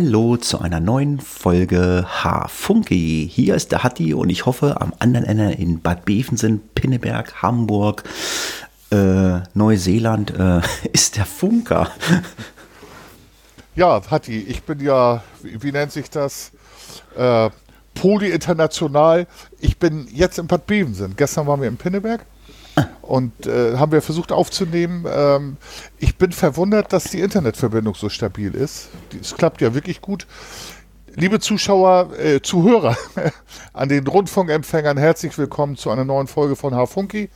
Hallo 0.00 0.36
zu 0.36 0.60
einer 0.60 0.78
neuen 0.78 1.18
Folge 1.18 2.06
H-Funky. 2.06 3.28
Hier 3.28 3.56
ist 3.56 3.72
der 3.72 3.82
Hatti 3.82 4.14
und 4.14 4.30
ich 4.30 4.46
hoffe 4.46 4.80
am 4.80 4.92
anderen 5.00 5.26
Ende 5.26 5.50
in 5.50 5.80
Bad 5.80 6.04
Bevensen, 6.04 6.60
Pinneberg, 6.76 7.42
Hamburg, 7.42 8.04
äh, 8.92 9.40
Neuseeland 9.54 10.38
äh, 10.38 10.60
ist 10.92 11.16
der 11.16 11.26
Funker. 11.26 11.90
Ja, 13.74 14.00
Hatti, 14.08 14.38
ich 14.38 14.62
bin 14.62 14.78
ja, 14.78 15.24
wie, 15.42 15.60
wie 15.64 15.72
nennt 15.72 15.90
sich 15.90 16.08
das? 16.08 16.52
Äh, 17.16 17.50
Poly-international. 17.94 19.26
Ich 19.58 19.78
bin 19.78 20.06
jetzt 20.12 20.38
in 20.38 20.46
Bad 20.46 20.64
Bevensen. 20.68 21.16
Gestern 21.16 21.48
waren 21.48 21.60
wir 21.60 21.66
in 21.66 21.76
Pinneberg 21.76 22.24
und 23.02 23.46
äh, 23.46 23.76
haben 23.76 23.92
wir 23.92 24.02
versucht 24.02 24.32
aufzunehmen. 24.32 25.06
Ähm, 25.10 25.56
ich 25.98 26.16
bin 26.16 26.32
verwundert, 26.32 26.92
dass 26.92 27.04
die 27.04 27.20
Internetverbindung 27.20 27.94
so 27.94 28.08
stabil 28.08 28.54
ist. 28.54 28.88
Es 29.20 29.34
klappt 29.34 29.60
ja 29.60 29.74
wirklich 29.74 30.00
gut. 30.00 30.26
Liebe 31.14 31.40
Zuschauer, 31.40 32.16
äh, 32.18 32.40
Zuhörer 32.42 32.96
an 33.72 33.88
den 33.88 34.06
Rundfunkempfängern, 34.06 34.96
herzlich 34.98 35.36
willkommen 35.36 35.76
zu 35.76 35.90
einer 35.90 36.04
neuen 36.04 36.26
Folge 36.26 36.54
von 36.54 36.74
H-Funky 36.74 37.30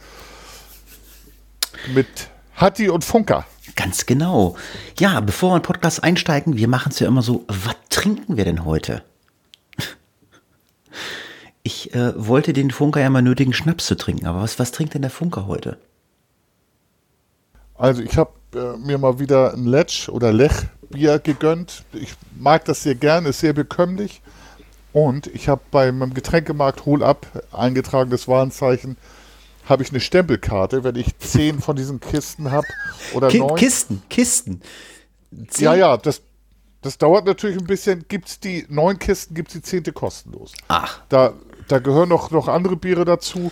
mit 1.95 2.07
Hatti 2.55 2.89
und 2.89 3.05
Funker. 3.05 3.45
Ganz 3.75 4.07
genau. 4.07 4.57
Ja, 4.99 5.21
bevor 5.21 5.51
wir 5.51 5.57
in 5.57 5.63
den 5.63 5.67
Podcast 5.67 6.05
einsteigen, 6.05 6.57
wir 6.57 6.69
machen 6.69 6.91
es 6.93 6.99
ja 6.99 7.09
immer 7.09 7.23
so, 7.23 7.45
was 7.49 7.77
trinken 7.89 8.37
wir 8.37 8.45
denn 8.45 8.65
heute? 8.65 9.03
Ich 11.63 11.95
äh, 11.95 12.13
wollte 12.17 12.53
den 12.53 12.71
Funker 12.71 13.01
ja 13.01 13.11
mal 13.11 13.23
nötigen, 13.23 13.53
Schnaps 13.53 13.87
zu 13.87 13.95
trinken, 13.97 14.27
aber 14.27 14.43
was, 14.43 14.59
was 14.59 14.73
trinkt 14.73 14.95
denn 14.95 15.03
der 15.03 15.11
Funker 15.11 15.47
heute? 15.47 15.79
Also 17.75 18.03
ich 18.03 18.17
habe 18.17 18.33
äh, 18.55 18.77
mir 18.79 18.99
mal 18.99 19.19
wieder 19.19 19.55
ein 19.55 19.67
Letsch 19.67 20.09
oder 20.09 20.33
Lech-Bier 20.33 21.19
gegönnt. 21.21 21.85
Ich 21.93 22.15
mag 22.39 22.65
das 22.65 22.83
sehr 22.83 22.95
gern, 22.95 23.27
ist 23.27 23.41
sehr 23.41 23.53
bekömmlich. 23.53 24.23
Und 24.93 25.27
ich 25.29 25.49
habe 25.49 25.63
bei 25.71 25.91
meinem 25.91 26.15
Getränkemarkt 26.15 26.85
Hol 26.85 27.03
Up 27.03 27.27
eingetragenes 27.53 28.29
Warenzeichen, 28.29 28.97
habe 29.65 29.83
ich 29.85 29.91
eine 29.91 30.01
Stempelkarte, 30.01 30.85
wenn 30.85 30.97
ich 30.97 31.17
zehn 31.19 31.61
von 31.61 31.77
diesen 31.77 32.01
Kisten 32.01 32.51
habe 32.51 32.67
oder 33.15 33.29
Ki 33.29 33.39
neun. 33.39 33.55
Kisten, 33.57 34.03
Kisten. 34.11 34.61
Zehn- 35.49 35.65
Ja, 35.65 35.75
ja, 35.75 35.97
das, 35.97 36.21
das 36.83 36.99
dauert 36.99 37.25
natürlich 37.25 37.57
ein 37.57 37.67
bisschen. 37.67 38.05
Gibt's 38.09 38.39
die 38.41 38.67
neun 38.69 38.99
Kisten, 38.99 39.35
gibt 39.35 39.49
es 39.49 39.55
die 39.55 39.63
zehnte 39.63 39.93
kostenlos. 39.93 40.53
Ach, 40.69 41.01
Da, 41.09 41.33
da 41.73 41.79
gehören 41.79 42.11
noch, 42.11 42.31
noch 42.31 42.49
andere 42.49 42.77
Biere 42.77 43.05
dazu. 43.07 43.51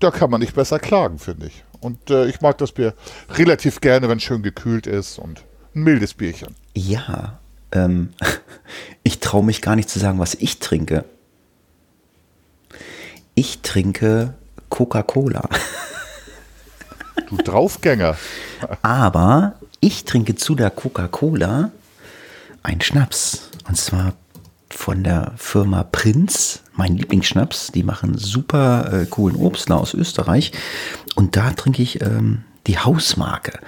Da 0.00 0.10
kann 0.10 0.30
man 0.30 0.40
nicht 0.40 0.54
besser 0.54 0.78
klagen, 0.78 1.18
finde 1.18 1.46
ich. 1.46 1.64
Und 1.80 2.10
äh, 2.10 2.26
ich 2.26 2.40
mag 2.40 2.56
das 2.58 2.72
Bier 2.72 2.94
relativ 3.30 3.80
gerne, 3.80 4.08
wenn 4.08 4.16
es 4.16 4.24
schön 4.24 4.42
gekühlt 4.42 4.86
ist 4.86 5.18
und 5.18 5.44
ein 5.74 5.82
mildes 5.82 6.14
Bierchen. 6.14 6.54
ja. 6.74 7.38
Ähm, 7.72 8.10
ich 9.02 9.18
traue 9.18 9.44
mich 9.44 9.60
gar 9.60 9.74
nicht 9.74 9.90
zu 9.90 9.98
sagen, 9.98 10.20
was 10.20 10.34
ich 10.34 10.60
trinke. 10.60 11.04
Ich 13.34 13.60
trinke 13.60 14.34
Coca-Cola. 14.70 15.48
Du 17.28 17.36
Draufgänger. 17.36 18.16
Aber 18.82 19.54
ich 19.80 20.04
trinke 20.04 20.36
zu 20.36 20.54
der 20.54 20.70
Coca-Cola 20.70 21.72
einen 22.62 22.80
Schnaps. 22.80 23.50
Und 23.68 23.76
zwar 23.76 24.14
von 24.70 25.02
der 25.02 25.32
Firma 25.36 25.82
Prinz, 25.82 26.62
mein 26.76 26.96
Lieblingsschnaps. 26.96 27.72
Die 27.72 27.82
machen 27.82 28.16
super 28.16 28.92
äh, 28.92 29.06
coolen 29.06 29.36
Obstler 29.36 29.80
aus 29.80 29.94
Österreich. 29.94 30.52
Und 31.14 31.36
da 31.36 31.50
trinke 31.50 31.82
ich 31.82 32.00
ähm, 32.02 32.44
die 32.66 32.78
Hausmarke. 32.78 33.58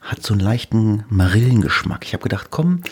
Hat 0.00 0.22
so 0.22 0.34
einen 0.34 0.40
leichten 0.40 1.04
Marillengeschmack. 1.08 2.04
Ich 2.04 2.12
habe 2.12 2.22
gedacht, 2.22 2.48
komm, 2.50 2.82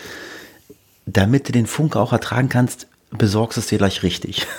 damit 1.05 1.47
du 1.47 1.51
den 1.51 1.67
Funke 1.67 1.99
auch 1.99 2.13
ertragen 2.13 2.49
kannst, 2.49 2.87
besorgst 3.11 3.57
es 3.57 3.67
dir 3.67 3.77
gleich 3.77 4.03
richtig. 4.03 4.47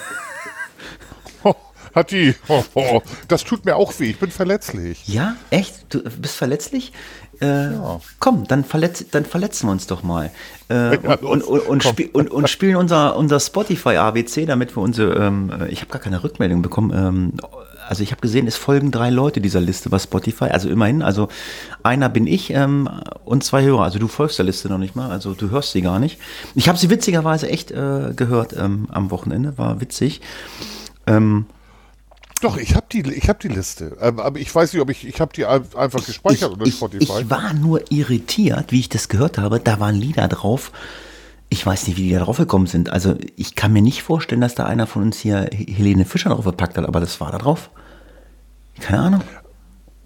Oh, 1.44 1.56
hat 1.92 2.12
die. 2.12 2.36
Oh, 2.48 2.62
oh, 2.74 3.02
das 3.26 3.42
tut 3.42 3.64
mir 3.64 3.74
auch 3.74 3.98
weh. 3.98 4.10
Ich 4.10 4.18
bin 4.20 4.30
verletzlich. 4.30 5.08
Ja, 5.08 5.34
echt? 5.50 5.86
Du 5.88 6.00
bist 6.02 6.36
verletzlich? 6.36 6.92
Äh, 7.42 7.72
Ja. 7.72 8.00
Komm, 8.20 8.46
dann, 8.46 8.64
verletz, 8.64 9.04
dann 9.10 9.24
verletzen 9.24 9.66
wir 9.66 9.72
uns 9.72 9.86
doch 9.86 10.02
mal. 10.02 10.30
Äh, 10.68 10.96
und, 10.98 11.42
und, 11.42 11.84
und, 11.84 12.14
und, 12.14 12.30
und 12.30 12.48
spielen 12.48 12.76
unser, 12.76 13.16
unser 13.16 13.40
Spotify 13.40 13.96
ABC, 13.96 14.46
damit 14.46 14.76
wir 14.76 14.82
unsere. 14.82 15.14
Ähm, 15.14 15.52
äh, 15.60 15.68
ich 15.68 15.80
habe 15.80 15.90
gar 15.90 16.00
keine 16.00 16.22
Rückmeldung 16.22 16.62
bekommen. 16.62 16.92
Ähm, 16.94 17.32
also 17.88 18.02
ich 18.02 18.12
habe 18.12 18.20
gesehen, 18.20 18.46
es 18.46 18.56
folgen 18.56 18.90
drei 18.90 19.10
Leute 19.10 19.40
dieser 19.40 19.60
Liste 19.60 19.90
bei 19.90 19.98
Spotify. 19.98 20.44
Also 20.44 20.68
immerhin, 20.70 21.02
also 21.02 21.28
einer 21.82 22.08
bin 22.08 22.26
ich 22.26 22.50
ähm, 22.50 22.88
und 23.24 23.44
zwei 23.44 23.64
Hörer. 23.64 23.82
Also 23.82 23.98
du 23.98 24.08
folgst 24.08 24.38
der 24.38 24.46
Liste 24.46 24.68
noch 24.68 24.78
nicht 24.78 24.96
mal, 24.96 25.10
also 25.10 25.34
du 25.34 25.50
hörst 25.50 25.72
sie 25.72 25.82
gar 25.82 25.98
nicht. 25.98 26.18
Ich 26.54 26.68
habe 26.68 26.78
sie 26.78 26.90
witzigerweise 26.90 27.48
echt 27.48 27.70
äh, 27.70 28.12
gehört 28.14 28.54
ähm, 28.56 28.86
am 28.92 29.10
Wochenende, 29.10 29.58
war 29.58 29.80
witzig. 29.80 30.20
Ähm, 31.06 31.46
Doch, 32.42 32.56
ich 32.56 32.74
habe 32.74 32.86
die, 32.92 33.00
ich 33.12 33.28
hab 33.28 33.38
die 33.40 33.48
Liste. 33.48 33.96
Ähm, 34.00 34.18
aber 34.18 34.38
ich 34.40 34.52
weiß 34.54 34.72
nicht, 34.72 34.82
ob 34.82 34.90
ich. 34.90 35.06
Ich 35.06 35.20
habe 35.20 35.32
die 35.32 35.46
ein- 35.46 35.64
einfach 35.76 36.04
gespeichert 36.04 36.54
ich, 36.66 36.74
Spotify. 36.74 37.04
Ich 37.22 37.30
war 37.30 37.54
nur 37.54 37.90
irritiert, 37.90 38.72
wie 38.72 38.80
ich 38.80 38.88
das 38.88 39.08
gehört 39.08 39.38
habe. 39.38 39.60
Da 39.60 39.78
waren 39.80 39.94
Lieder 39.94 40.26
drauf. 40.28 40.72
Ich 41.50 41.64
weiß 41.64 41.86
nicht, 41.86 41.96
wie 41.98 42.08
die 42.08 42.12
da 42.12 42.20
drauf 42.20 42.38
gekommen 42.38 42.66
sind. 42.66 42.90
Also 42.90 43.14
ich 43.36 43.54
kann 43.54 43.72
mir 43.72 43.82
nicht 43.82 44.02
vorstellen, 44.02 44.40
dass 44.40 44.54
da 44.56 44.64
einer 44.66 44.86
von 44.86 45.02
uns 45.02 45.18
hier 45.18 45.48
Helene 45.52 46.04
Fischer 46.04 46.30
drauf 46.30 46.44
gepackt 46.44 46.76
hat, 46.76 46.84
aber 46.86 46.98
das 46.98 47.20
war 47.20 47.30
da 47.30 47.38
drauf. 47.38 47.70
Keine 48.80 48.98
Ahnung. 49.00 49.20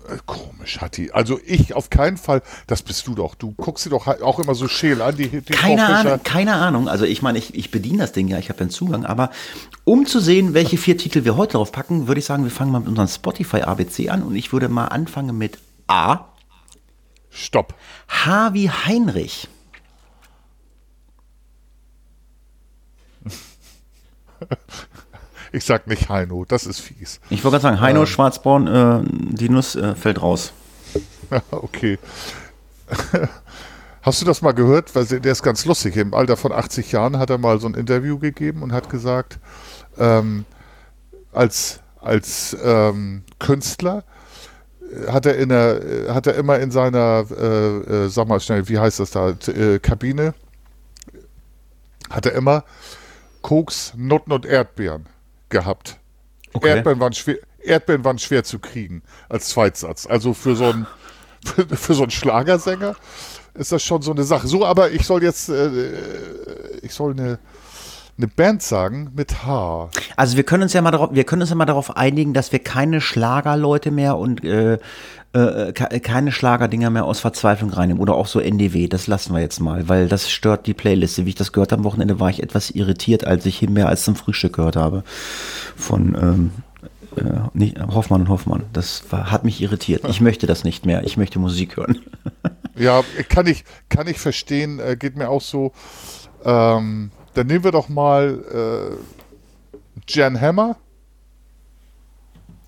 Äh, 0.09 0.19
Komisch, 0.27 0.81
Hatti. 0.81 1.11
Also 1.13 1.39
ich 1.45 1.75
auf 1.75 1.91
keinen 1.91 2.17
Fall. 2.17 2.43
Das 2.67 2.83
bist 2.83 3.07
du 3.07 3.15
doch. 3.15 3.35
Du 3.35 3.53
guckst 3.53 3.85
sie 3.85 3.91
doch 3.91 4.07
halt 4.07 4.23
auch 4.23 4.39
immer 4.39 4.55
so 4.55 4.69
scheel 4.69 5.03
an, 5.03 5.17
die, 5.17 5.29
die 5.29 5.53
Keine. 5.53 5.87
Ahnung, 5.87 6.21
keine 6.23 6.55
Ahnung. 6.55 6.89
Also 6.89 7.05
ich 7.05 7.23
meine, 7.23 7.39
ich, 7.39 7.55
ich 7.55 7.71
bediene 7.71 7.99
das 7.99 8.13
Ding 8.13 8.29
ja, 8.29 8.39
ich 8.39 8.49
habe 8.49 8.59
den 8.59 8.71
Zugang, 8.71 9.05
aber 9.05 9.31
um 9.85 10.07
zu 10.07 10.21
sehen, 10.21 10.55
welche 10.55 10.79
vier 10.79 10.97
Titel 10.97 11.25
wir 11.25 11.37
heute 11.37 11.53
drauf 11.53 11.73
packen, 11.73 12.09
würde 12.09 12.19
ich 12.19 12.25
sagen, 12.25 12.45
wir 12.45 12.51
fangen 12.51 12.73
mal 12.73 12.81
mit 12.81 12.89
unserem 12.89 13.09
Spotify 13.09 13.63
ABC 13.63 14.09
an 14.11 14.23
und 14.23 14.35
ich 14.35 14.53
würde 14.53 14.69
mal 14.69 14.87
anfangen 14.87 15.37
mit 15.37 15.59
A. 15.87 16.27
Stopp. 17.31 17.75
H 18.09 18.55
wie 18.55 18.71
Heinrich. 18.71 19.49
Ich 25.57 25.65
sag 25.65 25.87
nicht 25.87 26.11
Heino. 26.11 26.45
Das 26.45 26.67
ist 26.67 26.81
fies. 26.81 27.19
Ich 27.31 27.43
wollte 27.43 27.55
gerade 27.55 27.63
sagen, 27.63 27.81
Heino 27.81 28.05
Schwarzborn, 28.05 28.67
äh, 28.67 29.01
die 29.09 29.49
Nuss 29.49 29.75
äh, 29.75 29.95
fällt 29.95 30.21
raus. 30.21 30.53
okay. 31.51 31.99
Hast 34.03 34.21
du 34.21 34.27
das 34.27 34.43
mal 34.43 34.53
gehört? 34.53 34.95
Weil 34.95 35.07
der 35.07 35.33
ist 35.33 35.43
ganz 35.43 35.65
lustig. 35.65 35.97
Im 35.97 36.13
Alter 36.13 36.37
von 36.37 36.53
80 36.53 36.93
Jahren 36.93 37.19
hat 37.19 37.31
er 37.31 37.39
mal 37.39 37.59
so 37.59 37.69
ein 37.69 37.73
Interview 37.73 38.19
gegeben 38.19 38.63
und 38.63 38.75
hat 38.75 38.91
gesagt, 38.91 39.39
ähm, 39.97 40.45
als, 41.33 41.81
als 42.03 42.55
ähm, 42.63 43.23
Künstler 43.39 44.05
äh, 44.83 45.11
hat 45.11 45.25
er, 45.25 45.39
in 45.39 45.49
der, 45.49 45.83
äh, 45.83 46.11
hat 46.11 46.27
er 46.27 46.35
immer 46.35 46.59
in 46.59 46.71
seiner, 46.71 47.25
äh, 47.31 48.05
äh, 48.05 48.09
sag 48.11 48.29
mal 48.29 48.41
schnell, 48.41 48.69
wie 48.69 48.79
heißt 48.79 49.01
das 49.01 49.11
da, 49.11 49.31
äh, 49.31 49.79
Kabine, 49.79 50.35
hat 52.11 52.27
er 52.27 52.33
immer 52.33 52.63
Koks, 53.41 53.95
Nutten 53.97 54.33
und 54.33 54.45
Erdbeeren 54.45 55.07
gehabt. 55.49 55.99
Okay. 56.53 56.69
Erdbeeren, 56.69 57.01
waren 57.01 57.13
schwer, 57.13 57.37
Erdbeeren 57.61 58.05
waren 58.05 58.19
schwer 58.19 58.45
zu 58.45 58.59
kriegen 58.59 59.03
als 59.29 59.49
Zweitsatz. 59.49 60.07
Also 60.07 60.35
für 60.35 60.57
so 60.57 60.65
einen, 60.65 60.87
für, 61.45 61.67
für 61.77 61.95
so 61.95 62.03
einen 62.03 62.11
Schlagersänger 62.11 62.97
ist 63.55 63.73
das 63.73 63.83
schon 63.83 64.03
so 64.03 64.13
eine 64.13 64.25
Sache. 64.25 64.47
So, 64.47 64.65
aber 64.65 64.91
ich 64.91 65.07
soll 65.07 65.23
jetzt, 65.23 65.49
äh, 65.49 65.93
ich 66.83 66.93
soll 66.93 67.13
eine, 67.13 67.39
eine 68.19 68.29
Band 68.29 68.63
sagen 68.63 69.13
mit 69.15 69.45
H. 69.45 69.91
Also 70.17 70.37
wir 70.37 70.45
können 70.45 70.65
uns 70.65 70.73
ja 70.73 70.81
mal 70.81 70.91
darauf, 70.91 71.11
wir 71.13 71.25
können 71.25 71.43
uns 71.43 71.51
ja 71.51 71.57
mal 71.57 71.67
darauf 71.67 71.97
einigen, 71.97 72.33
dass 72.33 72.53
wir 72.53 72.61
keine 72.61 73.01
Schlagerleute 73.01 73.91
mehr 73.91 74.17
und 74.17 74.45
äh, 74.45 74.79
äh, 75.37 75.73
ke- 75.73 76.01
keine 76.01 76.33
Schlagerdinger 76.33 76.91
mehr 76.91 77.05
aus 77.05 77.21
Verzweiflung 77.21 77.71
reinnehmen 77.71 78.01
oder 78.03 78.15
auch 78.15 78.27
so 78.27 78.41
NDW. 78.41 78.89
Das 78.89 79.07
lassen 79.07 79.35
wir 79.35 79.41
jetzt 79.41 79.61
mal, 79.61 79.89
weil 79.89 80.09
das 80.09 80.31
stört 80.31 80.67
die 80.67 80.75
Playliste. 80.75 81.25
Wie 81.27 81.31
ich 81.31 81.35
das 81.35 81.53
gehört 81.53 81.73
habe 81.73 81.81
am 81.81 81.85
Wochenende, 81.85 82.21
war 82.21 82.31
ich 82.31 82.43
etwas 82.43 82.71
irritiert, 82.71 83.27
als 83.27 83.45
ich 83.47 83.63
mehr 83.69 83.89
als 83.89 84.05
zum 84.05 84.17
Frühstück 84.17 84.55
gehört 84.55 84.77
habe 84.77 85.03
von 85.77 86.15
ähm, 86.21 86.51
äh, 87.17 87.41
nicht, 87.55 87.79
Hoffmann 87.81 88.23
und 88.23 88.29
Hoffmann. 88.29 88.65
Das 88.73 89.05
war, 89.11 89.31
hat 89.31 89.45
mich 89.45 89.61
irritiert. 89.61 90.03
Ich 90.09 90.21
möchte 90.21 90.47
das 90.47 90.65
nicht 90.65 90.87
mehr. 90.87 91.05
Ich 91.05 91.17
möchte 91.17 91.39
Musik 91.39 91.77
hören. 91.77 91.99
Ja, 92.79 93.03
kann 93.31 93.47
ich, 93.47 93.65
kann 93.89 94.07
ich 94.07 94.19
verstehen, 94.19 94.81
äh, 94.81 94.97
geht 94.99 95.17
mir 95.17 95.31
auch 95.31 95.41
so. 95.41 95.73
Ähm, 96.45 97.11
dann 97.33 97.47
nehmen 97.47 97.65
wir 97.65 97.73
doch 97.73 97.89
mal 97.89 98.45
äh, 98.53 100.03
Jan 100.07 100.39
Hammer. 100.39 100.77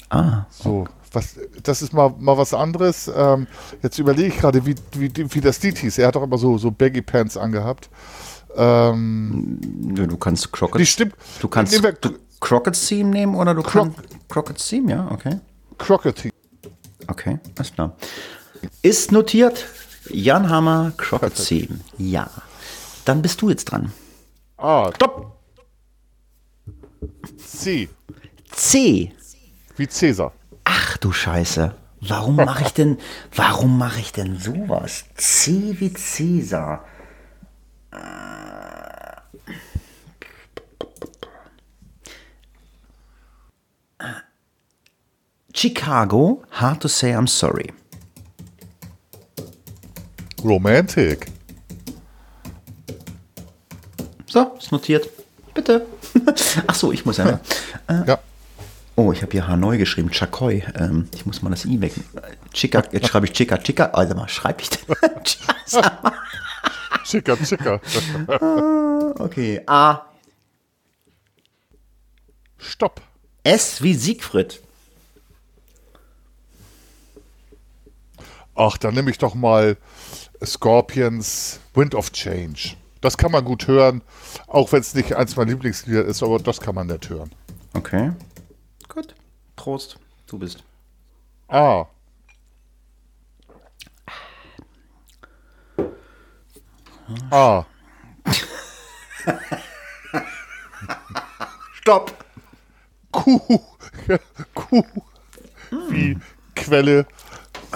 Ah, 0.09 0.47
So, 0.49 0.89
was, 1.13 1.37
das 1.63 1.83
ist 1.83 1.93
mal, 1.93 2.15
mal 2.19 2.37
was 2.37 2.55
anderes. 2.55 3.11
Ähm, 3.15 3.47
jetzt 3.83 3.99
überlege 3.99 4.29
ich 4.29 4.39
gerade, 4.39 4.65
wie, 4.67 4.75
wie, 4.93 5.13
wie 5.35 5.41
das 5.41 5.63
Lied 5.63 5.79
hieß. 5.79 5.99
Er 5.99 6.09
hat 6.09 6.17
doch 6.17 6.23
immer 6.23 6.39
so, 6.39 6.59
so 6.59 6.71
Baggy 6.71 7.03
Pants 7.03 7.37
angehabt. 7.37 7.89
Ähm, 8.57 9.59
du 9.95 10.17
kannst 10.17 10.51
Crockett. 10.53 10.81
die 10.81 10.87
stimmt. 10.87 11.15
Du 11.41 11.49
kannst 11.49 11.73
Nehmen 11.73 11.85
wir 11.85 11.93
du, 11.93 12.19
Crockett 12.41 12.75
Theme 12.87 13.11
nehmen 13.11 13.35
oder 13.35 13.55
du 13.55 13.63
Croc- 13.63 13.93
kannst 13.95 14.29
Crockett 14.29 14.59
Theme, 14.59 14.91
ja, 14.91 15.11
okay. 15.11 15.39
Crockett. 15.77 16.29
Okay, 17.07 17.39
alles 17.57 17.73
klar. 17.73 17.97
Ist 18.83 19.13
notiert. 19.13 19.67
Jan 20.11 20.49
Hammer, 20.49 20.93
Crockett 20.97 21.35
Theme. 21.37 21.81
Ja. 21.99 22.31
dann 23.05 23.23
bist 23.23 23.41
du 23.43 23.51
jetzt 23.51 23.67
dran. 23.67 23.93
A. 24.57 24.91
Stopp! 24.95 25.37
C. 27.37 27.89
C. 28.51 29.13
Wie 29.77 29.87
Cäsar. 29.89 30.33
Ach 30.91 30.97
du 30.97 31.13
Scheiße. 31.13 31.75
Warum 32.01 32.37
mache 32.37 32.65
ich 32.65 32.73
denn, 32.73 32.97
warum 33.35 33.77
mache 33.77 34.01
ich 34.01 34.13
denn 34.13 34.39
sowas? 34.39 35.05
C 35.17 35.77
wie 35.79 35.93
Cäsar. 35.93 36.83
Chicago, 45.53 46.43
hard 46.53 46.81
to 46.81 46.89
say 46.89 47.15
I'm 47.15 47.27
sorry. 47.27 47.71
Romantic. 50.43 51.31
So, 54.27 54.55
ist 54.57 54.73
notiert. 54.73 55.11
Bitte. 55.53 55.85
Ach 56.67 56.75
so, 56.75 56.93
ich 56.93 57.05
muss 57.05 57.19
ja. 57.19 57.25
ne? 57.25 58.05
Ja. 58.07 58.19
Oh, 58.99 59.13
ich 59.13 59.23
habe 59.23 59.31
hier 59.31 59.47
Hanoi 59.47 59.79
geschrieben, 59.79 60.11
Chakoi. 60.11 60.65
Ähm, 60.75 61.09
ich 61.15 61.25
muss 61.25 61.41
mal 61.41 61.51
das 61.51 61.65
I 61.65 61.81
weg. 61.81 61.93
Chica, 62.53 62.83
jetzt 62.91 63.07
schreibe 63.07 63.27
ich 63.27 63.33
Chica, 63.33 63.57
Chica. 63.57 63.85
Also 63.93 64.17
mal, 64.17 64.29
schreibe 64.29 64.61
ich 64.61 64.71
denn? 64.71 64.97
Schicker, 67.05 67.37
schicker. 67.37 67.81
okay, 69.21 69.63
A. 69.67 70.01
Stopp. 72.57 73.01
S 73.45 73.85
wie 73.85 73.95
Siegfried. 73.95 74.61
Ach, 78.57 78.79
dann 78.79 78.95
nehme 78.95 79.13
ich 79.13 79.19
doch 79.19 79.37
mal 79.37 79.77
Scorpions 80.45 81.61
Wind 81.73 81.95
of 81.95 82.11
Change. 82.11 82.75
Das 83.01 83.17
kann 83.17 83.31
man 83.31 83.45
gut 83.45 83.69
hören, 83.69 84.03
auch 84.49 84.73
wenn 84.73 84.81
es 84.81 84.93
nicht 84.95 85.15
eins 85.15 85.37
meiner 85.37 85.53
Lieblingslieder 85.53 86.05
ist, 86.05 86.25
aber 86.25 86.41
das 86.41 86.61
kann 86.61 86.75
man 86.75 86.89
nicht 86.89 87.09
hören. 87.09 87.31
Okay. 87.75 88.11
Gut. 88.89 89.15
Prost. 89.55 89.99
Du 90.27 90.39
bist. 90.39 90.65
A. 91.49 91.87
A. 97.31 97.65
Stopp. 101.75 102.25
Kuh. 103.13 103.41
Kuh. 104.55 104.85
Wie 105.91 106.19
Quelle. 106.55 107.07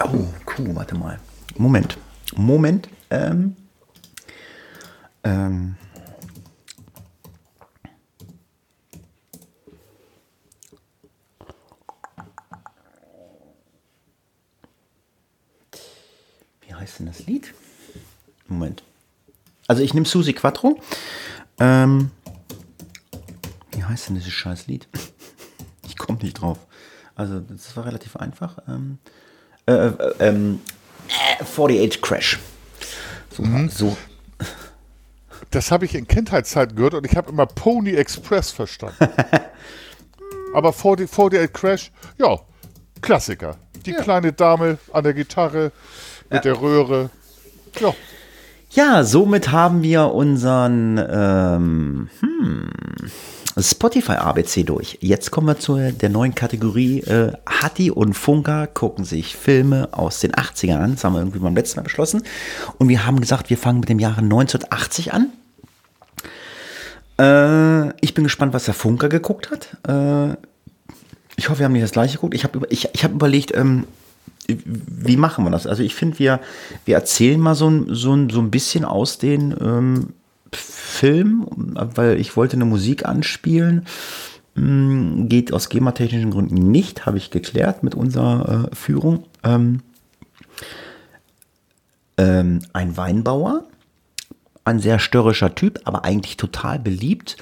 Oh, 0.03 0.27
Kuh, 0.45 0.75
warte 0.75 0.95
mal. 0.95 1.19
Moment. 1.57 1.97
Moment. 2.35 2.89
Ähm. 3.09 3.55
Ähm. 5.23 5.75
Heißt 16.83 16.99
denn 16.99 17.05
das 17.05 17.25
Lied? 17.25 17.53
Moment. 18.47 18.83
Also 19.67 19.81
ich 19.81 19.93
nehme 19.93 20.05
Susi 20.05 20.33
Quattro. 20.33 20.79
Ähm, 21.59 22.11
wie 23.71 23.83
heißt 23.83 24.09
denn 24.09 24.15
dieses 24.15 24.33
scheiß 24.33 24.67
Lied? 24.67 24.87
Ich 25.85 25.97
komme 25.97 26.17
nicht 26.19 26.41
drauf. 26.41 26.57
Also 27.13 27.39
das 27.39 27.77
war 27.77 27.85
relativ 27.85 28.15
einfach. 28.15 28.57
Ähm, 28.67 28.97
äh, 29.67 29.73
äh, 29.73 30.13
ähm, 30.19 30.59
äh, 31.07 31.43
48 31.43 32.01
Crash. 32.01 32.39
So, 33.29 33.43
so. 33.69 33.97
Das 35.51 35.71
habe 35.71 35.85
ich 35.85 35.93
in 35.93 36.07
Kindheitszeiten 36.07 36.75
gehört 36.75 36.95
und 36.95 37.05
ich 37.05 37.15
habe 37.15 37.29
immer 37.29 37.45
Pony 37.45 37.91
Express 37.91 38.49
verstanden. 38.49 38.97
Aber 40.55 40.73
40, 40.73 41.09
48 41.11 41.53
Crash, 41.53 41.91
ja, 42.17 42.39
Klassiker. 43.01 43.57
Die 43.85 43.93
kleine 43.93 44.33
Dame 44.33 44.79
an 44.91 45.03
der 45.03 45.13
Gitarre 45.13 45.71
mit 46.33 46.45
der 46.45 46.59
Röhre. 46.59 47.09
Ja, 47.79 47.93
Ja, 48.71 49.03
somit 49.03 49.51
haben 49.51 49.83
wir 49.83 50.13
unseren 50.13 50.97
ähm, 50.97 52.09
hm, 52.19 52.69
Spotify 53.59 54.13
ABC 54.13 54.63
durch. 54.63 54.97
Jetzt 54.99 55.29
kommen 55.29 55.47
wir 55.47 55.59
zu 55.59 55.77
der 55.77 56.09
neuen 56.09 56.33
Kategorie. 56.33 57.01
Äh, 57.01 57.33
Hatti 57.47 57.91
und 57.91 58.15
Funka 58.15 58.65
gucken 58.65 59.05
sich 59.05 59.35
Filme 59.35 59.89
aus 59.91 60.19
den 60.21 60.31
80ern 60.31 60.77
an. 60.77 60.95
Das 60.95 61.03
haben 61.03 61.13
wir 61.13 61.19
irgendwie 61.19 61.39
beim 61.39 61.55
letzten 61.55 61.79
Mal 61.79 61.83
beschlossen. 61.83 62.23
Und 62.79 62.89
wir 62.89 63.05
haben 63.05 63.19
gesagt, 63.21 63.51
wir 63.51 63.57
fangen 63.57 63.79
mit 63.79 63.89
dem 63.89 63.99
Jahre 63.99 64.21
1980 64.21 65.13
an. 65.13 65.29
Äh, 67.19 67.93
ich 68.01 68.15
bin 68.15 68.23
gespannt, 68.23 68.53
was 68.53 68.65
der 68.65 68.73
Funker 68.73 69.09
geguckt 69.09 69.51
hat. 69.51 69.77
Äh, 69.87 70.35
ich 71.35 71.49
hoffe, 71.49 71.59
wir 71.59 71.65
haben 71.65 71.73
nicht 71.73 71.83
das 71.83 71.91
gleiche 71.91 72.15
geguckt. 72.15 72.33
Ich 72.33 72.43
habe 72.43 72.57
über, 72.57 72.71
ich, 72.71 72.89
ich 72.93 73.03
hab 73.03 73.11
überlegt, 73.11 73.55
ähm, 73.55 73.85
wie 74.47 75.17
machen 75.17 75.45
wir 75.45 75.51
das? 75.51 75.67
Also 75.67 75.83
ich 75.83 75.95
finde, 75.95 76.19
wir, 76.19 76.39
wir 76.85 76.95
erzählen 76.95 77.39
mal 77.39 77.55
so 77.55 77.69
ein, 77.69 77.85
so 77.89 78.29
so 78.29 78.39
ein 78.39 78.51
bisschen 78.51 78.85
aus 78.85 79.17
den 79.17 79.55
ähm, 79.59 80.13
Film, 80.51 81.47
weil 81.49 82.19
ich 82.19 82.35
wollte 82.37 82.55
eine 82.55 82.65
Musik 82.65 83.05
anspielen. 83.05 83.85
Mm, 84.55 85.27
Geht 85.27 85.53
aus 85.53 85.69
GEMA-technischen 85.69 86.31
Gründen 86.31 86.71
nicht, 86.71 87.05
habe 87.05 87.17
ich 87.17 87.31
geklärt 87.31 87.83
mit 87.83 87.95
unserer 87.95 88.69
äh, 88.71 88.75
Führung. 88.75 89.25
Ähm, 89.43 89.81
ähm, 92.17 92.59
ein 92.73 92.95
Weinbauer, 92.95 93.63
ein 94.65 94.79
sehr 94.79 94.99
störrischer 94.99 95.55
Typ, 95.55 95.79
aber 95.85 96.05
eigentlich 96.05 96.37
total 96.37 96.79
beliebt, 96.79 97.37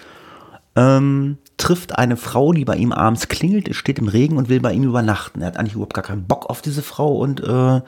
ähm, 0.75 1.38
trifft 1.62 1.98
eine 1.98 2.18
Frau, 2.18 2.54
die 2.54 2.66
bei 2.66 2.75
ihm 2.75 2.92
abends 2.92 3.28
klingelt, 3.28 3.75
steht 3.75 4.00
im 4.00 4.08
Regen 4.08 4.38
und 4.38 4.50
will 4.50 4.60
bei 4.60 4.74
ihm 4.74 4.84
übernachten. 4.84 5.42
Er 5.42 5.48
hat 5.48 5.58
eigentlich 5.58 5.74
überhaupt 5.74 5.94
gar 5.94 6.04
keinen 6.04 6.25
Bock 6.25 6.50
auf 6.50 6.62
diese 6.62 6.81
Frau 6.81 7.16
und 7.18 7.40
äh, 7.42 7.78
äh, 7.78 7.81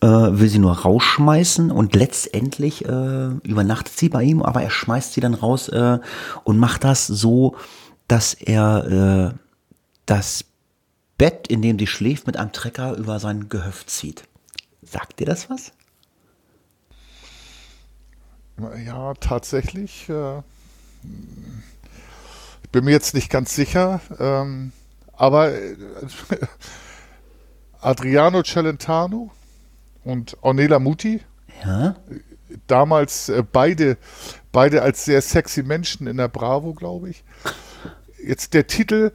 will 0.00 0.48
sie 0.48 0.58
nur 0.58 0.76
rausschmeißen 0.76 1.70
und 1.70 1.94
letztendlich 1.94 2.84
äh, 2.84 3.28
übernachtet 3.44 3.96
sie 3.96 4.08
bei 4.08 4.24
ihm, 4.24 4.42
aber 4.42 4.62
er 4.62 4.70
schmeißt 4.70 5.12
sie 5.12 5.20
dann 5.20 5.34
raus 5.34 5.68
äh, 5.68 5.98
und 6.42 6.58
macht 6.58 6.82
das 6.82 7.06
so, 7.06 7.54
dass 8.08 8.34
er 8.34 9.30
äh, 9.32 9.38
das 10.06 10.44
Bett, 11.16 11.46
in 11.46 11.62
dem 11.62 11.78
sie 11.78 11.86
schläft, 11.86 12.26
mit 12.26 12.36
einem 12.36 12.50
Trecker 12.50 12.96
über 12.96 13.20
sein 13.20 13.48
Gehöft 13.48 13.88
zieht. 13.88 14.24
Sagt 14.82 15.20
dir 15.20 15.26
das 15.26 15.48
was? 15.48 15.72
ja, 18.84 19.14
tatsächlich. 19.14 20.10
Bin 22.72 22.84
mir 22.84 22.92
jetzt 22.92 23.14
nicht 23.14 23.30
ganz 23.30 23.54
sicher, 23.54 24.00
ähm, 24.18 24.72
aber 25.12 25.52
äh, 25.52 25.76
Adriano 27.80 28.42
Celentano 28.42 29.30
und 30.04 30.36
Ornella 30.42 30.78
Muti, 30.78 31.20
Ja. 31.64 31.96
damals 32.66 33.28
äh, 33.28 33.42
beide, 33.50 33.96
beide 34.52 34.82
als 34.82 35.04
sehr 35.04 35.20
sexy 35.22 35.62
Menschen 35.62 36.06
in 36.06 36.16
der 36.18 36.28
Bravo, 36.28 36.74
glaube 36.74 37.10
ich. 37.10 37.24
Jetzt 38.24 38.54
der 38.54 38.66
Titel 38.66 39.12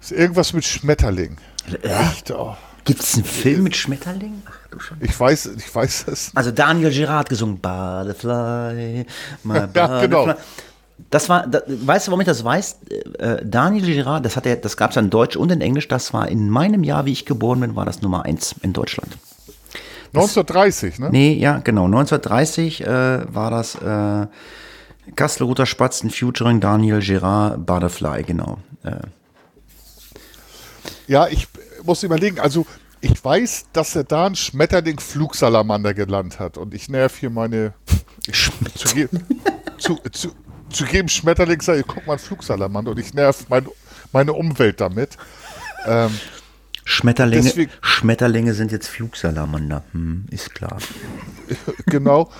ist 0.00 0.12
irgendwas 0.12 0.52
mit 0.52 0.64
Schmetterling. 0.64 1.36
Echt, 1.82 2.30
oh. 2.30 2.56
Gibt 2.84 3.00
es 3.00 3.14
einen 3.14 3.24
Film 3.24 3.62
mit 3.64 3.76
Schmetterlingen? 3.76 4.42
Ach 4.46 4.68
du 4.70 4.80
schon. 4.80 4.98
Ich 5.00 5.18
weiß, 5.18 5.46
ich 5.56 5.72
weiß 5.72 6.06
es. 6.08 6.32
Also 6.34 6.50
Daniel 6.50 6.90
Girard 6.90 7.28
gesungen 7.28 7.60
Butterfly, 7.60 9.06
my 9.44 9.54
Ja, 9.58 9.66
Butterfly. 9.66 10.00
genau. 10.08 10.34
Das 11.10 11.28
war, 11.28 11.46
da, 11.46 11.62
weißt 11.66 12.06
du, 12.06 12.10
warum 12.10 12.20
ich 12.20 12.26
das 12.26 12.44
weiß? 12.44 12.78
Äh, 13.18 13.44
Daniel 13.44 13.84
Girard, 13.84 14.24
das 14.24 14.36
hat 14.36 14.46
er, 14.46 14.56
das 14.56 14.76
gab 14.76 14.90
es 14.90 14.96
in 14.96 15.10
Deutsch 15.10 15.36
und 15.36 15.50
in 15.50 15.60
Englisch. 15.60 15.88
Das 15.88 16.12
war 16.12 16.28
in 16.28 16.48
meinem 16.48 16.84
Jahr, 16.84 17.06
wie 17.06 17.12
ich 17.12 17.26
geboren 17.26 17.60
bin, 17.60 17.76
war 17.76 17.84
das 17.84 18.02
Nummer 18.02 18.24
eins 18.24 18.54
in 18.62 18.72
Deutschland. 18.72 19.16
1930, 20.14 20.98
ne? 20.98 21.10
Nee, 21.10 21.34
ja, 21.34 21.58
genau. 21.58 21.86
1930 21.86 22.82
äh, 22.82 23.34
war 23.34 23.50
das 23.50 23.74
äh, 23.76 24.26
Kastelruther 25.16 25.66
Spatzen 25.66 26.10
featuring 26.10 26.60
Daniel 26.60 27.00
Girard 27.00 27.64
Butterfly, 27.64 28.22
genau. 28.22 28.58
Äh, 28.82 28.96
Ja, 31.06 31.28
ich 31.28 31.48
muss 31.84 32.02
überlegen, 32.02 32.38
also 32.40 32.66
ich 33.00 33.22
weiß, 33.24 33.66
dass 33.72 33.96
er 33.96 34.04
da 34.04 34.26
einen 34.26 34.36
Schmetterling 34.36 35.00
Flugsalamander 35.00 35.92
gelernt 35.94 36.38
hat 36.38 36.56
und 36.56 36.72
ich 36.72 36.88
nerv 36.88 37.16
hier 37.16 37.30
meine 37.30 37.74
zu, 38.76 38.88
zu, 39.78 39.98
zu, 40.12 40.30
zu 40.72 40.84
jedem 40.86 41.08
Schmetterling 41.08 41.60
sage 41.60 41.80
ich, 41.80 41.86
guck 41.86 42.06
mal, 42.06 42.14
ein 42.14 42.18
Flugsalamander 42.18 42.90
und 42.92 42.98
ich 42.98 43.14
nerv 43.14 43.46
mein, 43.48 43.66
meine 44.12 44.32
Umwelt 44.32 44.80
damit. 44.80 45.16
Ähm, 45.86 46.10
Schmetterlinge, 46.84 47.42
Deswegen- 47.44 47.70
Schmetterlinge 47.80 48.54
sind 48.54 48.72
jetzt 48.72 48.88
Flugsalamander, 48.88 49.84
hm, 49.92 50.26
ist 50.30 50.54
klar. 50.54 50.78
genau. 51.86 52.30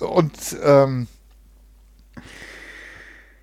Und 0.00 0.32
ähm, 0.62 1.06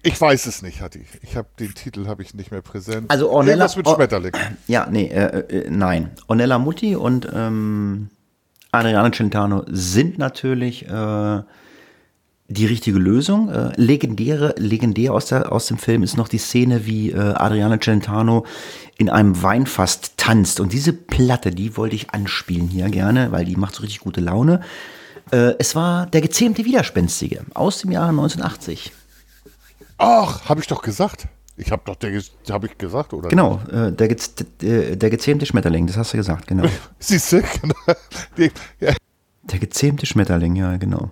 ich 0.04 0.20
weiß 0.20 0.46
es 0.46 0.62
nicht, 0.62 0.82
Hatti. 0.82 1.06
Ich 1.22 1.36
habe 1.36 1.48
den 1.60 1.74
Titel 1.74 2.08
habe 2.08 2.22
ich 2.24 2.34
nicht 2.34 2.52
mehr 2.52 2.62
präsent. 2.62 3.10
Also 3.12 3.30
Ornella, 3.30 3.66
Irgendwas 3.66 3.76
mit 3.76 3.88
Or- 3.88 3.96
Schmetterling. 3.96 4.32
Ja, 4.68 4.88
nee, 4.90 5.08
äh, 5.08 5.40
äh, 5.66 5.70
nein. 5.70 6.12
Ornella 6.28 6.60
Mutti 6.60 6.96
und 6.96 7.28
ähm, 7.34 8.10
Adriano 8.72 9.10
Celentano 9.12 9.64
sind 9.68 10.18
natürlich 10.18 10.88
äh, 10.88 11.42
die 12.50 12.66
richtige 12.66 12.98
Lösung. 12.98 13.50
Äh, 13.50 13.72
legendäre, 13.76 14.56
legendär 14.58 15.14
aus, 15.14 15.28
der, 15.28 15.52
aus 15.52 15.68
dem 15.68 15.78
Film 15.78 16.04
ist 16.04 16.18
noch 16.18 16.28
die 16.28 16.38
Szene, 16.38 16.86
wie 16.86 17.12
äh, 17.12 17.18
Adriano 17.18 17.78
Celentano 17.78 18.46
in 18.98 19.10
einem 19.10 19.42
Weinfass 19.42 20.16
tanzt. 20.16 20.60
Und 20.60 20.74
diese 20.74 20.94
Platte, 20.94 21.52
die 21.52 21.78
wollte 21.78 21.96
ich 21.96 22.12
anspielen 22.12 22.68
hier 22.68 22.90
gerne, 22.90 23.32
weil 23.32 23.46
die 23.46 23.56
macht 23.56 23.76
so 23.76 23.82
richtig 23.82 24.00
gute 24.00 24.22
Laune. 24.22 24.62
Äh, 25.32 25.56
es 25.60 25.76
war 25.76 26.06
der 26.08 26.22
gezähmte 26.22 26.64
Widerspenstige 26.66 27.46
aus 27.54 27.80
dem 27.80 27.92
Jahre 27.92 28.10
1980. 28.10 28.94
Ach, 29.98 30.48
habe 30.48 30.62
ich 30.62 30.68
doch 30.68 30.82
gesagt. 30.82 31.28
Ich 31.60 31.72
habe 31.72 31.82
doch, 31.86 31.96
der 31.96 32.22
habe 32.52 32.68
ich 32.68 32.78
gesagt, 32.78 33.14
oder? 33.14 33.30
Genau, 33.30 33.60
äh, 33.72 33.92
der, 33.92 34.16
der, 34.62 34.96
der 34.96 35.10
gezähmte 35.10 35.48
Schmetterling, 35.48 35.88
das 35.88 35.98
hast 35.98 36.14
du 36.14 36.18
gesagt, 36.18 36.46
genau. 36.46 36.68
Siehst 37.00 37.32
du, 37.32 37.42
genau. 37.62 38.54
Der 39.44 39.60
gezähmte 39.60 40.06
Schmetterling, 40.06 40.56
ja, 40.56 40.78
genau. 40.78 41.10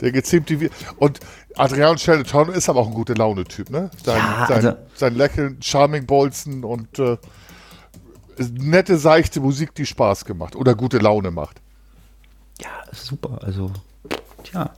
Der 0.00 0.12
gezähmte 0.12 0.70
und 0.98 1.20
Adrian 1.56 1.96
Celentano 1.96 2.52
ist 2.52 2.68
aber 2.68 2.80
auch 2.80 2.88
ein 2.88 2.94
guter 2.94 3.14
Laune-Typ, 3.14 3.70
ne? 3.70 3.90
Sein, 4.04 4.18
ja, 4.18 4.46
sein, 4.46 4.56
also, 4.56 4.76
sein, 4.94 5.14
Lächeln, 5.14 5.56
Charming 5.62 6.04
Bolzen 6.04 6.64
und 6.64 6.98
äh, 6.98 7.16
nette, 8.38 8.98
seichte 8.98 9.40
Musik, 9.40 9.74
die 9.74 9.86
Spaß 9.86 10.26
gemacht 10.26 10.54
oder 10.54 10.74
gute 10.74 10.98
Laune 10.98 11.30
macht. 11.30 11.60
Ja, 12.60 12.68
super. 12.92 13.38
Also, 13.42 13.70
tja. 14.44 14.74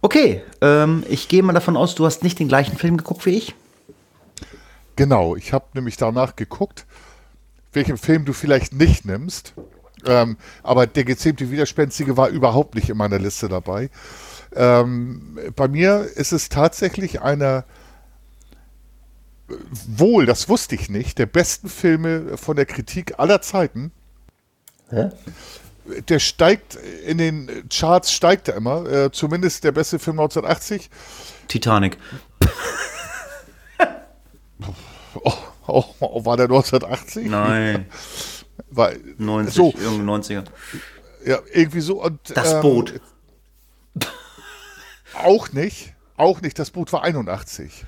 Okay, 0.00 0.42
ähm, 0.60 1.04
ich 1.08 1.28
gehe 1.28 1.42
mal 1.42 1.52
davon 1.52 1.76
aus, 1.76 1.94
du 1.94 2.06
hast 2.06 2.22
nicht 2.22 2.38
den 2.38 2.48
gleichen 2.48 2.76
Film 2.76 2.96
geguckt 2.96 3.26
wie 3.26 3.36
ich. 3.36 3.54
Genau, 4.96 5.36
ich 5.36 5.52
habe 5.52 5.66
nämlich 5.74 5.96
danach 5.96 6.34
geguckt, 6.34 6.86
welchen 7.72 7.96
Film 7.96 8.24
du 8.24 8.32
vielleicht 8.32 8.72
nicht 8.72 9.04
nimmst. 9.04 9.54
Ähm, 10.04 10.36
aber 10.62 10.86
der 10.86 11.04
gezähmte 11.04 11.50
Widerspenstige 11.50 12.16
war 12.16 12.28
überhaupt 12.28 12.74
nicht 12.74 12.88
in 12.88 12.96
meiner 12.96 13.18
Liste 13.18 13.48
dabei. 13.48 13.90
Ähm, 14.54 15.38
bei 15.54 15.68
mir 15.68 16.08
ist 16.14 16.32
es 16.32 16.48
tatsächlich 16.48 17.20
einer, 17.20 17.64
wohl, 19.86 20.26
das 20.26 20.48
wusste 20.48 20.74
ich 20.74 20.88
nicht, 20.88 21.18
der 21.18 21.26
besten 21.26 21.68
Filme 21.68 22.36
von 22.36 22.56
der 22.56 22.66
Kritik 22.66 23.18
aller 23.18 23.40
Zeiten. 23.40 23.92
Hä? 24.90 25.10
Der 26.08 26.18
steigt 26.18 26.76
in 27.06 27.18
den 27.18 27.68
Charts, 27.70 28.12
steigt 28.12 28.48
er 28.48 28.56
immer. 28.56 28.86
Äh, 28.86 29.10
zumindest 29.10 29.64
der 29.64 29.72
beste 29.72 29.98
Film 29.98 30.20
1980. 30.20 30.90
Titanic. 31.48 31.96
oh, 35.24 35.32
oh, 35.66 35.84
oh, 36.00 36.24
war 36.26 36.36
der 36.36 36.44
1980? 36.44 37.26
Nein. 37.28 37.86
War, 38.70 38.92
90, 39.16 39.54
so, 39.54 39.72
irgendein 39.80 40.20
90er. 40.20 40.44
Ja, 41.24 41.38
irgendwie 41.52 41.80
so. 41.80 42.02
Und, 42.02 42.18
das 42.34 42.60
Boot. 42.60 42.92
Ähm, 42.92 43.00
auch 45.24 45.52
nicht. 45.52 45.94
Auch 46.16 46.40
nicht. 46.40 46.58
Das 46.58 46.70
Boot 46.70 46.92
war 46.92 47.02
81. 47.04 47.84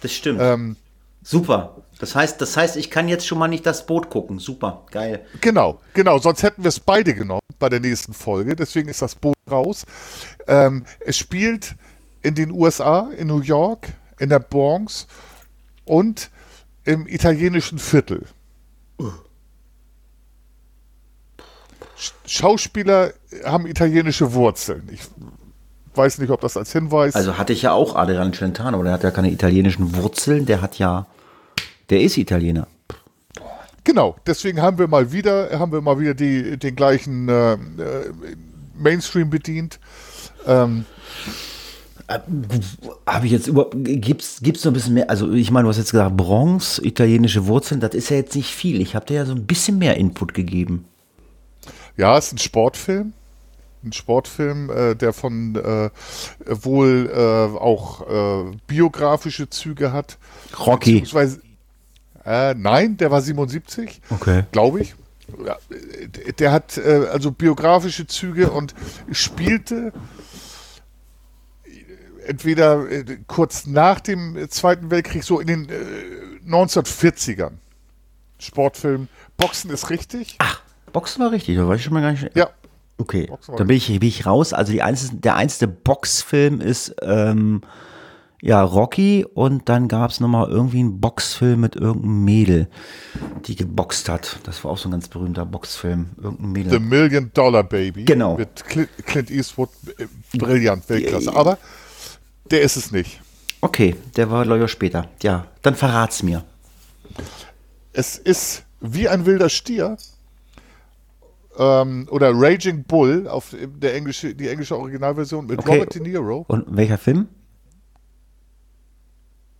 Das 0.00 0.12
stimmt. 0.12 0.40
Ähm, 0.40 0.76
Super. 1.22 1.76
Das 1.98 2.14
heißt, 2.14 2.40
das 2.40 2.56
heißt, 2.56 2.76
ich 2.76 2.90
kann 2.90 3.08
jetzt 3.08 3.26
schon 3.26 3.38
mal 3.38 3.48
nicht 3.48 3.64
das 3.64 3.86
Boot 3.86 4.10
gucken. 4.10 4.38
Super, 4.38 4.84
geil. 4.90 5.24
Genau, 5.40 5.80
genau. 5.94 6.18
Sonst 6.18 6.42
hätten 6.42 6.62
wir 6.62 6.68
es 6.68 6.80
beide 6.80 7.14
genommen 7.14 7.40
bei 7.58 7.68
der 7.70 7.80
nächsten 7.80 8.12
Folge. 8.12 8.54
Deswegen 8.54 8.88
ist 8.88 9.00
das 9.00 9.14
Boot 9.14 9.34
raus. 9.50 9.86
Ähm, 10.46 10.84
es 11.00 11.16
spielt 11.16 11.76
in 12.22 12.34
den 12.34 12.50
USA, 12.50 13.10
in 13.16 13.28
New 13.28 13.40
York, 13.40 13.88
in 14.18 14.28
der 14.28 14.40
Bronx 14.40 15.06
und 15.84 16.30
im 16.84 17.06
italienischen 17.06 17.78
Viertel. 17.78 18.26
Schauspieler 22.26 23.14
haben 23.44 23.66
italienische 23.66 24.34
Wurzeln. 24.34 24.88
Ich 24.92 25.00
weiß 25.96 26.18
nicht, 26.18 26.30
ob 26.30 26.40
das 26.40 26.56
als 26.56 26.72
Hinweis. 26.72 27.14
Also 27.14 27.38
hatte 27.38 27.52
ich 27.52 27.62
ja 27.62 27.72
auch 27.72 27.96
Adrian 27.96 28.32
Celentano, 28.32 28.82
der 28.82 28.92
hat 28.92 29.02
ja 29.02 29.10
keine 29.10 29.30
italienischen 29.30 29.96
Wurzeln, 29.96 30.46
der 30.46 30.60
hat 30.60 30.78
ja, 30.78 31.06
der 31.90 32.00
ist 32.00 32.16
Italiener. 32.16 32.66
Genau, 33.84 34.16
deswegen 34.26 34.62
haben 34.62 34.78
wir 34.78 34.88
mal 34.88 35.12
wieder, 35.12 35.58
haben 35.58 35.72
wir 35.72 35.82
mal 35.82 35.98
wieder 35.98 36.14
die, 36.14 36.56
den 36.58 36.74
gleichen 36.74 37.28
äh, 37.28 37.52
äh 37.52 37.58
Mainstream 38.76 39.30
bedient. 39.30 39.78
Ähm, 40.46 40.84
äh, 42.08 42.18
habe 43.06 43.26
ich 43.26 43.32
jetzt 43.32 43.46
überhaupt, 43.46 43.76
gibt's, 43.78 44.40
gibt's 44.42 44.64
noch 44.64 44.72
ein 44.72 44.74
bisschen 44.74 44.94
mehr, 44.94 45.08
also 45.08 45.32
ich 45.32 45.50
meine, 45.50 45.64
du 45.64 45.68
hast 45.68 45.78
jetzt 45.78 45.92
gesagt, 45.92 46.16
Bronze, 46.16 46.84
italienische 46.84 47.46
Wurzeln, 47.46 47.80
das 47.80 47.94
ist 47.94 48.10
ja 48.10 48.16
jetzt 48.16 48.34
nicht 48.34 48.54
viel. 48.54 48.80
Ich 48.80 48.96
habe 48.96 49.06
dir 49.06 49.14
ja 49.14 49.26
so 49.26 49.32
ein 49.32 49.46
bisschen 49.46 49.78
mehr 49.78 49.96
Input 49.96 50.34
gegeben. 50.34 50.86
Ja, 51.96 52.18
es 52.18 52.26
ist 52.26 52.32
ein 52.32 52.38
Sportfilm 52.38 53.12
ein 53.84 53.92
Sportfilm, 53.92 54.70
äh, 54.70 54.94
der 54.94 55.12
von 55.12 55.56
äh, 55.56 55.90
wohl 56.46 57.10
äh, 57.12 57.58
auch 57.58 58.08
äh, 58.08 58.56
biografische 58.66 59.48
Züge 59.50 59.92
hat. 59.92 60.18
Rocky. 60.58 61.04
Äh, 62.24 62.54
nein, 62.54 62.96
der 62.96 63.10
war 63.10 63.20
77, 63.20 64.00
okay. 64.10 64.44
glaube 64.50 64.80
ich. 64.80 64.94
Ja, 65.44 65.56
der 66.38 66.52
hat 66.52 66.78
äh, 66.78 67.06
also 67.12 67.30
biografische 67.32 68.06
Züge 68.06 68.50
und 68.50 68.74
spielte 69.10 69.92
entweder 72.26 72.86
kurz 73.26 73.66
nach 73.66 74.00
dem 74.00 74.48
Zweiten 74.48 74.90
Weltkrieg, 74.90 75.24
so 75.24 75.40
in 75.40 75.46
den 75.46 75.68
1940ern. 76.46 77.52
Sportfilm. 78.38 79.08
Boxen 79.36 79.70
ist 79.70 79.90
richtig. 79.90 80.36
Ach, 80.38 80.62
Boxen 80.92 81.22
war 81.22 81.32
richtig, 81.32 81.56
da 81.56 81.66
weiß 81.66 81.78
ich 81.78 81.84
schon 81.84 81.94
mal 81.94 82.02
gar 82.02 82.12
nicht. 82.12 82.30
Ja, 82.36 82.50
Okay, 82.96 83.30
dann 83.56 83.66
bin 83.66 83.76
ich, 83.76 83.88
bin 83.88 84.08
ich 84.08 84.24
raus. 84.24 84.52
Also 84.52 84.72
die 84.72 84.82
einzige, 84.82 85.16
der 85.16 85.36
einzige 85.36 85.66
Boxfilm 85.68 86.60
ist 86.60 86.94
ähm, 87.02 87.62
ja 88.40 88.62
Rocky 88.62 89.26
und 89.34 89.68
dann 89.68 89.88
gab 89.88 90.10
es 90.10 90.20
nochmal 90.20 90.48
irgendwie 90.48 90.78
einen 90.78 91.00
Boxfilm 91.00 91.60
mit 91.60 91.74
irgendeinem 91.74 92.24
Mädel, 92.24 92.68
die 93.46 93.56
geboxt 93.56 94.08
hat. 94.08 94.38
Das 94.44 94.62
war 94.62 94.70
auch 94.70 94.78
so 94.78 94.88
ein 94.88 94.92
ganz 94.92 95.08
berühmter 95.08 95.44
Boxfilm. 95.44 96.10
Irgendein 96.22 96.52
Mädel. 96.52 96.72
The 96.72 96.78
Million 96.78 97.30
Dollar 97.34 97.64
Baby. 97.64 98.04
Genau. 98.04 98.36
Mit 98.36 98.64
Clint 98.64 99.30
Eastwood. 99.30 99.70
Äh, 99.98 100.06
brillant, 100.38 100.88
Weltklasse. 100.88 101.34
Aber 101.34 101.58
der 102.50 102.62
ist 102.62 102.76
es 102.76 102.92
nicht. 102.92 103.20
Okay, 103.60 103.96
der 104.16 104.30
war 104.30 104.44
Lawyer 104.44 104.68
später. 104.68 105.08
Ja, 105.22 105.46
dann 105.62 105.74
verrat's 105.74 106.22
mir. 106.22 106.44
Es 107.92 108.18
ist 108.18 108.64
wie 108.80 109.08
ein 109.08 109.24
wilder 109.24 109.48
Stier 109.48 109.96
ähm, 111.58 112.06
oder 112.10 112.32
Raging 112.34 112.84
Bull 112.84 113.28
auf 113.28 113.54
der 113.58 113.94
englische, 113.94 114.34
die 114.34 114.48
englische 114.48 114.76
Originalversion 114.76 115.46
mit 115.46 115.58
okay. 115.58 115.72
Robert 115.72 115.94
De 115.94 116.02
Niro. 116.02 116.44
Und 116.48 116.64
welcher 116.68 116.98
Film? 116.98 117.28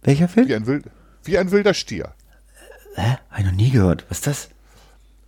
Welcher 0.02 0.28
Film? 0.28 0.48
Wie 0.48 0.54
ein, 0.54 0.66
wild, 0.66 0.84
wie 1.24 1.38
ein 1.38 1.50
wilder 1.50 1.74
Stier. 1.74 2.14
Hä? 2.94 3.16
Habe 3.30 3.40
ich 3.40 3.44
noch 3.46 3.52
nie 3.52 3.70
gehört. 3.70 4.04
Was 4.08 4.18
ist 4.18 4.26
das? 4.26 4.48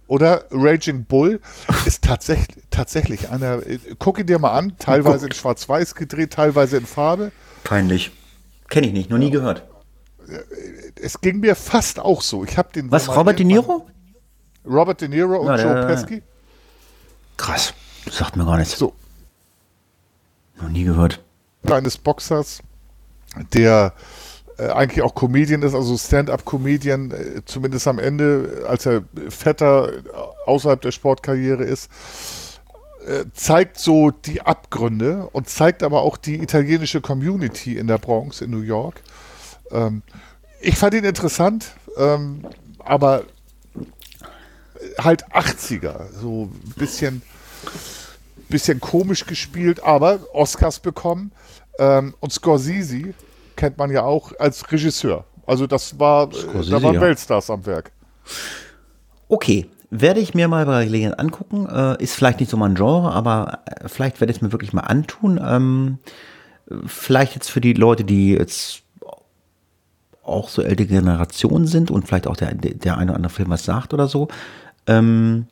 Oder 0.08 0.44
Raging 0.50 1.04
Bull 1.04 1.40
ist 1.84 2.04
tatsächlich, 2.04 2.64
tatsächlich 2.70 3.30
einer. 3.30 3.60
Guck 3.98 4.20
ihn 4.20 4.26
dir 4.26 4.38
mal 4.38 4.52
an, 4.52 4.76
teilweise 4.78 5.26
in 5.26 5.32
Schwarz-Weiß 5.32 5.96
gedreht, 5.96 6.32
teilweise 6.32 6.76
in 6.76 6.86
Farbe. 6.86 7.32
Peinlich. 7.64 8.12
Kenne 8.68 8.86
ich 8.86 8.92
nicht, 8.92 9.10
noch 9.10 9.18
nie 9.18 9.30
gehört. 9.30 9.66
Es 11.00 11.20
ging 11.20 11.40
mir 11.40 11.56
fast 11.56 11.98
auch 11.98 12.22
so. 12.22 12.44
Ich 12.44 12.56
habe 12.56 12.72
den. 12.72 12.90
Was, 12.90 13.14
Robert 13.14 13.38
De 13.38 13.46
Niro? 13.46 13.86
Robert 14.64 15.00
De 15.00 15.08
Niro 15.08 15.38
und 15.38 15.58
ja, 15.58 15.62
Joe 15.62 15.86
Pesci. 15.86 16.22
Krass. 17.36 17.74
Sagt 18.10 18.36
mir 18.36 18.44
gar 18.44 18.58
nichts. 18.58 18.78
So. 18.78 18.94
Noch 20.60 20.68
nie 20.68 20.84
gehört. 20.84 21.22
Eines 21.64 21.98
Boxers, 21.98 22.60
der 23.52 23.92
äh, 24.58 24.68
eigentlich 24.68 25.02
auch 25.02 25.14
Comedian 25.14 25.62
ist, 25.62 25.74
also 25.74 25.96
Stand-up-Comedian, 25.96 27.10
äh, 27.10 27.44
zumindest 27.44 27.86
am 27.88 27.98
Ende, 27.98 28.64
als 28.68 28.86
er 28.86 29.02
fetter 29.28 29.92
äh, 29.92 30.02
außerhalb 30.46 30.80
der 30.80 30.92
Sportkarriere 30.92 31.64
ist, 31.64 31.90
äh, 33.06 33.24
zeigt 33.34 33.78
so 33.78 34.10
die 34.10 34.42
Abgründe 34.42 35.28
und 35.32 35.48
zeigt 35.48 35.82
aber 35.82 36.02
auch 36.02 36.16
die 36.16 36.42
italienische 36.42 37.00
Community 37.00 37.76
in 37.76 37.86
der 37.86 37.98
Bronx 37.98 38.40
in 38.40 38.50
New 38.50 38.62
York. 38.62 39.02
Ähm, 39.70 40.02
ich 40.60 40.76
fand 40.76 40.94
ihn 40.94 41.04
interessant, 41.04 41.72
ähm, 41.98 42.46
aber 42.78 43.24
halt 44.98 45.26
80er, 45.32 46.12
so 46.20 46.44
ein 46.44 46.72
bisschen, 46.76 47.22
bisschen 48.48 48.80
komisch 48.80 49.26
gespielt, 49.26 49.82
aber 49.82 50.20
Oscars 50.32 50.78
bekommen. 50.80 51.32
Ähm, 51.78 52.14
und 52.20 52.32
Scorsese 52.32 53.14
kennt 53.56 53.78
man 53.78 53.90
ja 53.90 54.02
auch 54.02 54.32
als 54.38 54.70
Regisseur. 54.70 55.24
Also 55.46 55.66
das 55.66 55.98
war, 55.98 56.32
Scorsese, 56.32 56.70
da 56.70 56.82
waren 56.82 56.94
ja. 56.94 57.00
Weltstars 57.00 57.50
am 57.50 57.64
Werk. 57.66 57.92
Okay, 59.28 59.68
werde 59.90 60.20
ich 60.20 60.34
mir 60.34 60.48
mal 60.48 60.66
bei 60.66 60.84
Gelegenheit 60.84 61.18
angucken. 61.18 61.66
Äh, 61.66 62.02
ist 62.02 62.14
vielleicht 62.14 62.40
nicht 62.40 62.50
so 62.50 62.56
mein 62.56 62.74
Genre, 62.74 63.12
aber 63.12 63.60
äh, 63.66 63.88
vielleicht 63.88 64.20
werde 64.20 64.30
ich 64.30 64.38
es 64.38 64.42
mir 64.42 64.52
wirklich 64.52 64.72
mal 64.72 64.82
antun. 64.82 65.40
Ähm, 65.42 65.98
vielleicht 66.86 67.34
jetzt 67.34 67.50
für 67.50 67.60
die 67.60 67.72
Leute, 67.72 68.04
die 68.04 68.32
jetzt 68.32 68.82
auch 70.22 70.48
so 70.48 70.62
ältere 70.62 70.88
Generationen 70.88 71.66
sind 71.66 71.90
und 71.90 72.06
vielleicht 72.06 72.26
auch 72.26 72.36
der, 72.36 72.52
der 72.54 72.98
eine 72.98 73.12
oder 73.12 73.16
andere 73.16 73.32
Film 73.32 73.50
was 73.50 73.64
sagt 73.64 73.94
oder 73.94 74.08
so. 74.08 74.28
Ähm, 74.86 75.46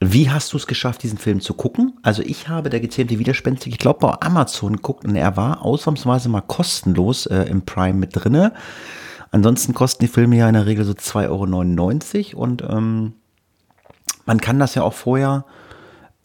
Wie 0.00 0.30
hast 0.30 0.52
du 0.52 0.56
es 0.56 0.66
geschafft, 0.66 1.02
diesen 1.02 1.18
Film 1.18 1.40
zu 1.40 1.54
gucken? 1.54 1.98
Also 2.02 2.22
ich 2.22 2.48
habe 2.48 2.70
der 2.70 2.80
gezähmte 2.80 3.18
Widerspenstig, 3.18 3.72
ich 3.72 3.78
glaube 3.78 4.00
bei 4.00 4.20
Amazon 4.20 4.76
geguckt 4.76 5.04
und 5.04 5.16
er 5.16 5.36
war 5.36 5.62
ausnahmsweise 5.62 6.28
mal 6.28 6.42
kostenlos 6.42 7.26
äh, 7.26 7.44
im 7.44 7.62
Prime 7.62 7.94
mit 7.94 8.10
drinne. 8.12 8.52
Ansonsten 9.30 9.74
kosten 9.74 10.04
die 10.04 10.08
Filme 10.08 10.36
ja 10.36 10.48
in 10.48 10.54
der 10.54 10.66
Regel 10.66 10.84
so 10.84 10.92
2,99 10.92 12.34
Euro 12.34 12.42
und 12.42 12.62
ähm, 12.62 13.14
man 14.26 14.40
kann 14.40 14.58
das 14.58 14.74
ja 14.74 14.82
auch 14.82 14.94
vorher 14.94 15.44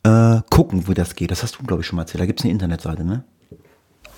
äh, 0.04 0.42
gucken, 0.50 0.88
wo 0.88 0.94
das 0.94 1.16
geht. 1.16 1.32
Das 1.32 1.44
hast 1.44 1.58
du, 1.60 1.64
glaube 1.64 1.82
ich, 1.82 1.88
schon 1.88 1.96
mal 1.98 2.04
erzählt. 2.04 2.22
Da 2.22 2.26
gibt 2.26 2.40
es 2.40 2.46
eine 2.46 2.54
Internetseite, 2.54 3.04
ne? 3.04 3.24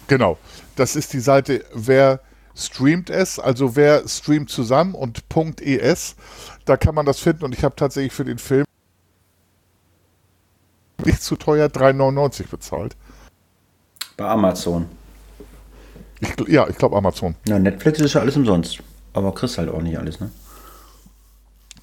Genau. 0.08 0.38
Das 0.76 0.96
ist 0.96 1.14
die 1.14 1.20
Seite, 1.20 1.64
wer 1.74 2.20
streamt 2.54 3.10
es, 3.10 3.40
also 3.40 3.76
wer 3.76 4.08
streamt 4.08 4.50
zusammen 4.50 4.94
und 4.94 5.24
.es, 5.62 6.16
da 6.66 6.78
kann 6.78 6.96
man 6.96 7.06
das 7.06 7.20
finden 7.20 7.46
und 7.46 7.54
ich 7.54 7.64
habe 7.64 7.76
tatsächlich 7.76 8.14
für 8.14 8.26
den 8.26 8.38
Film 8.38 8.66
nicht 11.06 11.22
zu 11.22 11.36
teuer 11.36 11.68
3,99 11.68 12.50
bezahlt. 12.50 12.96
Bei 14.18 14.28
Amazon. 14.28 14.88
Ich, 16.20 16.30
ja, 16.48 16.68
ich 16.68 16.78
glaube 16.78 16.96
Amazon. 16.96 17.36
Ja, 17.48 17.58
Netflix 17.58 18.00
ist 18.00 18.14
ja 18.14 18.22
alles 18.22 18.36
umsonst. 18.36 18.80
Aber 19.14 19.34
kriegst 19.34 19.58
halt 19.58 19.70
auch 19.70 19.82
nicht 19.82 19.98
alles, 19.98 20.20
ne? 20.20 20.32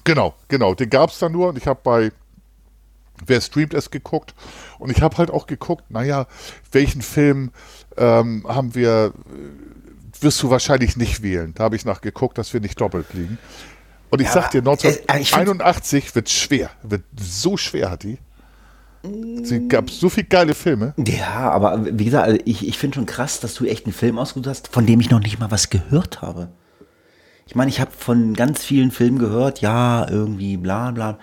Genau, 0.05 0.33
genau. 0.47 0.73
Den 0.73 0.89
gab 0.89 1.09
es 1.09 1.19
da 1.19 1.29
nur 1.29 1.49
und 1.49 1.57
ich 1.57 1.67
habe 1.67 1.79
bei 1.83 2.11
Wer 3.25 3.41
streamt 3.41 3.73
es 3.73 3.91
geguckt 3.91 4.33
und 4.77 4.91
ich 4.91 5.01
habe 5.01 5.17
halt 5.17 5.29
auch 5.29 5.45
geguckt, 5.45 5.91
naja, 5.91 6.25
welchen 6.71 7.01
Film 7.01 7.51
ähm, 7.97 8.45
haben 8.47 8.75
wir, 8.75 9.13
äh, 9.25 10.23
wirst 10.23 10.41
du 10.41 10.49
wahrscheinlich 10.49 10.95
nicht 10.95 11.21
wählen. 11.21 11.53
Da 11.53 11.65
habe 11.65 11.75
ich 11.75 11.85
nachgeguckt, 11.85 12.37
dass 12.37 12.53
wir 12.53 12.61
nicht 12.61 12.79
doppelt 12.79 13.07
liegen. 13.13 13.37
Und 14.09 14.21
ich 14.21 14.27
ja, 14.27 14.33
sag 14.33 14.51
dir, 14.51 14.59
1981 14.59 16.05
äh, 16.11 16.15
wird 16.15 16.29
schwer, 16.29 16.71
wird 16.83 17.03
so 17.19 17.57
schwer 17.57 17.91
hat 17.91 18.03
die. 18.03 18.17
Es 19.01 19.53
gab 19.69 19.89
so 19.89 20.09
viele 20.09 20.27
geile 20.27 20.53
Filme. 20.53 20.93
Ja, 20.97 21.51
aber 21.51 21.85
wie 21.97 22.05
gesagt, 22.05 22.27
also 22.27 22.39
ich, 22.43 22.67
ich 22.67 22.77
finde 22.77 22.95
schon 22.95 23.05
krass, 23.05 23.39
dass 23.39 23.53
du 23.53 23.65
echt 23.65 23.85
einen 23.85 23.93
Film 23.93 24.17
ausgesucht 24.17 24.47
hast, 24.47 24.67
von 24.67 24.85
dem 24.85 24.99
ich 24.99 25.09
noch 25.09 25.21
nicht 25.21 25.39
mal 25.39 25.51
was 25.51 25.69
gehört 25.69 26.21
habe. 26.21 26.49
Ich 27.47 27.55
meine, 27.55 27.69
ich 27.69 27.79
habe 27.79 27.91
von 27.97 28.33
ganz 28.33 28.63
vielen 28.63 28.91
Filmen 28.91 29.17
gehört, 29.17 29.61
ja, 29.61 30.07
irgendwie 30.09 30.57
bla 30.57 30.91
bla. 30.91 31.17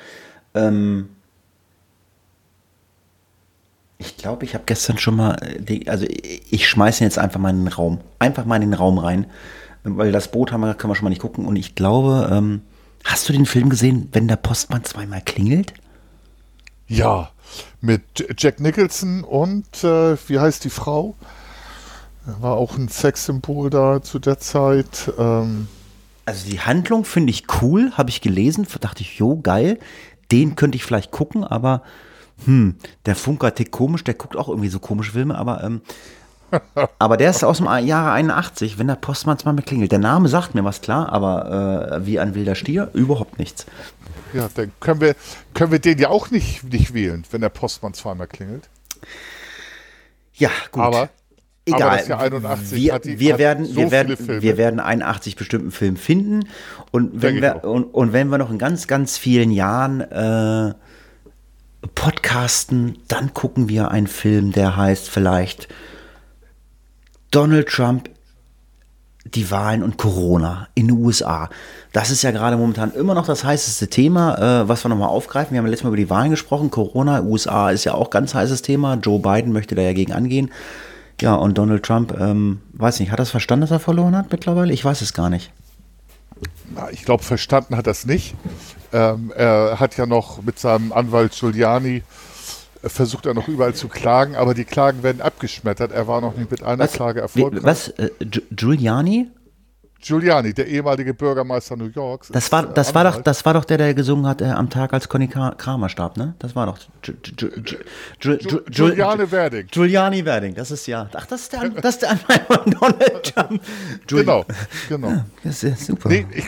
Ähm, 0.54 1.10
ich 3.98 4.16
glaube, 4.16 4.44
ich 4.44 4.54
habe 4.54 4.64
gestern 4.66 4.98
schon 4.98 5.16
mal, 5.16 5.36
äh, 5.68 5.88
also 5.88 6.06
ich 6.08 6.68
schmeiße 6.68 7.04
jetzt 7.04 7.18
einfach 7.18 7.40
mal 7.40 7.50
in 7.50 7.64
den 7.64 7.72
Raum. 7.72 8.00
Einfach 8.18 8.44
mal 8.44 8.56
in 8.56 8.62
den 8.62 8.74
Raum 8.74 8.98
rein. 8.98 9.26
Weil 9.84 10.12
das 10.12 10.28
Boot 10.32 10.50
haben 10.50 10.62
wir, 10.62 10.74
können 10.74 10.90
wir 10.90 10.96
schon 10.96 11.04
mal 11.04 11.10
nicht 11.10 11.22
gucken. 11.22 11.46
Und 11.46 11.56
ich 11.56 11.74
glaube, 11.74 12.28
ähm, 12.32 12.62
hast 13.06 13.28
du 13.28 13.32
den 13.32 13.46
Film 13.46 13.70
gesehen, 13.70 14.08
wenn 14.12 14.28
der 14.28 14.36
Postmann 14.36 14.84
zweimal 14.84 15.22
klingelt? 15.22 15.72
Ja, 16.88 17.30
mit 17.80 18.02
Jack 18.38 18.60
Nicholson 18.60 19.24
und 19.24 19.84
äh, 19.84 20.16
wie 20.28 20.38
heißt 20.38 20.64
die 20.64 20.70
Frau? 20.70 21.16
War 22.40 22.56
auch 22.56 22.76
ein 22.76 22.88
Sexsymbol 22.88 23.70
da 23.70 24.02
zu 24.02 24.18
der 24.18 24.38
Zeit. 24.38 25.12
Ähm. 25.18 25.68
Also 26.24 26.50
die 26.50 26.60
Handlung 26.60 27.04
finde 27.04 27.30
ich 27.30 27.44
cool, 27.62 27.92
habe 27.92 28.10
ich 28.10 28.20
gelesen, 28.20 28.66
dachte 28.80 29.02
ich, 29.02 29.18
jo, 29.18 29.40
geil. 29.40 29.78
Den 30.32 30.56
könnte 30.56 30.74
ich 30.74 30.82
vielleicht 30.82 31.12
gucken, 31.12 31.44
aber 31.44 31.82
hm, 32.44 32.74
der 33.06 33.14
Funker 33.14 33.54
tickt 33.54 33.70
komisch, 33.70 34.02
der 34.02 34.14
guckt 34.14 34.36
auch 34.36 34.48
irgendwie 34.48 34.68
so 34.68 34.80
komische 34.80 35.12
Filme, 35.12 35.38
aber 35.38 35.62
ähm, 35.62 35.82
aber 36.98 37.16
der 37.16 37.30
ist 37.30 37.44
aus 37.44 37.58
dem 37.58 37.66
Jahre 37.86 38.12
81, 38.12 38.78
wenn 38.78 38.86
der 38.86 38.96
Postmann 38.96 39.38
zweimal 39.38 39.64
klingelt. 39.64 39.92
Der 39.92 39.98
Name 39.98 40.28
sagt 40.28 40.54
mir 40.54 40.64
was 40.64 40.80
klar, 40.80 41.12
aber 41.12 41.98
äh, 42.00 42.06
wie 42.06 42.18
ein 42.18 42.34
wilder 42.34 42.54
Stier, 42.54 42.90
überhaupt 42.92 43.38
nichts. 43.38 43.66
Ja, 44.32 44.48
dann 44.54 44.72
können 44.80 45.00
wir, 45.00 45.14
können 45.54 45.72
wir 45.72 45.78
den 45.78 45.98
ja 45.98 46.08
auch 46.08 46.30
nicht, 46.30 46.64
nicht 46.64 46.94
wählen, 46.94 47.24
wenn 47.30 47.40
der 47.40 47.48
Postmann 47.48 47.94
zweimal 47.94 48.26
klingelt. 48.26 48.68
Ja, 50.34 50.50
gut. 50.70 50.82
Aber, 50.82 51.08
Egal. 51.68 51.82
Aber 51.82 51.96
das 51.96 52.08
Jahr 52.08 52.20
81 52.20 52.78
wir, 52.78 52.98
die, 53.00 53.18
wir, 53.18 53.38
werden, 53.38 53.64
so 53.64 53.76
wir, 53.76 53.90
werden, 53.90 54.16
wir 54.42 54.56
werden 54.56 54.78
81 54.78 55.34
bestimmten 55.34 55.72
Film 55.72 55.96
finden. 55.96 56.48
Und 56.92 57.22
wenn, 57.22 57.42
wir, 57.42 57.64
und, 57.64 57.84
und, 57.84 58.12
wenn 58.12 58.28
wir 58.28 58.38
noch 58.38 58.50
in 58.50 58.58
ganz, 58.58 58.86
ganz 58.86 59.18
vielen 59.18 59.50
Jahren 59.50 60.00
äh, 60.00 60.74
podcasten, 61.96 62.98
dann 63.08 63.34
gucken 63.34 63.68
wir 63.68 63.90
einen 63.90 64.06
Film, 64.06 64.52
der 64.52 64.76
heißt 64.76 65.08
vielleicht 65.08 65.66
Donald 67.30 67.68
Trump 67.68 68.10
die 69.34 69.50
Wahlen 69.50 69.82
und 69.82 69.96
Corona 69.96 70.68
in 70.74 70.88
den 70.88 70.98
USA. 70.98 71.50
Das 71.92 72.10
ist 72.10 72.22
ja 72.22 72.30
gerade 72.30 72.56
momentan 72.56 72.92
immer 72.92 73.14
noch 73.14 73.26
das 73.26 73.44
heißeste 73.44 73.88
Thema, 73.88 74.62
äh, 74.62 74.68
was 74.68 74.84
wir 74.84 74.88
nochmal 74.88 75.08
aufgreifen. 75.08 75.52
Wir 75.52 75.58
haben 75.58 75.66
ja 75.66 75.70
letztes 75.70 75.84
Mal 75.84 75.90
über 75.90 75.96
die 75.96 76.10
Wahlen 76.10 76.30
gesprochen. 76.30 76.70
Corona, 76.70 77.22
USA 77.22 77.70
ist 77.70 77.84
ja 77.84 77.94
auch 77.94 78.10
ganz 78.10 78.34
heißes 78.34 78.62
Thema. 78.62 78.94
Joe 78.94 79.18
Biden 79.18 79.52
möchte 79.52 79.74
da 79.74 79.82
ja 79.82 79.92
gegen 79.92 80.12
angehen. 80.12 80.50
Ja, 81.20 81.34
und 81.34 81.56
Donald 81.56 81.82
Trump, 81.82 82.14
ähm, 82.20 82.60
weiß 82.74 83.00
nicht, 83.00 83.10
hat 83.10 83.18
das 83.18 83.30
verstanden, 83.30 83.62
dass 83.62 83.70
er 83.70 83.80
verloren 83.80 84.16
hat 84.16 84.30
mittlerweile? 84.30 84.72
Ich 84.72 84.84
weiß 84.84 85.00
es 85.00 85.14
gar 85.14 85.30
nicht. 85.30 85.50
Na, 86.74 86.90
ich 86.90 87.04
glaube, 87.04 87.22
verstanden 87.22 87.76
hat 87.76 87.86
das 87.86 88.04
nicht. 88.04 88.34
Ähm, 88.92 89.32
er 89.34 89.80
hat 89.80 89.96
ja 89.96 90.04
noch 90.04 90.42
mit 90.42 90.58
seinem 90.58 90.92
Anwalt 90.92 91.32
Giuliani 91.32 92.02
versucht 92.82 93.26
er 93.26 93.34
noch 93.34 93.48
überall 93.48 93.74
zu 93.74 93.88
klagen, 93.88 94.36
aber 94.36 94.54
die 94.54 94.64
Klagen 94.64 95.02
werden 95.02 95.20
abgeschmettert. 95.20 95.92
Er 95.92 96.06
war 96.06 96.20
noch 96.20 96.36
nicht 96.36 96.50
mit 96.50 96.62
einer 96.62 96.84
was? 96.84 96.92
Klage 96.92 97.20
erfolgreich. 97.20 97.64
Was? 97.64 97.88
Äh, 97.88 98.10
Giuliani? 98.50 99.30
Giuliani, 100.00 100.52
der 100.52 100.68
ehemalige 100.68 101.14
Bürgermeister 101.14 101.76
New 101.76 101.88
Yorks. 101.88 102.28
Das 102.28 102.52
war, 102.52 102.64
das 102.66 102.94
war 102.94 103.04
doch, 103.04 103.22
das 103.22 103.44
war 103.44 103.54
doch 103.54 103.64
der, 103.64 103.78
der 103.78 103.94
gesungen 103.94 104.26
hat 104.26 104.40
äh, 104.40 104.44
am 104.44 104.70
Tag, 104.70 104.92
als 104.92 105.08
Conny 105.08 105.26
Kramer 105.26 105.88
starb, 105.88 106.16
ne? 106.16 106.34
Das 106.38 106.54
war 106.54 106.66
doch 106.66 106.78
Giuliani 108.20 109.30
Werding. 109.30 109.66
Giuliani 109.68 110.24
Werding, 110.24 110.54
das 110.54 110.70
ist 110.70 110.86
ja. 110.86 111.08
Ach, 111.12 111.26
das 111.26 111.42
ist 111.42 111.52
der, 111.52 111.68
das 111.70 111.94
ist 111.94 112.02
der 112.02 112.10
Anwalt 112.10 112.42
von 112.46 112.70
Donald 112.80 113.34
Trump. 113.34 113.62
genau, 114.06 114.44
genau. 114.88 115.08
Ja, 115.08 115.26
das 115.42 115.64
ist 115.64 115.86
super. 115.86 116.08
Nee, 116.08 116.26
ich, 116.32 116.46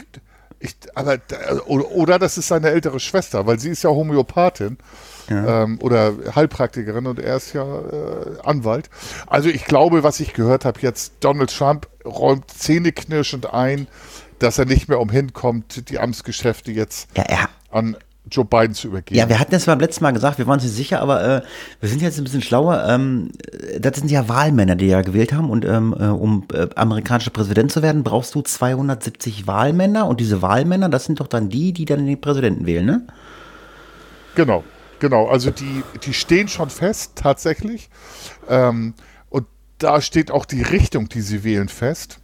ich, 0.61 0.77
aber, 0.95 1.19
oder, 1.67 1.91
oder 1.91 2.19
das 2.19 2.39
ist 2.39 2.49
seine 2.49 2.69
ältere 2.71 3.01
Schwester, 3.01 3.47
weil 3.47 3.59
sie 3.59 3.71
ist 3.71 3.83
ja 3.83 3.91
Homöopathin 3.91 4.77
ja. 5.29 5.65
ähm, 5.65 5.79
oder 5.81 6.15
Heilpraktikerin 6.35 7.07
und 7.07 7.19
er 7.19 7.37
ist 7.37 7.53
ja 7.53 7.65
äh, 7.65 8.41
Anwalt. 8.45 8.91
Also 9.27 9.49
ich 9.49 9.65
glaube, 9.65 10.03
was 10.03 10.21
ich 10.21 10.33
gehört 10.33 10.65
habe 10.65 10.81
jetzt, 10.81 11.13
Donald 11.21 11.57
Trump 11.57 11.89
räumt 12.05 12.51
zähneknirschend 12.51 13.53
ein, 13.53 13.87
dass 14.39 14.59
er 14.59 14.65
nicht 14.65 14.89
mehr 14.89 15.01
umhin 15.01 15.33
kommt, 15.33 15.91
die 15.91 15.99
Amtsgeschäfte 15.99 16.73
jetzt 16.73 17.09
ja, 17.17 17.25
er, 17.25 17.49
an 17.71 17.97
Joe 18.31 18.45
Biden 18.45 18.75
zu 18.75 18.89
übergeben. 18.89 19.19
Ja, 19.19 19.29
wir 19.29 19.39
hatten 19.39 19.53
das 19.53 19.67
beim 19.67 19.81
letzten 19.81 20.05
Mal 20.05 20.13
gesagt, 20.13 20.39
wir 20.39 20.47
waren 20.47 20.55
uns 20.55 20.65
nicht 20.65 20.75
sicher, 20.75 21.01
aber 21.01 21.23
äh, 21.23 21.43
wir 21.81 21.89
sind 21.89 22.03
jetzt 22.03 22.19
ein 22.19 22.25
bisschen 22.25 22.43
schlauer. 22.43 22.85
Ähm, 22.89 23.31
das 23.81 23.97
sind 23.97 24.11
ja 24.11 24.29
Wahlmänner, 24.29 24.77
die 24.77 24.87
ja 24.87 25.03
gewählt 25.03 25.33
haben 25.33 25.51
und 25.51 25.65
ähm, 25.65 25.95
äh, 25.99 26.05
um 26.05 26.45
äh, 26.53 26.69
amerikanischer 26.75 27.31
Präsident 27.31 27.73
zu 27.73 27.83
werden, 27.83 28.03
brauchst 28.03 28.35
du 28.35 28.43
270 28.43 29.47
Wahlmänner 29.47 30.07
und 30.07 30.21
diese 30.21 30.43
Wahlmänner, 30.43 30.89
das 30.89 31.05
sind 31.05 31.21
doch 31.21 31.27
dann 31.27 31.49
die, 31.49 31.73
die 31.73 31.85
dann 31.85 32.05
den 32.07 32.21
Präsidenten 32.21 32.67
wählen, 32.67 32.85
ne? 32.85 33.03
Genau. 34.35 34.63
Genau, 35.01 35.29
also 35.29 35.51
die, 35.51 35.83
die 36.05 36.15
stehen 36.15 36.49
schon 36.49 36.71
fest, 36.71 37.13
tatsächlich. 37.15 37.89
Ähm, 38.49 38.95
und 39.31 39.47
da 39.79 40.01
steht 40.01 40.31
auch 40.31 40.45
die 40.45 40.63
Richtung, 40.63 41.09
die 41.09 41.21
sie 41.21 41.45
wählen, 41.45 41.69
fest. 41.69 42.19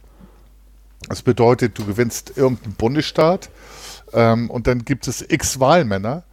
Das 1.07 1.21
bedeutet, 1.21 1.77
du 1.77 1.85
gewinnst 1.85 2.33
irgendeinen 2.35 2.73
Bundesstaat 2.73 3.49
ähm, 4.13 4.49
und 4.49 4.67
dann 4.67 4.85
gibt 4.85 5.07
es 5.07 5.23
x 5.27 5.59
Wahlmänner, 5.59 6.23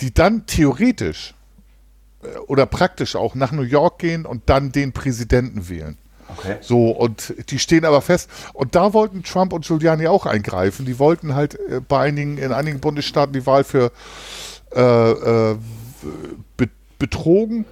die 0.00 0.12
dann 0.12 0.46
theoretisch 0.46 1.34
äh, 2.22 2.36
oder 2.46 2.66
praktisch 2.66 3.16
auch 3.16 3.34
nach 3.34 3.52
New 3.52 3.62
York 3.62 3.98
gehen 3.98 4.26
und 4.26 4.42
dann 4.50 4.72
den 4.72 4.92
Präsidenten 4.92 5.68
wählen. 5.68 5.98
Okay. 6.36 6.56
So, 6.60 6.90
und 6.90 7.34
die 7.50 7.58
stehen 7.58 7.84
aber 7.84 8.00
fest. 8.00 8.30
Und 8.54 8.74
da 8.74 8.92
wollten 8.92 9.22
Trump 9.22 9.52
und 9.52 9.66
Giuliani 9.66 10.06
auch 10.06 10.26
eingreifen. 10.26 10.86
Die 10.86 10.98
wollten 10.98 11.34
halt 11.34 11.58
äh, 11.68 11.80
bei 11.80 12.00
einigen, 12.00 12.38
in 12.38 12.52
einigen 12.52 12.80
Bundesstaaten 12.80 13.32
die 13.32 13.46
Wahl 13.46 13.64
für 13.64 13.92
äh, 14.74 15.50
äh, 15.52 15.56
be 16.56 16.68
betrogen 16.98 17.64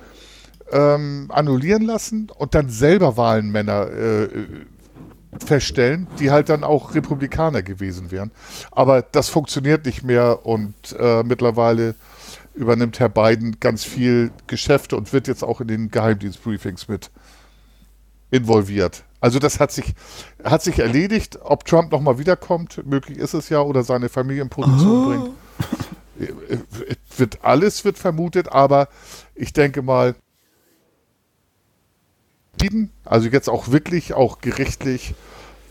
ähm, 0.73 1.27
annullieren 1.29 1.83
lassen 1.83 2.31
und 2.37 2.55
dann 2.55 2.69
selber 2.69 3.17
Wahlenmänner 3.17 3.91
äh, 3.91 4.29
feststellen, 5.45 6.09
die 6.19 6.31
halt 6.31 6.49
dann 6.49 6.65
auch 6.65 6.95
Republikaner 6.95 7.63
gewesen 7.63 8.11
wären. 8.11 8.33
Aber 8.73 9.03
das 9.03 9.29
funktioniert 9.29 9.87
nicht 9.87 10.03
mehr 10.03 10.45
und 10.45 10.75
äh, 10.99 11.23
mittlerweile 11.23 11.95
übernimmt 12.55 12.99
Herr 12.99 13.09
Biden 13.09 13.61
ganz 13.61 13.85
viel 13.85 14.33
Geschäfte 14.49 14.97
und 14.97 15.13
wird 15.13 15.29
jetzt 15.29 15.45
auch 15.45 15.61
in 15.61 15.69
den 15.69 15.91
Geheimdienstbriefings 15.91 16.89
mit 16.89 17.11
involviert. 18.33 19.05
Also 19.21 19.39
das 19.39 19.61
hat 19.61 19.71
sich, 19.71 19.95
hat 20.43 20.63
sich 20.63 20.81
erledigt. 20.81 21.39
Ob 21.43 21.65
Trump 21.65 21.93
nochmal 21.93 22.19
wiederkommt, 22.19 22.85
möglich 22.85 23.19
ist 23.19 23.35
es 23.35 23.49
ja, 23.49 23.61
oder 23.61 23.85
seine 23.85 24.09
Familie 24.09 24.43
in 24.43 24.49
Position 24.49 24.91
oh. 24.91 25.07
bringt 25.07 25.31
wird 27.17 27.39
alles 27.43 27.85
wird 27.85 27.99
vermutet, 27.99 28.51
aber 28.51 28.89
ich 29.35 29.53
denke 29.53 29.83
mal, 29.83 30.15
also 33.05 33.29
jetzt 33.29 33.49
auch 33.49 33.69
wirklich, 33.69 34.15
auch 34.15 34.41
gerichtlich. 34.41 35.15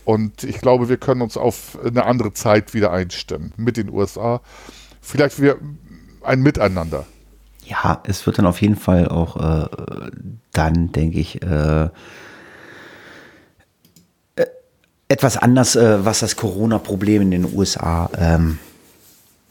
Und 0.04 0.44
ich 0.44 0.60
glaube, 0.60 0.88
wir 0.88 0.96
können 0.96 1.22
uns 1.22 1.36
auf 1.36 1.78
eine 1.84 2.04
andere 2.04 2.32
Zeit 2.32 2.74
wieder 2.74 2.90
einstimmen 2.90 3.52
mit 3.56 3.76
den 3.76 3.90
USA. 3.90 4.40
Vielleicht 5.00 5.40
wir 5.40 5.58
ein 6.22 6.42
Miteinander. 6.42 7.06
Ja, 7.64 8.02
es 8.04 8.26
wird 8.26 8.38
dann 8.38 8.46
auf 8.46 8.60
jeden 8.60 8.76
Fall 8.76 9.08
auch 9.08 9.36
äh, 9.36 9.68
dann, 10.52 10.90
denke 10.92 11.20
ich, 11.20 11.42
äh, 11.42 11.84
äh 14.34 14.46
etwas 15.08 15.36
anders, 15.36 15.76
äh, 15.76 16.04
was 16.04 16.20
das 16.20 16.36
Corona-Problem 16.36 17.22
in 17.22 17.30
den 17.30 17.54
USA 17.54 18.10
ähm, 18.18 18.58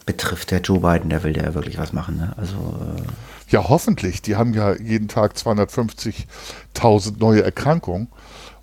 betrifft. 0.09 0.49
Der 0.49 0.61
Joe 0.61 0.79
Biden, 0.79 1.11
der 1.11 1.21
will 1.21 1.37
ja 1.37 1.53
wirklich 1.53 1.77
was 1.77 1.93
machen. 1.93 2.17
Ne? 2.17 2.33
Also 2.35 2.55
äh, 2.55 3.03
ja, 3.49 3.69
hoffentlich. 3.69 4.23
Die 4.23 4.35
haben 4.35 4.55
ja 4.55 4.75
jeden 4.75 5.07
Tag 5.07 5.33
250.000 5.33 7.19
neue 7.19 7.43
Erkrankungen 7.43 8.07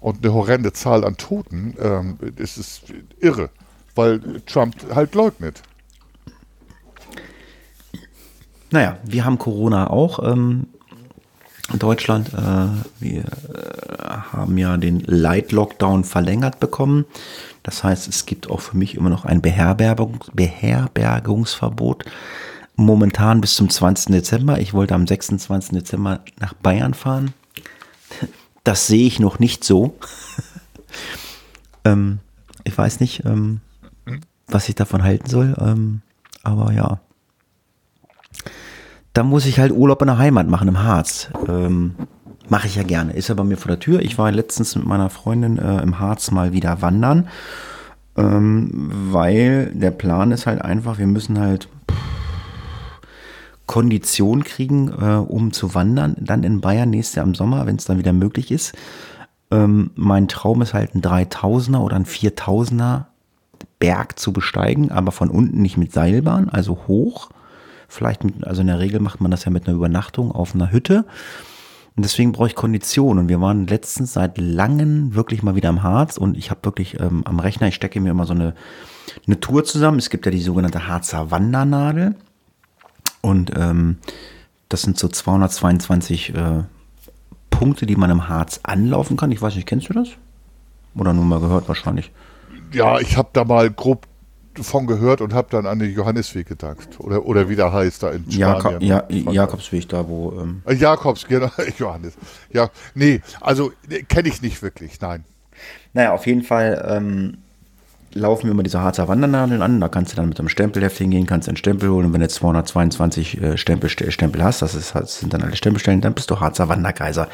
und 0.01 0.25
eine 0.25 0.35
horrende 0.35 0.73
Zahl 0.73 1.05
an 1.05 1.17
Toten. 1.17 1.77
Ähm, 1.81 2.19
es 2.37 2.59
ist 2.59 2.83
irre, 3.21 3.51
weil 3.95 4.41
Trump 4.47 4.75
halt 4.93 5.15
leugnet. 5.15 5.63
Naja, 8.73 8.99
wir 9.05 9.25
haben 9.25 9.39
Corona 9.39 9.89
auch 9.89 10.19
ähm, 10.29 10.67
in 11.73 11.79
Deutschland. 11.79 12.35
Äh, 12.35 12.67
wir 12.99 13.21
äh, 13.21 14.09
haben 14.33 14.59
ja 14.59 14.77
den 14.79 14.99
Light 14.99 15.53
Lockdown 15.53 16.03
verlängert 16.03 16.59
bekommen. 16.59 17.05
Das 17.67 17.83
heißt, 17.83 18.07
es 18.07 18.27
gibt 18.27 18.49
auch 18.49 18.61
für 18.61 18.77
mich 18.77 18.95
immer 18.95 19.11
noch 19.11 19.25
ein 19.25 19.43
Beherbergung, 19.43 20.25
Beherbergungsverbot 20.33 22.05
momentan 22.77 23.41
bis 23.41 23.57
zum 23.57 23.69
20. 23.69 24.13
Dezember. 24.13 24.61
Ich 24.61 24.73
wollte 24.73 24.95
am 24.95 25.05
26. 25.05 25.73
Dezember 25.73 26.21
nach 26.39 26.55
Bayern 26.55 26.95
fahren. 26.95 27.35
Das 28.63 28.87
sehe 28.87 29.05
ich 29.09 29.19
noch 29.19 29.41
nicht 29.41 29.65
so. 29.65 29.99
ähm, 31.85 32.21
ich 32.63 32.79
weiß 32.79 33.01
nicht, 33.01 33.25
ähm, 33.25 33.61
was 34.47 34.69
ich 34.69 34.77
davon 34.77 35.03
halten 35.03 35.29
soll. 35.29 35.57
Ähm, 35.59 36.03
aber 36.45 36.73
ja. 36.73 37.01
Da 39.13 39.25
muss 39.25 39.45
ich 39.45 39.59
halt 39.59 39.73
Urlaub 39.73 40.03
in 40.03 40.07
der 40.07 40.19
Heimat 40.19 40.47
machen, 40.47 40.69
im 40.69 40.85
Harz. 40.85 41.31
Ähm, 41.49 41.97
Mache 42.49 42.69
ich 42.69 42.77
ja 42.77 42.85
gerne. 42.85 43.13
Ist 43.13 43.29
ja 43.29 43.35
bei 43.35 43.45
mir 43.45 43.57
vor 43.57 43.69
der 43.69 43.81
Tür. 43.81 44.01
Ich 44.01 44.19
war 44.19 44.31
letztens 44.31 44.77
mit 44.77 44.87
meiner 44.87 45.11
Freundin 45.11 45.59
äh, 45.59 45.83
im 45.83 45.99
Harz 45.99 46.31
mal 46.31 46.53
wieder 46.53 46.81
wandern. 46.81 47.29
Ähm, 48.17 48.91
weil 49.11 49.73
der 49.75 49.91
Plan 49.91 50.31
ist 50.31 50.47
halt 50.47 50.63
einfach, 50.63 50.99
wir 50.99 51.07
müssen 51.07 51.39
halt 51.39 51.69
Kondition 53.67 54.45
kriegen, 54.45 54.89
äh, 54.89 55.17
um 55.17 55.53
zu 55.53 55.75
wandern. 55.75 56.17
Dann 56.21 56.45
in 56.45 56.61
Bayern 56.61 56.91
nächstes 56.91 57.17
Jahr 57.17 57.27
im 57.27 57.35
Sommer, 57.35 57.67
wenn 57.67 57.77
es 57.77 57.85
dann 57.85 57.99
wieder 57.99 58.13
möglich 58.13 58.51
ist. 58.51 58.75
Ähm, 59.51 59.91
mein 59.97 60.29
Traum 60.29 60.63
ist 60.63 60.73
halt 60.73 60.95
ein 60.95 61.03
3000er 61.03 61.79
oder 61.79 61.97
ein 61.97 62.07
4000er 62.07 63.07
Berg 63.79 64.19
zu 64.19 64.33
besteigen, 64.33 64.91
aber 64.91 65.13
von 65.13 65.31
unten 65.31 65.63
nicht 65.63 65.77
mit 65.77 65.93
Seilbahn, 65.93 66.49
also 66.49 66.85
hoch. 66.87 67.31
Vielleicht 67.89 68.25
mit, 68.25 68.47
also 68.47 68.63
in 68.63 68.67
der 68.69 68.79
Regel 68.79 69.01
macht 69.01 69.21
man 69.21 69.31
das 69.31 69.45
ja 69.45 69.51
mit 69.51 69.67
einer 69.67 69.77
Übernachtung 69.77 70.33
auf 70.33 70.55
einer 70.55 70.73
Hütte. 70.73 71.05
Und 71.97 72.05
deswegen 72.05 72.33
brauche 72.33 72.49
ich 72.49 72.55
Kondition. 72.55 73.19
Und 73.19 73.29
wir 73.29 73.41
waren 73.41 73.67
letztens 73.67 74.13
seit 74.13 74.37
langem 74.37 75.15
wirklich 75.15 75.43
mal 75.43 75.57
wieder 75.57 75.71
am 75.71 75.83
Harz 75.83 76.19
und 76.19 76.37
ich 76.37 76.51
habe 76.51 76.61
wirklich 76.65 77.01
ähm, 77.01 77.23
am 77.25 77.41
Rechner, 77.41 77.69
ich 77.69 77.75
stecke 77.75 78.01
mir 78.01 78.11
immer 78.11 78.27
so 78.27 78.35
eine, 78.35 78.55
eine 79.27 79.41
Tour 79.41 79.65
zusammen. 79.65 79.99
Es 79.99 80.11
gibt 80.11 80.27
ja 80.27 80.31
die 80.31 80.43
sogenannte 80.43 80.87
Harzer 80.87 81.31
Wandernadel. 81.31 82.15
Und 83.23 83.51
ähm, 83.57 83.97
das 84.69 84.83
sind 84.83 84.99
so 84.99 85.09
222 85.09 86.35
äh, 86.35 86.65
Punkte, 87.49 87.87
die 87.87 87.97
man 87.97 88.11
im 88.11 88.29
Harz 88.29 88.61
anlaufen 88.63 89.17
kann. 89.17 89.33
Ich 89.33 89.41
weiß 89.41 89.55
nicht, 89.55 89.67
kennst 89.67 89.89
du 89.89 89.95
das? 89.95 90.11
Oder 90.95 91.15
nur 91.15 91.25
mal 91.25 91.41
gehört 91.41 91.67
wahrscheinlich? 91.67 92.13
Ja, 92.73 92.99
ich 93.01 93.17
habe 93.17 93.31
da 93.33 93.45
mal 93.45 93.71
grob 93.71 94.07
von 94.63 94.87
gehört 94.87 95.21
und 95.21 95.35
habe 95.35 95.49
dann 95.51 95.67
an 95.67 95.79
den 95.79 95.93
Johannesweg 95.93 96.47
gedacht. 96.47 96.99
Oder, 96.99 97.27
oder 97.27 97.49
wie 97.49 97.57
der 97.57 97.73
heißt 97.73 98.03
da 98.03 98.11
in 98.11 98.31
Spanien. 98.31 98.81
ja, 98.81 99.05
Jakobsweg 99.09 99.89
da, 99.89 100.09
wo... 100.09 100.33
Ähm 100.41 100.63
äh, 100.67 100.75
Jakobs, 100.75 101.27
genau, 101.27 101.51
Johannes. 101.79 102.15
Ja, 102.53 102.71
nee, 102.95 103.21
also 103.41 103.73
kenne 104.09 104.29
ich 104.29 104.43
nicht 104.43 104.63
wirklich, 104.63 105.01
nein. 105.01 105.25
Naja, 105.93 106.13
auf 106.13 106.27
jeden 106.27 106.43
Fall 106.43 106.87
ähm, 106.89 107.39
laufen 108.17 108.51
immer 108.51 108.63
diese 108.63 108.81
Harzer 108.81 109.09
Wandernadeln 109.09 109.63
an. 109.63 109.81
Da 109.81 109.89
kannst 109.89 110.13
du 110.13 110.17
dann 110.17 110.29
mit 110.29 110.39
einem 110.39 110.49
Stempelheft 110.49 110.99
hingehen, 110.99 111.27
kannst 111.27 111.49
einen 111.49 111.57
Stempel 111.57 111.91
holen. 111.91 112.07
Und 112.07 112.13
wenn 112.13 112.21
du 112.21 112.25
jetzt 112.25 112.37
222 112.37 113.43
äh, 113.43 113.57
Stempel, 113.57 113.91
Stempel 113.91 114.43
hast, 114.43 114.63
das, 114.63 114.75
ist, 114.75 114.95
das 114.95 115.21
sind 115.21 115.33
dann 115.33 115.43
alle 115.43 115.57
Stempelstellen, 115.57 116.01
dann 116.01 116.15
bist 116.15 116.31
du 116.31 116.41
Harzer 116.41 116.69
Wanderkaiser. 116.69 117.29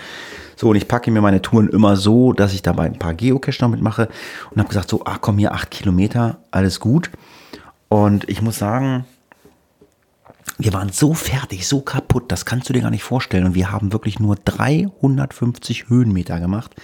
So, 0.57 0.71
und 0.71 0.77
ich 0.77 0.88
packe 0.88 1.11
mir 1.11 1.21
meine 1.21 1.42
Touren 1.42 1.68
immer 1.68 1.97
so, 1.97 2.33
dass 2.33 2.53
ich 2.53 2.62
dabei 2.62 2.85
ein 2.85 2.99
paar 2.99 3.14
Geocache 3.14 3.62
noch 3.62 3.71
mitmache 3.71 4.09
und 4.51 4.59
habe 4.59 4.68
gesagt, 4.68 4.88
so, 4.88 5.03
ach 5.05 5.21
komm, 5.21 5.38
hier 5.38 5.53
acht 5.53 5.71
Kilometer, 5.71 6.38
alles 6.51 6.79
gut. 6.79 7.11
Und 7.88 8.29
ich 8.29 8.42
muss 8.42 8.59
sagen, 8.59 9.05
wir 10.59 10.73
waren 10.73 10.90
so 10.90 11.14
fertig, 11.14 11.66
so 11.66 11.81
kaputt, 11.81 12.25
das 12.29 12.45
kannst 12.45 12.68
du 12.68 12.73
dir 12.73 12.83
gar 12.83 12.90
nicht 12.90 13.03
vorstellen. 13.03 13.45
Und 13.45 13.55
wir 13.55 13.73
haben 13.73 13.92
wirklich 13.92 14.21
nur 14.21 14.37
350 14.37 15.88
Höhenmeter 15.88 16.38
gemacht 16.38 16.75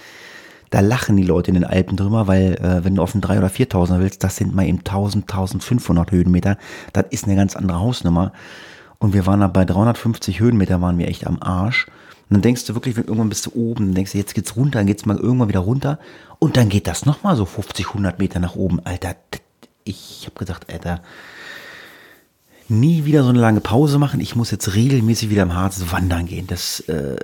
da 0.69 0.81
lachen 0.81 1.17
die 1.17 1.23
Leute 1.23 1.49
in 1.49 1.55
den 1.55 1.63
Alpen 1.63 1.97
drüber, 1.97 2.27
weil 2.27 2.53
äh, 2.55 2.83
wenn 2.83 2.95
du 2.95 3.01
auf 3.01 3.13
einen 3.13 3.21
3 3.21 3.39
oder 3.39 3.47
4.000er 3.47 3.99
willst, 3.99 4.23
das 4.23 4.35
sind 4.35 4.53
mal 4.53 4.65
eben 4.67 4.79
1000, 4.79 5.23
1500 5.23 6.11
Höhenmeter. 6.11 6.57
Das 6.93 7.05
ist 7.09 7.25
eine 7.25 7.35
ganz 7.35 7.55
andere 7.55 7.79
Hausnummer. 7.79 8.33
Und 8.99 9.13
wir 9.13 9.25
waren 9.25 9.39
da 9.39 9.47
bei 9.47 9.65
350 9.65 10.39
Höhenmeter, 10.39 10.81
waren 10.81 10.97
wir 10.97 11.07
echt 11.07 11.25
am 11.25 11.41
Arsch. 11.41 11.87
Und 11.87 12.35
dann 12.35 12.41
denkst 12.41 12.65
du 12.65 12.75
wirklich, 12.75 12.95
wenn 12.95 13.05
irgendwann 13.05 13.29
bist 13.29 13.47
du 13.47 13.51
oben, 13.55 13.87
dann 13.87 13.95
denkst 13.95 14.11
du, 14.11 14.17
jetzt 14.19 14.35
geht's 14.35 14.55
runter, 14.55 14.79
dann 14.79 14.85
geht's 14.85 15.05
mal 15.05 15.17
irgendwann 15.17 15.49
wieder 15.49 15.61
runter. 15.61 15.97
Und 16.37 16.57
dann 16.57 16.69
geht 16.69 16.85
das 16.85 17.05
nochmal 17.05 17.35
so 17.35 17.45
50, 17.45 17.87
100 17.87 18.19
Meter 18.19 18.39
nach 18.39 18.55
oben. 18.55 18.79
Alter, 18.83 19.15
ich 19.83 20.25
hab 20.27 20.37
gedacht, 20.37 20.71
Alter, 20.71 21.01
nie 22.67 23.05
wieder 23.05 23.23
so 23.23 23.29
eine 23.29 23.39
lange 23.39 23.61
Pause 23.61 23.97
machen. 23.97 24.19
Ich 24.19 24.35
muss 24.35 24.51
jetzt 24.51 24.75
regelmäßig 24.75 25.31
wieder 25.31 25.41
im 25.41 25.55
Harz 25.55 25.81
wandern 25.91 26.27
gehen. 26.27 26.45
Das, 26.45 26.81
äh, 26.81 27.15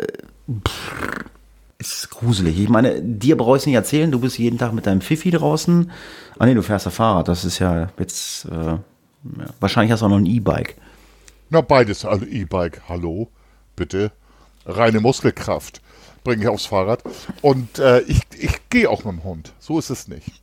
pff, 0.67 1.25
ist 1.77 2.09
gruselig. 2.09 2.59
Ich 2.59 2.69
meine, 2.69 3.01
dir 3.01 3.37
brauche 3.37 3.57
ich 3.57 3.63
es 3.63 3.65
nicht 3.65 3.75
erzählen, 3.75 4.11
du 4.11 4.19
bist 4.19 4.37
jeden 4.37 4.57
Tag 4.57 4.73
mit 4.73 4.85
deinem 4.85 5.01
Pfiffi 5.01 5.31
draußen. 5.31 5.91
Ah 6.39 6.45
nee, 6.45 6.53
du 6.53 6.61
fährst 6.61 6.85
ja 6.85 6.91
Fahrrad, 6.91 7.27
das 7.27 7.45
ist 7.45 7.59
ja 7.59 7.89
jetzt, 7.99 8.45
äh, 8.45 8.55
ja. 8.55 8.79
wahrscheinlich 9.59 9.91
hast 9.91 10.01
du 10.01 10.05
auch 10.05 10.09
noch 10.09 10.17
ein 10.17 10.25
E-Bike. 10.25 10.75
Na, 11.49 11.61
beides, 11.61 12.05
also 12.05 12.25
E-Bike, 12.25 12.81
hallo, 12.87 13.29
bitte. 13.75 14.11
Reine 14.65 14.99
Muskelkraft 14.99 15.81
bringe 16.23 16.43
ich 16.43 16.47
aufs 16.47 16.65
Fahrrad. 16.65 17.03
Und 17.41 17.77
äh, 17.79 18.01
ich, 18.01 18.21
ich 18.37 18.69
gehe 18.69 18.89
auch 18.89 19.03
mit 19.03 19.13
dem 19.13 19.23
Hund, 19.23 19.53
so 19.59 19.77
ist 19.77 19.89
es 19.89 20.07
nicht. 20.07 20.41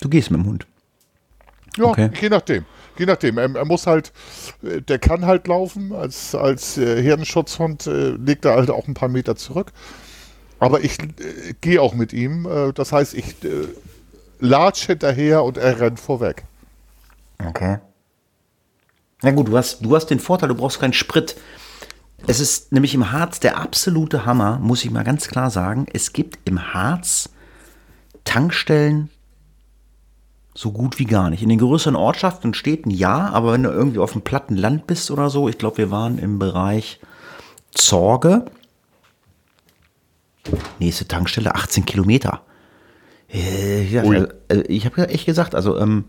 Du 0.00 0.08
gehst 0.08 0.30
mit 0.30 0.40
dem 0.40 0.46
Hund? 0.46 0.66
Ja, 1.76 1.86
okay. 1.86 2.10
je 2.20 2.28
nachdem. 2.28 2.64
Je 2.98 3.06
nachdem. 3.06 3.38
Er, 3.38 3.54
er, 3.54 3.64
muss 3.64 3.86
halt, 3.86 4.12
äh, 4.62 4.80
der 4.80 4.98
kann 4.98 5.26
halt 5.26 5.46
laufen. 5.46 5.92
Als, 5.92 6.34
als 6.34 6.78
äh, 6.78 7.02
Herdenschutzhund 7.02 7.86
äh, 7.86 8.10
legt 8.10 8.44
er 8.44 8.54
halt 8.54 8.70
auch 8.70 8.88
ein 8.88 8.94
paar 8.94 9.08
Meter 9.08 9.36
zurück. 9.36 9.72
Aber 10.58 10.82
ich 10.82 10.98
äh, 11.00 11.54
gehe 11.60 11.80
auch 11.80 11.94
mit 11.94 12.12
ihm. 12.12 12.46
Äh, 12.46 12.72
das 12.72 12.92
heißt, 12.92 13.14
ich 13.14 13.42
äh, 13.44 13.68
latsch 14.40 14.86
hinterher 14.86 15.42
und 15.44 15.56
er 15.56 15.80
rennt 15.80 16.00
vorweg. 16.00 16.44
Okay. 17.44 17.78
Na 19.22 19.30
gut, 19.30 19.48
du 19.48 19.56
hast, 19.56 19.84
du 19.84 19.94
hast 19.96 20.06
den 20.06 20.20
Vorteil, 20.20 20.50
du 20.50 20.54
brauchst 20.54 20.80
keinen 20.80 20.92
Sprit. 20.92 21.36
Es 22.26 22.40
ist 22.40 22.72
nämlich 22.72 22.94
im 22.94 23.12
Harz 23.12 23.40
der 23.40 23.58
absolute 23.58 24.24
Hammer, 24.24 24.58
muss 24.58 24.84
ich 24.84 24.90
mal 24.90 25.04
ganz 25.04 25.28
klar 25.28 25.50
sagen. 25.50 25.86
Es 25.92 26.12
gibt 26.12 26.38
im 26.48 26.72
Harz 26.72 27.30
Tankstellen, 28.24 29.10
so 30.54 30.70
gut 30.70 30.98
wie 30.98 31.04
gar 31.04 31.30
nicht. 31.30 31.42
In 31.42 31.48
den 31.48 31.58
größeren 31.58 31.96
Ortschaften 31.96 32.48
und 32.48 32.56
Städten 32.56 32.90
ja, 32.90 33.30
aber 33.30 33.52
wenn 33.52 33.64
du 33.64 33.70
irgendwie 33.70 33.98
auf 33.98 34.12
dem 34.12 34.22
platten 34.22 34.56
Land 34.56 34.86
bist 34.86 35.10
oder 35.10 35.28
so, 35.28 35.48
ich 35.48 35.58
glaube, 35.58 35.78
wir 35.78 35.90
waren 35.90 36.18
im 36.18 36.38
Bereich 36.38 37.00
Zorge. 37.72 38.46
Nächste 40.78 41.08
Tankstelle 41.08 41.54
18 41.54 41.84
Kilometer. 41.84 42.42
Äh, 43.32 43.84
ja, 43.84 44.02
also, 44.02 44.26
äh, 44.48 44.60
ich 44.68 44.86
habe 44.86 45.00
ja 45.00 45.04
echt 45.06 45.26
gesagt, 45.26 45.54
also, 45.54 45.78
ähm, 45.78 46.04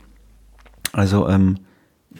also, 0.94 1.28
ähm, 1.28 1.58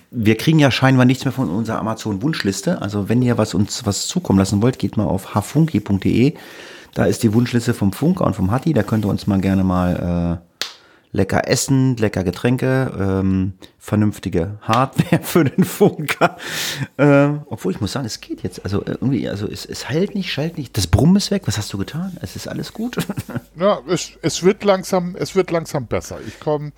wir 0.10 0.36
kriegen 0.36 0.60
ja 0.60 0.72
scheinbar 0.72 1.06
nichts 1.06 1.26
mehr 1.26 1.32
von 1.32 1.50
unserer 1.50 1.80
Amazon-Wunschliste. 1.80 2.82
Also, 2.82 3.08
wenn 3.08 3.22
ihr 3.22 3.38
was 3.38 3.54
uns 3.54 3.86
was 3.86 4.08
zukommen 4.08 4.40
lassen 4.40 4.62
wollt, 4.62 4.80
geht 4.80 4.98
mal 4.98 5.06
auf 5.06 5.36
hafunki.de. 5.36 6.34
Da 6.94 7.06
ist 7.06 7.24
die 7.24 7.34
Wunschliste 7.34 7.74
vom 7.74 7.94
Funker 7.94 8.26
und 8.26 8.36
vom 8.36 8.52
Hatti. 8.52 8.74
Da 8.74 8.84
könnt 8.84 9.06
ihr 9.06 9.10
uns 9.10 9.28
mal 9.28 9.40
gerne 9.40 9.64
mal 9.64 10.42
äh, 10.42 10.55
lecker 11.16 11.48
Essen, 11.48 11.96
lecker 11.98 12.24
Getränke, 12.24 12.92
ähm, 13.00 13.54
vernünftige 13.80 14.58
Hardware 14.62 15.20
für 15.24 15.46
den 15.46 15.64
Funker. 15.64 16.38
Äh, 16.98 17.30
obwohl 17.48 17.72
ich 17.72 17.82
muss 17.82 17.94
sagen, 17.94 18.06
es 18.06 18.22
geht 18.22 18.44
jetzt. 18.44 18.64
Also 18.64 18.84
irgendwie, 18.86 19.28
also 19.28 19.48
es, 19.48 19.66
es 19.66 19.90
heilt 19.90 20.14
nicht, 20.14 20.32
schallt 20.32 20.58
nicht. 20.58 20.78
Das 20.78 20.88
Brummen 20.88 21.16
ist 21.16 21.32
weg. 21.32 21.44
Was 21.46 21.58
hast 21.58 21.72
du 21.74 21.78
getan? 21.78 22.18
Es 22.22 22.36
ist 22.36 22.48
alles 22.48 22.74
gut. 22.74 22.98
ja, 23.56 23.80
es, 23.88 24.12
es 24.22 24.44
wird 24.44 24.64
langsam, 24.64 25.16
es 25.18 25.36
wird 25.36 25.52
langsam 25.52 25.88
besser. 25.88 26.20
Ich 26.28 26.40
komme 26.40 26.72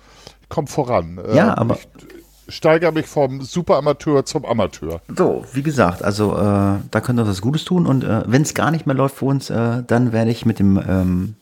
komm 0.48 0.66
voran. 0.66 1.20
Ja, 1.34 1.48
äh, 1.48 1.56
aber. 1.56 1.76
Ich 1.76 2.54
steigere 2.54 2.92
mich 2.92 3.06
vom 3.06 3.42
Superamateur 3.42 4.24
zum 4.24 4.46
Amateur. 4.46 5.02
So, 5.14 5.44
wie 5.52 5.62
gesagt, 5.62 6.02
also 6.02 6.32
äh, 6.32 6.78
da 6.90 7.00
könnt 7.02 7.20
ihr 7.20 7.28
was 7.28 7.42
Gutes 7.42 7.66
tun 7.66 7.86
und 7.86 8.04
äh, 8.04 8.22
wenn 8.26 8.40
es 8.40 8.54
gar 8.54 8.70
nicht 8.70 8.86
mehr 8.86 8.96
läuft 8.96 9.16
für 9.16 9.26
uns, 9.26 9.50
äh, 9.50 9.82
dann 9.86 10.12
werde 10.12 10.30
ich 10.30 10.46
mit 10.46 10.58
dem 10.58 10.78
ähm, 10.78 11.34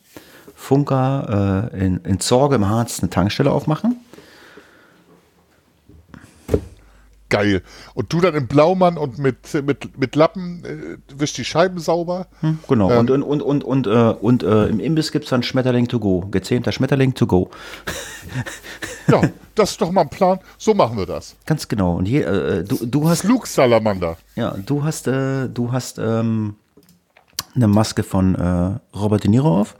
Funker 0.57 1.71
äh, 1.73 1.85
in, 1.85 1.99
in 1.99 2.19
Zorge 2.19 2.57
im 2.57 2.69
Harz 2.69 3.01
eine 3.01 3.11
Tankstelle 3.11 3.53
aufmachen. 3.53 3.97
geil. 7.29 7.63
Und 7.95 8.13
du 8.13 8.21
dann 8.21 8.35
im 8.35 8.47
Blaumann 8.47 8.97
und 8.97 9.19
mit, 9.19 9.53
mit, 9.65 9.99
mit 9.99 10.17
Lappen 10.17 10.65
äh, 10.65 10.97
wischst 11.19 11.39
die 11.39 11.45
Scheiben 11.45 11.79
sauber. 11.79 12.27
Hm, 12.41 12.59
genau. 12.69 12.91
Ähm, 12.91 12.99
und 13.01 13.11
und, 13.11 13.23
und, 13.23 13.43
und, 13.43 13.65
und, 13.65 13.87
äh, 13.87 13.91
und 14.21 14.43
äh, 14.43 14.67
im 14.67 14.81
Imbiss 14.81 15.13
gibt 15.13 15.25
es 15.25 15.31
dann 15.31 15.43
Schmetterling 15.43 15.89
to 15.89 15.99
go. 15.99 16.27
Gezähmter 16.31 16.73
Schmetterling 16.73 17.15
to 17.15 17.27
go. 17.27 17.51
Ja, 19.09 19.23
das 19.55 19.71
ist 19.71 19.81
doch 19.81 19.93
mal 19.93 20.01
ein 20.01 20.09
Plan. 20.09 20.41
So 20.59 20.75
machen 20.75 20.99
wir 20.99 21.07
das. 21.07 21.37
Ganz 21.47 21.69
genau. 21.69 21.95
Und 21.95 22.09
je, 22.09 22.23
äh, 22.23 22.65
du, 22.65 22.85
du 22.85 23.09
hast. 23.09 23.21
Flugsalamander. 23.21 24.17
Ja, 24.35 24.57
du 24.67 24.83
hast, 24.83 25.07
äh, 25.07 25.49
du 25.49 25.71
hast 25.71 25.99
ähm, 25.99 26.57
eine 27.55 27.69
Maske 27.69 28.03
von 28.03 28.35
äh, 28.35 28.97
Robert 28.97 29.23
De 29.23 29.31
Niro 29.31 29.61
auf. 29.61 29.77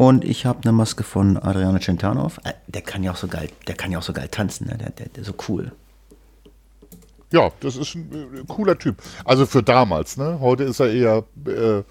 Und 0.00 0.24
ich 0.24 0.46
habe 0.46 0.60
eine 0.62 0.72
Maske 0.72 1.02
von 1.04 1.36
Adriano 1.36 1.78
Centeno 1.78 2.22
auf. 2.22 2.38
Äh, 2.44 2.54
der 2.68 2.80
kann 2.80 3.02
ja 3.02 3.12
auch 3.12 3.16
so 3.18 3.28
geil, 3.28 3.50
der 3.66 3.74
kann 3.74 3.92
ja 3.92 3.98
auch 3.98 4.02
so 4.02 4.14
geil 4.14 4.28
tanzen, 4.28 4.66
ne? 4.66 4.78
der, 4.78 4.88
der, 4.92 5.08
der 5.10 5.24
so 5.24 5.34
cool. 5.46 5.72
Ja, 7.30 7.50
das 7.60 7.76
ist 7.76 7.94
ein 7.96 8.10
äh, 8.10 8.44
cooler 8.48 8.78
Typ. 8.78 8.96
Also 9.26 9.44
für 9.44 9.62
damals, 9.62 10.16
ne? 10.16 10.38
Heute 10.40 10.64
ist 10.64 10.80
er 10.80 10.90
eher, 10.90 11.24
äh, 11.46 11.82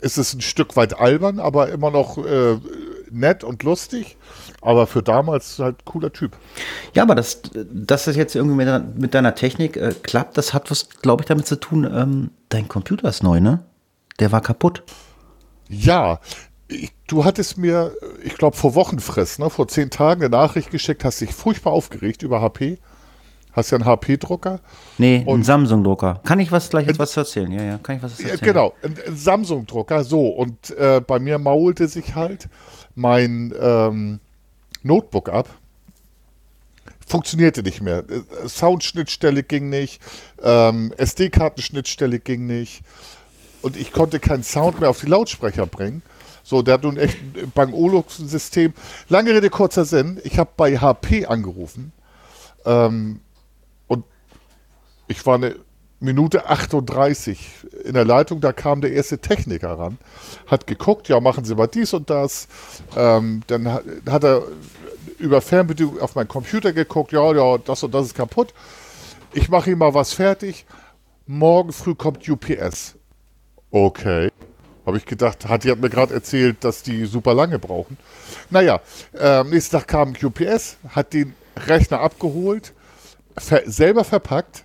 ist 0.00 0.16
es 0.16 0.32
ein 0.32 0.42
Stück 0.42 0.76
weit 0.76 0.96
albern, 0.96 1.40
aber 1.40 1.70
immer 1.70 1.90
noch 1.90 2.18
äh, 2.24 2.56
nett 3.10 3.42
und 3.42 3.64
lustig. 3.64 4.16
Aber 4.60 4.86
für 4.86 5.02
damals 5.02 5.58
halt 5.58 5.84
cooler 5.84 6.12
Typ. 6.12 6.36
Ja, 6.94 7.02
aber 7.02 7.16
das, 7.16 7.42
dass 7.52 8.04
das 8.04 8.14
jetzt 8.14 8.36
irgendwie 8.36 8.54
mit, 8.58 8.68
deiner- 8.68 8.86
mit 8.94 9.12
deiner 9.12 9.34
Technik 9.34 9.76
äh, 9.76 9.92
klappt, 10.04 10.38
das 10.38 10.54
hat 10.54 10.70
was, 10.70 10.88
glaube 10.88 11.22
ich, 11.22 11.26
damit 11.26 11.48
zu 11.48 11.58
tun, 11.58 11.82
ähm, 11.82 12.30
dein 12.48 12.68
Computer 12.68 13.08
ist 13.08 13.24
neu, 13.24 13.40
ne? 13.40 13.64
Der 14.20 14.30
war 14.30 14.40
kaputt. 14.40 14.84
Ja, 15.68 16.20
ich, 16.68 16.92
du 17.06 17.24
hattest 17.24 17.58
mir, 17.58 17.92
ich 18.22 18.34
glaube, 18.34 18.56
vor 18.56 18.74
Wochenfrist, 18.74 19.38
ne, 19.38 19.50
vor 19.50 19.68
zehn 19.68 19.90
Tagen 19.90 20.22
eine 20.22 20.30
Nachricht 20.30 20.70
geschickt, 20.70 21.04
hast 21.04 21.20
dich 21.20 21.32
furchtbar 21.32 21.72
aufgeregt 21.72 22.22
über 22.22 22.40
HP. 22.40 22.78
Hast 23.52 23.70
ja 23.70 23.76
einen 23.78 23.84
HP-Drucker. 23.84 24.58
Nee, 24.98 25.22
Und- 25.26 25.44
Samsung-Drucker. 25.44 26.20
Kann 26.24 26.40
ich 26.40 26.50
was 26.50 26.68
gleich 26.70 26.88
jetzt 26.88 26.98
was 26.98 27.12
zu 27.12 27.20
erzählen? 27.20 27.52
Ja, 27.52 27.62
ja, 27.62 27.78
kann 27.78 27.96
ich 27.96 28.02
was 28.02 28.18
erzählen? 28.18 28.40
genau, 28.40 28.74
ein, 28.82 28.96
ein 29.06 29.16
Samsung-Drucker, 29.16 30.02
so. 30.02 30.26
Und 30.26 30.70
äh, 30.70 31.00
bei 31.06 31.20
mir 31.20 31.38
maulte 31.38 31.86
sich 31.86 32.16
halt 32.16 32.48
mein 32.96 33.54
ähm, 33.60 34.18
Notebook 34.82 35.28
ab. 35.28 35.48
Funktionierte 37.06 37.62
nicht 37.62 37.80
mehr. 37.80 37.98
Äh, 38.08 38.48
Soundschnittstelle 38.48 39.42
ging 39.44 39.68
nicht, 39.68 40.00
ähm, 40.42 40.92
SD-Kartenschnittstelle 40.96 42.18
ging 42.18 42.46
nicht. 42.46 42.82
Und 43.62 43.76
ich 43.76 43.92
konnte 43.92 44.18
keinen 44.18 44.42
Sound 44.42 44.80
mehr 44.80 44.90
auf 44.90 45.00
die 45.00 45.06
Lautsprecher 45.06 45.66
bringen. 45.66 46.02
So, 46.44 46.60
der 46.62 46.74
hat 46.74 46.82
nun 46.84 46.98
echt 46.98 47.16
ein 47.18 47.50
Bang 47.54 47.72
Olufsen-System. 47.72 48.74
Lange 49.08 49.30
Rede, 49.30 49.48
kurzer 49.48 49.86
Sinn. 49.86 50.20
Ich 50.24 50.38
habe 50.38 50.50
bei 50.56 50.78
HP 50.78 51.26
angerufen. 51.26 51.92
Ähm, 52.66 53.20
und 53.88 54.04
ich 55.08 55.24
war 55.24 55.36
eine 55.36 55.56
Minute 56.00 56.50
38 56.50 57.38
in 57.84 57.94
der 57.94 58.04
Leitung, 58.04 58.40
da 58.40 58.52
kam 58.52 58.82
der 58.82 58.92
erste 58.92 59.18
Techniker 59.18 59.78
ran, 59.78 59.96
hat 60.46 60.66
geguckt, 60.66 61.08
ja, 61.08 61.18
machen 61.18 61.44
Sie 61.44 61.54
mal 61.54 61.66
dies 61.66 61.94
und 61.94 62.10
das. 62.10 62.46
Ähm, 62.94 63.42
dann 63.46 63.72
hat, 63.72 63.84
hat 64.08 64.24
er 64.24 64.42
über 65.18 65.40
Fernbedienung 65.40 66.00
auf 66.00 66.14
meinen 66.14 66.28
Computer 66.28 66.74
geguckt, 66.74 67.12
ja, 67.12 67.32
ja, 67.32 67.58
das 67.58 67.82
und 67.82 67.94
das 67.94 68.06
ist 68.06 68.14
kaputt. 68.14 68.52
Ich 69.32 69.48
mache 69.48 69.70
ihm 69.70 69.78
mal 69.78 69.94
was 69.94 70.12
fertig. 70.12 70.66
Morgen 71.26 71.72
früh 71.72 71.94
kommt 71.94 72.28
UPS. 72.28 72.96
Okay. 73.70 74.30
Habe 74.86 74.98
ich 74.98 75.06
gedacht, 75.06 75.48
hat, 75.48 75.64
die 75.64 75.70
hat 75.70 75.80
mir 75.80 75.90
gerade 75.90 76.12
erzählt, 76.12 76.62
dass 76.62 76.82
die 76.82 77.06
super 77.06 77.34
lange 77.34 77.58
brauchen. 77.58 77.96
Naja, 78.50 78.80
äh, 79.18 79.42
nächsten 79.44 79.78
Tag 79.78 79.88
kam 79.88 80.14
UPS, 80.20 80.76
hat 80.90 81.14
den 81.14 81.34
Rechner 81.56 82.00
abgeholt, 82.00 82.72
ver 83.38 83.62
selber 83.66 84.04
verpackt, 84.04 84.64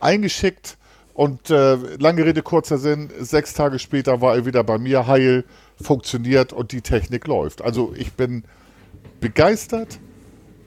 eingeschickt 0.00 0.76
und 1.14 1.50
äh, 1.50 1.76
lange 1.98 2.24
Rede, 2.24 2.42
kurzer 2.42 2.76
Sinn, 2.76 3.10
sechs 3.20 3.54
Tage 3.54 3.78
später 3.78 4.20
war 4.20 4.34
er 4.34 4.46
wieder 4.46 4.64
bei 4.64 4.78
mir, 4.78 5.06
heil, 5.06 5.44
funktioniert 5.80 6.52
und 6.52 6.72
die 6.72 6.82
Technik 6.82 7.26
läuft. 7.26 7.62
Also 7.62 7.94
ich 7.96 8.12
bin 8.12 8.44
begeistert. 9.20 10.00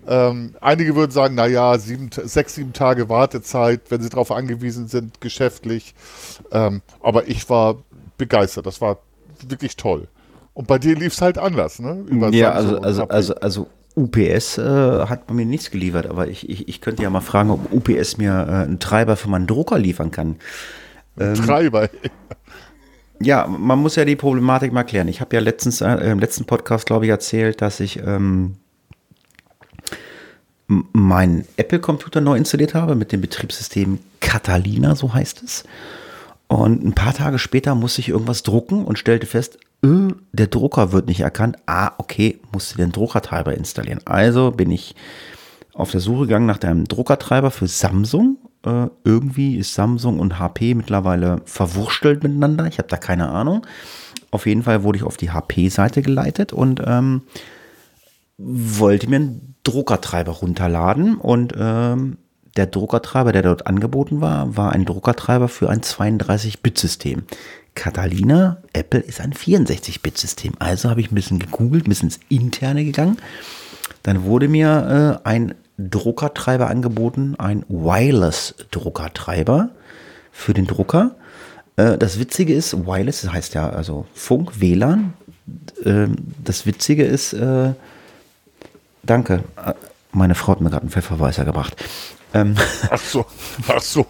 Ähm, 0.07 0.55
einige 0.61 0.95
würden 0.95 1.11
sagen, 1.11 1.35
naja, 1.35 1.77
sieben, 1.77 2.09
sechs, 2.11 2.55
sieben 2.55 2.73
Tage 2.73 3.09
Wartezeit, 3.09 3.81
wenn 3.89 4.01
sie 4.01 4.09
darauf 4.09 4.31
angewiesen 4.31 4.87
sind, 4.87 5.19
geschäftlich. 5.21 5.93
Ähm, 6.51 6.81
aber 7.01 7.27
ich 7.27 7.49
war 7.49 7.77
begeistert. 8.17 8.65
Das 8.65 8.79
war 8.81 8.99
wirklich 9.47 9.75
toll. 9.75 10.07
Und 10.53 10.67
bei 10.67 10.79
dir 10.79 10.95
lief 10.95 11.13
es 11.13 11.21
halt 11.21 11.37
anders, 11.37 11.79
ne? 11.79 12.03
Über 12.07 12.29
Ja, 12.29 12.53
Samsung 12.55 12.55
also, 12.55 12.77
und 12.77 12.83
also, 12.85 13.01
HP. 13.03 13.13
also, 13.13 13.35
also 13.35 13.67
UPS 13.95 14.57
äh, 14.59 15.05
hat 15.07 15.27
bei 15.27 15.33
mir 15.33 15.45
nichts 15.45 15.71
geliefert, 15.71 16.07
aber 16.07 16.27
ich, 16.27 16.49
ich, 16.49 16.67
ich 16.67 16.81
könnte 16.81 17.03
ja 17.03 17.09
mal 17.09 17.21
fragen, 17.21 17.49
ob 17.49 17.71
UPS 17.73 18.17
mir 18.17 18.31
äh, 18.31 18.51
einen 18.63 18.79
Treiber 18.79 19.15
für 19.17 19.29
meinen 19.29 19.47
Drucker 19.47 19.77
liefern 19.79 20.11
kann. 20.11 20.37
Treiber. 21.17 21.89
Ja, 23.19 23.47
man 23.47 23.79
muss 23.79 23.95
ja 23.95 24.05
die 24.05 24.15
Problematik 24.15 24.71
mal 24.71 24.83
klären. 24.83 25.07
Ich 25.07 25.21
habe 25.21 25.35
ja 25.35 25.41
letztens 25.41 25.81
äh, 25.81 26.11
im 26.11 26.19
letzten 26.19 26.45
Podcast, 26.45 26.85
glaube 26.85 27.05
ich, 27.05 27.09
erzählt, 27.09 27.61
dass 27.61 27.79
ich 27.79 27.97
ähm, 28.05 28.57
meinen 30.67 31.45
Apple-Computer 31.55 32.21
neu 32.21 32.37
installiert 32.37 32.73
habe 32.73 32.95
mit 32.95 33.11
dem 33.11 33.21
Betriebssystem 33.21 33.99
Catalina, 34.19 34.95
so 34.95 35.13
heißt 35.13 35.43
es. 35.43 35.63
Und 36.47 36.83
ein 36.83 36.93
paar 36.93 37.13
Tage 37.13 37.39
später 37.39 37.75
musste 37.75 38.01
ich 38.01 38.09
irgendwas 38.09 38.43
drucken 38.43 38.85
und 38.85 38.99
stellte 38.99 39.27
fest, 39.27 39.59
äh, 39.83 40.13
der 40.31 40.47
Drucker 40.47 40.91
wird 40.91 41.07
nicht 41.07 41.19
erkannt. 41.19 41.57
Ah, 41.65 41.91
okay, 41.97 42.39
musste 42.51 42.77
den 42.77 42.91
Druckertreiber 42.91 43.55
installieren. 43.55 43.99
Also 44.05 44.51
bin 44.51 44.71
ich 44.71 44.95
auf 45.73 45.91
der 45.91 46.01
Suche 46.01 46.21
gegangen 46.21 46.47
nach 46.47 46.61
einem 46.61 46.85
Druckertreiber 46.85 47.51
für 47.51 47.67
Samsung. 47.67 48.37
Äh, 48.65 48.87
irgendwie 49.03 49.57
ist 49.57 49.73
Samsung 49.73 50.19
und 50.19 50.39
HP 50.39 50.73
mittlerweile 50.73 51.41
verwurstelt 51.45 52.23
miteinander. 52.23 52.65
Ich 52.67 52.79
habe 52.79 52.87
da 52.87 52.97
keine 52.97 53.29
Ahnung. 53.29 53.65
Auf 54.31 54.45
jeden 54.45 54.63
Fall 54.63 54.83
wurde 54.83 54.97
ich 54.97 55.03
auf 55.03 55.17
die 55.17 55.31
HP-Seite 55.31 56.01
geleitet 56.01 56.51
und 56.53 56.81
ähm, 56.85 57.21
wollte 58.37 59.09
mir 59.09 59.17
einen 59.17 59.55
Druckertreiber 59.63 60.31
runterladen. 60.31 61.17
Und 61.17 61.53
ähm, 61.57 62.17
der 62.55 62.67
Druckertreiber, 62.67 63.31
der 63.31 63.41
dort 63.43 63.67
angeboten 63.67 64.21
war, 64.21 64.57
war 64.57 64.73
ein 64.73 64.85
Druckertreiber 64.85 65.47
für 65.47 65.69
ein 65.69 65.81
32-Bit-System. 65.81 67.23
Catalina, 67.75 68.57
Apple 68.73 69.01
ist 69.01 69.21
ein 69.21 69.33
64-Bit-System. 69.33 70.53
Also 70.59 70.89
habe 70.89 71.01
ich 71.01 71.11
ein 71.11 71.15
bisschen 71.15 71.37
gegoogelt, 71.39 71.85
ein 71.85 71.89
bisschen 71.89 72.09
ins 72.09 72.19
Interne 72.29 72.83
gegangen. 72.83 73.17
Dann 74.03 74.23
wurde 74.23 74.47
mir 74.47 75.21
äh, 75.23 75.27
ein 75.27 75.53
Druckertreiber 75.77 76.69
angeboten, 76.69 77.35
ein 77.37 77.63
Wireless-Druckertreiber 77.69 79.69
für 80.31 80.53
den 80.53 80.65
Drucker. 80.65 81.15
Äh, 81.75 81.97
das 81.97 82.19
Witzige 82.19 82.53
ist, 82.53 82.85
Wireless 82.85 83.21
das 83.21 83.31
heißt 83.31 83.53
ja 83.53 83.69
also 83.69 84.05
Funk, 84.13 84.59
WLAN. 84.59 85.13
Ähm, 85.85 86.15
das 86.43 86.65
Witzige 86.65 87.03
ist, 87.03 87.33
äh, 87.33 87.73
danke, 89.07 89.43
meine 90.11 90.35
Frau 90.35 90.53
hat 90.53 90.61
mir 90.61 90.69
gerade 90.69 90.83
einen 90.83 90.91
Pfefferweißer 90.91 91.45
gebracht. 91.45 91.75
Ähm, 92.33 92.55
Ach 92.89 92.99
so, 92.99 93.25
ach 93.67 93.81
so. 93.81 94.05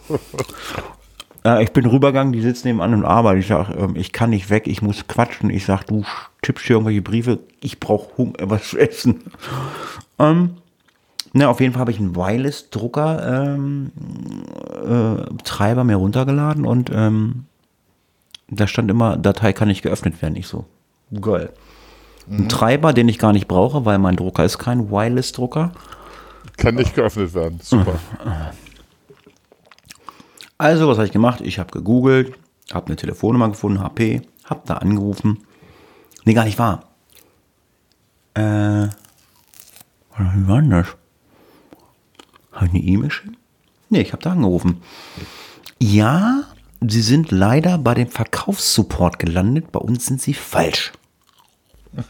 Ich 1.62 1.72
bin 1.72 1.86
rübergegangen, 1.86 2.34
die 2.34 2.42
sitzt 2.42 2.66
nebenan 2.66 2.94
und 2.94 3.06
arbeitet. 3.06 3.44
Ich 3.44 3.48
sage, 3.48 3.74
ähm, 3.74 3.96
ich 3.96 4.12
kann 4.12 4.32
nicht 4.32 4.50
weg, 4.50 4.68
ich 4.68 4.82
muss 4.82 5.08
quatschen. 5.08 5.50
Ich 5.50 5.66
sage, 5.66 5.86
du 5.88 6.04
tippst 6.42 6.66
hier 6.66 6.76
irgendwelche 6.76 7.02
Briefe, 7.02 7.40
ich 7.62 7.80
brauche 7.80 8.34
was 8.42 8.70
zu 8.70 8.78
essen. 8.78 9.24
Ähm, 10.20 10.58
ne, 11.32 11.48
auf 11.48 11.62
jeden 11.62 11.74
Fall 11.74 11.82
habe 11.82 11.92
ich 11.92 12.00
einen 12.00 12.16
Wireless-Drucker 12.18 13.54
ähm, 13.56 13.92
äh, 14.84 15.44
Treiber 15.44 15.86
mir 15.86 15.96
runtergeladen 15.96 16.66
und 16.66 16.90
ähm, 16.94 17.46
da 18.50 18.68
stand 18.68 18.92
immer, 18.92 19.16
Datei 19.16 19.54
kann 19.54 19.68
nicht 19.68 19.84
geöffnet 19.84 20.22
werden. 20.22 20.36
Ich 20.36 20.48
so, 20.48 20.66
geil. 21.22 21.52
Ein 22.30 22.50
Treiber, 22.50 22.94
den 22.94 23.08
ich 23.08 23.20
gar 23.20 23.34
nicht 23.34 23.48
brauche, 23.48 23.86
weil 23.86 24.00
mein 24.00 24.16
Drucker 24.16 24.44
ist 24.44 24.58
kein 24.58 24.92
Wireless-Drucker. 24.92 25.72
Kann 26.58 26.76
nicht 26.76 26.96
geöffnet 26.96 27.34
werden. 27.34 27.60
Super. 27.62 28.00
Also, 30.58 30.88
was 30.88 30.98
habe 30.98 31.06
ich 31.06 31.14
gemacht? 31.14 31.42
Ich 31.42 31.60
habe 31.60 31.72
gegoogelt, 31.72 32.34
habe 32.74 32.88
eine 32.88 32.96
Telefonnummer 32.96 33.50
gefunden, 33.50 33.80
HP, 33.80 34.24
habe 34.46 34.62
da 34.66 34.76
angerufen. 34.76 35.44
Nee, 36.26 36.34
gar 36.34 36.46
nicht 36.46 36.60
wahr. 36.60 36.84
Äh, 38.34 38.88
wie 40.18 40.48
war 40.48 40.62
denn 40.62 40.72
das? 40.72 40.88
Habe 42.52 42.66
ich 42.66 42.72
eine 42.72 42.84
E-Mail 42.84 43.10
geschrieben? 43.10 43.38
Nee, 43.90 44.02
ich 44.02 44.12
habe 44.12 44.24
da 44.24 44.32
angerufen. 44.32 44.82
Ja, 45.80 46.44
Sie 46.82 47.02
sind 47.02 47.32
leider 47.32 47.78
bei 47.78 47.94
dem 47.94 48.08
Verkaufssupport 48.08 49.20
gelandet. 49.20 49.72
Bei 49.72 49.80
uns 49.80 50.06
sind 50.06 50.22
Sie 50.22 50.34
falsch. 50.34 50.92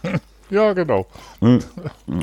Ja, 0.49 0.71
genau. 0.71 1.05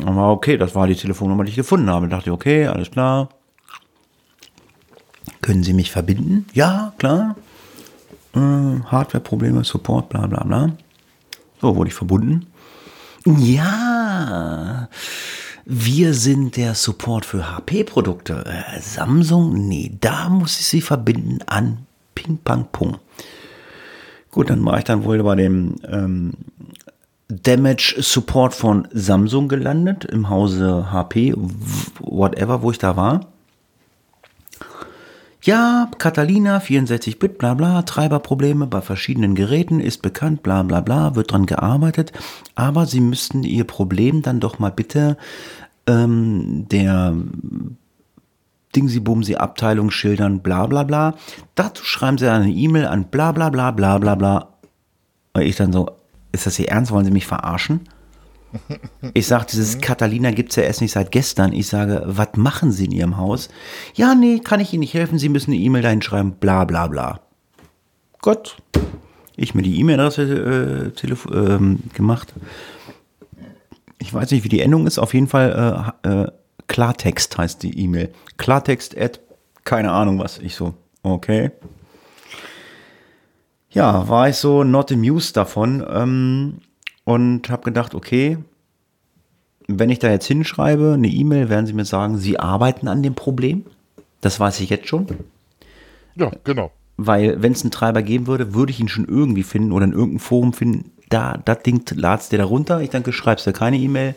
Aber 0.07 0.31
okay, 0.33 0.57
das 0.57 0.75
war 0.75 0.87
die 0.87 0.95
Telefonnummer, 0.95 1.45
die 1.45 1.51
ich 1.51 1.57
gefunden 1.57 1.91
habe. 1.91 2.09
Da 2.09 2.17
dachte 2.17 2.31
ich, 2.31 2.35
okay, 2.35 2.67
alles 2.67 2.91
klar. 2.91 3.29
Können 5.43 5.63
Sie 5.63 5.75
mich 5.75 5.91
verbinden? 5.91 6.47
Ja, 6.55 6.95
klar. 6.97 7.37
Äh, 8.35 8.39
Hardware-Probleme, 8.41 9.63
Support, 9.63 10.09
bla 10.09 10.27
bla 10.27 10.43
bla. 10.43 10.71
So, 11.61 11.77
wurde 11.77 11.89
ich 11.89 11.95
verbunden. 11.95 12.47
Ja, 13.27 14.89
Wir 15.67 16.13
sind 16.15 16.57
der 16.57 16.75
Support 16.75 17.25
für 17.25 17.55
HP-Produkte. 17.57 18.45
Äh, 18.47 18.81
Samsung? 18.81 19.67
Nee, 19.69 19.93
da 20.01 20.29
muss 20.29 20.61
ich 20.61 20.67
sie 20.67 20.81
verbinden 20.81 21.41
an 21.47 21.87
Ping 22.15 22.39
Pang 22.43 22.67
Pung. 22.71 22.99
Gut, 24.31 24.51
dann 24.51 24.65
war 24.65 24.79
ich 24.79 24.85
dann 24.85 25.05
wohl 25.05 25.23
bei 25.23 25.37
dem 25.37 25.77
ähm, 25.89 26.33
Damage 27.29 27.97
Support 27.99 28.55
von 28.55 28.89
Samsung 28.93 29.49
gelandet, 29.49 30.05
im 30.05 30.29
Hause 30.29 30.93
HP, 30.93 31.35
whatever, 32.01 32.63
wo 32.63 32.71
ich 32.71 32.79
da 32.79 32.97
war. 32.97 33.21
Ja, 35.43 35.91
Catalina, 35.99 36.59
64-Bit, 36.59 37.37
bla 37.37 37.53
bla, 37.53 37.83
Treiberprobleme 37.83 38.67
bei 38.67 38.81
verschiedenen 38.81 39.35
Geräten 39.35 39.79
ist 39.79 40.01
bekannt, 40.01 40.43
bla 40.43 40.63
bla 40.63 40.81
bla, 40.81 41.17
wird 41.17 41.33
dran 41.33 41.45
gearbeitet. 41.45 42.13
Aber 42.55 42.87
Sie 42.87 43.01
müssten 43.01 43.43
Ihr 43.43 43.65
Problem 43.65 44.23
dann 44.23 44.41
doch 44.41 44.59
mal 44.59 44.71
bitte 44.71 45.19
ähm, 45.87 46.67
der 46.71 47.15
Dingsy-Bumsy 48.75 49.37
Abteilung 49.37 49.91
schildern, 49.91 50.41
bla 50.41 50.67
bla 50.67 50.83
bla. 50.83 51.15
Dazu 51.55 51.85
schreiben 51.85 52.17
Sie 52.17 52.31
eine 52.31 52.51
E-Mail 52.51 52.87
an 52.87 53.05
bla 53.05 53.33
bla 53.33 53.51
bla 53.51 53.71
bla 53.71 53.99
bla 53.99 54.15
bla. 54.15 54.49
Und 55.35 55.43
ich 55.43 55.57
dann 55.57 55.75
so, 55.75 55.91
ist 56.35 56.47
das 56.47 56.59
Ihr 56.59 56.69
Ernst? 56.69 56.93
Wollen 56.93 57.05
Sie 57.05 57.11
mich 57.11 57.27
verarschen? 57.27 57.81
Ich 59.15 59.27
sage, 59.27 59.47
dieses 59.51 59.81
Catalina 59.81 60.31
gibt 60.31 60.51
es 60.51 60.57
ja 60.57 60.63
erst 60.63 60.81
nicht 60.81 60.93
seit 60.93 61.11
gestern. 61.11 61.53
Ich 61.53 61.67
sage, 61.67 62.03
was 62.07 62.29
machen 62.37 62.71
Sie 62.71 62.85
in 62.85 62.93
Ihrem 62.93 63.17
Haus? 63.17 63.49
Ja, 63.95 64.15
nee, 64.15 64.39
kann 64.39 64.61
ich 64.61 64.73
Ihnen 64.73 64.81
nicht 64.81 64.95
helfen. 64.95 65.19
Sie 65.19 65.29
müssen 65.29 65.53
eine 65.53 65.61
E-Mail 65.61 65.83
dahin 65.83 66.03
schreiben, 66.03 66.33
bla 66.39 66.65
bla 66.65 66.87
bla. 66.87 67.21
Gott, 68.23 68.57
ich 69.37 69.55
mir 69.55 69.63
die 69.63 69.79
E-Mail-Adresse 69.81 70.93
äh, 70.95 71.35
ähm, 71.35 71.81
gemacht. 71.95 72.33
Ich 73.99 74.15
weiß 74.15 74.31
nicht, 74.31 74.45
wie 74.45 74.49
die 74.49 74.61
Endung 74.61 74.87
ist. 74.87 74.99
Auf 74.99 75.15
jeden 75.15 75.29
Fall 75.29 75.93
äh, 76.05 76.09
äh, 76.09 76.31
Klartext 76.69 77.37
heißt 77.37 77.63
die 77.63 77.79
E-Mail. 77.79 78.13
Klartext 78.37 78.97
at 78.97 79.21
keine 79.65 79.93
Ahnung 79.93 80.19
was. 80.19 80.39
Ich 80.39 80.55
so, 80.55 80.75
okay. 81.03 81.51
Ja, 83.75 84.09
war 84.09 84.29
ich 84.29 84.37
so 84.37 84.65
not 84.65 84.91
amused 84.91 85.37
davon. 85.37 85.85
Ähm, 85.89 86.59
und 87.05 87.51
habe 87.51 87.65
gedacht, 87.65 87.95
okay, 87.95 88.39
wenn 89.67 89.91
ich 89.91 89.99
da 89.99 90.11
jetzt 90.11 90.27
hinschreibe, 90.27 90.95
eine 90.95 91.09
E-Mail, 91.09 91.49
werden 91.49 91.67
sie 91.67 91.73
mir 91.73 91.85
sagen, 91.85 92.19
sie 92.19 92.39
arbeiten 92.39 92.89
an 92.89 93.03
dem 93.03 93.15
Problem. 93.15 93.67
Das 94.21 94.41
weiß 94.41 94.61
ich 94.61 94.71
jetzt 94.71 94.89
schon. 94.89 95.07
Ja, 96.15 96.31
genau. 96.45 96.71
Weil, 96.97 97.43
wenn 97.43 97.53
es 97.53 97.63
einen 97.63 97.73
Treiber 97.73 98.03
geben 98.03 98.27
würde, 98.27 98.55
würde 98.55 98.71
ich 98.71 98.81
ihn 98.81 98.89
schon 98.89 99.07
irgendwie 99.07 99.43
finden 99.43 99.73
oder 99.73 99.85
in 99.85 99.93
irgendeinem 99.93 100.21
Forum 100.21 100.53
finden. 100.53 100.93
Da, 101.09 101.37
das 101.45 101.63
Ding 101.63 101.85
ladst 101.95 102.33
dir 102.33 102.39
da 102.39 102.45
runter. 102.45 102.81
Ich 102.81 102.91
denke, 102.91 103.13
schreibst 103.13 103.47
dir 103.47 103.53
keine 103.53 103.77
E-Mail, 103.77 104.15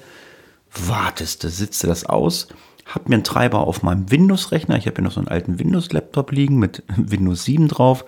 wartest 0.73 1.43
du, 1.43 1.49
sitzt 1.49 1.83
du 1.83 1.87
das 1.87 2.05
aus, 2.05 2.47
hab 2.85 3.09
mir 3.09 3.15
einen 3.15 3.23
Treiber 3.23 3.59
auf 3.59 3.83
meinem 3.83 4.09
Windows-Rechner. 4.11 4.77
Ich 4.77 4.85
habe 4.85 4.97
ja 4.97 5.03
noch 5.03 5.11
so 5.11 5.19
einen 5.19 5.27
alten 5.27 5.59
Windows-Laptop 5.59 6.31
liegen 6.31 6.57
mit 6.57 6.83
Windows 6.95 7.43
7 7.43 7.67
drauf. 7.67 8.05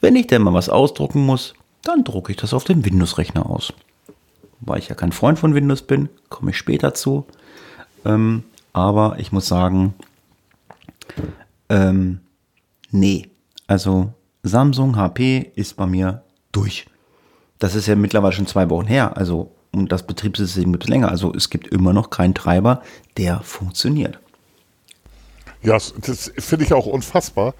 Wenn 0.00 0.16
ich 0.16 0.26
denn 0.26 0.42
mal 0.42 0.54
was 0.54 0.68
ausdrucken 0.68 1.24
muss, 1.26 1.54
dann 1.82 2.04
drucke 2.04 2.32
ich 2.32 2.38
das 2.38 2.54
auf 2.54 2.64
dem 2.64 2.84
Windows-Rechner 2.84 3.48
aus 3.48 3.72
weil 4.60 4.78
ich 4.78 4.88
ja 4.88 4.94
kein 4.94 5.12
Freund 5.12 5.38
von 5.38 5.54
Windows 5.54 5.82
bin, 5.82 6.08
komme 6.28 6.50
ich 6.50 6.58
später 6.58 6.94
zu. 6.94 7.26
Ähm, 8.04 8.44
aber 8.72 9.16
ich 9.18 9.32
muss 9.32 9.46
sagen, 9.46 9.94
ähm, 11.68 12.20
nee, 12.90 13.28
also 13.66 14.12
Samsung 14.42 14.96
HP 14.96 15.52
ist 15.54 15.76
bei 15.76 15.86
mir 15.86 16.22
durch. 16.52 16.86
Das 17.58 17.74
ist 17.74 17.86
ja 17.86 17.96
mittlerweile 17.96 18.32
schon 18.32 18.46
zwei 18.46 18.70
Wochen 18.70 18.86
her. 18.86 19.16
Also 19.16 19.52
und 19.70 19.92
das 19.92 20.06
Betriebssystem 20.06 20.72
gibt 20.72 20.84
es 20.84 20.90
länger. 20.90 21.10
Also 21.10 21.32
es 21.34 21.50
gibt 21.50 21.68
immer 21.68 21.92
noch 21.92 22.10
keinen 22.10 22.34
Treiber, 22.34 22.82
der 23.16 23.40
funktioniert. 23.40 24.18
Ja, 25.62 25.76
das 26.00 26.32
finde 26.38 26.64
ich 26.64 26.72
auch 26.72 26.86
unfassbar. 26.86 27.54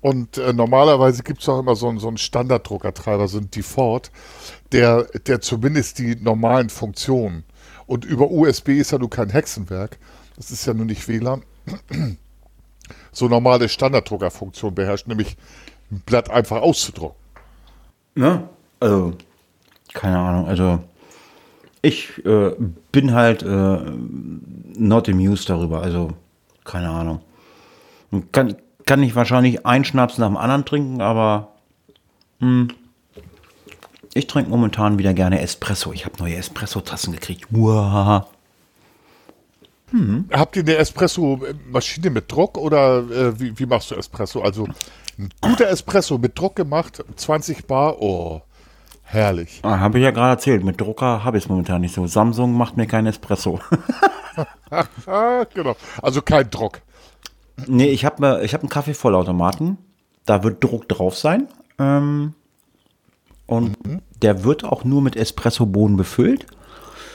Und 0.00 0.38
äh, 0.38 0.52
normalerweise 0.52 1.22
gibt 1.22 1.42
es 1.42 1.48
auch 1.48 1.58
immer 1.58 1.76
so, 1.76 1.88
einen, 1.88 1.98
so 1.98 2.08
einen 2.08 2.16
Standarddruckertreiber, 2.16 3.28
so 3.28 3.38
ein 3.38 3.50
Default, 3.50 4.10
der, 4.72 5.04
der 5.26 5.40
zumindest 5.40 5.98
die 5.98 6.16
normalen 6.16 6.70
Funktionen. 6.70 7.44
Und 7.86 8.04
über 8.04 8.30
USB 8.30 8.70
ist 8.70 8.92
ja 8.92 8.98
nur 8.98 9.10
kein 9.10 9.30
Hexenwerk, 9.30 9.98
das 10.36 10.50
ist 10.50 10.64
ja 10.66 10.72
nur 10.72 10.86
nicht 10.86 11.06
WLAN, 11.06 11.42
so 13.12 13.28
normale 13.28 13.68
Standarddruckerfunktion 13.68 14.74
beherrscht, 14.74 15.06
nämlich 15.06 15.36
ein 15.90 16.00
Blatt 16.06 16.30
einfach 16.30 16.62
auszudrucken. 16.62 17.18
Ja, 18.14 18.48
also, 18.78 19.14
keine 19.92 20.18
Ahnung, 20.18 20.46
also 20.46 20.80
ich 21.82 22.24
äh, 22.24 22.52
bin 22.92 23.12
halt 23.12 23.42
äh, 23.42 23.78
not 24.76 25.08
amused 25.08 25.48
darüber, 25.48 25.82
also 25.82 26.12
keine 26.64 26.90
Ahnung. 26.90 27.20
Kann, 28.32 28.56
kann 28.90 29.04
ich 29.04 29.14
wahrscheinlich 29.14 29.64
einen 29.64 29.84
Schnaps 29.84 30.18
nach 30.18 30.26
dem 30.26 30.36
anderen 30.36 30.64
trinken, 30.64 31.00
aber 31.00 31.52
hm, 32.40 32.66
ich 34.14 34.26
trinke 34.26 34.50
momentan 34.50 34.98
wieder 34.98 35.14
gerne 35.14 35.40
Espresso. 35.42 35.92
Ich 35.92 36.06
habe 36.06 36.16
neue 36.18 36.34
Espresso-Tassen 36.34 37.12
gekriegt. 37.12 37.46
Uah. 37.52 38.26
Hm. 39.92 40.28
Habt 40.32 40.56
ihr 40.56 40.64
eine 40.64 40.74
Espresso-Maschine 40.74 42.10
mit 42.10 42.32
Druck 42.32 42.58
oder 42.58 43.08
äh, 43.08 43.38
wie, 43.38 43.56
wie, 43.56 43.66
machst 43.66 43.92
du 43.92 43.94
Espresso? 43.94 44.42
Also 44.42 44.66
ein 45.16 45.30
guter 45.40 45.68
Espresso 45.68 46.18
mit 46.18 46.36
Druck 46.36 46.56
gemacht, 46.56 47.04
20 47.14 47.68
Bar, 47.68 48.02
oh, 48.02 48.42
herrlich. 49.04 49.60
Ah, 49.62 49.78
habe 49.78 49.98
ich 49.98 50.04
ja 50.04 50.10
gerade 50.10 50.30
erzählt, 50.30 50.64
mit 50.64 50.80
Drucker 50.80 51.22
habe 51.22 51.38
ich 51.38 51.44
es 51.44 51.48
momentan 51.48 51.80
nicht 51.82 51.94
so. 51.94 52.08
Samsung 52.08 52.54
macht 52.54 52.76
mir 52.76 52.88
kein 52.88 53.06
Espresso. 53.06 53.60
genau, 55.54 55.76
also 56.02 56.22
kein 56.22 56.50
Druck. 56.50 56.82
Nee, 57.66 57.90
ich 57.90 58.04
habe 58.04 58.40
ich 58.44 58.54
hab 58.54 58.62
einen 58.62 58.70
Kaffeevollautomaten. 58.70 59.78
Da 60.26 60.42
wird 60.44 60.62
Druck 60.62 60.88
drauf 60.88 61.16
sein. 61.16 61.48
Ähm, 61.78 62.34
und 63.46 63.84
mhm. 63.84 64.00
der 64.22 64.44
wird 64.44 64.64
auch 64.64 64.84
nur 64.84 65.02
mit 65.02 65.16
Espresso-Bohnen 65.16 65.96
befüllt, 65.96 66.46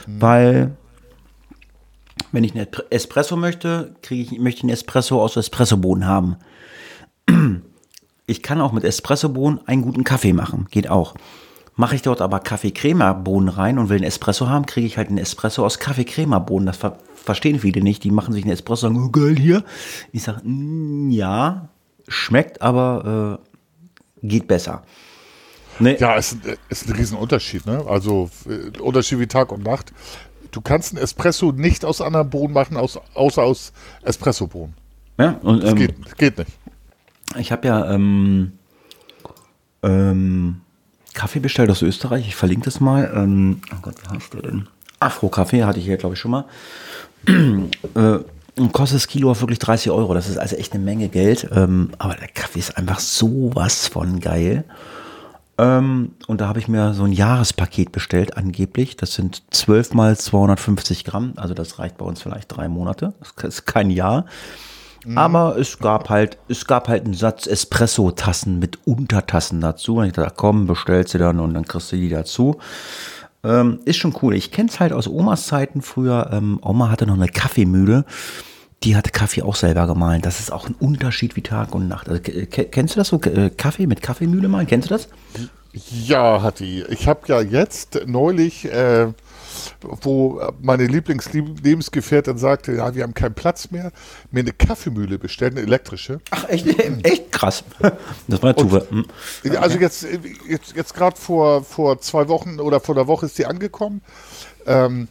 mhm. 0.06 0.20
weil 0.20 0.76
wenn 2.32 2.44
ich 2.44 2.54
einen 2.54 2.66
Espresso 2.90 3.36
möchte, 3.36 3.94
kriege 4.02 4.22
ich, 4.22 4.38
möchte 4.38 4.58
ich 4.58 4.64
einen 4.64 4.72
Espresso 4.72 5.22
aus 5.22 5.36
Espresso-Bohnen 5.36 6.06
haben. 6.06 6.36
Ich 8.28 8.42
kann 8.42 8.60
auch 8.60 8.72
mit 8.72 8.82
Espresso-Bohnen 8.82 9.60
einen 9.66 9.82
guten 9.82 10.02
Kaffee 10.02 10.32
machen, 10.32 10.66
geht 10.70 10.90
auch. 10.90 11.14
Mache 11.78 11.94
ich 11.94 12.02
dort 12.02 12.22
aber 12.22 12.40
Kaffee-Crema-Bohnen 12.40 13.50
rein 13.50 13.78
und 13.78 13.90
will 13.90 13.96
einen 13.96 14.04
Espresso 14.04 14.48
haben, 14.48 14.64
kriege 14.64 14.86
ich 14.86 14.96
halt 14.96 15.08
einen 15.08 15.18
Espresso 15.18 15.64
aus 15.64 15.78
Kaffee-Crema-Bohnen. 15.78 16.66
Das 16.66 16.78
ver 16.78 16.98
verstehen 17.14 17.58
viele 17.58 17.82
nicht. 17.82 18.04
Die 18.04 18.12
machen 18.12 18.32
sich 18.32 18.44
einen 18.44 18.52
Espresso 18.52 18.86
und 18.86 18.94
sagen, 18.94 19.06
oh 19.06 19.10
geil 19.10 19.36
hier. 19.36 19.64
Ich 20.12 20.22
sage, 20.22 20.40
mm, 20.48 21.10
ja, 21.10 21.68
schmeckt, 22.08 22.62
aber 22.62 23.40
äh, 24.22 24.26
geht 24.26 24.46
besser. 24.46 24.84
Nee. 25.78 25.96
Ja, 25.98 26.16
es 26.16 26.32
ist, 26.32 26.58
ist 26.68 26.88
ein 26.88 26.96
Riesenunterschied. 26.96 27.66
Ne? 27.66 27.84
Also 27.86 28.30
äh, 28.48 28.78
Unterschied 28.78 29.18
wie 29.18 29.26
Tag 29.26 29.52
und 29.52 29.64
Nacht. 29.64 29.92
Du 30.52 30.60
kannst 30.62 30.94
einen 30.94 31.02
Espresso 31.02 31.52
nicht 31.52 31.84
aus 31.84 32.00
anderen 32.00 32.30
Bohnen 32.30 32.54
machen, 32.54 32.76
aus, 32.76 32.98
außer 33.14 33.42
aus 33.42 33.72
Espressobohnen. 34.02 34.74
Ja, 35.18 35.32
und 35.42 35.62
das 35.62 35.72
ähm, 35.72 35.76
geht, 35.76 36.16
geht, 36.16 36.38
nicht. 36.38 36.52
Ich 37.38 37.52
habe 37.52 37.66
ja 37.66 37.92
ähm, 37.92 38.52
ähm, 39.82 40.60
Kaffee 41.16 41.40
bestellt 41.40 41.70
aus 41.70 41.82
Österreich. 41.82 42.28
Ich 42.28 42.36
verlinke 42.36 42.66
das 42.66 42.78
mal. 42.78 43.10
Ähm, 43.14 43.60
oh 43.72 43.78
Gott, 43.82 43.96
wie 44.02 44.14
heißt 44.14 44.34
der 44.34 44.42
denn? 44.42 44.68
Afro-Kaffee 45.00 45.64
hatte 45.64 45.78
ich 45.78 45.84
hier, 45.86 45.96
glaube 45.96 46.14
ich, 46.14 46.20
schon 46.20 46.30
mal. 46.30 46.44
äh, 47.26 48.18
und 48.58 48.72
kostet 48.72 48.96
das 48.96 49.08
Kilo 49.08 49.38
wirklich 49.38 49.58
30 49.58 49.90
Euro. 49.90 50.14
Das 50.14 50.28
ist 50.28 50.38
also 50.38 50.56
echt 50.56 50.72
eine 50.72 50.84
Menge 50.84 51.08
Geld. 51.08 51.48
Ähm, 51.52 51.90
aber 51.98 52.14
der 52.14 52.28
Kaffee 52.28 52.58
ist 52.58 52.76
einfach 52.78 53.00
sowas 53.00 53.88
von 53.88 54.20
geil. 54.20 54.64
Ähm, 55.58 56.12
und 56.26 56.40
da 56.40 56.48
habe 56.48 56.58
ich 56.58 56.68
mir 56.68 56.94
so 56.94 57.04
ein 57.04 57.12
Jahrespaket 57.12 57.92
bestellt, 57.92 58.36
angeblich. 58.36 58.96
Das 58.96 59.14
sind 59.14 59.42
12 59.50 59.94
mal 59.94 60.16
250 60.16 61.04
Gramm. 61.04 61.32
Also 61.36 61.54
das 61.54 61.78
reicht 61.78 61.98
bei 61.98 62.04
uns 62.04 62.22
vielleicht 62.22 62.54
drei 62.54 62.68
Monate. 62.68 63.14
Das 63.36 63.44
ist 63.44 63.66
kein 63.66 63.90
Jahr. 63.90 64.26
Mhm. 65.06 65.16
Aber 65.16 65.56
es 65.56 65.78
gab 65.78 66.08
halt, 66.08 66.36
es 66.48 66.66
gab 66.66 66.88
halt 66.88 67.04
einen 67.04 67.14
Satz 67.14 67.46
Espresso-Tassen 67.46 68.58
mit 68.58 68.78
Untertassen 68.86 69.60
dazu. 69.60 69.96
Und 69.96 70.06
ich 70.06 70.12
dachte, 70.12 70.34
komm, 70.36 70.66
bestellst 70.66 71.14
du 71.14 71.18
dann 71.18 71.40
und 71.40 71.54
dann 71.54 71.64
kriegst 71.64 71.92
du 71.92 71.96
die 71.96 72.08
dazu. 72.08 72.58
Ähm, 73.44 73.78
ist 73.84 73.96
schon 73.96 74.14
cool. 74.22 74.34
Ich 74.34 74.50
kenne 74.50 74.68
es 74.68 74.80
halt 74.80 74.92
aus 74.92 75.06
Omas 75.06 75.46
Zeiten 75.46 75.80
früher. 75.80 76.30
Ähm, 76.32 76.58
Oma 76.62 76.90
hatte 76.90 77.06
noch 77.06 77.14
eine 77.14 77.28
Kaffeemühle 77.28 78.04
die 78.82 78.96
hatte 78.96 79.10
Kaffee 79.10 79.42
auch 79.42 79.56
selber 79.56 79.86
gemahlen. 79.86 80.22
Das 80.22 80.40
ist 80.40 80.52
auch 80.52 80.68
ein 80.68 80.74
Unterschied 80.78 81.36
wie 81.36 81.42
Tag 81.42 81.74
und 81.74 81.88
Nacht. 81.88 82.08
Also, 82.08 82.22
kennst 82.22 82.94
du 82.94 83.00
das 83.00 83.08
so? 83.08 83.20
Äh, 83.22 83.50
Kaffee 83.50 83.86
mit 83.86 84.02
Kaffeemühle 84.02 84.48
malen? 84.48 84.66
Kennst 84.66 84.90
du 84.90 84.94
das? 84.94 85.08
Ja, 85.72 86.42
hat 86.42 86.60
die. 86.60 86.84
Ich 86.88 87.08
habe 87.08 87.20
ja 87.26 87.40
jetzt 87.40 88.00
neulich, 88.06 88.66
äh, 88.66 89.08
wo 89.80 90.40
meine 90.60 90.86
Lieblingslebensgefährtin 90.86 92.38
sagte, 92.38 92.72
ja, 92.72 92.94
wir 92.94 93.02
haben 93.02 93.14
keinen 93.14 93.34
Platz 93.34 93.70
mehr, 93.70 93.92
mir 94.30 94.40
eine 94.40 94.52
Kaffeemühle 94.52 95.18
bestellt, 95.18 95.52
eine 95.52 95.62
elektrische. 95.62 96.20
Ach, 96.30 96.48
echt, 96.48 96.66
echt 97.04 97.32
krass. 97.32 97.64
Das 98.28 98.42
war 98.42 98.56
Zufall. 98.56 98.86
Hm. 98.90 99.06
Also 99.60 99.78
jetzt, 99.78 100.06
jetzt, 100.48 100.74
jetzt 100.74 100.94
gerade 100.94 101.16
vor, 101.16 101.62
vor 101.64 102.00
zwei 102.00 102.28
Wochen 102.28 102.60
oder 102.60 102.80
vor 102.80 102.96
einer 102.96 103.06
Woche 103.06 103.26
ist 103.26 103.38
die 103.38 103.46
angekommen. 103.46 104.02
Ähm, 104.66 105.08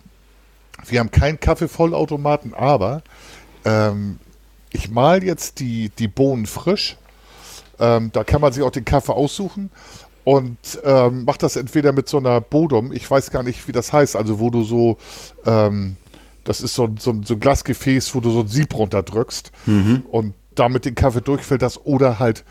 wir 0.88 1.00
haben 1.00 1.12
keinen 1.12 1.40
Kaffeevollautomaten, 1.40 2.54
aber 2.54 3.02
ähm, 3.64 4.20
ich 4.72 4.90
mal 4.90 5.24
jetzt 5.24 5.60
die, 5.60 5.90
die 5.90 6.08
Bohnen 6.08 6.46
frisch. 6.46 6.98
Ähm, 7.80 8.12
da 8.14 8.24
kann 8.24 8.42
man 8.42 8.54
sich 8.54 8.64
auch 8.64 8.72
den 8.72 8.86
Kaffee 8.86 9.14
aussuchen 9.14 9.70
und 10.26 10.58
ähm, 10.84 11.24
macht 11.24 11.44
das 11.44 11.56
entweder 11.56 11.94
mit 11.94 12.10
so 12.10 12.18
einer 12.18 12.42
Bodum, 12.42 12.92
ich 12.92 13.10
weiß 13.10 13.32
gar 13.32 13.44
nicht, 13.44 13.68
wie 13.68 13.72
das 13.72 13.94
heißt, 13.94 14.16
also 14.16 14.40
wo 14.40 14.50
du 14.50 14.64
so, 14.64 14.98
ähm, 15.46 15.96
das 16.44 16.62
ist 16.62 16.74
so, 16.74 16.90
so, 17.00 17.16
so, 17.24 17.36
ein 17.36 17.40
Glasgefäß, 17.40 18.14
wo 18.16 18.20
du 18.20 18.32
so 18.32 18.42
ein 18.42 18.48
Sieb 18.48 18.76
runterdrückst 18.76 19.52
mhm. 19.68 20.04
und 20.10 20.34
damit 20.56 20.86
den 20.86 20.96
Kaffee 20.96 21.22
durchfilterst 21.22 21.86
oder 21.86 22.18
halt 22.18 22.44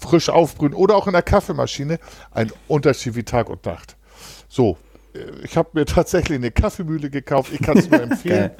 frisch 0.00 0.30
aufbrühen 0.30 0.72
oder 0.72 0.96
auch 0.96 1.06
in 1.06 1.12
der 1.12 1.22
Kaffeemaschine. 1.22 1.98
Ein 2.30 2.50
Unterschied 2.66 3.14
wie 3.14 3.24
Tag 3.24 3.50
und 3.50 3.64
Nacht. 3.66 3.96
So, 4.48 4.78
äh, 5.14 5.18
ich 5.44 5.56
habe 5.58 5.68
mir 5.74 5.84
tatsächlich 5.86 6.36
eine 6.36 6.50
Kaffeemühle 6.50 7.10
gekauft, 7.10 7.52
ich 7.52 7.60
kann 7.60 7.76
es 7.76 7.90
nur 7.90 8.00
empfehlen. 8.02 8.52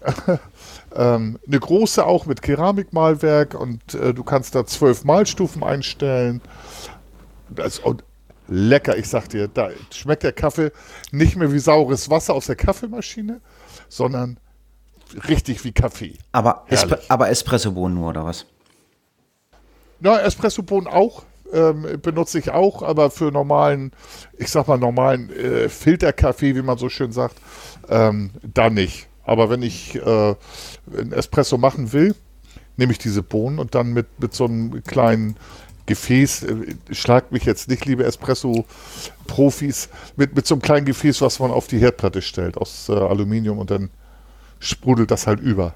ähm, 0.94 1.38
eine 1.44 1.60
große 1.60 2.06
auch 2.06 2.24
mit 2.24 2.40
Keramikmalwerk 2.40 3.54
und 3.54 3.94
äh, 3.94 4.14
du 4.14 4.22
kannst 4.22 4.54
da 4.54 4.64
zwölf 4.64 5.04
Malstufen 5.04 5.64
einstellen. 5.64 6.40
Das, 7.54 7.78
und 7.78 8.04
lecker, 8.48 8.96
ich 8.96 9.08
sag 9.08 9.28
dir, 9.28 9.48
da 9.48 9.70
schmeckt 9.92 10.22
der 10.22 10.32
Kaffee 10.32 10.72
nicht 11.12 11.36
mehr 11.36 11.52
wie 11.52 11.58
saures 11.58 12.10
Wasser 12.10 12.34
aus 12.34 12.46
der 12.46 12.56
Kaffeemaschine, 12.56 13.40
sondern 13.88 14.38
richtig 15.28 15.64
wie 15.64 15.72
Kaffee. 15.72 16.18
Aber, 16.32 16.64
Espre 16.68 17.00
aber 17.08 17.30
Espressobohnen 17.30 17.96
nur, 17.96 18.08
oder 18.08 18.24
was? 18.24 18.46
Na, 20.00 20.20
Espressobohnen 20.20 20.88
auch. 20.88 21.24
Ähm, 21.52 22.00
benutze 22.00 22.38
ich 22.38 22.50
auch, 22.52 22.82
aber 22.82 23.10
für 23.10 23.32
normalen, 23.32 23.90
ich 24.38 24.50
sag 24.50 24.68
mal, 24.68 24.78
normalen 24.78 25.30
äh, 25.30 25.68
Filterkaffee, 25.68 26.54
wie 26.54 26.62
man 26.62 26.78
so 26.78 26.88
schön 26.88 27.10
sagt, 27.10 27.34
ähm, 27.88 28.30
da 28.42 28.70
nicht. 28.70 29.08
Aber 29.24 29.50
wenn 29.50 29.62
ich 29.62 29.96
äh, 29.96 30.34
ein 30.96 31.12
Espresso 31.12 31.58
machen 31.58 31.92
will, 31.92 32.14
nehme 32.76 32.92
ich 32.92 32.98
diese 32.98 33.24
Bohnen 33.24 33.58
und 33.58 33.74
dann 33.74 33.92
mit, 33.92 34.20
mit 34.20 34.32
so 34.32 34.44
einem 34.44 34.84
kleinen 34.84 35.36
Gefäß, 35.86 36.42
äh, 36.44 36.76
schlagt 36.92 37.32
mich 37.32 37.44
jetzt 37.44 37.68
nicht, 37.68 37.84
liebe 37.84 38.04
Espresso-Profis, 38.04 39.88
mit, 40.16 40.34
mit 40.34 40.46
so 40.46 40.54
einem 40.54 40.62
kleinen 40.62 40.86
Gefäß, 40.86 41.20
was 41.20 41.38
man 41.38 41.50
auf 41.50 41.66
die 41.66 41.78
Herdplatte 41.78 42.22
stellt, 42.22 42.56
aus 42.56 42.88
äh, 42.88 42.92
Aluminium 42.92 43.58
und 43.58 43.70
dann 43.70 43.90
sprudelt 44.60 45.10
das 45.10 45.26
halt 45.26 45.40
über. 45.40 45.74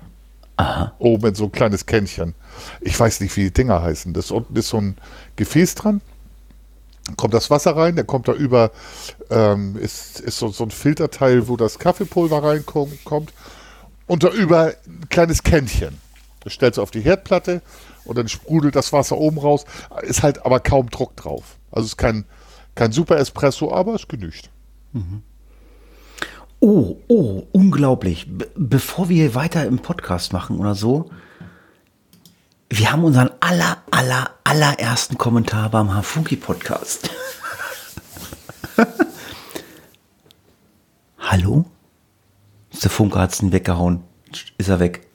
Aha. 0.57 0.93
Oben 0.99 1.29
in 1.29 1.35
so 1.35 1.45
ein 1.45 1.53
kleines 1.53 1.87
Kännchen. 1.87 2.35
Ich 2.81 2.99
weiß 2.99 3.21
nicht, 3.21 3.37
wie 3.37 3.45
die 3.45 3.53
Dinger 3.53 3.83
heißen. 3.83 4.13
Das 4.13 4.31
unten 4.31 4.55
ist 4.57 4.69
so 4.69 4.81
ein 4.81 4.97
Gefäß 5.37 5.75
dran. 5.75 6.01
Kommt 7.17 7.35
das 7.35 7.51
Wasser 7.51 7.77
rein, 7.77 7.97
der 7.97 8.05
kommt 8.05 8.29
da 8.29 8.33
über, 8.33 8.71
ähm, 9.31 9.77
ist, 9.77 10.21
ist 10.21 10.39
so, 10.39 10.49
so 10.49 10.65
ein 10.65 10.71
Filterteil, 10.71 11.49
wo 11.49 11.57
das 11.57 11.79
Kaffeepulver 11.79 12.43
reinkommt. 12.43 13.33
Und 14.07 14.23
da 14.23 14.29
über 14.29 14.75
ein 14.87 15.09
kleines 15.11 15.43
Kännchen. 15.43 15.99
Das 16.45 16.53
stellst 16.53 16.79
du 16.79 16.83
auf 16.83 16.91
die 16.91 17.01
Herdplatte 17.01 17.63
und 18.05 18.17
dann 18.19 18.29
sprudelt 18.29 18.77
das 18.77 18.93
Wasser 18.93 19.17
oben 19.17 19.39
raus. 19.39 19.65
Ist 20.03 20.23
halt 20.23 20.45
aber 20.45 20.61
kaum 20.61 20.91
Druck 20.91 21.17
drauf. 21.17 21.57
Also 21.73 21.87
ist 21.87 21.97
kein, 21.97 22.25
kein 22.75 22.93
Super 22.93 23.17
Espresso, 23.17 23.73
aber 23.73 23.95
es 23.95 24.07
genügt. 24.07 24.51
Mhm. 24.93 25.23
Oh, 26.61 26.97
oh, 27.09 27.43
unglaublich. 27.53 28.27
Be 28.29 28.49
bevor 28.57 29.09
wir 29.09 29.35
weiter 29.35 29.67
im 29.67 29.81
Podcast 29.81 30.33
machen 30.33 30.59
oder 30.59 30.75
so, 30.75 31.11
wir 32.71 32.91
haben 32.91 33.05
unseren 33.05 33.31
aller, 33.41 33.83
aller, 33.91 34.31
allerersten 34.45 35.19
Kommentar 35.19 35.71
beim 35.71 35.95
Hafuki 35.95 36.37
Podcast. 36.37 37.11
Hallo? 41.19 41.67
Der 42.83 42.91
Funke 42.91 43.19
hat 43.19 43.33
es 43.33 43.53
weggehauen. 43.53 44.03
Ist 44.59 44.69
er 44.69 44.81
weg? 44.81 45.07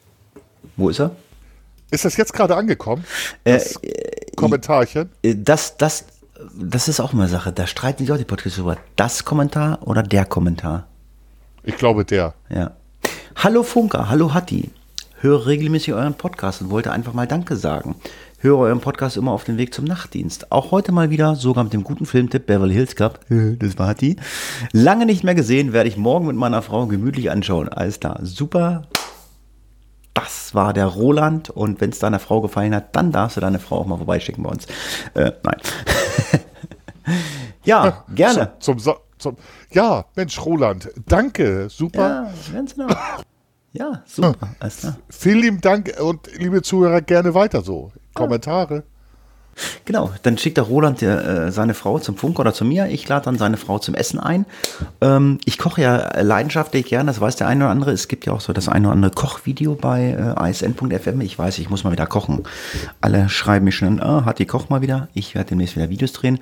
Wo 0.80 0.88
ist 0.88 0.98
er? 0.98 1.10
Ist 1.90 2.06
das 2.06 2.16
jetzt 2.16 2.32
gerade 2.32 2.56
angekommen? 2.56 3.04
Das 3.44 3.76
äh, 3.82 4.32
Kommentarchen? 4.34 5.10
Äh, 5.22 5.34
das, 5.36 5.76
das, 5.76 6.06
das 6.58 6.88
ist 6.88 7.00
auch 7.00 7.12
mal 7.12 7.24
eine 7.24 7.30
Sache. 7.30 7.52
Da 7.52 7.66
streiten 7.66 8.02
sich 8.02 8.10
auch 8.10 8.16
die 8.16 8.24
Podcasts 8.24 8.58
über 8.58 8.78
das 8.96 9.26
Kommentar 9.26 9.86
oder 9.86 10.02
der 10.02 10.24
Kommentar. 10.24 10.86
Ich 11.64 11.76
glaube 11.76 12.06
der. 12.06 12.32
Ja. 12.48 12.70
Hallo 13.36 13.62
Funker, 13.62 14.08
hallo 14.08 14.32
Hatti. 14.32 14.70
Höre 15.20 15.44
regelmäßig 15.44 15.92
euren 15.92 16.14
Podcast 16.14 16.62
und 16.62 16.70
wollte 16.70 16.92
einfach 16.92 17.12
mal 17.12 17.26
Danke 17.26 17.56
sagen. 17.56 17.96
Höre 18.38 18.56
euren 18.56 18.80
Podcast 18.80 19.18
immer 19.18 19.32
auf 19.32 19.44
dem 19.44 19.58
Weg 19.58 19.74
zum 19.74 19.84
Nachtdienst. 19.84 20.50
Auch 20.50 20.70
heute 20.70 20.92
mal 20.92 21.10
wieder, 21.10 21.36
sogar 21.36 21.62
mit 21.62 21.74
dem 21.74 21.84
guten 21.84 22.06
Filmtipp 22.06 22.46
Beverly 22.46 22.72
Hills 22.72 22.96
Club. 22.96 23.20
Das 23.58 23.78
war 23.78 23.88
Hatti. 23.88 24.16
Lange 24.72 25.04
nicht 25.04 25.24
mehr 25.24 25.34
gesehen, 25.34 25.74
werde 25.74 25.90
ich 25.90 25.98
morgen 25.98 26.26
mit 26.26 26.36
meiner 26.36 26.62
Frau 26.62 26.86
gemütlich 26.86 27.30
anschauen. 27.30 27.68
Alles 27.68 28.00
klar, 28.00 28.18
super. 28.22 28.84
Das 30.14 30.54
war 30.54 30.72
der 30.72 30.86
Roland 30.86 31.50
und 31.50 31.80
wenn 31.80 31.90
es 31.90 31.98
deiner 31.98 32.18
Frau 32.18 32.40
gefallen 32.40 32.74
hat, 32.74 32.96
dann 32.96 33.12
darfst 33.12 33.36
du 33.36 33.40
deine 33.40 33.58
Frau 33.58 33.78
auch 33.78 33.86
mal 33.86 33.96
vorbeischicken 33.96 34.42
bei 34.42 34.50
uns. 34.50 34.66
Äh, 35.14 35.32
nein. 35.42 35.56
ja, 37.64 38.04
gerne. 38.14 38.52
Zum, 38.58 38.78
zum, 38.78 38.96
zum, 39.18 39.36
ja, 39.70 40.04
Mensch, 40.16 40.44
Roland, 40.44 40.90
danke, 41.06 41.68
super. 41.68 42.32
Ja, 42.48 42.52
ganz 42.52 42.74
genau. 42.74 42.88
Ja, 43.72 44.02
super. 44.04 44.48
Alles 44.58 44.78
klar. 44.78 44.96
Vielen 45.08 45.38
lieben 45.38 45.60
Dank 45.60 45.94
und 46.00 46.28
liebe 46.36 46.62
Zuhörer, 46.62 47.00
gerne 47.02 47.34
weiter 47.34 47.62
so. 47.62 47.92
Kommentare. 48.14 48.82
Genau, 49.84 50.10
dann 50.22 50.38
schickt 50.38 50.56
der 50.56 50.64
Roland 50.64 51.02
äh, 51.02 51.50
seine 51.50 51.74
Frau 51.74 51.98
zum 51.98 52.16
Funk 52.16 52.38
oder 52.38 52.52
zu 52.52 52.64
mir. 52.64 52.86
Ich 52.86 53.08
lade 53.08 53.24
dann 53.24 53.38
seine 53.38 53.56
Frau 53.56 53.78
zum 53.78 53.94
Essen 53.94 54.18
ein. 54.18 54.46
Ähm, 55.00 55.38
ich 55.44 55.58
koche 55.58 55.82
ja 55.82 56.20
leidenschaftlich 56.20 56.86
gern, 56.86 57.06
das 57.06 57.20
weiß 57.20 57.36
der 57.36 57.48
eine 57.48 57.64
oder 57.64 57.70
andere. 57.70 57.92
Es 57.92 58.08
gibt 58.08 58.26
ja 58.26 58.32
auch 58.32 58.40
so 58.40 58.52
das 58.52 58.68
eine 58.68 58.86
oder 58.86 58.94
andere 58.94 59.12
Kochvideo 59.12 59.74
bei 59.74 60.10
äh, 60.10 60.40
asn.fm. 60.40 61.20
Ich 61.20 61.38
weiß, 61.38 61.58
ich 61.58 61.70
muss 61.70 61.84
mal 61.84 61.92
wieder 61.92 62.06
kochen. 62.06 62.44
Alle 63.00 63.28
schreiben 63.28 63.64
mich 63.64 63.76
schon, 63.76 64.00
ah, 64.00 64.24
hat 64.24 64.38
die 64.38 64.46
Koch 64.46 64.68
mal 64.68 64.80
wieder. 64.82 65.08
Ich 65.14 65.34
werde 65.34 65.50
demnächst 65.50 65.76
wieder 65.76 65.90
Videos 65.90 66.12
drehen. 66.12 66.38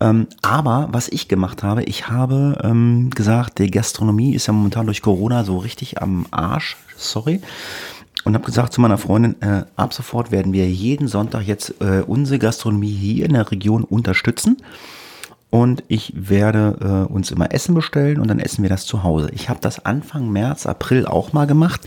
Ähm, 0.00 0.26
aber 0.42 0.88
was 0.90 1.08
ich 1.08 1.28
gemacht 1.28 1.62
habe, 1.62 1.84
ich 1.84 2.08
habe 2.08 2.58
ähm, 2.62 3.10
gesagt, 3.10 3.58
die 3.58 3.70
Gastronomie 3.70 4.34
ist 4.34 4.46
ja 4.46 4.52
momentan 4.52 4.86
durch 4.86 5.02
Corona 5.02 5.44
so 5.44 5.58
richtig 5.58 6.02
am 6.02 6.26
Arsch. 6.30 6.76
Sorry. 6.96 7.40
Und 8.24 8.34
habe 8.34 8.44
gesagt 8.44 8.72
zu 8.72 8.80
meiner 8.80 8.98
Freundin, 8.98 9.40
äh, 9.42 9.64
ab 9.76 9.92
sofort 9.92 10.30
werden 10.30 10.52
wir 10.52 10.68
jeden 10.68 11.08
Sonntag 11.08 11.42
jetzt 11.42 11.74
äh, 11.80 12.02
unsere 12.06 12.38
Gastronomie 12.38 12.92
hier 12.92 13.26
in 13.26 13.34
der 13.34 13.50
Region 13.50 13.84
unterstützen. 13.84 14.56
Und 15.50 15.84
ich 15.86 16.12
werde 16.16 17.06
äh, 17.08 17.12
uns 17.12 17.30
immer 17.30 17.52
Essen 17.52 17.74
bestellen 17.74 18.18
und 18.18 18.26
dann 18.28 18.40
essen 18.40 18.62
wir 18.62 18.70
das 18.70 18.86
zu 18.86 19.04
Hause. 19.04 19.28
Ich 19.32 19.48
habe 19.48 19.60
das 19.60 19.84
Anfang 19.84 20.30
März, 20.30 20.66
April 20.66 21.06
auch 21.06 21.32
mal 21.32 21.46
gemacht. 21.46 21.82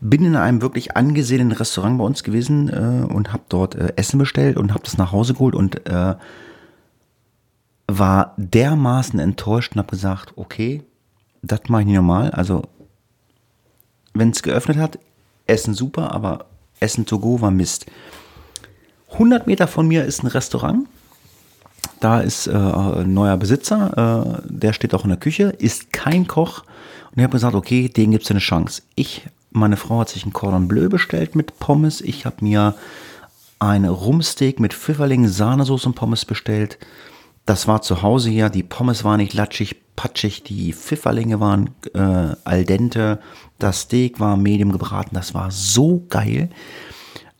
Bin 0.00 0.24
in 0.24 0.36
einem 0.36 0.60
wirklich 0.60 0.96
angesehenen 0.96 1.52
Restaurant 1.52 1.98
bei 1.98 2.04
uns 2.04 2.22
gewesen 2.22 2.68
äh, 2.68 3.10
und 3.10 3.32
habe 3.32 3.44
dort 3.48 3.76
äh, 3.76 3.94
Essen 3.96 4.18
bestellt 4.18 4.58
und 4.58 4.74
habe 4.74 4.84
das 4.84 4.98
nach 4.98 5.12
Hause 5.12 5.32
geholt 5.32 5.54
und 5.54 5.86
äh, 5.88 6.16
war 7.86 8.34
dermaßen 8.36 9.18
enttäuscht 9.18 9.72
und 9.72 9.78
habe 9.78 9.90
gesagt, 9.90 10.34
okay, 10.36 10.82
das 11.40 11.60
mache 11.68 11.82
ich 11.82 11.86
nicht 11.86 11.96
normal. 11.96 12.30
Also, 12.32 12.62
wenn 14.12 14.30
es 14.30 14.42
geöffnet 14.42 14.76
hat, 14.76 14.98
Essen 15.48 15.74
super, 15.74 16.12
aber 16.12 16.46
Essen 16.80 17.06
to 17.06 17.18
go 17.18 17.40
war 17.40 17.50
Mist. 17.50 17.86
100 19.12 19.46
Meter 19.46 19.66
von 19.66 19.88
mir 19.88 20.04
ist 20.04 20.22
ein 20.22 20.28
Restaurant. 20.28 20.86
Da 22.00 22.20
ist 22.20 22.46
äh, 22.46 22.52
ein 22.52 23.12
neuer 23.12 23.36
Besitzer, 23.36 24.38
äh, 24.38 24.42
der 24.48 24.72
steht 24.72 24.94
auch 24.94 25.02
in 25.02 25.10
der 25.10 25.18
Küche, 25.18 25.54
ist 25.58 25.92
kein 25.92 26.28
Koch. 26.28 26.62
Und 27.10 27.18
ich 27.18 27.22
habe 27.24 27.32
gesagt, 27.32 27.54
okay, 27.54 27.88
den 27.88 28.12
gibt 28.12 28.24
es 28.24 28.30
eine 28.30 28.40
Chance. 28.40 28.82
Ich, 28.94 29.26
meine 29.50 29.76
Frau 29.76 30.00
hat 30.00 30.10
sich 30.10 30.24
ein 30.24 30.32
Cordon 30.32 30.68
Bleu 30.68 30.88
bestellt 30.88 31.34
mit 31.34 31.58
Pommes. 31.58 32.00
Ich 32.00 32.24
habe 32.24 32.36
mir 32.40 32.74
ein 33.58 33.84
Rumsteak 33.84 34.60
mit 34.60 34.74
Pfifferling, 34.74 35.26
Sahnesoße 35.26 35.88
und 35.88 35.94
Pommes 35.94 36.24
bestellt. 36.24 36.78
Das 37.46 37.66
war 37.66 37.82
zu 37.82 38.02
Hause 38.02 38.30
hier, 38.30 38.50
die 38.50 38.62
Pommes 38.62 39.04
waren 39.04 39.18
nicht 39.18 39.34
latschig, 39.34 39.76
patschig, 39.96 40.44
die 40.44 40.72
Pfifferlinge 40.72 41.40
waren 41.40 41.70
äh, 41.94 42.36
al 42.44 42.64
dente, 42.64 43.20
das 43.58 43.82
Steak 43.82 44.20
war 44.20 44.36
medium 44.36 44.72
gebraten, 44.72 45.14
das 45.14 45.34
war 45.34 45.50
so 45.50 46.04
geil. 46.08 46.50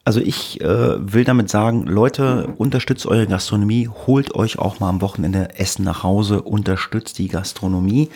Also 0.04 0.20
ich 0.20 0.60
äh, 0.62 1.12
will 1.12 1.24
damit 1.24 1.50
sagen, 1.50 1.86
Leute, 1.86 2.54
unterstützt 2.56 3.06
eure 3.06 3.26
Gastronomie, 3.26 3.88
holt 4.06 4.34
euch 4.34 4.58
auch 4.58 4.80
mal 4.80 4.88
am 4.88 5.02
Wochenende 5.02 5.58
Essen 5.58 5.84
nach 5.84 6.02
Hause, 6.02 6.40
unterstützt 6.40 7.18
die 7.18 7.28
Gastronomie. 7.28 8.08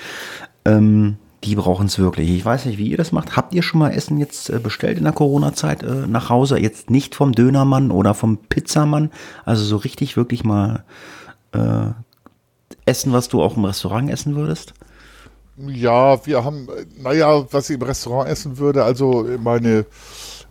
Ähm, 0.65 1.19
die 1.45 1.55
brauchen 1.55 1.87
es 1.87 1.99
wirklich. 1.99 2.31
Ich 2.31 2.45
weiß 2.45 2.67
nicht, 2.67 2.79
wie 2.79 2.89
ihr 2.89 2.97
das 2.97 3.13
macht. 3.13 3.37
Habt 3.37 3.53
ihr 3.53 3.63
schon 3.63 3.81
mal 3.81 3.91
Essen 3.91 4.19
jetzt 4.19 4.49
äh, 4.49 4.59
bestellt 4.59 4.97
in 4.97 5.05
der 5.05 5.13
Corona-Zeit 5.13 5.83
äh, 5.83 6.07
nach 6.07 6.31
Hause? 6.31 6.59
Jetzt 6.59 6.89
nicht 6.89 7.15
vom 7.15 7.33
Dönermann 7.33 7.91
oder 7.91 8.15
vom 8.15 8.39
Pizzamann. 8.39 9.11
Also 9.45 9.65
so 9.65 9.77
richtig 9.77 10.17
wirklich 10.17 10.45
mal 10.45 10.85
äh, 11.53 11.91
essen, 12.87 13.13
was 13.13 13.29
du 13.29 13.43
auch 13.43 13.57
im 13.57 13.65
Restaurant 13.65 14.11
essen 14.11 14.37
würdest? 14.37 14.73
Ja, 15.69 16.25
wir 16.27 16.45
haben, 16.45 16.69
naja, 16.99 17.45
was 17.53 17.71
ich 17.71 17.77
im 17.77 17.83
Restaurant 17.83 18.29
essen 18.29 18.59
würde, 18.59 18.85
also 18.85 19.27
meine, 19.39 19.87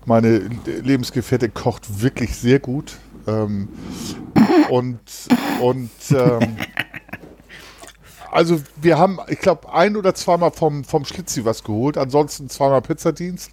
meine 0.05 0.37
Lebensgefährtin 0.65 1.53
kocht 1.53 2.01
wirklich 2.01 2.35
sehr 2.35 2.59
gut. 2.59 2.97
Ähm, 3.27 3.67
und 4.69 4.99
und 5.61 5.91
ähm, 6.11 6.57
also 8.31 8.61
wir 8.81 8.97
haben, 8.97 9.19
ich 9.27 9.39
glaube, 9.39 9.73
ein 9.73 9.95
oder 9.95 10.15
zweimal 10.15 10.51
vom, 10.51 10.83
vom 10.83 11.05
Schlitzi 11.05 11.45
was 11.45 11.63
geholt. 11.63 11.97
Ansonsten 11.97 12.49
zweimal 12.49 12.81
Pizzadienst. 12.81 13.51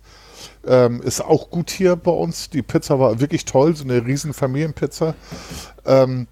Ähm, 0.66 1.02
ist 1.02 1.20
auch 1.20 1.50
gut 1.50 1.70
hier 1.70 1.96
bei 1.96 2.11
uns. 2.11 2.50
Die 2.50 2.62
Pizza 2.62 3.00
war 3.00 3.20
wirklich 3.20 3.44
toll, 3.44 3.74
so 3.74 3.84
eine 3.84 4.06
riesen 4.06 4.32
Familienpizza. 4.32 5.14
Ähm, 5.84 6.28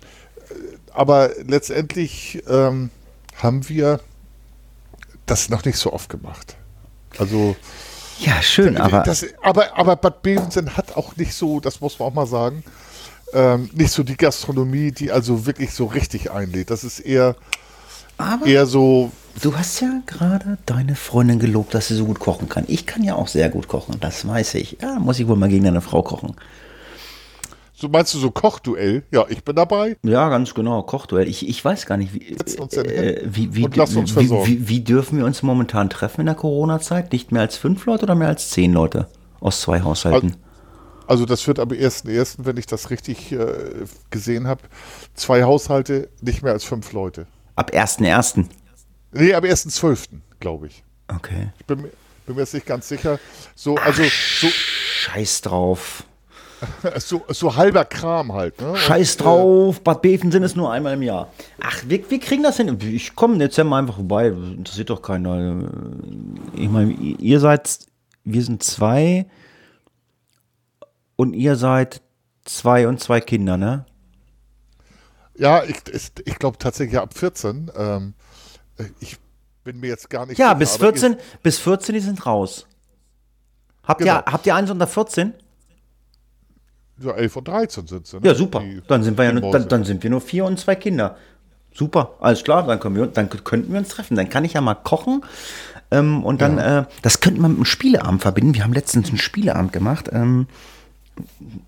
aber 0.92 1.30
letztendlich 1.46 2.42
ähm, 2.48 2.90
haben 3.36 3.68
wir 3.68 4.00
das 5.26 5.48
noch 5.48 5.64
nicht 5.64 5.78
so 5.78 5.92
oft 5.92 6.08
gemacht. 6.08 6.56
Also 7.18 7.56
ja, 8.18 8.40
schön, 8.40 8.78
aber 8.78 9.02
das, 9.02 9.26
aber 9.42 9.76
aber 9.76 9.96
Bad 9.96 10.22
Bevensen 10.22 10.76
hat 10.76 10.96
auch 10.96 11.16
nicht 11.16 11.34
so, 11.34 11.60
das 11.60 11.80
muss 11.80 11.98
man 11.98 12.08
auch 12.08 12.14
mal 12.14 12.26
sagen, 12.26 12.64
ähm, 13.32 13.68
nicht 13.74 13.92
so 13.92 14.02
die 14.02 14.16
Gastronomie, 14.16 14.92
die 14.92 15.12
also 15.12 15.46
wirklich 15.46 15.72
so 15.72 15.86
richtig 15.86 16.30
einlädt. 16.30 16.70
Das 16.70 16.84
ist 16.84 17.00
eher 17.00 17.36
aber 18.18 18.46
eher 18.46 18.66
so. 18.66 19.12
Du 19.42 19.54
hast 19.54 19.80
ja 19.80 20.00
gerade 20.06 20.56
deine 20.64 20.94
Freundin 20.94 21.38
gelobt, 21.38 21.74
dass 21.74 21.88
sie 21.88 21.94
so 21.94 22.06
gut 22.06 22.18
kochen 22.18 22.48
kann. 22.48 22.64
Ich 22.68 22.86
kann 22.86 23.02
ja 23.02 23.16
auch 23.16 23.28
sehr 23.28 23.50
gut 23.50 23.68
kochen, 23.68 23.96
das 24.00 24.26
weiß 24.26 24.54
ich. 24.54 24.78
Ja, 24.80 24.98
muss 24.98 25.18
ich 25.18 25.28
wohl 25.28 25.36
mal 25.36 25.50
gegen 25.50 25.64
deine 25.64 25.82
Frau 25.82 26.02
kochen. 26.02 26.34
So 27.78 27.88
meinst 27.90 28.14
du 28.14 28.18
so 28.18 28.30
Kochduell? 28.30 29.02
Ja, 29.10 29.26
ich 29.28 29.44
bin 29.44 29.54
dabei. 29.54 29.98
Ja, 30.02 30.30
ganz 30.30 30.54
genau, 30.54 30.82
Kochduell. 30.82 31.28
Ich, 31.28 31.46
ich 31.46 31.62
weiß 31.62 31.84
gar 31.84 31.98
nicht, 31.98 32.14
wie, 32.14 32.22
äh, 32.32 33.22
wie, 33.26 33.54
wie, 33.54 33.64
wie, 34.46 34.68
wie, 34.68 34.80
dürfen 34.80 35.18
wir 35.18 35.26
uns 35.26 35.42
momentan 35.42 35.90
treffen 35.90 36.20
in 36.22 36.26
der 36.26 36.34
Corona-Zeit? 36.36 37.12
Nicht 37.12 37.32
mehr 37.32 37.42
als 37.42 37.58
fünf 37.58 37.84
Leute 37.84 38.04
oder 38.04 38.14
mehr 38.14 38.28
als 38.28 38.48
zehn 38.48 38.72
Leute 38.72 39.08
aus 39.40 39.60
zwei 39.60 39.82
Haushalten? 39.82 40.36
Also 41.06 41.26
das 41.26 41.46
wird 41.46 41.58
am 41.58 41.68
1.1., 41.68 42.36
wenn 42.38 42.56
ich 42.56 42.64
das 42.66 42.88
richtig 42.88 43.30
äh, 43.32 43.46
gesehen 44.10 44.46
habe, 44.46 44.62
zwei 45.14 45.42
Haushalte, 45.42 46.08
nicht 46.22 46.42
mehr 46.42 46.52
als 46.54 46.64
fünf 46.64 46.92
Leute. 46.92 47.26
Ab 47.56 47.72
1.1. 47.74 48.46
Nee, 49.12 49.34
am 49.34 49.44
1.12., 49.44 50.06
glaube 50.40 50.68
ich. 50.68 50.82
Okay. 51.08 51.50
Ich 51.58 51.66
bin, 51.66 51.82
mir- 51.82 51.90
bin 52.24 52.34
mir 52.36 52.40
jetzt 52.42 52.54
nicht 52.54 52.66
ganz 52.66 52.88
sicher. 52.88 53.20
So, 53.54 53.76
also 53.76 54.02
so, 54.02 54.48
Scheiß 54.48 55.42
drauf. 55.42 56.04
so, 56.98 57.24
so 57.28 57.57
halber 57.57 57.84
Kram 57.84 58.32
halt. 58.32 58.61
Ne? 58.61 58.76
Scheiß 58.76 59.16
drauf, 59.18 59.80
Bad 59.82 60.02
Bevensen 60.02 60.42
ist 60.42 60.57
nur 60.57 60.72
einmal 60.72 60.94
im 60.94 61.02
Jahr. 61.02 61.32
Ach, 61.62 61.82
wir, 61.86 62.09
wir 62.11 62.20
kriegen 62.20 62.42
das 62.42 62.57
hin. 62.57 62.78
Ich 62.80 63.14
komme 63.14 63.34
im 63.34 63.38
Dezember 63.40 63.76
einfach 63.76 63.96
vorbei. 63.96 64.28
Interessiert 64.28 64.90
doch 64.90 65.02
keiner. 65.02 65.68
Ich 66.54 66.68
meine, 66.68 66.92
ihr 66.92 67.40
seid, 67.40 67.78
wir 68.24 68.42
sind 68.42 68.62
zwei 68.62 69.26
und 71.16 71.34
ihr 71.34 71.57
seid 71.57 72.00
zwei 72.44 72.88
und 72.88 73.00
zwei 73.00 73.20
Kinder, 73.20 73.57
ne? 73.57 73.84
Äh, 75.36 75.42
ja, 75.42 75.62
ich, 75.64 75.76
ich, 75.92 76.12
ich 76.24 76.38
glaube 76.38 76.57
tatsächlich 76.59 76.98
ab 76.98 77.12
14. 77.12 77.70
Ähm, 77.76 78.14
ich 79.00 79.18
bin 79.64 79.80
mir 79.80 79.88
jetzt 79.88 80.09
gar 80.09 80.24
nicht 80.26 80.38
Ja, 80.38 80.48
sicher, 80.48 80.59
bis 80.59 80.74
aber 80.76 80.84
14, 80.92 81.16
bis 81.42 81.59
14, 81.59 81.94
die 81.94 82.00
sind 82.00 82.24
raus. 82.24 82.66
Habt, 83.82 84.00
Genau. 84.00 84.14
ihr, 84.16 84.24
habt 84.24 84.46
ihr 84.46 84.54
eins 84.54 84.70
unter 84.70 84.86
14? 84.86 85.34
Ja, 86.99 87.12
11 87.12 87.36
und 87.36 87.49
13 87.49 87.86
sind 87.86 88.07
sie. 88.07 88.16
Ne? 88.20 88.26
Ja, 88.28 88.34
super. 88.34 88.61
Die- 88.61 88.80
Dann 88.88 89.03
sind 89.03 89.18
wir 89.18 89.24
ja 89.24 89.32
nur, 89.32 89.51
dann, 89.53 89.68
dann 89.68 89.84
sind 89.84 90.03
wir 90.03 90.11
nur 90.11 90.20
vier 90.20 90.44
und 90.44 90.59
zwei 90.59 90.74
Kinder. 90.74 91.16
Super, 91.74 92.14
alles 92.20 92.42
klar, 92.42 92.66
dann, 92.66 92.80
können 92.80 92.97
wir, 92.97 93.07
dann 93.07 93.28
könnten 93.28 93.70
wir 93.72 93.78
uns 93.78 93.88
treffen. 93.90 94.16
Dann 94.16 94.30
kann 94.30 94.44
ich 94.47 94.55
ja 94.55 94.61
mal 94.62 94.74
kochen. 94.74 95.22
Ähm, 95.90 96.24
und 96.24 96.40
dann, 96.40 96.59
äh, 96.59 96.84
das 97.03 97.20
könnten 97.20 97.40
wir 97.42 97.49
mit 97.49 97.59
einem 97.59 97.64
Spieleabend 97.66 98.22
verbinden. 98.22 98.55
Wir 98.55 98.64
haben 98.64 98.72
letztens 98.72 99.09
einen 99.11 99.18
Spieleabend 99.18 99.72
gemacht. 99.74 100.09
Ähm, 100.12 100.47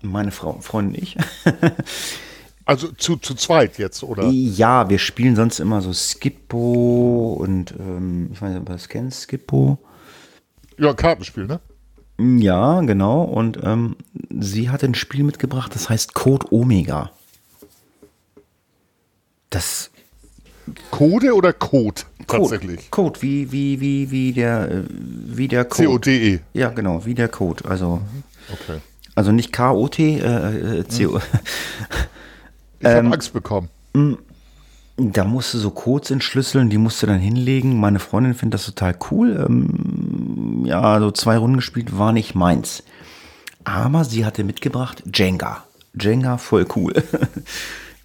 meine 0.01 0.31
Frau, 0.31 0.57
Freundin 0.61 0.95
und 0.95 1.01
ich. 1.03 1.17
Also 2.65 2.89
zu, 2.91 3.15
zu 3.17 3.33
zweit 3.33 3.79
jetzt, 3.79 4.03
oder? 4.03 4.27
ja, 4.29 4.89
wir 4.91 4.99
spielen 4.99 5.35
sonst 5.35 5.59
immer 5.59 5.81
so 5.81 5.91
Skippo 5.91 7.33
und 7.41 7.73
ähm, 7.79 8.29
ich 8.31 8.39
weiß 8.39 8.49
nicht, 8.51 8.59
ob 8.59 8.67
du 8.67 8.73
das 8.73 8.87
kennst, 8.89 9.21
Skippo. 9.21 9.79
Ja, 10.77 10.93
Kartenspiel, 10.93 11.47
ne? 11.47 11.61
Ja, 12.19 12.81
genau. 12.81 13.23
Und 13.23 13.59
ähm, 13.63 13.95
sie 14.39 14.69
hat 14.69 14.83
ein 14.83 14.93
Spiel 14.95 15.23
mitgebracht, 15.23 15.73
das 15.73 15.89
heißt 15.89 16.13
Code 16.13 16.47
Omega. 16.51 17.11
Das 19.49 19.89
Code 20.91 21.33
oder 21.33 21.53
Code? 21.53 22.01
Code, 22.27 22.41
Tatsächlich. 22.49 22.91
Code, 22.91 23.21
wie, 23.21 23.51
wie, 23.51 23.79
wie, 23.81 24.11
wie 24.11 24.33
der, 24.33 24.69
äh, 24.69 24.83
wie 24.89 25.47
der 25.47 25.65
Code. 25.65 25.83
C-O-D-E. 25.87 26.39
Ja, 26.53 26.69
genau, 26.69 27.05
wie 27.05 27.15
der 27.15 27.27
Code. 27.29 27.65
Also, 27.67 28.01
Okay. 28.51 28.79
also 29.15 29.31
nicht 29.31 29.51
K-O-T, 29.51 30.19
äh, 30.19 30.79
äh, 30.79 30.87
C-O. 30.87 31.19
Ich 32.81 32.87
habe 32.87 33.11
Angst 33.11 33.33
bekommen. 33.33 33.67
Da 34.95 35.25
musst 35.25 35.53
du 35.53 35.57
so 35.57 35.69
Codes 35.69 36.11
entschlüsseln, 36.11 36.69
die 36.69 36.77
musst 36.77 37.03
du 37.03 37.07
dann 37.07 37.19
hinlegen. 37.19 37.77
Meine 37.77 37.99
Freundin 37.99 38.33
findet 38.33 38.53
das 38.53 38.65
total 38.67 38.95
cool. 39.11 39.45
Ähm, 39.45 39.69
ja, 40.65 40.99
so 40.99 41.11
zwei 41.11 41.37
Runden 41.37 41.57
gespielt 41.57 41.97
war 41.97 42.11
nicht 42.11 42.35
meins. 42.35 42.83
Aber 43.63 44.03
sie 44.03 44.25
hatte 44.25 44.43
mitgebracht 44.43 45.03
Jenga. 45.13 45.63
Jenga 45.99 46.37
voll 46.37 46.65
cool. 46.75 46.93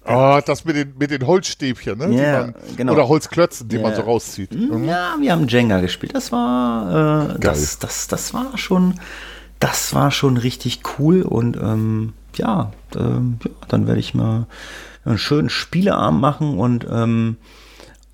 Ah, 0.07 0.39
das 0.39 0.65
mit 0.65 0.75
den, 0.75 0.93
mit 0.99 1.09
den 1.09 1.25
Holzstäbchen, 1.25 1.97
ne? 1.97 2.15
Ja, 2.15 2.41
man, 2.41 2.55
genau. 2.77 2.93
Oder 2.93 3.07
Holzklötzen, 3.07 3.67
die 3.69 3.77
Ja. 3.77 3.81
man 3.81 3.95
so 3.95 4.01
rauszieht. 4.03 4.53
Mhm. 4.53 4.83
Ja, 4.85 5.15
wir 5.19 5.31
haben 5.31 5.47
Jenga 5.47 5.79
gespielt. 5.79 6.13
Das 6.13 6.31
war, 6.31 7.31
äh, 7.33 7.39
das, 7.39 7.79
das, 7.79 8.07
das 8.07 8.31
war 8.31 8.55
schon, 8.55 8.99
das 9.59 9.95
war 9.95 10.11
schon 10.11 10.37
richtig 10.37 10.81
cool 10.99 11.23
und 11.23 11.57
ähm, 11.57 12.13
ja, 12.35 12.71
ähm, 12.95 13.39
ja, 13.43 13.49
dann 13.67 13.87
werde 13.87 13.99
ich 13.99 14.13
mal 14.13 14.45
einen 15.05 15.17
schönen 15.17 15.49
Spieleabend 15.49 16.21
machen 16.21 16.59
und 16.59 16.85
ähm, 16.87 17.37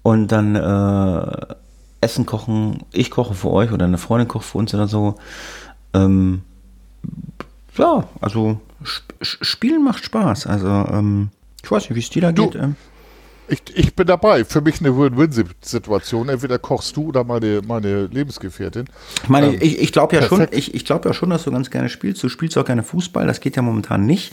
und 0.02 0.30
dann 0.30 0.56
äh, 0.56 1.56
Essen 2.02 2.26
kochen. 2.26 2.84
Ich 2.92 3.10
koche 3.12 3.34
für 3.34 3.52
euch 3.52 3.72
oder 3.72 3.86
eine 3.86 3.98
Freundin 3.98 4.28
kocht 4.28 4.46
für 4.46 4.58
uns 4.58 4.74
oder 4.74 4.88
so. 4.88 5.16
Ähm, 5.94 6.42
ja, 7.78 8.08
also 8.20 8.60
sp 8.84 9.06
sp- 9.22 9.46
Spielen 9.46 9.84
macht 9.84 10.04
Spaß. 10.04 10.48
Also 10.48 10.68
ähm, 10.68 11.30
ich 11.64 11.70
weiß 11.72 11.84
nicht, 11.84 11.96
wie 11.96 12.00
es 12.00 12.10
dir 12.10 12.22
da 12.24 12.32
geht. 12.32 12.56
Ähm, 12.56 12.76
Ich, 13.48 13.62
ich 13.76 13.96
bin 13.96 14.08
dabei. 14.08 14.46
Für 14.46 14.62
mich 14.62 14.80
eine 14.80 14.98
Win-Win-Situation. 14.98 16.30
Entweder 16.30 16.58
kochst 16.58 16.96
du 16.96 17.08
oder 17.10 17.24
meine, 17.26 17.62
meine 17.68 18.06
Lebensgefährtin. 18.08 18.86
Ich 19.24 19.30
meine, 19.30 19.48
Ähm, 19.54 19.60
ich, 19.62 19.80
ich 19.82 19.92
glaube 19.92 20.16
ja 20.16 20.22
schon, 20.22 20.48
ich, 20.52 20.74
ich 20.74 20.86
glaube 20.86 21.10
ja 21.10 21.14
schon, 21.14 21.30
dass 21.30 21.44
du 21.44 21.52
ganz 21.52 21.70
gerne 21.70 21.90
spielst. 21.90 22.24
Du 22.24 22.30
spielst 22.30 22.58
auch 22.58 22.64
gerne 22.66 22.82
Fußball. 22.84 23.28
Das 23.28 23.42
geht 23.42 23.58
ja 23.58 23.62
momentan 23.62 24.06
nicht 24.06 24.32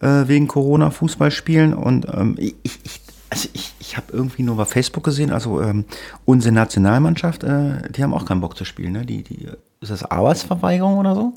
äh, 0.00 0.28
wegen 0.28 0.46
Corona 0.46 0.90
Fußball 0.90 1.32
spielen. 1.32 1.74
Und 1.74 2.06
ähm, 2.12 2.36
ich, 2.38 2.54
ich, 2.62 2.78
also 3.34 3.48
ich, 3.52 3.74
ich 3.80 3.96
habe 3.96 4.12
irgendwie 4.12 4.44
nur 4.44 4.56
bei 4.56 4.64
Facebook 4.64 5.02
gesehen, 5.02 5.32
also 5.32 5.60
ähm, 5.60 5.86
unsere 6.24 6.54
Nationalmannschaft, 6.54 7.42
äh, 7.42 7.90
die 7.90 8.04
haben 8.04 8.14
auch 8.14 8.26
keinen 8.26 8.40
Bock 8.40 8.56
zu 8.56 8.64
spielen. 8.64 8.92
Ne? 8.92 9.04
Die, 9.04 9.24
die, 9.24 9.48
ist 9.80 9.90
das 9.90 10.04
Arbeitsverweigerung 10.04 10.98
oder 10.98 11.16
so? 11.16 11.34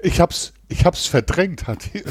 Ich 0.00 0.20
hab's, 0.20 0.52
ich 0.66 0.84
hab's 0.84 1.06
verdrängt, 1.06 1.68
hat 1.68 1.94
die. 1.94 2.02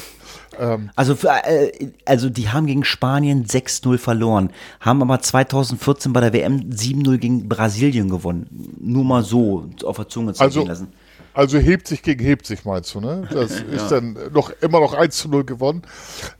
Ähm, 0.57 0.91
Also, 0.95 1.15
für, 1.15 1.27
äh, 1.43 1.91
also 2.05 2.29
die 2.29 2.47
haben 2.47 2.67
gegen 2.67 2.85
Spanien 2.85 3.45
6-0 3.45 3.97
verloren, 3.97 4.51
haben 4.79 5.01
aber 5.01 5.19
2014 5.19 6.13
bei 6.13 6.21
der 6.21 6.31
WM 6.31 6.69
7-0 6.69 7.17
gegen 7.17 7.49
Brasilien 7.49 8.09
gewonnen. 8.09 8.77
Nur 8.79 9.03
mal 9.03 9.23
so 9.23 9.69
auf 9.83 9.97
der 9.97 10.07
Zunge 10.07 10.33
zergehen 10.33 10.69
also, 10.69 10.85
lassen. 10.85 10.93
also 11.33 11.57
hebt 11.57 11.85
sich 11.85 12.01
gegen 12.01 12.23
hebt 12.23 12.45
sich, 12.45 12.63
meinst 12.63 12.95
du, 12.95 13.01
ne? 13.01 13.27
Das 13.29 13.59
ist 13.71 13.91
dann 13.91 14.17
noch 14.31 14.51
immer 14.61 14.79
noch 14.79 14.93
1 14.93 15.17
zu 15.17 15.27
0 15.27 15.43
gewonnen. 15.43 15.81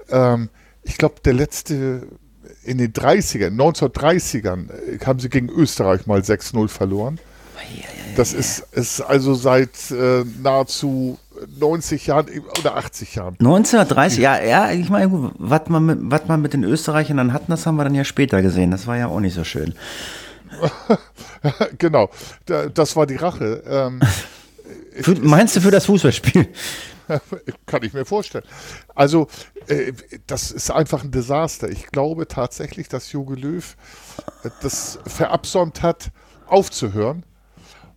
Ähm, 0.10 0.50
ich 0.84 0.98
glaube, 0.98 1.16
der 1.24 1.34
letzte 1.34 2.08
in 2.64 2.78
den 2.78 2.94
30ern, 2.94 3.56
1930ern, 3.60 4.70
äh, 4.70 5.00
haben 5.06 5.20
sie 5.20 5.30
gegen 5.30 5.50
Österreich 5.50 6.06
mal 6.08 6.20
6-0 6.22 6.68
verloren. 6.68 7.20
Das 8.16 8.34
ist, 8.34 8.66
ist 8.74 9.00
also 9.02 9.34
seit 9.34 9.90
äh, 9.92 10.26
nahezu 10.42 11.18
90 11.60 12.08
Jahren 12.08 12.28
oder 12.60 12.76
80 12.76 13.16
Jahren. 13.16 13.36
1930, 13.40 14.20
ja, 14.20 14.42
ja, 14.44 14.72
ich 14.72 14.90
meine, 14.90 15.32
was 15.38 15.62
man, 15.70 15.86
mit, 15.86 15.98
was 16.02 16.28
man 16.28 16.42
mit 16.42 16.54
den 16.54 16.64
Österreichern 16.64 17.18
dann 17.18 17.34
hatten, 17.34 17.50
das 17.50 17.66
haben 17.66 17.78
wir 17.78 17.86
dann 17.86 17.96
ja 17.96 18.04
später 18.04 18.42
gesehen. 18.42 18.72
Das 18.72 18.86
war 18.86 18.98
ja 18.98 19.08
auch 19.08 19.20
nicht 19.22 19.34
so 19.34 19.44
schön. 19.44 19.74
genau, 21.78 22.10
da, 22.46 22.68
das 22.68 22.96
war 22.96 23.08
die 23.08 23.16
Rache. 23.16 23.64
Ähm, 23.66 24.02
Für, 25.00 25.16
meinst 25.16 25.56
du 25.56 25.62
für 25.62 25.72
das 25.72 25.86
Fußballspiel? 25.86 26.48
Kann 27.66 27.84
ich 27.84 27.94
mir 27.94 28.06
vorstellen. 28.06 28.46
Also, 28.96 29.28
äh, 29.68 29.94
das 30.28 30.52
ist 30.52 30.72
einfach 30.72 31.04
ein 31.04 31.12
Desaster. 31.12 31.70
Ich 31.70 31.88
glaube 31.88 32.28
tatsächlich, 32.28 32.88
dass 32.88 33.12
Jogi 33.12 33.36
Löw 33.36 33.76
äh, 34.44 34.50
das 34.62 35.00
verabsäumt 35.06 35.82
hat, 35.82 36.12
aufzuhören. 36.48 37.24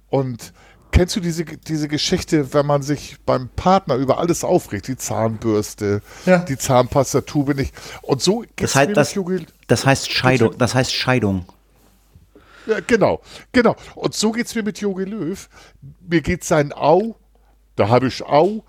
Und 0.08 0.52
kennst 0.92 1.16
du 1.16 1.20
diese, 1.20 1.44
diese 1.44 1.88
Geschichte, 1.88 2.54
wenn 2.54 2.66
man 2.66 2.82
sich 2.82 3.16
beim 3.26 3.48
Partner 3.48 3.96
über 3.96 4.18
alles 4.18 4.44
aufregt, 4.44 4.86
die 4.86 4.96
Zahnbürste, 4.96 6.02
Ja. 6.24 6.38
die 6.38 6.56
Zahnpastatube 6.56 7.54
nicht. 7.54 7.74
Und 8.02 8.22
so 8.22 8.44
Das 8.56 8.74
heißt, 8.76 8.88
mir 8.88 8.94
das, 8.94 9.08
mit 9.08 9.16
Jogi 9.16 9.46
das 9.66 9.84
heißt 9.86 10.12
Scheidung. 10.12 10.56
Das 10.58 10.74
heißt 10.74 10.92
Scheidung. 10.92 11.46
Ja, 12.66 12.78
genau, 12.80 13.20
genau. 13.52 13.76
Und 13.94 14.14
so 14.14 14.32
geht 14.32 14.46
es 14.46 14.54
mir 14.54 14.62
mit 14.62 14.78
Jogi 14.80 15.04
Löw. 15.04 15.48
Mir 16.08 16.22
geht 16.22 16.44
sein 16.44 16.72
Au, 16.72 17.16
da 17.76 17.88
habe 17.88 18.06
ich 18.06 18.24
Au, 18.24 18.64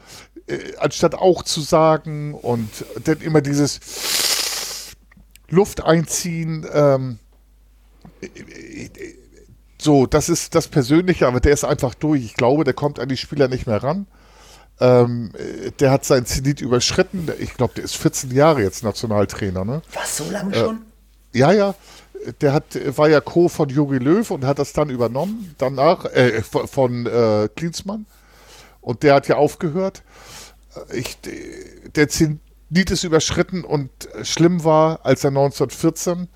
äh, 0.47 0.75
anstatt 0.77 1.15
auch 1.15 1.43
zu 1.43 1.61
sagen 1.61 2.33
und 2.33 2.69
dann 3.03 3.21
immer 3.21 3.41
dieses 3.41 4.95
Luft 5.49 5.83
einziehen. 5.83 6.65
Ähm, 6.71 7.19
so, 9.79 10.05
das 10.05 10.29
ist 10.29 10.55
das 10.55 10.67
Persönliche, 10.67 11.27
aber 11.27 11.39
der 11.39 11.53
ist 11.53 11.63
einfach 11.63 11.93
durch. 11.93 12.23
Ich 12.23 12.35
glaube, 12.35 12.63
der 12.63 12.73
kommt 12.73 12.99
an 12.99 13.09
die 13.09 13.17
Spieler 13.17 13.47
nicht 13.47 13.67
mehr 13.67 13.83
ran. 13.83 14.07
Ähm, 14.79 15.31
der 15.79 15.91
hat 15.91 16.05
sein 16.05 16.25
Zenit 16.25 16.61
überschritten. 16.61 17.29
Ich 17.39 17.53
glaube, 17.53 17.73
der 17.75 17.83
ist 17.83 17.95
14 17.95 18.31
Jahre 18.31 18.61
jetzt 18.61 18.83
Nationaltrainer. 18.83 19.63
Ne? 19.63 19.81
Was, 19.93 20.17
so 20.17 20.29
lange 20.29 20.53
schon? 20.53 20.81
Äh, 21.33 21.37
ja, 21.37 21.51
ja. 21.51 21.75
Der 22.41 22.53
hat, 22.53 22.97
war 22.97 23.07
ja 23.07 23.21
Co. 23.21 23.49
von 23.49 23.69
Jogi 23.69 23.97
Löw 23.97 24.29
und 24.31 24.45
hat 24.45 24.59
das 24.59 24.73
dann 24.73 24.89
übernommen. 24.89 25.53
Danach, 25.57 26.05
äh, 26.05 26.41
von, 26.41 26.67
von 26.67 27.05
äh, 27.05 27.49
Klinsmann. 27.55 28.05
Und 28.81 29.03
der 29.03 29.15
hat 29.15 29.27
ja 29.27 29.35
aufgehört. 29.35 30.03
Ich, 30.93 31.17
der 31.95 32.09
Zenit 32.09 32.39
ist 32.91 33.03
überschritten 33.03 33.63
und 33.63 33.89
schlimm 34.23 34.63
war, 34.63 35.05
als 35.05 35.23
er 35.23 35.29
1914 35.29 36.27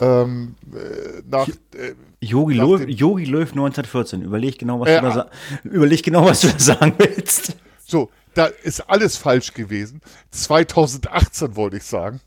ähm, 0.00 0.54
äh, 0.72 1.22
nach. 1.28 1.48
Äh, 1.48 1.94
Yogi, 2.22 2.56
nach 2.56 2.64
Löw, 2.64 2.80
Löw 2.80 3.50
1914. 3.50 4.22
Überleg 4.22 4.58
genau, 4.58 4.80
was 4.80 4.88
äh, 4.88 5.00
du 5.00 5.08
da 5.08 5.30
überleg 5.64 6.02
genau, 6.02 6.26
was 6.26 6.42
du 6.42 6.48
da 6.48 6.58
sagen 6.58 6.94
willst. 6.98 7.56
So, 7.86 8.10
da 8.34 8.46
ist 8.46 8.80
alles 8.88 9.16
falsch 9.16 9.54
gewesen. 9.54 10.00
2018 10.30 11.56
wollte 11.56 11.78
ich 11.78 11.84
sagen. 11.84 12.20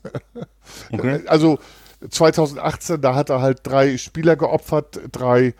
Okay. 0.90 1.22
Also 1.26 1.58
2018, 2.08 3.00
da 3.00 3.14
hat 3.14 3.30
er 3.30 3.40
halt 3.40 3.60
drei 3.62 3.96
Spieler 3.96 4.36
geopfert, 4.36 5.00
drei 5.10 5.54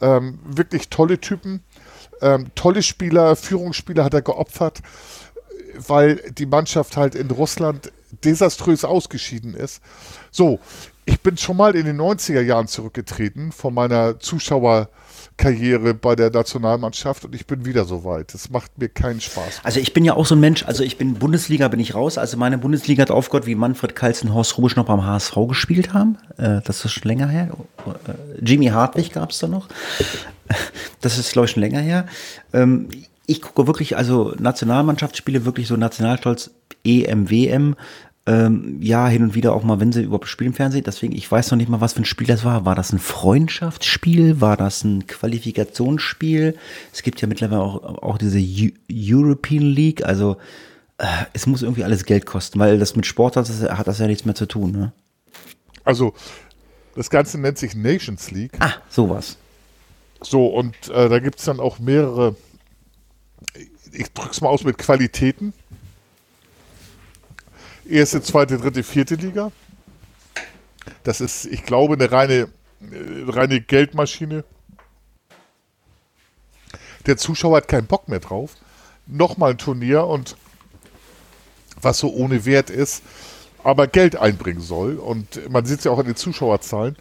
ähm, 0.00 0.40
wirklich 0.44 0.88
tolle 0.88 1.20
Typen, 1.20 1.62
ähm, 2.24 2.46
tolle 2.54 2.82
Spieler, 2.82 3.36
Führungsspieler 3.36 4.02
hat 4.02 4.14
er 4.14 4.22
geopfert, 4.22 4.80
weil 5.76 6.16
die 6.32 6.46
Mannschaft 6.46 6.96
halt 6.96 7.14
in 7.14 7.30
Russland 7.30 7.92
desaströs 8.24 8.84
ausgeschieden 8.84 9.54
ist. 9.54 9.82
So, 10.30 10.58
ich 11.04 11.20
bin 11.20 11.36
schon 11.36 11.56
mal 11.56 11.76
in 11.76 11.84
den 11.84 12.00
90er 12.00 12.40
Jahren 12.40 12.66
zurückgetreten 12.66 13.52
von 13.52 13.74
meiner 13.74 14.18
Zuschauerkarriere 15.36 15.94
bei 15.94 16.16
der 16.16 16.30
Nationalmannschaft 16.30 17.24
und 17.24 17.34
ich 17.34 17.46
bin 17.46 17.64
wieder 17.64 17.84
so 17.84 18.04
weit. 18.04 18.34
Das 18.34 18.50
macht 18.50 18.78
mir 18.78 18.88
keinen 18.88 19.20
Spaß. 19.20 19.60
Also 19.62 19.80
ich 19.80 19.92
bin 19.92 20.04
ja 20.04 20.14
auch 20.14 20.26
so 20.26 20.34
ein 20.34 20.40
Mensch, 20.40 20.64
also 20.64 20.82
ich 20.82 20.96
bin 20.98 21.14
Bundesliga, 21.14 21.68
bin 21.68 21.80
ich 21.80 21.94
raus. 21.94 22.18
Also 22.18 22.36
meine 22.36 22.58
Bundesliga 22.58 23.02
hat 23.02 23.10
aufgehört, 23.10 23.46
wie 23.46 23.54
Manfred 23.54 23.94
Kals 23.94 24.22
und 24.22 24.32
Horst 24.32 24.56
Rubisch 24.58 24.76
noch 24.76 24.86
beim 24.86 25.04
HSV 25.04 25.36
gespielt 25.48 25.92
haben. 25.92 26.18
Äh, 26.36 26.60
das 26.64 26.84
ist 26.84 26.92
schon 26.92 27.08
länger 27.08 27.28
her. 27.28 27.50
Äh, 27.86 28.44
Jimmy 28.44 28.66
Hartwig 28.66 29.12
gab 29.12 29.30
es 29.30 29.38
da 29.38 29.48
noch. 29.48 29.68
Das 31.00 31.18
ist, 31.18 31.32
glaube 31.32 31.46
ich, 31.46 31.52
schon 31.52 31.62
länger 31.62 31.80
her. 31.80 32.06
Ähm, 32.52 32.88
ich 33.26 33.40
gucke 33.40 33.66
wirklich, 33.66 33.96
also 33.96 34.34
Nationalmannschaftsspiele, 34.38 35.46
wirklich 35.46 35.68
so 35.68 35.76
Nationalstolz, 35.76 36.50
EM, 36.84 37.30
WM, 37.30 37.76
ähm, 38.26 38.78
ja, 38.80 39.06
hin 39.06 39.22
und 39.22 39.34
wieder 39.34 39.54
auch 39.54 39.64
mal, 39.64 39.80
wenn 39.80 39.92
sie 39.92 40.02
überhaupt 40.02 40.28
spielen 40.28 40.52
im 40.52 40.56
Fernsehen. 40.56 40.84
Deswegen, 40.84 41.14
ich 41.14 41.30
weiß 41.30 41.50
noch 41.50 41.58
nicht 41.58 41.68
mal, 41.68 41.82
was 41.82 41.92
für 41.92 42.02
ein 42.02 42.06
Spiel 42.06 42.26
das 42.26 42.42
war. 42.42 42.64
War 42.64 42.74
das 42.74 42.92
ein 42.92 42.98
Freundschaftsspiel? 42.98 44.40
War 44.40 44.56
das 44.56 44.82
ein 44.82 45.06
Qualifikationsspiel? 45.06 46.56
Es 46.92 47.02
gibt 47.02 47.20
ja 47.20 47.28
mittlerweile 47.28 47.60
auch, 47.60 48.02
auch 48.02 48.18
diese 48.18 48.38
U 48.38 48.70
European 48.90 49.64
League. 49.64 50.04
Also, 50.06 50.38
äh, 50.96 51.06
es 51.34 51.46
muss 51.46 51.62
irgendwie 51.62 51.84
alles 51.84 52.06
Geld 52.06 52.24
kosten, 52.24 52.58
weil 52.58 52.78
das 52.78 52.96
mit 52.96 53.04
Sport 53.04 53.36
hat 53.36 53.48
das, 53.48 53.62
hat 53.62 53.86
das 53.86 53.98
ja 53.98 54.06
nichts 54.06 54.24
mehr 54.24 54.34
zu 54.34 54.46
tun. 54.46 54.72
Ne? 54.72 54.92
Also, 55.84 56.14
das 56.94 57.10
Ganze 57.10 57.38
nennt 57.38 57.58
sich 57.58 57.74
Nations 57.74 58.30
League. 58.30 58.56
Ah, 58.58 58.72
sowas. 58.88 59.36
So, 60.22 60.46
und 60.46 60.74
äh, 60.88 61.10
da 61.10 61.18
gibt 61.18 61.40
es 61.40 61.44
dann 61.44 61.60
auch 61.60 61.78
mehrere, 61.78 62.36
ich 63.92 64.10
drück's 64.14 64.40
mal 64.40 64.48
aus 64.48 64.64
mit 64.64 64.78
Qualitäten 64.78 65.52
erste, 67.88 68.22
zweite, 68.22 68.58
dritte, 68.58 68.82
vierte 68.82 69.14
Liga. 69.14 69.52
Das 71.02 71.20
ist, 71.20 71.46
ich 71.46 71.64
glaube, 71.64 71.94
eine 71.94 72.10
reine, 72.10 72.34
äh, 72.34 72.48
reine 73.26 73.60
Geldmaschine. 73.60 74.44
Der 77.06 77.16
Zuschauer 77.16 77.58
hat 77.58 77.68
keinen 77.68 77.86
Bock 77.86 78.08
mehr 78.08 78.20
drauf. 78.20 78.52
Nochmal 79.06 79.52
ein 79.52 79.58
Turnier 79.58 80.06
und 80.06 80.36
was 81.80 81.98
so 81.98 82.12
ohne 82.12 82.46
Wert 82.46 82.70
ist, 82.70 83.02
aber 83.62 83.86
Geld 83.86 84.16
einbringen 84.16 84.62
soll. 84.62 84.96
Und 84.96 85.50
man 85.50 85.66
sieht 85.66 85.80
es 85.80 85.84
ja 85.84 85.90
auch 85.90 85.98
an 85.98 86.06
den 86.06 86.16
Zuschauerzahlen. 86.16 86.96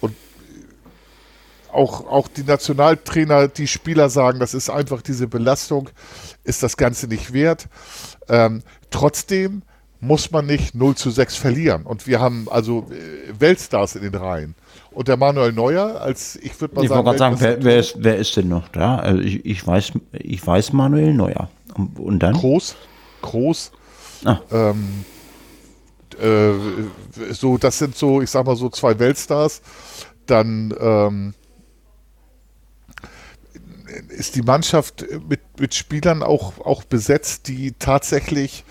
Und 0.00 0.14
auch, 1.72 2.06
auch 2.06 2.28
die 2.28 2.44
Nationaltrainer, 2.44 3.48
die 3.48 3.66
Spieler 3.66 4.08
sagen, 4.08 4.38
das 4.38 4.54
ist 4.54 4.70
einfach 4.70 5.02
diese 5.02 5.26
Belastung, 5.26 5.90
ist 6.44 6.62
das 6.62 6.76
Ganze 6.76 7.08
nicht 7.08 7.32
wert. 7.32 7.68
Ähm, 8.28 8.62
trotzdem 8.90 9.62
muss 10.00 10.30
man 10.30 10.46
nicht 10.46 10.74
0 10.74 10.94
zu 10.96 11.10
6 11.10 11.36
verlieren. 11.36 11.82
Und 11.82 12.06
wir 12.06 12.20
haben 12.20 12.48
also 12.50 12.86
äh, 12.90 13.38
Weltstars 13.38 13.96
in 13.96 14.02
den 14.02 14.14
Reihen. 14.14 14.54
Und 14.90 15.08
der 15.08 15.16
Manuel 15.16 15.52
Neuer, 15.52 16.00
als 16.00 16.36
ich 16.36 16.60
würde 16.60 16.74
mal 16.74 16.82
ich 16.82 16.88
sagen. 16.88 17.00
Ich 17.00 17.06
wollte 17.06 17.18
gerade 17.18 17.38
sagen, 17.38 17.40
wer, 17.40 17.64
wer, 17.64 17.78
ist, 17.78 17.94
wer 17.98 18.16
ist 18.16 18.36
denn 18.36 18.48
noch 18.48 18.68
da? 18.68 18.96
Also 18.96 19.20
ich, 19.20 19.44
ich, 19.44 19.66
weiß, 19.66 19.92
ich 20.12 20.44
weiß 20.44 20.72
Manuel 20.72 21.14
Neuer. 21.14 21.50
Und, 21.74 21.98
und 21.98 22.18
dann? 22.20 22.34
Groß, 22.34 22.76
groß. 23.22 23.72
Ah. 24.24 24.38
Ähm, 24.50 25.04
äh, 26.20 27.32
so, 27.32 27.58
das 27.58 27.78
sind 27.78 27.96
so, 27.96 28.20
ich 28.20 28.30
sag 28.30 28.46
mal 28.46 28.56
so 28.56 28.68
zwei 28.68 28.98
Weltstars. 28.98 29.62
Dann 30.26 30.74
ähm, 30.80 31.34
ist 34.08 34.36
die 34.36 34.42
Mannschaft 34.42 35.04
mit, 35.28 35.40
mit 35.58 35.74
Spielern 35.74 36.22
auch, 36.22 36.58
auch 36.60 36.84
besetzt, 36.84 37.48
die 37.48 37.72
tatsächlich 37.72 38.64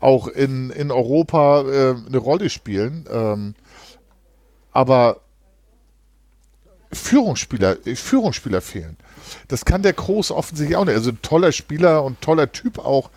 auch 0.00 0.28
in, 0.28 0.70
in 0.70 0.90
Europa 0.90 1.62
äh, 1.62 1.94
eine 2.06 2.18
Rolle 2.18 2.50
spielen. 2.50 3.06
Ähm, 3.10 3.54
aber 4.72 5.20
Führungsspieler, 6.92 7.76
Führungsspieler 7.94 8.60
fehlen. 8.60 8.96
Das 9.48 9.64
kann 9.64 9.82
der 9.82 9.92
Groß 9.92 10.30
offensichtlich 10.30 10.76
auch 10.76 10.84
nicht. 10.84 10.94
Also 10.94 11.10
ein 11.10 11.22
toller 11.22 11.52
Spieler 11.52 12.04
und 12.04 12.20
toller 12.20 12.52
Typ 12.52 12.78
auch. 12.78 13.10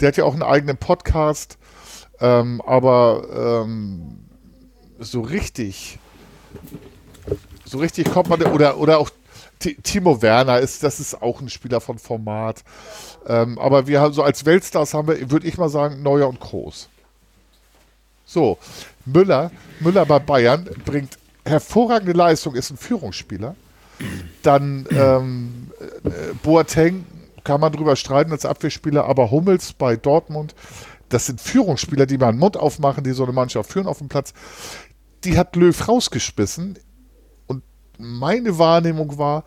Der 0.00 0.08
hat 0.08 0.16
ja 0.16 0.24
auch 0.24 0.32
einen 0.32 0.42
eigenen 0.42 0.76
Podcast. 0.76 1.58
Ähm, 2.20 2.60
aber 2.62 3.64
ähm, 3.64 4.18
so 4.98 5.20
richtig, 5.20 5.98
so 7.64 7.78
richtig 7.78 8.10
kommt 8.10 8.28
man, 8.28 8.42
oder, 8.42 8.78
oder 8.78 8.98
auch 8.98 9.10
Timo 9.62 10.22
Werner 10.22 10.58
ist, 10.58 10.82
das 10.82 11.00
ist 11.00 11.22
auch 11.22 11.40
ein 11.40 11.48
Spieler 11.48 11.80
von 11.80 11.98
Format. 11.98 12.62
Ähm, 13.26 13.58
aber 13.58 13.86
wir 13.86 14.00
haben 14.00 14.12
so 14.12 14.22
als 14.22 14.44
Weltstars 14.44 14.94
haben 14.94 15.08
wir, 15.08 15.30
würde 15.30 15.46
ich 15.46 15.58
mal 15.58 15.68
sagen, 15.68 16.02
Neuer 16.02 16.28
und 16.28 16.40
Groß. 16.40 16.88
So, 18.24 18.58
Müller, 19.04 19.50
Müller 19.80 20.06
bei 20.06 20.18
Bayern 20.18 20.68
bringt 20.84 21.18
hervorragende 21.44 22.12
Leistung, 22.12 22.54
ist 22.54 22.70
ein 22.70 22.76
Führungsspieler. 22.76 23.54
Dann 24.42 24.86
ähm, 24.90 25.70
äh, 26.04 26.10
Boateng 26.42 27.04
kann 27.44 27.60
man 27.60 27.72
drüber 27.72 27.96
streiten 27.96 28.32
als 28.32 28.44
Abwehrspieler, 28.44 29.04
aber 29.04 29.30
Hummels 29.30 29.72
bei 29.72 29.96
Dortmund, 29.96 30.54
das 31.08 31.26
sind 31.26 31.40
Führungsspieler, 31.40 32.06
die 32.06 32.18
mal 32.18 32.28
einen 32.28 32.38
Mund 32.38 32.56
aufmachen, 32.56 33.04
die 33.04 33.12
so 33.12 33.24
eine 33.24 33.32
Mannschaft 33.32 33.70
führen 33.70 33.86
auf 33.86 33.98
dem 33.98 34.08
Platz. 34.08 34.32
Die 35.24 35.38
hat 35.38 35.54
Löw 35.56 35.88
rausgeschmissen 35.88 36.78
meine 37.98 38.58
Wahrnehmung 38.58 39.16
war, 39.18 39.44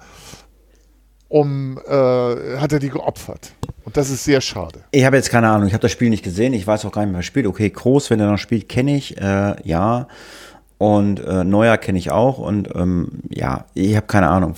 um, 1.27 1.77
äh, 1.85 2.57
hat 2.57 2.71
er 2.71 2.79
die 2.79 2.89
geopfert. 2.89 3.53
Und 3.83 3.97
das 3.97 4.09
ist 4.09 4.23
sehr 4.23 4.41
schade. 4.41 4.83
Ich 4.91 5.05
habe 5.05 5.15
jetzt 5.15 5.29
keine 5.29 5.49
Ahnung, 5.49 5.67
ich 5.67 5.73
habe 5.73 5.81
das 5.81 5.91
Spiel 5.91 6.09
nicht 6.09 6.23
gesehen, 6.23 6.53
ich 6.53 6.65
weiß 6.65 6.85
auch 6.85 6.91
gar 6.91 7.05
nicht 7.05 7.15
wer 7.15 7.21
spielt. 7.21 7.45
Okay, 7.47 7.69
Groß, 7.69 8.09
wenn 8.09 8.19
er 8.19 8.31
noch 8.31 8.37
spielt, 8.37 8.67
kenne 8.67 8.95
ich, 8.95 9.17
äh, 9.17 9.55
ja. 9.63 10.07
Und 10.77 11.19
äh, 11.21 11.43
Neuer 11.43 11.77
kenne 11.77 11.97
ich 11.97 12.11
auch. 12.11 12.37
Und 12.37 12.69
ähm, 12.75 13.21
ja, 13.29 13.65
ich 13.73 13.95
habe 13.95 14.07
keine 14.07 14.27
Ahnung. 14.27 14.55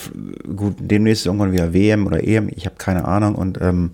Gut, 0.55 0.75
demnächst 0.79 1.25
irgendwann 1.25 1.51
wieder 1.51 1.73
WM 1.73 2.07
oder 2.07 2.23
EM, 2.23 2.49
ich 2.55 2.65
habe 2.65 2.75
keine 2.77 3.05
Ahnung. 3.05 3.35
Und 3.35 3.61
ähm, 3.61 3.91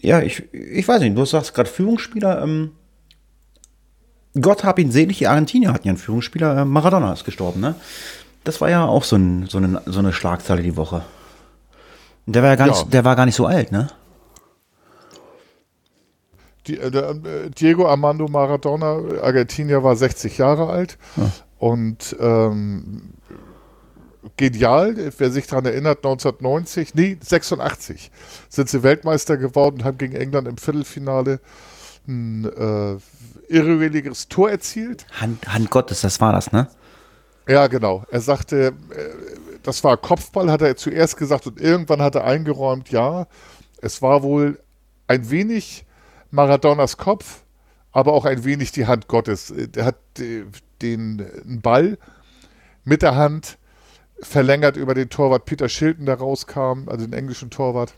ja, 0.00 0.20
ich, 0.20 0.52
ich 0.52 0.86
weiß 0.86 1.00
nicht, 1.00 1.16
du 1.16 1.24
sagst 1.24 1.54
gerade 1.54 1.70
Führungsspieler. 1.70 2.42
Ähm, 2.42 2.72
Gott 4.40 4.62
hab 4.62 4.78
ihn 4.78 4.92
selig, 4.92 5.18
die 5.18 5.26
Argentinier 5.26 5.72
hatten 5.72 5.86
ja 5.86 5.92
einen 5.92 5.98
Führungsspieler. 5.98 6.58
Äh, 6.58 6.64
Maradona 6.64 7.12
ist 7.12 7.24
gestorben, 7.24 7.60
ne? 7.60 7.74
Das 8.44 8.60
war 8.60 8.70
ja 8.70 8.86
auch 8.86 9.04
so, 9.04 9.16
ein, 9.16 9.46
so, 9.46 9.58
eine, 9.58 9.82
so 9.86 9.98
eine 9.98 10.12
Schlagzeile 10.12 10.62
die 10.62 10.76
Woche. 10.76 11.02
Der 12.26 12.42
war 12.42 12.50
ja 12.50 12.56
gar, 12.56 12.68
ja. 12.68 12.72
Nicht, 12.72 12.92
der 12.92 13.04
war 13.04 13.16
gar 13.16 13.26
nicht 13.26 13.34
so 13.34 13.46
alt, 13.46 13.72
ne? 13.72 13.88
Die, 16.66 16.78
äh, 16.78 16.90
der, 16.90 17.10
äh, 17.10 17.50
Diego 17.50 17.86
Armando 17.88 18.28
Maradona, 18.28 19.00
Argentinier, 19.22 19.82
war 19.82 19.96
60 19.96 20.38
Jahre 20.38 20.68
alt 20.68 20.98
ja. 21.16 21.30
und 21.58 22.16
ähm, 22.20 23.14
genial, 24.36 25.12
wer 25.18 25.30
sich 25.30 25.46
daran 25.46 25.64
erinnert, 25.64 25.98
1990, 25.98 26.94
nee, 26.94 27.18
86 27.20 28.10
sind 28.48 28.68
sie 28.68 28.82
Weltmeister 28.82 29.36
geworden 29.36 29.76
und 29.76 29.84
haben 29.84 29.98
gegen 29.98 30.14
England 30.14 30.48
im 30.48 30.58
Viertelfinale 30.58 31.40
ein 32.06 32.44
äh, 32.44 32.96
irrewilliges 33.52 34.28
Tor 34.28 34.50
erzielt. 34.50 35.06
Hand, 35.20 35.52
Hand 35.52 35.70
Gottes, 35.70 36.02
das 36.02 36.20
war 36.20 36.32
das, 36.32 36.52
ne? 36.52 36.68
Ja, 37.50 37.66
genau. 37.66 38.04
Er 38.12 38.20
sagte, 38.20 38.66
äh, 38.66 38.72
das 39.64 39.82
war 39.82 39.96
Kopfball, 39.96 40.52
hat 40.52 40.62
er 40.62 40.76
zuerst 40.76 41.16
gesagt 41.16 41.48
und 41.48 41.60
irgendwann 41.60 42.00
hat 42.00 42.14
er 42.14 42.22
eingeräumt, 42.22 42.90
ja, 42.90 43.26
es 43.82 44.00
war 44.02 44.22
wohl 44.22 44.60
ein 45.08 45.30
wenig 45.30 45.84
Maradonas 46.30 46.96
Kopf, 46.96 47.42
aber 47.90 48.12
auch 48.12 48.24
ein 48.24 48.44
wenig 48.44 48.70
die 48.70 48.86
Hand 48.86 49.08
Gottes. 49.08 49.52
Er 49.74 49.84
hat 49.84 49.96
den 50.80 51.60
Ball 51.60 51.98
mit 52.84 53.02
der 53.02 53.16
Hand 53.16 53.58
verlängert 54.22 54.76
über 54.76 54.94
den 54.94 55.10
Torwart 55.10 55.44
Peter 55.44 55.68
Shilton, 55.68 56.06
der 56.06 56.20
rauskam, 56.20 56.88
also 56.88 57.04
den 57.04 57.14
englischen 57.14 57.50
Torwart. 57.50 57.94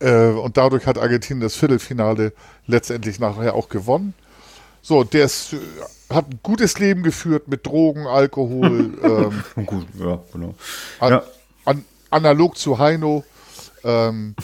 Äh, 0.00 0.28
und 0.28 0.56
dadurch 0.56 0.86
hat 0.86 0.96
Argentinien 0.96 1.42
das 1.42 1.56
Viertelfinale 1.56 2.32
letztendlich 2.66 3.18
nachher 3.20 3.54
auch 3.54 3.68
gewonnen. 3.68 4.14
So, 4.84 5.02
der 5.02 5.24
ist, 5.24 5.54
äh, 5.54 5.56
hat 6.14 6.26
ein 6.28 6.40
gutes 6.42 6.78
Leben 6.78 7.02
geführt 7.02 7.48
mit 7.48 7.66
Drogen, 7.66 8.06
Alkohol. 8.06 8.98
ähm, 9.56 9.64
Gut, 9.64 9.86
ja, 9.98 10.20
genau. 10.30 10.54
An, 11.00 11.10
ja. 11.10 11.22
An, 11.64 11.84
analog 12.10 12.58
zu 12.58 12.78
Heino. 12.78 13.24
Ähm, 13.82 14.36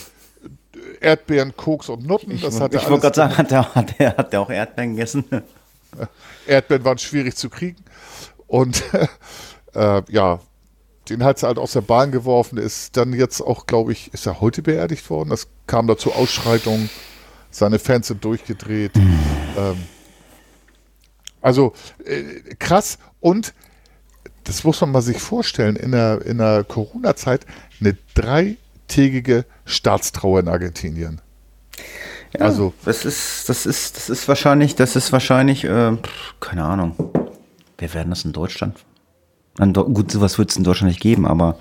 Erdbeeren, 0.98 1.54
Koks 1.54 1.90
und 1.90 2.06
Nutten. 2.06 2.30
Ich, 2.30 2.42
wollte 2.42 2.78
gerade 2.78 3.14
sagen, 3.14 3.36
hat 3.36 3.50
der, 3.50 3.74
hat, 3.74 3.98
der, 3.98 4.16
hat 4.16 4.32
der 4.32 4.40
auch 4.40 4.48
Erdbeeren 4.48 4.96
gegessen? 4.96 5.24
Erdbeeren 6.46 6.84
waren 6.86 6.98
schwierig 6.98 7.36
zu 7.36 7.50
kriegen. 7.50 7.84
Und 8.46 8.82
äh, 9.74 10.02
ja, 10.08 10.40
den 11.10 11.22
hat 11.22 11.38
sie 11.38 11.46
halt 11.46 11.58
aus 11.58 11.72
der 11.72 11.82
Bahn 11.82 12.12
geworfen. 12.12 12.56
Ist 12.56 12.96
dann 12.96 13.12
jetzt 13.12 13.42
auch, 13.42 13.66
glaube 13.66 13.92
ich, 13.92 14.14
ist 14.14 14.24
er 14.24 14.40
heute 14.40 14.62
beerdigt 14.62 15.10
worden. 15.10 15.28
Das 15.28 15.48
kam 15.66 15.86
da 15.86 15.98
zu 15.98 16.12
Ausschreitungen. 16.12 16.88
Seine 17.50 17.78
Fans 17.78 18.06
sind 18.06 18.24
durchgedreht. 18.24 18.96
Mhm. 18.96 19.18
Ähm, 19.58 19.76
also 21.40 21.72
äh, 22.04 22.54
krass. 22.58 22.98
Und 23.20 23.54
das 24.44 24.64
muss 24.64 24.80
man 24.80 24.92
mal 24.92 25.02
sich 25.02 25.18
vorstellen, 25.18 25.76
in 25.76 25.92
der, 25.92 26.24
in 26.24 26.38
der 26.38 26.64
Corona-Zeit 26.64 27.46
eine 27.80 27.96
dreitägige 28.14 29.44
Staatstrauer 29.64 30.40
in 30.40 30.48
Argentinien. 30.48 31.20
Ja, 32.32 32.46
also 32.46 32.72
das 32.84 33.04
ist, 33.04 33.48
das 33.48 33.66
ist, 33.66 33.96
das 33.96 34.08
ist 34.08 34.28
wahrscheinlich, 34.28 34.76
das 34.76 34.96
ist 34.96 35.12
wahrscheinlich, 35.12 35.64
äh, 35.64 35.96
keine 36.40 36.64
Ahnung. 36.64 36.94
Wir 37.78 37.92
werden 37.94 38.10
das 38.10 38.24
in 38.24 38.32
Deutschland 38.32 38.76
Gut, 39.60 40.10
sowas 40.10 40.38
wird 40.38 40.50
es 40.50 40.56
in 40.56 40.64
Deutschland 40.64 40.90
nicht 40.90 41.02
geben, 41.02 41.26
aber. 41.26 41.56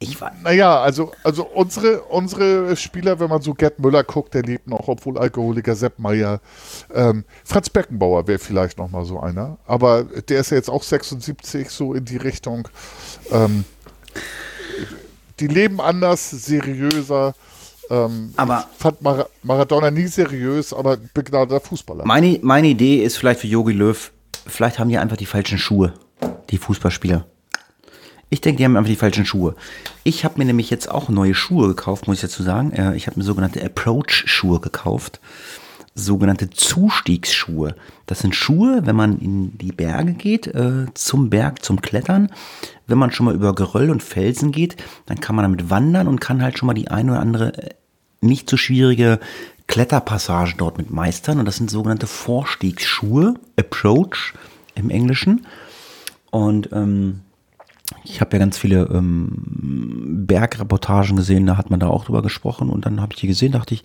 Ich 0.00 0.20
war. 0.20 0.32
Naja, 0.44 0.80
also, 0.80 1.10
also 1.24 1.44
unsere, 1.44 2.02
unsere 2.02 2.76
Spieler, 2.76 3.18
wenn 3.18 3.28
man 3.28 3.42
so 3.42 3.52
Gerd 3.52 3.80
Müller 3.80 4.04
guckt, 4.04 4.32
der 4.32 4.42
lebt 4.42 4.68
noch, 4.68 4.86
obwohl 4.86 5.18
Alkoholiker 5.18 5.74
Sepp 5.74 5.98
Meier. 5.98 6.40
Ähm, 6.94 7.24
Franz 7.44 7.68
Beckenbauer 7.68 8.28
wäre 8.28 8.38
vielleicht 8.38 8.78
noch 8.78 8.90
mal 8.90 9.04
so 9.04 9.18
einer. 9.18 9.58
Aber 9.66 10.04
der 10.04 10.40
ist 10.40 10.50
ja 10.50 10.56
jetzt 10.56 10.70
auch 10.70 10.84
76, 10.84 11.68
so 11.70 11.94
in 11.94 12.04
die 12.04 12.16
Richtung. 12.16 12.68
Ähm, 13.32 13.64
die 15.40 15.48
leben 15.48 15.80
anders, 15.80 16.30
seriöser. 16.30 17.34
Ähm, 17.90 18.32
aber 18.36 18.66
ich 18.70 18.78
fand 18.78 19.02
Mar 19.02 19.28
Maradona 19.42 19.90
nie 19.90 20.06
seriös, 20.06 20.72
aber 20.72 20.96
begnadeter 20.96 21.58
Fußballer. 21.58 22.04
Meine, 22.04 22.38
meine 22.42 22.68
Idee 22.68 23.02
ist 23.02 23.16
vielleicht 23.16 23.40
für 23.40 23.46
Jogi 23.48 23.72
Löw, 23.72 24.12
vielleicht 24.46 24.78
haben 24.78 24.90
die 24.90 24.98
einfach 24.98 25.16
die 25.16 25.26
falschen 25.26 25.58
Schuhe, 25.58 25.94
die 26.50 26.58
Fußballspieler. 26.58 27.26
Ich 28.30 28.40
denke, 28.40 28.58
die 28.58 28.64
haben 28.64 28.76
einfach 28.76 28.90
die 28.90 28.96
falschen 28.96 29.24
Schuhe. 29.24 29.54
Ich 30.04 30.24
habe 30.24 30.38
mir 30.38 30.44
nämlich 30.44 30.70
jetzt 30.70 30.90
auch 30.90 31.08
neue 31.08 31.34
Schuhe 31.34 31.68
gekauft, 31.68 32.06
muss 32.06 32.18
ich 32.18 32.22
dazu 32.22 32.42
sagen. 32.42 32.72
Äh, 32.72 32.94
ich 32.96 33.06
habe 33.06 33.18
mir 33.18 33.24
sogenannte 33.24 33.64
Approach-Schuhe 33.64 34.60
gekauft. 34.60 35.20
Sogenannte 35.94 36.50
Zustiegsschuhe. 36.50 37.74
Das 38.06 38.20
sind 38.20 38.34
Schuhe, 38.34 38.82
wenn 38.84 38.94
man 38.94 39.18
in 39.18 39.56
die 39.58 39.72
Berge 39.72 40.12
geht, 40.12 40.46
äh, 40.46 40.86
zum 40.94 41.30
Berg, 41.30 41.64
zum 41.64 41.80
Klettern. 41.80 42.30
Wenn 42.86 42.98
man 42.98 43.10
schon 43.10 43.26
mal 43.26 43.34
über 43.34 43.54
Geröll 43.54 43.90
und 43.90 44.02
Felsen 44.02 44.52
geht, 44.52 44.76
dann 45.06 45.20
kann 45.20 45.34
man 45.34 45.44
damit 45.44 45.70
wandern 45.70 46.06
und 46.06 46.20
kann 46.20 46.42
halt 46.42 46.58
schon 46.58 46.68
mal 46.68 46.74
die 46.74 46.88
eine 46.88 47.12
oder 47.12 47.20
andere 47.20 47.54
äh, 47.56 47.70
nicht 48.20 48.50
so 48.50 48.56
schwierige 48.56 49.20
Kletterpassage 49.66 50.54
dort 50.56 50.78
mit 50.78 50.90
meistern. 50.90 51.38
Und 51.38 51.46
das 51.46 51.56
sind 51.56 51.70
sogenannte 51.70 52.06
Vorstiegsschuhe, 52.06 53.34
Approach 53.56 54.34
im 54.74 54.90
Englischen. 54.90 55.46
Und 56.30 56.70
ähm, 56.72 57.22
ich 58.08 58.20
habe 58.20 58.32
ja 58.32 58.38
ganz 58.38 58.58
viele 58.58 58.88
ähm, 58.92 60.24
Bergreportagen 60.26 61.16
gesehen, 61.16 61.46
da 61.46 61.56
hat 61.56 61.70
man 61.70 61.80
da 61.80 61.88
auch 61.88 62.04
drüber 62.04 62.22
gesprochen 62.22 62.70
und 62.70 62.86
dann 62.86 63.00
habe 63.00 63.12
ich 63.12 63.20
die 63.20 63.26
gesehen, 63.26 63.52
dachte 63.52 63.74
ich, 63.74 63.82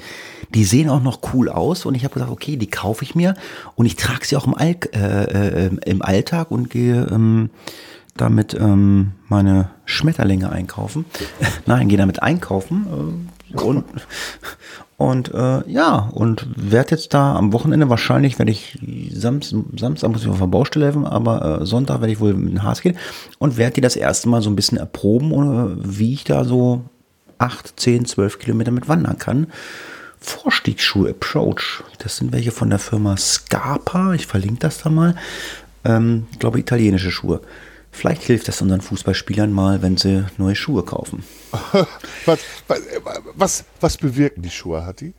die 0.53 0.63
sehen 0.63 0.89
auch 0.89 1.01
noch 1.01 1.19
cool 1.33 1.49
aus 1.49 1.85
und 1.85 1.95
ich 1.95 2.03
habe 2.03 2.13
gesagt, 2.13 2.31
okay, 2.31 2.57
die 2.57 2.69
kaufe 2.69 3.03
ich 3.03 3.15
mir 3.15 3.35
und 3.75 3.85
ich 3.85 3.95
trage 3.95 4.25
sie 4.25 4.35
auch 4.35 4.47
im, 4.47 4.55
All 4.55 4.75
äh, 4.93 5.65
äh, 5.65 5.75
im 5.85 6.01
Alltag 6.01 6.51
und 6.51 6.69
gehe 6.69 7.07
ähm, 7.11 7.49
damit 8.15 8.53
ähm, 8.53 9.11
meine 9.27 9.69
Schmetterlinge 9.85 10.51
einkaufen. 10.51 11.05
Nein, 11.65 11.87
gehe 11.87 11.97
damit 11.97 12.21
einkaufen 12.21 12.85
äh, 12.85 13.32
und 13.53 13.85
und 14.97 15.33
äh, 15.33 15.69
ja, 15.69 16.09
und 16.13 16.47
werde 16.55 16.91
jetzt 16.91 17.13
da 17.13 17.35
am 17.35 17.51
Wochenende 17.51 17.89
wahrscheinlich, 17.89 18.39
werde 18.39 18.51
ich 18.51 18.79
Samstag, 19.11 19.59
Samstag 19.77 20.11
muss 20.11 20.23
ich 20.23 20.29
auf 20.29 20.39
der 20.39 20.47
Baustelle 20.47 20.85
helfen, 20.85 21.05
aber 21.05 21.61
äh, 21.61 21.65
Sonntag 21.65 21.99
werde 21.99 22.13
ich 22.13 22.19
wohl 22.19 22.33
mit 22.33 22.53
dem 22.53 22.63
Haas 22.63 22.81
gehen 22.81 22.97
und 23.39 23.57
werde 23.57 23.75
die 23.75 23.81
das 23.81 23.95
erste 23.95 24.29
Mal 24.29 24.41
so 24.41 24.49
ein 24.49 24.55
bisschen 24.55 24.77
erproben, 24.77 25.31
oder, 25.31 25.71
wie 25.77 26.13
ich 26.13 26.23
da 26.23 26.45
so 26.45 26.83
8, 27.39 27.79
10, 27.79 28.05
12 28.05 28.39
Kilometer 28.39 28.71
mit 28.71 28.87
wandern 28.87 29.17
kann. 29.17 29.47
Vorstiegsschuhe 30.19 31.09
Approach. 31.09 31.83
Das 31.97 32.15
sind 32.15 32.31
welche 32.31 32.51
von 32.51 32.69
der 32.69 32.79
Firma 32.79 33.17
Scarpa. 33.17 34.13
Ich 34.13 34.25
verlinke 34.25 34.59
das 34.59 34.81
da 34.81 34.89
mal. 34.89 35.15
Ähm, 35.83 36.27
ich 36.31 36.39
glaube, 36.39 36.59
italienische 36.59 37.11
Schuhe. 37.11 37.41
Vielleicht 37.93 38.23
hilft 38.23 38.47
das 38.47 38.61
unseren 38.61 38.81
Fußballspielern 38.81 39.53
mal, 39.53 39.81
wenn 39.83 39.97
sie 39.97 40.25
neue 40.37 40.55
Schuhe 40.55 40.83
kaufen. 40.83 41.23
was, 42.25 42.39
was, 43.35 43.65
was, 43.79 43.97
bewirken 43.97 44.41
die 44.41 44.49
Schuhe, 44.49 44.83
Hatti? 44.83 45.13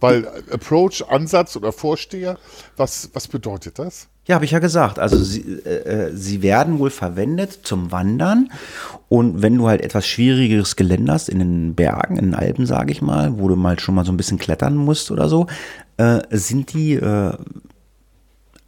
Weil 0.00 0.26
Approach, 0.50 1.04
Ansatz 1.08 1.56
oder 1.56 1.72
Vorsteher, 1.72 2.38
was, 2.76 3.08
was 3.14 3.28
bedeutet 3.28 3.78
das? 3.78 4.08
Ja, 4.26 4.34
habe 4.34 4.44
ich 4.44 4.50
ja 4.50 4.58
gesagt. 4.58 4.98
Also 4.98 5.22
sie, 5.22 5.42
äh, 5.64 6.08
äh, 6.08 6.16
sie 6.16 6.42
werden 6.42 6.80
wohl 6.80 6.90
verwendet 6.90 7.60
zum 7.62 7.92
Wandern. 7.92 8.50
Und 9.08 9.40
wenn 9.40 9.56
du 9.56 9.68
halt 9.68 9.82
etwas 9.82 10.06
schwierigeres 10.08 10.74
Gelände 10.74 11.12
hast, 11.12 11.28
in 11.28 11.38
den 11.38 11.74
Bergen, 11.76 12.16
in 12.16 12.26
den 12.26 12.34
Alpen, 12.34 12.66
sage 12.66 12.90
ich 12.90 13.00
mal, 13.00 13.38
wo 13.38 13.48
du 13.48 13.54
mal 13.54 13.78
schon 13.78 13.94
mal 13.94 14.04
so 14.04 14.10
ein 14.10 14.16
bisschen 14.16 14.38
klettern 14.38 14.74
musst 14.74 15.12
oder 15.12 15.28
so, 15.28 15.46
äh, 15.98 16.20
sind 16.30 16.74
die 16.74 16.94
äh, 16.94 17.32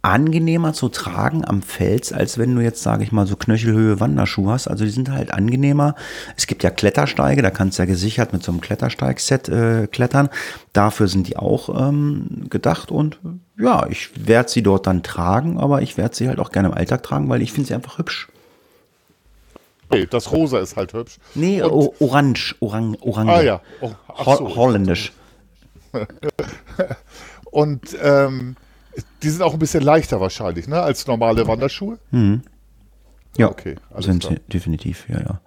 angenehmer 0.01 0.73
zu 0.73 0.87
tragen 0.89 1.43
am 1.45 1.61
Fels, 1.61 2.13
als 2.13 2.37
wenn 2.37 2.55
du 2.55 2.61
jetzt, 2.61 2.81
sage 2.81 3.03
ich 3.03 3.11
mal, 3.11 3.27
so 3.27 3.35
Knöchelhöhe 3.35 3.99
Wanderschuhe 3.99 4.51
hast. 4.51 4.67
Also 4.67 4.85
die 4.85 4.91
sind 4.91 5.11
halt 5.11 5.33
angenehmer. 5.33 5.95
Es 6.37 6.47
gibt 6.47 6.63
ja 6.63 6.69
Klettersteige, 6.69 7.41
da 7.41 7.51
kannst 7.51 7.77
du 7.77 7.83
ja 7.83 7.85
gesichert 7.85 8.31
mit 8.31 8.43
so 8.43 8.51
einem 8.51 8.61
Klettersteigset 8.61 9.49
äh, 9.49 9.87
klettern. 9.87 10.29
Dafür 10.71 11.07
sind 11.07 11.27
die 11.27 11.37
auch 11.37 11.89
ähm, 11.89 12.45
gedacht 12.49 12.91
und 12.91 13.19
ja, 13.57 13.87
ich 13.87 14.27
werde 14.27 14.49
sie 14.49 14.63
dort 14.63 14.87
dann 14.87 15.03
tragen, 15.03 15.59
aber 15.59 15.81
ich 15.81 15.97
werde 15.97 16.15
sie 16.15 16.29
halt 16.29 16.39
auch 16.39 16.51
gerne 16.51 16.69
im 16.69 16.73
Alltag 16.73 17.03
tragen, 17.03 17.27
weil 17.27 17.41
ich 17.41 17.51
finde 17.51 17.67
sie 17.67 17.73
einfach 17.73 17.97
hübsch. 17.97 18.29
Nee, 19.91 20.05
das 20.05 20.31
Rosa 20.31 20.59
ist 20.59 20.77
halt 20.77 20.93
hübsch. 20.93 21.17
Nee, 21.35 21.61
und 21.61 21.91
orange, 21.99 22.55
orang, 22.59 22.95
orange. 23.01 23.31
Ah 23.31 23.41
ja, 23.41 23.61
oh, 23.81 23.91
so, 24.23 24.55
holländisch. 24.55 25.11
und 27.51 27.97
ähm, 28.01 28.55
die 29.23 29.29
sind 29.29 29.41
auch 29.41 29.53
ein 29.53 29.59
bisschen 29.59 29.83
leichter 29.83 30.19
wahrscheinlich, 30.21 30.67
ne, 30.67 30.81
als 30.81 31.07
normale 31.07 31.47
Wanderschuhe. 31.47 31.99
Mhm. 32.11 32.41
Ja, 33.37 33.49
okay, 33.49 33.75
sind 33.99 34.23
sie 34.23 34.39
definitiv, 34.51 35.05
ja, 35.09 35.19
ja. 35.19 35.39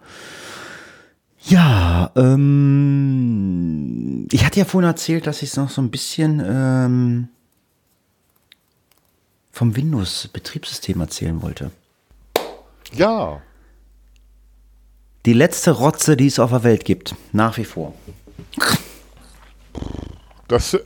Ja, 1.44 2.12
ähm, 2.14 3.48
ich 4.30 4.44
hatte 4.46 4.60
ja 4.60 4.64
vorhin 4.64 4.88
erzählt, 4.88 5.26
dass 5.26 5.42
ich 5.42 5.56
noch 5.56 5.70
so 5.70 5.82
ein 5.82 5.90
bisschen 5.90 6.40
ähm, 6.44 7.28
vom 9.50 9.74
Windows-Betriebssystem 9.74 11.00
erzählen 11.00 11.42
wollte. 11.42 11.72
Ja. 12.92 13.42
Die 15.26 15.32
letzte 15.32 15.72
Rotze, 15.72 16.16
die 16.16 16.28
es 16.28 16.38
auf 16.38 16.50
der 16.50 16.62
Welt 16.62 16.84
gibt, 16.84 17.16
nach 17.32 17.56
wie 17.56 17.64
vor. 17.64 17.94
Das, 20.48 20.78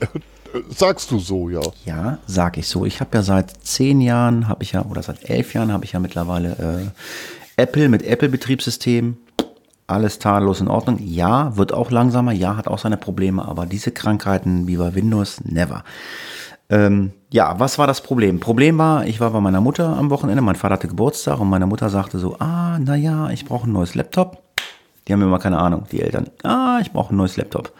sagst 0.69 1.11
du 1.11 1.19
so, 1.19 1.49
ja. 1.49 1.61
Ja, 1.85 2.19
sag 2.27 2.57
ich 2.57 2.67
so. 2.67 2.85
Ich 2.85 2.99
habe 2.99 3.17
ja 3.17 3.23
seit 3.23 3.51
zehn 3.65 4.01
Jahren, 4.01 4.47
habe 4.47 4.63
ich 4.63 4.73
ja, 4.73 4.83
oder 4.85 5.01
seit 5.03 5.29
elf 5.29 5.53
Jahren 5.53 5.71
habe 5.71 5.85
ich 5.85 5.93
ja 5.93 5.99
mittlerweile 5.99 6.91
äh, 7.57 7.61
Apple 7.61 7.89
mit 7.89 8.03
Apple-Betriebssystem. 8.03 9.17
Alles 9.87 10.19
tadellos 10.19 10.59
in 10.59 10.67
Ordnung. 10.67 10.99
Ja, 11.01 11.55
wird 11.55 11.73
auch 11.73 11.91
langsamer. 11.91 12.33
Ja, 12.33 12.57
hat 12.57 12.67
auch 12.67 12.79
seine 12.79 12.97
Probleme. 12.97 13.45
Aber 13.45 13.65
diese 13.65 13.91
Krankheiten 13.91 14.67
wie 14.67 14.75
bei 14.77 14.93
Windows, 14.95 15.41
never. 15.45 15.83
Ähm, 16.69 17.11
ja, 17.31 17.59
was 17.59 17.77
war 17.77 17.87
das 17.87 18.01
Problem? 18.01 18.39
Problem 18.39 18.77
war, 18.77 19.05
ich 19.05 19.19
war 19.19 19.31
bei 19.31 19.39
meiner 19.39 19.61
Mutter 19.61 19.95
am 19.97 20.09
Wochenende, 20.09 20.41
mein 20.41 20.55
Vater 20.55 20.73
hatte 20.73 20.87
Geburtstag 20.87 21.39
und 21.39 21.49
meine 21.49 21.65
Mutter 21.65 21.89
sagte 21.89 22.19
so, 22.19 22.37
ah, 22.39 22.77
naja, 22.79 23.29
ich 23.29 23.45
brauche 23.45 23.69
ein 23.69 23.71
neues 23.71 23.95
Laptop. 23.95 24.43
Die 25.07 25.13
haben 25.13 25.21
immer 25.21 25.39
keine 25.39 25.59
Ahnung, 25.59 25.85
die 25.91 26.01
Eltern. 26.01 26.29
Ah, 26.43 26.79
ich 26.81 26.91
brauche 26.91 27.13
ein 27.13 27.17
neues 27.17 27.37
Laptop. 27.37 27.71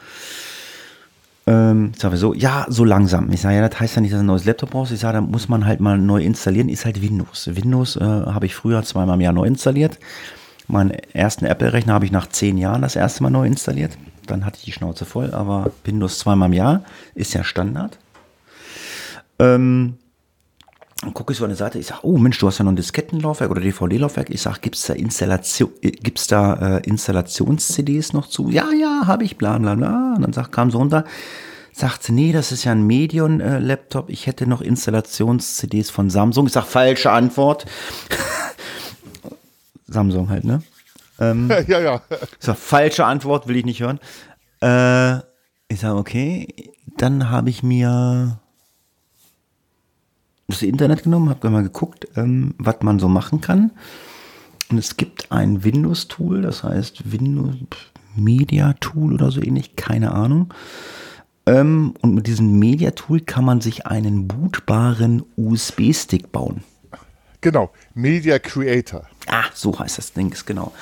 Ähm, 1.47 1.93
sagen 1.97 2.13
wir 2.13 2.17
so, 2.19 2.33
ja, 2.33 2.65
so 2.67 2.83
langsam. 2.83 3.31
Ich 3.31 3.39
sage, 3.41 3.55
ja, 3.55 3.67
das 3.67 3.79
heißt 3.79 3.95
ja 3.95 4.01
nicht, 4.01 4.11
dass 4.11 4.19
du 4.19 4.23
ein 4.23 4.27
neues 4.27 4.43
Laptop 4.43 4.71
brauchst. 4.71 4.91
Ich 4.91 4.99
sage, 4.99 5.13
da 5.15 5.21
muss 5.21 5.47
man 5.47 5.65
halt 5.65 5.79
mal 5.79 5.97
neu 5.97 6.21
installieren. 6.21 6.67
Ist 6.67 6.83
halt 6.83 7.01
Windows. 7.01 7.49
Windows 7.53 7.95
äh, 7.95 8.01
habe 8.01 8.45
ich 8.45 8.53
früher 8.53 8.83
zweimal 8.83 9.15
im 9.15 9.21
Jahr 9.21 9.31
neu 9.31 9.45
installiert. 9.45 9.97
Meinen 10.67 10.91
ersten 11.13 11.45
Apple-Rechner 11.45 11.93
habe 11.93 12.03
ich 12.03 12.11
nach 12.11 12.27
zehn 12.27 12.57
Jahren 12.57 12.81
das 12.81 12.97
erste 12.97 13.23
Mal 13.23 13.29
neu 13.29 13.47
installiert. 13.47 13.97
Dann 14.25 14.45
hatte 14.45 14.57
ich 14.57 14.65
die 14.65 14.73
Schnauze 14.73 15.05
voll, 15.05 15.33
aber 15.33 15.71
Windows 15.85 16.19
zweimal 16.19 16.49
im 16.49 16.53
Jahr 16.53 16.83
ist 17.15 17.33
ja 17.33 17.45
Standard. 17.45 17.97
Ähm, 19.39 19.97
dann 21.01 21.13
gucke 21.13 21.31
ich 21.31 21.37
so 21.37 21.45
an 21.45 21.51
der 21.51 21.57
Seite, 21.57 21.77
ich 21.77 21.87
sage, 21.87 22.01
oh 22.03 22.17
Mensch, 22.17 22.39
du 22.39 22.47
hast 22.47 22.57
ja 22.57 22.65
noch 22.65 22.71
ein 22.71 22.75
Diskettenlaufwerk 22.75 23.51
oder 23.51 23.61
DVD-Laufwerk. 23.61 24.29
Ich 24.29 24.41
sage, 24.41 24.59
gibt 24.61 24.75
es 24.75 24.85
da, 24.85 24.93
Installation, 24.93 25.69
äh, 25.81 25.91
gibt's 25.91 26.27
da 26.27 26.77
äh, 26.77 26.87
Installations-CDs 26.87 28.13
noch 28.13 28.27
zu? 28.27 28.49
Ja, 28.49 28.71
ja, 28.71 29.03
habe 29.05 29.23
ich, 29.23 29.37
bla 29.37 29.57
bla 29.59 29.75
bla. 29.75 30.13
Und 30.15 30.23
dann 30.23 30.33
sagt, 30.33 30.51
kam 30.51 30.71
so 30.71 30.79
runter, 30.79 31.05
sagt 31.71 32.03
sie, 32.03 32.13
nee, 32.13 32.31
das 32.31 32.51
ist 32.51 32.63
ja 32.63 32.71
ein 32.71 32.87
Medion-Laptop. 32.87 34.09
Ich 34.09 34.25
hätte 34.25 34.47
noch 34.47 34.61
Installations-CDs 34.61 35.91
von 35.91 36.09
Samsung. 36.09 36.47
Ich 36.47 36.53
sage, 36.53 36.65
falsche 36.65 37.11
Antwort. 37.11 37.65
Samsung 39.87 40.29
halt, 40.29 40.45
ne? 40.45 40.63
Ähm, 41.19 41.51
ja, 41.67 41.79
ja. 41.79 42.01
Ich 42.09 42.45
sag, 42.45 42.57
falsche 42.57 43.05
Antwort, 43.05 43.47
will 43.47 43.55
ich 43.55 43.65
nicht 43.65 43.81
hören. 43.81 43.99
Äh, 44.61 45.19
ich 45.69 45.79
sage, 45.79 45.95
okay, 45.95 46.71
dann 46.97 47.29
habe 47.29 47.51
ich 47.51 47.61
mir 47.61 48.39
das 50.47 50.61
Internet 50.61 51.03
genommen, 51.03 51.29
habe 51.29 51.49
mal 51.49 51.63
geguckt, 51.63 52.07
ähm, 52.15 52.53
was 52.57 52.77
man 52.81 52.99
so 52.99 53.09
machen 53.09 53.41
kann. 53.41 53.71
Und 54.69 54.77
es 54.77 54.97
gibt 54.97 55.31
ein 55.31 55.63
Windows-Tool, 55.63 56.41
das 56.41 56.63
heißt 56.63 57.11
Windows 57.11 57.55
Media 58.15 58.73
Tool 58.73 59.13
oder 59.13 59.29
so 59.29 59.41
ähnlich, 59.41 59.75
keine 59.75 60.13
Ahnung. 60.13 60.53
Ähm, 61.45 61.93
und 62.01 62.15
mit 62.15 62.27
diesem 62.27 62.59
Media 62.59 62.91
Tool 62.91 63.19
kann 63.21 63.45
man 63.45 63.61
sich 63.61 63.85
einen 63.85 64.27
bootbaren 64.27 65.23
USB-Stick 65.35 66.31
bauen. 66.31 66.63
Genau, 67.41 67.71
Media 67.93 68.39
Creator. 68.39 69.03
Ah, 69.27 69.45
so 69.53 69.77
heißt 69.77 69.97
das 69.97 70.13
Ding, 70.13 70.33
genau. 70.45 70.73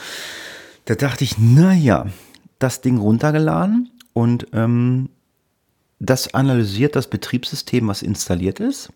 Da 0.86 0.96
dachte 0.96 1.24
ich, 1.24 1.38
naja, 1.38 2.06
das 2.60 2.82
Ding 2.82 2.98
runtergeladen 2.98 3.92
und 4.14 4.48
ähm, 4.54 5.10
das 6.00 6.34
analysiert 6.34 6.96
das 6.96 7.10
Betriebssystem, 7.10 7.88
was 7.88 8.02
installiert 8.02 8.60
ist 8.60 8.92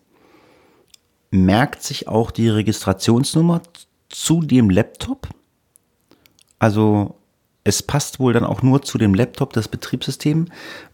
merkt 1.30 1.82
sich 1.82 2.08
auch 2.08 2.30
die 2.30 2.48
Registrationsnummer 2.48 3.62
zu 4.08 4.42
dem 4.42 4.70
Laptop. 4.70 5.28
Also 6.58 7.14
es 7.62 7.82
passt 7.82 8.18
wohl 8.18 8.32
dann 8.32 8.44
auch 8.44 8.62
nur 8.62 8.82
zu 8.82 8.98
dem 8.98 9.14
Laptop 9.14 9.52
das 9.52 9.68
Betriebssystem, 9.68 10.46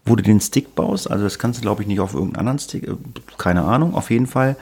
wo 0.05 0.15
du 0.15 0.23
den 0.23 0.39
Stick 0.39 0.75
baust. 0.75 1.09
Also 1.09 1.23
das 1.23 1.39
kannst 1.39 1.59
du, 1.59 1.61
glaube 1.61 1.81
ich, 1.81 1.87
nicht 1.87 1.99
auf 1.99 2.13
irgendeinen 2.13 2.39
anderen 2.39 2.59
Stick. 2.59 2.87
Äh, 2.87 2.95
keine 3.37 3.63
Ahnung, 3.63 3.95
auf 3.95 4.11
jeden 4.11 4.27
Fall. 4.27 4.55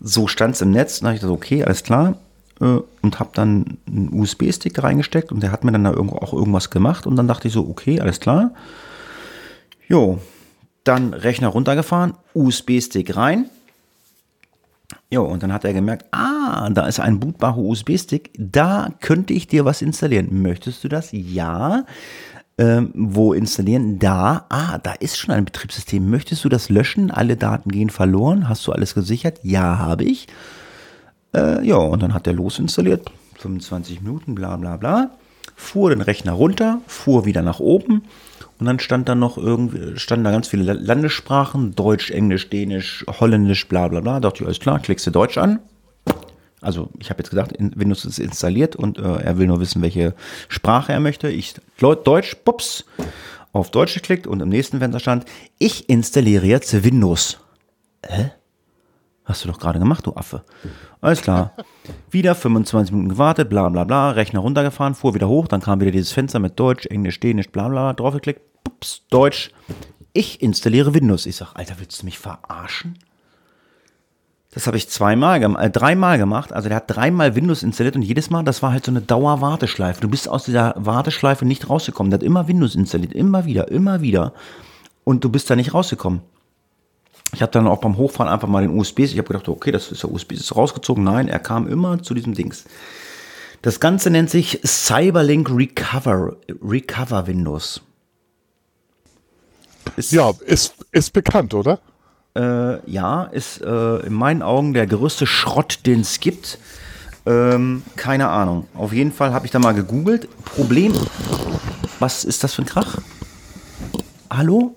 So 0.00 0.26
stand 0.26 0.56
es 0.56 0.60
im 0.60 0.72
Netz. 0.72 1.00
Da 1.00 1.06
habe 1.06 1.14
ich 1.14 1.20
gesagt, 1.22 1.36
okay, 1.36 1.64
alles 1.64 1.82
klar. 1.82 2.18
Äh, 2.60 2.80
und 3.02 3.18
habe 3.18 3.30
dann 3.34 3.78
einen 3.86 4.12
USB-Stick 4.12 4.82
reingesteckt 4.82 5.32
und 5.32 5.42
der 5.42 5.52
hat 5.52 5.64
mir 5.64 5.72
dann 5.72 5.84
da 5.84 5.96
auch 5.96 6.32
irgendwas 6.32 6.70
gemacht. 6.70 7.06
Und 7.06 7.16
dann 7.16 7.28
dachte 7.28 7.48
ich 7.48 7.54
so, 7.54 7.66
okay, 7.68 8.00
alles 8.00 8.20
klar. 8.20 8.50
Jo, 9.88 10.18
dann 10.82 11.14
Rechner 11.14 11.48
runtergefahren, 11.48 12.14
USB-Stick 12.34 13.16
rein 13.16 13.48
Jo, 15.10 15.24
und 15.24 15.42
dann 15.42 15.52
hat 15.52 15.64
er 15.64 15.72
gemerkt, 15.72 16.06
ah, 16.12 16.68
da 16.70 16.86
ist 16.86 17.00
ein 17.00 17.20
bootbarer 17.20 17.58
USB-Stick, 17.58 18.30
da 18.38 18.90
könnte 19.00 19.32
ich 19.32 19.46
dir 19.46 19.64
was 19.64 19.82
installieren. 19.82 20.42
Möchtest 20.42 20.84
du 20.84 20.88
das? 20.88 21.08
Ja. 21.12 21.84
Ähm, 22.56 22.92
wo 22.94 23.32
installieren? 23.32 23.98
Da. 23.98 24.46
Ah, 24.48 24.78
da 24.78 24.92
ist 24.92 25.18
schon 25.18 25.34
ein 25.34 25.44
Betriebssystem. 25.44 26.08
Möchtest 26.08 26.44
du 26.44 26.48
das 26.48 26.68
löschen? 26.68 27.10
Alle 27.10 27.36
Daten 27.36 27.70
gehen 27.70 27.90
verloren. 27.90 28.48
Hast 28.48 28.66
du 28.66 28.72
alles 28.72 28.94
gesichert? 28.94 29.40
Ja, 29.42 29.78
habe 29.78 30.04
ich. 30.04 30.28
Äh, 31.34 31.66
ja, 31.66 31.76
und 31.76 32.02
dann 32.02 32.14
hat 32.14 32.26
er 32.26 32.32
losinstalliert. 32.32 33.10
25 33.38 34.02
Minuten, 34.02 34.34
bla 34.34 34.56
bla 34.56 34.76
bla. 34.76 35.10
Fuhr 35.56 35.90
den 35.90 36.00
Rechner 36.00 36.32
runter, 36.32 36.80
fuhr 36.86 37.24
wieder 37.24 37.42
nach 37.42 37.60
oben 37.60 38.02
und 38.64 38.68
dann 38.68 38.78
stand 38.78 39.10
da 39.10 39.14
noch 39.14 39.36
irgendwie, 39.36 39.98
standen 39.98 40.24
da 40.24 40.30
ganz 40.30 40.48
viele 40.48 40.72
Landessprachen, 40.72 41.74
Deutsch, 41.74 42.10
Englisch, 42.10 42.48
Dänisch, 42.48 43.04
Holländisch, 43.20 43.68
bla 43.68 43.88
bla 43.88 44.00
bla. 44.00 44.14
Da 44.14 44.30
dachte 44.30 44.38
ich, 44.38 44.46
alles 44.46 44.58
klar, 44.58 44.80
klickst 44.80 45.06
du 45.06 45.10
Deutsch 45.10 45.36
an. 45.36 45.58
Also 46.62 46.88
ich 46.98 47.10
habe 47.10 47.18
jetzt 47.18 47.28
gesagt, 47.28 47.52
Windows 47.58 48.06
ist 48.06 48.18
installiert 48.18 48.74
und 48.74 48.98
äh, 48.98 49.16
er 49.16 49.36
will 49.36 49.48
nur 49.48 49.60
wissen, 49.60 49.82
welche 49.82 50.14
Sprache 50.48 50.94
er 50.94 51.00
möchte. 51.00 51.28
Ich 51.28 51.56
Deutsch, 51.78 52.36
pups, 52.42 52.86
auf 53.52 53.70
Deutsch 53.70 53.92
geklickt 53.92 54.26
und 54.26 54.40
im 54.40 54.48
nächsten 54.48 54.78
Fenster 54.78 54.98
stand, 54.98 55.26
ich 55.58 55.90
installiere 55.90 56.46
jetzt 56.46 56.84
Windows. 56.84 57.36
Hä? 58.06 58.30
Hast 59.24 59.44
du 59.44 59.48
doch 59.48 59.58
gerade 59.58 59.78
gemacht, 59.78 60.06
du 60.06 60.14
Affe. 60.14 60.44
Alles 61.00 61.22
klar. 61.22 61.52
Wieder 62.10 62.34
25 62.34 62.92
Minuten 62.92 63.10
gewartet, 63.10 63.48
bla 63.48 63.68
bla 63.70 63.84
bla, 63.84 64.10
Rechner 64.10 64.40
runtergefahren, 64.40 64.94
fuhr 64.94 65.14
wieder 65.14 65.28
hoch, 65.28 65.48
dann 65.48 65.62
kam 65.62 65.80
wieder 65.80 65.90
dieses 65.90 66.12
Fenster 66.12 66.38
mit 66.38 66.58
Deutsch, 66.60 66.86
Englisch, 66.86 67.20
Dänisch, 67.20 67.50
bla 67.50 67.68
bla, 67.68 67.94
draufgeklickt, 67.94 68.42
pups, 68.64 69.02
Deutsch. 69.08 69.50
Ich 70.12 70.42
installiere 70.42 70.94
Windows. 70.94 71.26
Ich 71.26 71.36
sag, 71.36 71.54
Alter, 71.54 71.74
willst 71.78 72.02
du 72.02 72.04
mich 72.04 72.18
verarschen? 72.18 72.98
Das 74.54 74.68
habe 74.68 74.76
ich 74.76 74.88
zweimal, 74.88 75.42
äh, 75.42 75.70
dreimal 75.70 76.16
gemacht. 76.16 76.52
Also 76.52 76.68
der 76.68 76.76
hat 76.76 76.84
dreimal 76.86 77.34
Windows 77.34 77.64
installiert 77.64 77.96
und 77.96 78.02
jedes 78.02 78.30
Mal, 78.30 78.44
das 78.44 78.62
war 78.62 78.70
halt 78.70 78.84
so 78.84 78.92
eine 78.92 79.00
Dauerwarteschleife. 79.00 80.00
Du 80.00 80.08
bist 80.08 80.28
aus 80.28 80.44
dieser 80.44 80.74
Warteschleife 80.76 81.44
nicht 81.44 81.68
rausgekommen. 81.68 82.10
Der 82.10 82.20
hat 82.20 82.24
immer 82.24 82.46
Windows 82.46 82.76
installiert, 82.76 83.12
immer 83.12 83.46
wieder, 83.46 83.68
immer 83.72 84.00
wieder. 84.00 84.32
Und 85.02 85.24
du 85.24 85.28
bist 85.28 85.50
da 85.50 85.56
nicht 85.56 85.74
rausgekommen. 85.74 86.20
Ich 87.34 87.42
habe 87.42 87.52
dann 87.52 87.66
auch 87.66 87.80
beim 87.80 87.96
Hochfahren 87.96 88.32
einfach 88.32 88.48
mal 88.48 88.62
den 88.62 88.78
USB, 88.78 89.00
ich 89.00 89.18
habe 89.18 89.28
gedacht, 89.28 89.48
okay, 89.48 89.72
das 89.72 89.90
ist 89.90 90.02
ja 90.02 90.08
USB, 90.08 90.32
ist 90.32 90.54
rausgezogen. 90.54 91.02
Nein, 91.02 91.28
er 91.28 91.40
kam 91.40 91.66
immer 91.66 92.02
zu 92.02 92.14
diesem 92.14 92.34
Dings. 92.34 92.64
Das 93.62 93.80
Ganze 93.80 94.10
nennt 94.10 94.30
sich 94.30 94.60
Cyberlink 94.64 95.50
Recover, 95.50 96.36
Recover 96.62 97.26
Windows. 97.26 97.80
Ist, 99.96 100.12
ja, 100.12 100.32
ist, 100.46 100.74
ist 100.92 101.12
bekannt, 101.12 101.54
oder? 101.54 101.80
Äh, 102.36 102.88
ja, 102.90 103.24
ist 103.24 103.62
äh, 103.62 103.96
in 104.06 104.12
meinen 104.12 104.42
Augen 104.42 104.72
der 104.72 104.86
größte 104.86 105.26
Schrott, 105.26 105.80
den 105.86 106.00
es 106.00 106.20
gibt. 106.20 106.58
Ähm, 107.26 107.82
keine 107.96 108.28
Ahnung. 108.28 108.68
Auf 108.74 108.92
jeden 108.92 109.12
Fall 109.12 109.32
habe 109.32 109.46
ich 109.46 109.52
da 109.52 109.58
mal 109.58 109.72
gegoogelt. 109.72 110.28
Problem, 110.44 110.92
was 111.98 112.24
ist 112.24 112.44
das 112.44 112.54
für 112.54 112.62
ein 112.62 112.66
Krach? 112.66 112.98
Hallo? 114.30 114.74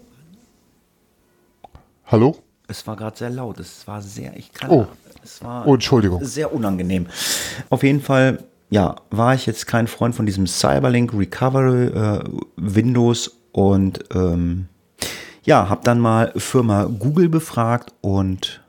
Hallo? 2.06 2.38
Es 2.68 2.86
war 2.86 2.96
gerade 2.96 3.18
sehr 3.18 3.30
laut. 3.30 3.60
Es 3.60 3.88
war 3.88 4.02
sehr, 4.02 4.36
ich 4.36 4.52
kann. 4.52 4.70
Oh. 4.70 4.88
Es 5.24 5.44
war 5.44 5.68
oh, 5.68 5.74
Entschuldigung. 5.74 6.24
Sehr 6.24 6.54
unangenehm. 6.54 7.08
Auf 7.70 7.84
jeden 7.84 8.02
Fall, 8.02 8.44
ja, 8.70 8.96
war 9.10 9.34
ich 9.34 9.46
jetzt 9.46 9.68
kein 9.68 9.88
Freund 9.88 10.16
von 10.16 10.26
diesem 10.26 10.48
Cyberlink 10.48 11.14
Recovery 11.14 11.88
äh, 11.88 12.24
Windows 12.56 13.38
und 13.52 14.04
ähm, 14.14 14.68
ja, 15.44 15.70
habe 15.70 15.82
dann 15.84 16.00
mal 16.00 16.34
Firma 16.36 16.86
Google 16.86 17.30
befragt 17.30 17.94
und 18.02 18.62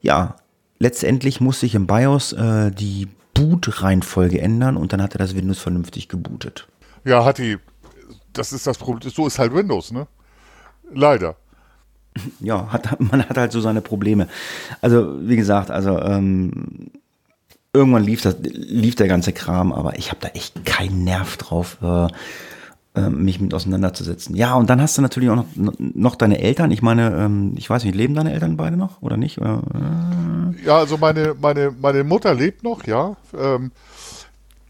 ja, 0.00 0.36
letztendlich 0.78 1.40
musste 1.40 1.66
ich 1.66 1.74
im 1.74 1.86
BIOS 1.86 2.32
äh, 2.34 2.70
die 2.70 3.08
Boot-Reihenfolge 3.34 4.40
ändern 4.40 4.76
und 4.76 4.92
dann 4.92 5.02
hat 5.02 5.14
er 5.14 5.18
das 5.18 5.34
Windows 5.34 5.58
vernünftig 5.58 6.08
gebootet. 6.08 6.68
Ja, 7.04 7.24
hat 7.24 7.38
die. 7.38 7.58
Das 8.32 8.52
ist 8.52 8.66
das 8.66 8.78
Problem. 8.78 9.10
So 9.10 9.26
ist 9.26 9.38
halt 9.38 9.54
Windows, 9.54 9.90
ne? 9.90 10.06
Leider 10.92 11.36
ja, 12.40 12.72
hat, 12.72 13.00
man 13.00 13.26
hat 13.28 13.36
halt 13.36 13.52
so 13.52 13.60
seine 13.60 13.80
Probleme. 13.80 14.28
Also, 14.80 15.16
wie 15.26 15.36
gesagt, 15.36 15.70
also 15.70 15.98
ähm, 15.98 16.90
irgendwann 17.72 18.04
lief, 18.04 18.22
das, 18.22 18.36
lief 18.42 18.94
der 18.94 19.08
ganze 19.08 19.32
Kram, 19.32 19.72
aber 19.72 19.98
ich 19.98 20.10
habe 20.10 20.20
da 20.20 20.28
echt 20.28 20.64
keinen 20.64 21.04
Nerv 21.04 21.36
drauf, 21.38 21.78
äh, 21.82 22.08
äh, 22.94 23.08
mich 23.08 23.40
mit 23.40 23.54
auseinanderzusetzen. 23.54 24.36
Ja, 24.36 24.54
und 24.54 24.68
dann 24.68 24.80
hast 24.80 24.98
du 24.98 25.02
natürlich 25.02 25.30
auch 25.30 25.36
noch, 25.36 25.74
noch 25.78 26.14
deine 26.14 26.40
Eltern. 26.40 26.70
Ich 26.70 26.82
meine, 26.82 27.16
ähm, 27.16 27.54
ich 27.56 27.70
weiß 27.70 27.84
nicht, 27.84 27.94
leben 27.94 28.14
deine 28.14 28.32
Eltern 28.32 28.56
beide 28.56 28.76
noch 28.76 29.00
oder 29.00 29.16
nicht? 29.16 29.38
Oder, 29.38 29.62
äh? 29.74 30.66
Ja, 30.66 30.78
also 30.78 30.98
meine, 30.98 31.34
meine, 31.40 31.74
meine 31.80 32.04
Mutter 32.04 32.34
lebt 32.34 32.62
noch, 32.62 32.86
ja. 32.86 33.16
Ähm, 33.38 33.72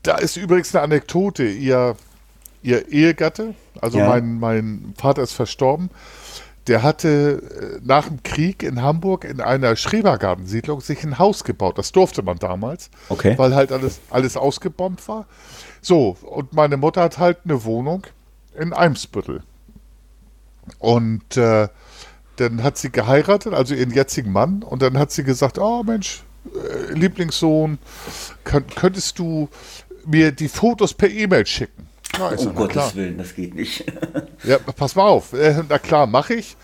da 0.05 0.17
ist 0.19 0.37
übrigens 0.37 0.75
eine 0.75 0.85
Anekdote. 0.85 1.45
Ihr, 1.45 1.97
ihr 2.63 2.89
Ehegatte, 2.93 3.55
also 3.81 3.99
ja. 3.99 4.09
mein, 4.09 4.39
mein 4.39 4.95
Vater 4.97 5.23
ist 5.23 5.33
verstorben, 5.33 5.91
der 6.67 6.83
hatte 6.83 7.81
äh, 7.81 7.81
nach 7.85 8.09
dem 8.09 8.23
Krieg 8.23 8.63
in 8.63 8.83
Hamburg 8.83 9.25
in 9.25 9.41
einer 9.41 9.75
Schrebergartensiedlung 9.77 10.81
sich 10.81 11.03
ein 11.03 11.19
Haus 11.19 11.45
gebaut. 11.45 11.79
Das 11.79 11.93
durfte 11.93 12.23
man 12.23 12.39
damals, 12.39 12.91
okay. 13.09 13.37
weil 13.37 13.55
halt 13.55 13.73
alles, 13.73 14.01
alles 14.11 14.37
ausgebombt 14.37 15.07
war. 15.09 15.27
So, 15.81 16.17
und 16.23 16.53
meine 16.53 16.77
Mutter 16.77 17.03
hat 17.03 17.19
halt 17.19 17.39
eine 17.45 17.65
Wohnung 17.65 18.07
in 18.57 18.73
Eimsbüttel. 18.73 19.43
Und 20.79 21.37
äh, 21.37 21.69
dann 22.37 22.63
hat 22.63 22.79
sie 22.79 22.91
geheiratet, 22.91 23.53
also 23.53 23.75
ihren 23.75 23.91
jetzigen 23.91 24.31
Mann, 24.33 24.63
und 24.63 24.83
dann 24.83 24.99
hat 24.99 25.11
sie 25.11 25.25
gesagt, 25.25 25.59
oh 25.59 25.83
Mensch, 25.83 26.23
äh, 26.55 26.93
Lieblingssohn, 26.93 27.79
könnt, 28.45 28.77
könntest 28.77 29.19
du 29.19 29.49
mir 30.07 30.33
die 30.33 30.49
Fotos 30.49 30.95
per 30.95 31.11
E-Mail 31.11 31.47
schicken? 31.47 31.89
Ja, 32.19 32.33
oh 32.37 32.43
um 32.43 32.55
Gottes 32.55 32.73
klar. 32.73 32.95
Willen, 32.95 33.19
das 33.19 33.35
geht 33.35 33.55
nicht. 33.55 33.85
ja, 34.45 34.59
pass 34.59 34.95
mal 34.95 35.07
auf. 35.07 35.33
Äh, 35.33 35.63
na 35.69 35.79
klar, 35.79 36.07
mache 36.07 36.35
ich. 36.35 36.57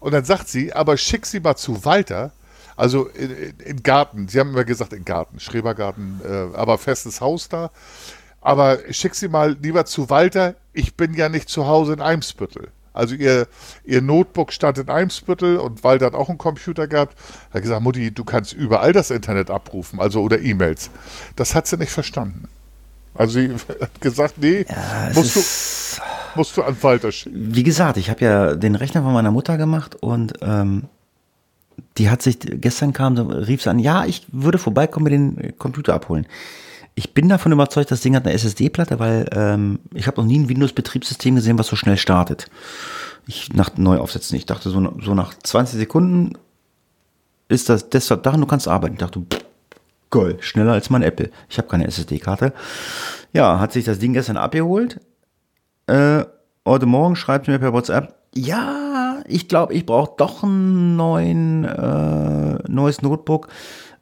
Und 0.00 0.12
dann 0.12 0.24
sagt 0.24 0.48
sie, 0.48 0.72
aber 0.72 0.96
schick 0.96 1.26
sie 1.26 1.40
mal 1.40 1.56
zu 1.56 1.84
Walter. 1.84 2.32
Also 2.76 3.06
in, 3.06 3.54
in 3.64 3.82
Garten. 3.82 4.28
Sie 4.28 4.38
haben 4.38 4.50
immer 4.50 4.64
gesagt, 4.64 4.92
in 4.92 5.04
Garten, 5.04 5.40
Schrebergarten, 5.40 6.20
äh, 6.24 6.56
aber 6.56 6.78
festes 6.78 7.20
Haus 7.20 7.48
da. 7.48 7.70
Aber 8.40 8.78
schick 8.90 9.14
sie 9.14 9.28
mal 9.28 9.56
lieber 9.60 9.86
zu 9.86 10.10
Walter. 10.10 10.54
Ich 10.72 10.94
bin 10.94 11.14
ja 11.14 11.28
nicht 11.28 11.48
zu 11.48 11.66
Hause 11.66 11.94
in 11.94 12.00
Eimsbüttel. 12.00 12.68
Also 12.96 13.14
ihr, 13.14 13.46
ihr 13.84 14.00
Notebook 14.00 14.52
stand 14.52 14.78
in 14.78 14.88
Eimsbüttel 14.88 15.58
und 15.58 15.84
Walter 15.84 16.06
hat 16.06 16.14
auch 16.14 16.30
einen 16.30 16.38
Computer 16.38 16.86
gehabt. 16.86 17.16
Er 17.50 17.54
hat 17.54 17.62
gesagt, 17.62 17.82
Mutti, 17.82 18.10
du 18.10 18.24
kannst 18.24 18.54
überall 18.54 18.92
das 18.92 19.10
Internet 19.10 19.50
abrufen, 19.50 20.00
also 20.00 20.22
oder 20.22 20.40
E-Mails. 20.40 20.90
Das 21.36 21.54
hat 21.54 21.66
sie 21.66 21.76
nicht 21.76 21.92
verstanden. 21.92 22.48
Also 23.18 23.34
sie 23.40 23.50
hat 23.80 24.00
gesagt, 24.00 24.34
nee, 24.38 24.64
Ja, 24.68 25.10
musst, 25.14 25.36
ist- 25.36 25.98
du, 26.34 26.38
musst 26.38 26.56
du 26.56 26.62
an 26.62 26.76
Walter 26.80 27.10
schicken. 27.12 27.54
Wie 27.54 27.62
gesagt, 27.62 27.96
ich 27.96 28.10
habe 28.10 28.24
ja 28.24 28.54
den 28.54 28.74
Rechner 28.74 29.02
von 29.02 29.12
meiner 29.12 29.30
Mutter 29.30 29.56
gemacht 29.58 29.96
und 30.00 30.34
ähm, 30.42 30.84
die 31.98 32.08
hat 32.10 32.22
sich, 32.22 32.38
gestern 32.40 32.92
kam, 32.92 33.16
rief 33.18 33.62
sie 33.62 33.70
an, 33.70 33.78
ja, 33.78 34.04
ich 34.04 34.26
würde 34.32 34.58
vorbeikommen, 34.58 35.04
mir 35.04 35.10
den 35.10 35.58
Computer 35.58 35.94
abholen. 35.94 36.26
Ich 36.94 37.12
bin 37.12 37.28
davon 37.28 37.52
überzeugt, 37.52 37.90
das 37.90 38.00
Ding 38.00 38.16
hat 38.16 38.24
eine 38.24 38.34
SSD-Platte, 38.34 38.98
weil 38.98 39.28
ähm, 39.32 39.78
ich 39.92 40.06
habe 40.06 40.18
noch 40.20 40.26
nie 40.26 40.38
ein 40.38 40.48
Windows-Betriebssystem 40.48 41.34
gesehen, 41.34 41.58
was 41.58 41.66
so 41.66 41.76
schnell 41.76 41.98
startet. 41.98 42.46
Ich 43.26 43.52
nach 43.52 43.76
neu 43.76 43.98
aufsetzen. 43.98 44.36
Ich 44.36 44.46
dachte, 44.46 44.70
so, 44.70 44.94
so 45.02 45.14
nach 45.14 45.34
20 45.42 45.78
Sekunden 45.78 46.32
ist 47.48 47.68
das 47.68 47.90
Desktop 47.90 48.22
da 48.22 48.30
und 48.32 48.40
du 48.40 48.46
kannst 48.46 48.66
arbeiten. 48.68 48.94
Ich 48.94 49.00
dachte, 49.00 49.20
pff, 49.20 49.44
geil, 50.10 50.36
schneller 50.40 50.72
als 50.72 50.90
mein 50.90 51.02
Apple. 51.02 51.30
Ich 51.48 51.58
habe 51.58 51.68
keine 51.68 51.86
SSD-Karte. 51.86 52.52
Ja, 53.32 53.60
hat 53.60 53.72
sich 53.72 53.84
das 53.84 53.98
Ding 53.98 54.12
gestern 54.12 54.36
abgeholt. 54.36 55.00
Äh, 55.86 56.24
heute 56.66 56.86
Morgen 56.86 57.16
schreibt 57.16 57.48
mir 57.48 57.58
per 57.58 57.72
WhatsApp, 57.72 58.14
ja, 58.34 59.22
ich 59.26 59.48
glaube, 59.48 59.74
ich 59.74 59.86
brauche 59.86 60.14
doch 60.16 60.42
ein 60.42 60.96
neuen, 60.96 61.64
äh, 61.64 62.58
neues 62.68 63.02
Notebook. 63.02 63.48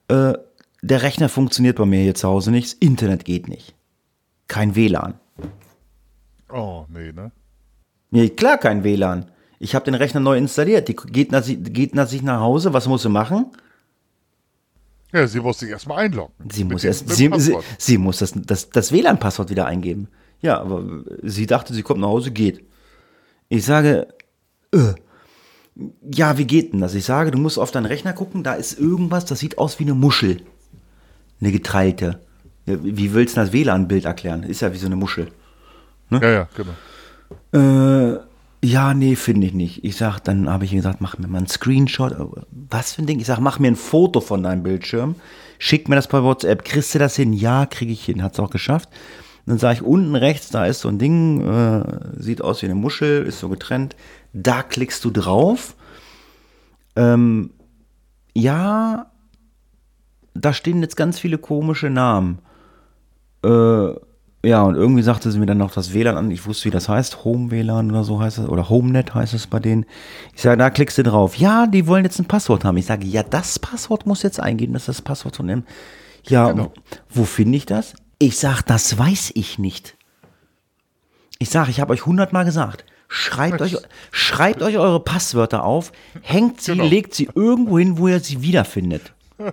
Äh, 0.09 0.35
der 0.83 1.03
Rechner 1.03 1.29
funktioniert 1.29 1.77
bei 1.77 1.87
mir 1.87 2.01
hier 2.01 2.15
zu 2.15 2.29
Hause 2.29 2.51
nicht, 2.51 2.67
das 2.67 2.75
Internet 2.75 3.25
geht 3.25 3.49
nicht. 3.49 3.75
Kein 4.49 4.75
WLAN. 4.77 5.15
Oh, 6.53 6.85
nee, 6.89 7.13
ne? 7.13 7.33
Nee, 8.11 8.29
klar 8.29 8.59
kein 8.59 8.85
WLAN. 8.85 9.27
Ich 9.59 9.75
habe 9.75 9.85
den 9.85 9.95
Rechner 9.95 10.21
neu 10.21 10.37
installiert. 10.37 10.89
Die 10.89 10.95
geht 10.95 11.33
nach, 11.33 11.45
geht 11.47 11.95
nach 11.95 12.07
sich 12.07 12.23
nach 12.23 12.41
Hause. 12.41 12.73
Was 12.75 12.87
muss 12.87 13.03
sie 13.03 13.09
machen? 13.09 13.47
Ja, 15.15 15.29
sie 15.29 15.39
muss 15.39 15.61
sich 15.61 15.71
erstmal 15.71 16.07
einloggen. 16.07 16.35
Sie 16.51 16.65
muss 16.65 16.83
erst, 16.83 17.09
sie, 17.09 17.31
sie, 17.37 17.57
sie 17.79 17.99
muss 17.99 18.19
das, 18.19 18.33
das, 18.35 18.71
das 18.71 18.91
WLAN-Passwort 18.91 19.49
wieder 19.49 19.65
eingeben. 19.65 20.09
Ja, 20.41 20.61
aber 20.61 21.05
sie 21.23 21.47
dachte, 21.47 21.73
sie 21.73 21.83
kommt 21.83 22.01
nach 22.01 22.09
Hause, 22.09 22.33
geht. 22.33 22.65
Ich 23.49 23.65
sage, 23.65 24.09
äh, 24.73 24.95
ja, 26.13 26.37
wie 26.37 26.47
geht 26.47 26.73
denn 26.73 26.81
das? 26.81 26.95
Ich 26.95 27.05
sage, 27.05 27.31
du 27.31 27.39
musst 27.39 27.61
auf 27.61 27.71
deinen 27.71 27.87
Rechner 27.87 28.13
gucken, 28.13 28.43
da 28.43 28.55
ist 28.55 28.77
irgendwas, 28.77 29.25
das 29.25 29.39
sieht 29.39 29.57
aus 29.57 29.79
wie 29.79 29.85
eine 29.85 29.95
Muschel. 29.95 30.43
Eine 31.41 31.53
geteilte. 31.53 32.19
Wie 32.67 33.15
willst 33.15 33.37
du 33.37 33.41
das 33.41 33.53
WLAN-Bild 33.53 34.07
erklären? 34.07 34.43
Ist 34.43 34.63
ja 34.63 34.73
wie 34.73 34.79
so 34.79 34.87
eine 34.87 34.97
Muschel. 34.97 35.29
Ja, 36.11 36.29
ja, 36.29 36.49
genau. 36.57 38.15
Äh, 38.15 38.19
ja, 38.65 38.95
nee, 38.95 39.15
finde 39.15 39.47
ich 39.47 39.53
nicht. 39.53 39.85
Ich 39.85 39.97
sag, 39.97 40.21
dann 40.21 40.49
habe 40.49 40.65
ich 40.65 40.71
gesagt, 40.71 41.03
mach 41.03 41.19
mir 41.19 41.29
mal 41.29 41.39
einen 41.39 41.47
Screenshot. 41.47 42.17
Was 42.51 42.95
für 42.95 43.03
ein 43.03 43.07
Ding? 43.07 43.21
Ich 43.21 43.27
sag, 43.27 43.39
mach 43.39 43.59
mir 43.59 43.69
ein 43.69 43.77
Foto 43.77 44.23
von 44.23 44.43
deinem 44.43 44.63
Bildschirm, 44.63 45.17
schick 45.59 45.89
mir 45.89 45.97
das 45.97 46.09
per 46.09 46.25
WhatsApp. 46.25 46.65
Kriegst 46.65 46.95
du 46.95 46.99
das 46.99 47.15
hin? 47.15 47.35
Ja, 47.35 47.67
kriege 47.67 47.93
ich 47.93 48.05
hin. 48.05 48.23
Hat's 48.23 48.41
auch 48.41 48.49
geschafft. 48.49 48.89
Dann 49.45 49.59
sage 49.59 49.75
ich, 49.75 49.83
unten 49.83 50.15
rechts, 50.15 50.49
da 50.49 50.65
ist 50.65 50.81
so 50.81 50.89
ein 50.89 50.99
Ding, 50.99 51.43
äh, 51.43 51.83
sieht 52.17 52.41
aus 52.41 52.63
wie 52.63 52.67
eine 52.67 52.75
Muschel, 52.75 53.27
ist 53.27 53.39
so 53.39 53.51
getrennt. 53.51 53.97
Da 54.33 54.63
klickst 54.63 55.05
du 55.05 55.11
drauf. 55.11 55.77
Ähm, 56.97 57.51
ja, 58.33 59.11
da 60.33 60.53
stehen 60.55 60.81
jetzt 60.81 60.97
ganz 60.97 61.19
viele 61.19 61.37
komische 61.37 61.91
Namen. 61.91 62.39
Äh, 63.45 63.93
ja, 64.45 64.63
und 64.63 64.75
irgendwie 64.77 65.03
sagte 65.03 65.31
sie 65.31 65.39
mir 65.39 65.47
dann 65.47 65.59
noch 65.59 65.73
das 65.73 65.93
WLAN 65.95 66.17
an. 66.17 66.31
Ich 66.31 66.47
wusste, 66.47 66.67
wie 66.67 66.71
das 66.71 66.89
heißt. 66.89 67.25
Home 67.25 67.51
WLAN 67.51 67.91
oder 67.91 68.05
so 68.05 68.21
heißt 68.21 68.39
es. 68.39 68.49
Oder 68.49 68.69
HomeNet 68.69 69.15
heißt 69.15 69.35
es 69.35 69.47
bei 69.47 69.59
denen. 69.61 69.87
Ich 70.35 70.43
sage, 70.43 70.57
da 70.57 70.71
klickst 70.71 70.99
du 70.99 71.03
drauf. 71.03 71.37
Ja, 71.37 71.67
die 71.67 71.87
wollen 71.87 72.05
jetzt 72.05 72.19
ein 72.19 72.27
Passwort 72.27 72.65
haben. 72.65 72.77
Ich 72.77 72.87
sage, 72.87 73.07
ja, 73.07 73.23
das 73.23 73.59
Passwort 73.59 74.07
muss 74.07 74.23
jetzt 74.23 74.41
eingeben. 74.41 74.73
Das 74.75 74.83
ist 74.83 74.89
das 74.99 75.03
Passwort 75.03 75.37
von 75.37 75.49
dem. 75.49 75.65
Ja, 76.27 76.51
Genau. 76.53 76.73
wo 77.11 77.25
finde 77.25 77.57
ich 77.57 77.67
das? 77.67 77.95
Ich 78.19 78.39
sage, 78.39 78.61
das 78.67 78.97
weiß 78.99 79.33
ich 79.35 79.59
nicht. 79.59 79.97
Ich 81.39 81.51
sage, 81.51 81.71
ich 81.71 81.81
habe 81.81 81.93
euch 81.93 82.07
hundertmal 82.07 82.45
gesagt. 82.45 82.85
Schreibt 83.09 83.61
euch, 83.61 83.77
schreibt 84.11 84.63
euch 84.63 84.79
eure 84.79 84.99
Passwörter 85.01 85.63
auf, 85.65 85.93
hängt 86.23 86.61
sie, 86.61 86.73
Genau. 86.73 86.85
legt 86.87 87.15
sie 87.15 87.29
irgendwo 87.35 87.79
hin, 87.79 87.99
wo 87.99 88.09
ihr 88.09 88.21
sie 88.21 88.43
wiederfindet. 88.43 89.13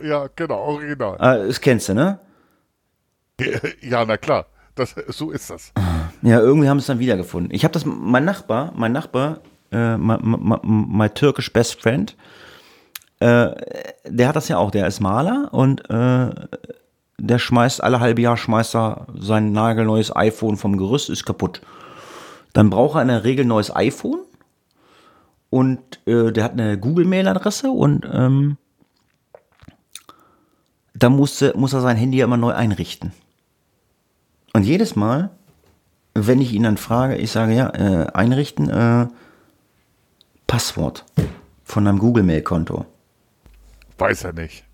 Ja, 0.00 0.28
genau, 0.36 0.58
original. 0.60 1.16
Äh, 1.16 1.48
das 1.48 1.60
kennst 1.60 1.88
du, 1.88 1.94
ne? 1.94 2.20
Ja, 3.80 4.04
na 4.04 4.16
klar. 4.16 4.46
Das, 4.74 4.94
so 5.08 5.30
ist 5.30 5.50
das. 5.50 5.72
Ja, 6.22 6.40
irgendwie 6.40 6.68
haben 6.68 6.78
sie 6.78 6.82
es 6.82 6.86
dann 6.86 6.98
wiedergefunden. 7.00 7.52
Ich 7.52 7.64
habe 7.64 7.72
das, 7.72 7.84
mein 7.84 8.24
Nachbar, 8.24 8.72
mein 8.76 8.92
Nachbar, 8.92 9.40
äh, 9.72 9.96
mein, 9.96 11.14
türkisch 11.14 11.52
Best 11.52 11.80
Friend, 11.80 12.16
äh, 13.20 13.50
der 14.06 14.28
hat 14.28 14.36
das 14.36 14.48
ja 14.48 14.58
auch, 14.58 14.70
der 14.70 14.86
ist 14.86 15.00
Maler 15.00 15.48
und 15.50 15.88
äh, 15.90 16.30
der 17.18 17.38
schmeißt 17.38 17.82
alle 17.82 17.98
halbe 17.98 18.22
Jahr 18.22 18.36
schmeißt 18.36 18.76
er 18.76 19.08
sein 19.18 19.50
nagelneues 19.50 20.14
iPhone 20.14 20.56
vom 20.56 20.76
Gerüst, 20.76 21.10
ist 21.10 21.26
kaputt. 21.26 21.60
Dann 22.52 22.70
braucht 22.70 22.96
er 22.96 23.02
in 23.02 23.08
der 23.08 23.24
Regel 23.24 23.44
ein 23.44 23.48
neues 23.48 23.74
iPhone 23.74 24.20
und 25.50 25.80
äh, 26.06 26.30
der 26.30 26.44
hat 26.44 26.52
eine 26.52 26.78
Google-Mail-Adresse 26.78 27.70
und 27.70 28.08
ähm, 28.12 28.56
da 30.94 31.10
musste, 31.10 31.52
muss 31.56 31.72
er 31.72 31.80
sein 31.80 31.96
Handy 31.96 32.18
ja 32.18 32.24
immer 32.24 32.36
neu 32.36 32.52
einrichten. 32.52 33.12
Und 34.58 34.64
jedes 34.64 34.96
Mal, 34.96 35.30
wenn 36.14 36.40
ich 36.40 36.52
ihn 36.52 36.64
dann 36.64 36.78
frage, 36.78 37.14
ich 37.14 37.30
sage 37.30 37.54
ja, 37.54 37.68
äh, 37.74 38.08
einrichten, 38.12 38.68
äh, 38.68 39.06
Passwort 40.48 41.04
von 41.62 41.86
einem 41.86 42.00
Google-Mail-Konto. 42.00 42.84
Weiß 43.98 44.24
er 44.24 44.32
nicht. 44.32 44.64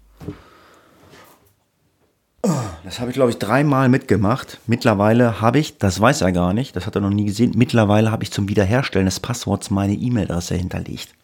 Das 2.83 2.99
habe 2.99 3.11
ich, 3.11 3.15
glaube 3.15 3.31
ich, 3.31 3.39
dreimal 3.39 3.91
mitgemacht. 3.91 4.59
Mittlerweile 4.67 5.43
habe 5.43 5.59
ich, 5.59 5.77
das 5.77 6.01
weiß 6.01 6.23
er 6.23 6.33
gar 6.33 6.55
nicht, 6.55 6.75
das 6.75 6.87
hat 6.87 6.95
er 6.95 7.03
noch 7.03 7.11
nie 7.11 7.27
gesehen, 7.27 7.53
mittlerweile 7.55 8.11
habe 8.11 8.23
ich 8.23 8.33
zum 8.33 8.49
Wiederherstellen 8.49 9.05
des 9.05 9.21
Passworts 9.21 9.71
meine 9.71 9.93
E-Mail-Adresse 9.93 10.55
hinterlegt. 10.55 11.15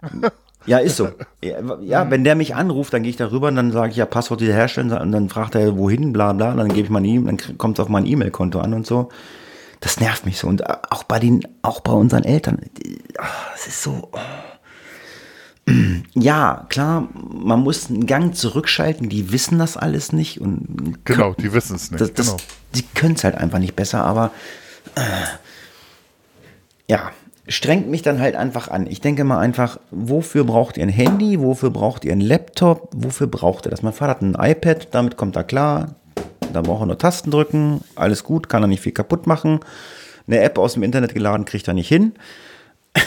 Ja, 0.66 0.78
ist 0.78 0.96
so. 0.96 1.08
Ja, 1.82 2.08
wenn 2.10 2.22
der 2.22 2.36
mich 2.36 2.54
anruft, 2.54 2.94
dann 2.94 3.02
gehe 3.02 3.10
ich 3.10 3.16
darüber 3.16 3.48
und 3.48 3.56
dann 3.56 3.72
sage 3.72 3.90
ich 3.90 3.96
ja 3.96 4.06
Passwort 4.06 4.40
wiederherstellen 4.40 4.92
und 4.92 5.10
dann 5.10 5.28
fragt 5.28 5.56
er, 5.56 5.76
wohin, 5.76 6.12
bla 6.12 6.32
bla, 6.32 6.54
dann 6.54 6.68
gebe 6.68 6.82
ich 6.82 6.90
meine 6.90 7.08
E-Mail, 7.08 7.36
dann 7.36 7.58
kommt 7.58 7.78
es 7.78 7.82
auf 7.82 7.88
mein 7.88 8.06
E-Mail-Konto 8.06 8.60
an 8.60 8.72
und 8.72 8.86
so. 8.86 9.08
Das 9.80 9.98
nervt 9.98 10.24
mich 10.24 10.38
so. 10.38 10.46
Und 10.46 10.64
auch 10.92 11.02
bei 11.02 11.18
den, 11.18 11.40
auch 11.62 11.80
bei 11.80 11.92
unseren 11.92 12.22
Eltern. 12.22 12.60
Es 13.54 13.66
ist 13.66 13.82
so. 13.82 14.08
oh. 14.12 14.18
Ja, 16.14 16.66
klar, 16.68 17.08
man 17.14 17.60
muss 17.60 17.88
einen 17.88 18.06
Gang 18.06 18.34
zurückschalten, 18.34 19.08
die 19.08 19.30
wissen 19.32 19.58
das 19.58 19.76
alles 19.76 20.12
nicht 20.12 20.40
und 20.40 21.04
Genau, 21.04 21.34
die 21.34 21.52
wissen 21.52 21.76
es 21.76 21.90
nicht. 21.90 22.00
das, 22.00 22.12
das, 22.12 22.26
genau. 22.26 22.38
Sie 22.72 22.82
können 22.94 23.14
es 23.14 23.22
halt 23.22 23.36
einfach 23.36 23.60
nicht 23.60 23.76
besser, 23.76 24.04
aber 24.04 24.32
äh, 24.96 25.00
ja, 26.88 27.12
strengt 27.48 27.88
mich 27.88 28.02
dann 28.02 28.20
halt 28.20 28.36
einfach 28.36 28.68
an. 28.68 28.86
Ich 28.86 29.00
denke 29.00 29.24
mal 29.24 29.38
einfach, 29.38 29.78
wofür 29.90 30.44
braucht 30.44 30.76
ihr 30.76 30.84
ein 30.84 30.88
Handy, 30.88 31.40
wofür 31.40 31.70
braucht 31.70 32.04
ihr 32.04 32.12
ein 32.12 32.20
Laptop, 32.20 32.90
wofür 32.94 33.26
braucht 33.26 33.66
ihr 33.66 33.70
das? 33.70 33.82
Mein 33.82 33.92
Vater 33.92 34.10
hat 34.12 34.22
ein 34.22 34.36
iPad, 34.38 34.88
damit 34.92 35.16
kommt 35.16 35.36
er 35.36 35.44
klar. 35.44 35.94
Da 36.52 36.60
braucht 36.60 36.82
er 36.82 36.86
nur 36.86 36.98
Tasten 36.98 37.30
drücken, 37.30 37.80
alles 37.96 38.24
gut, 38.24 38.48
kann 38.48 38.62
er 38.62 38.68
nicht 38.68 38.82
viel 38.82 38.92
kaputt 38.92 39.26
machen. 39.26 39.60
Eine 40.26 40.40
App 40.40 40.58
aus 40.58 40.74
dem 40.74 40.82
Internet 40.82 41.14
geladen 41.14 41.44
kriegt 41.44 41.68
er 41.68 41.74
nicht 41.74 41.88
hin. 41.88 42.12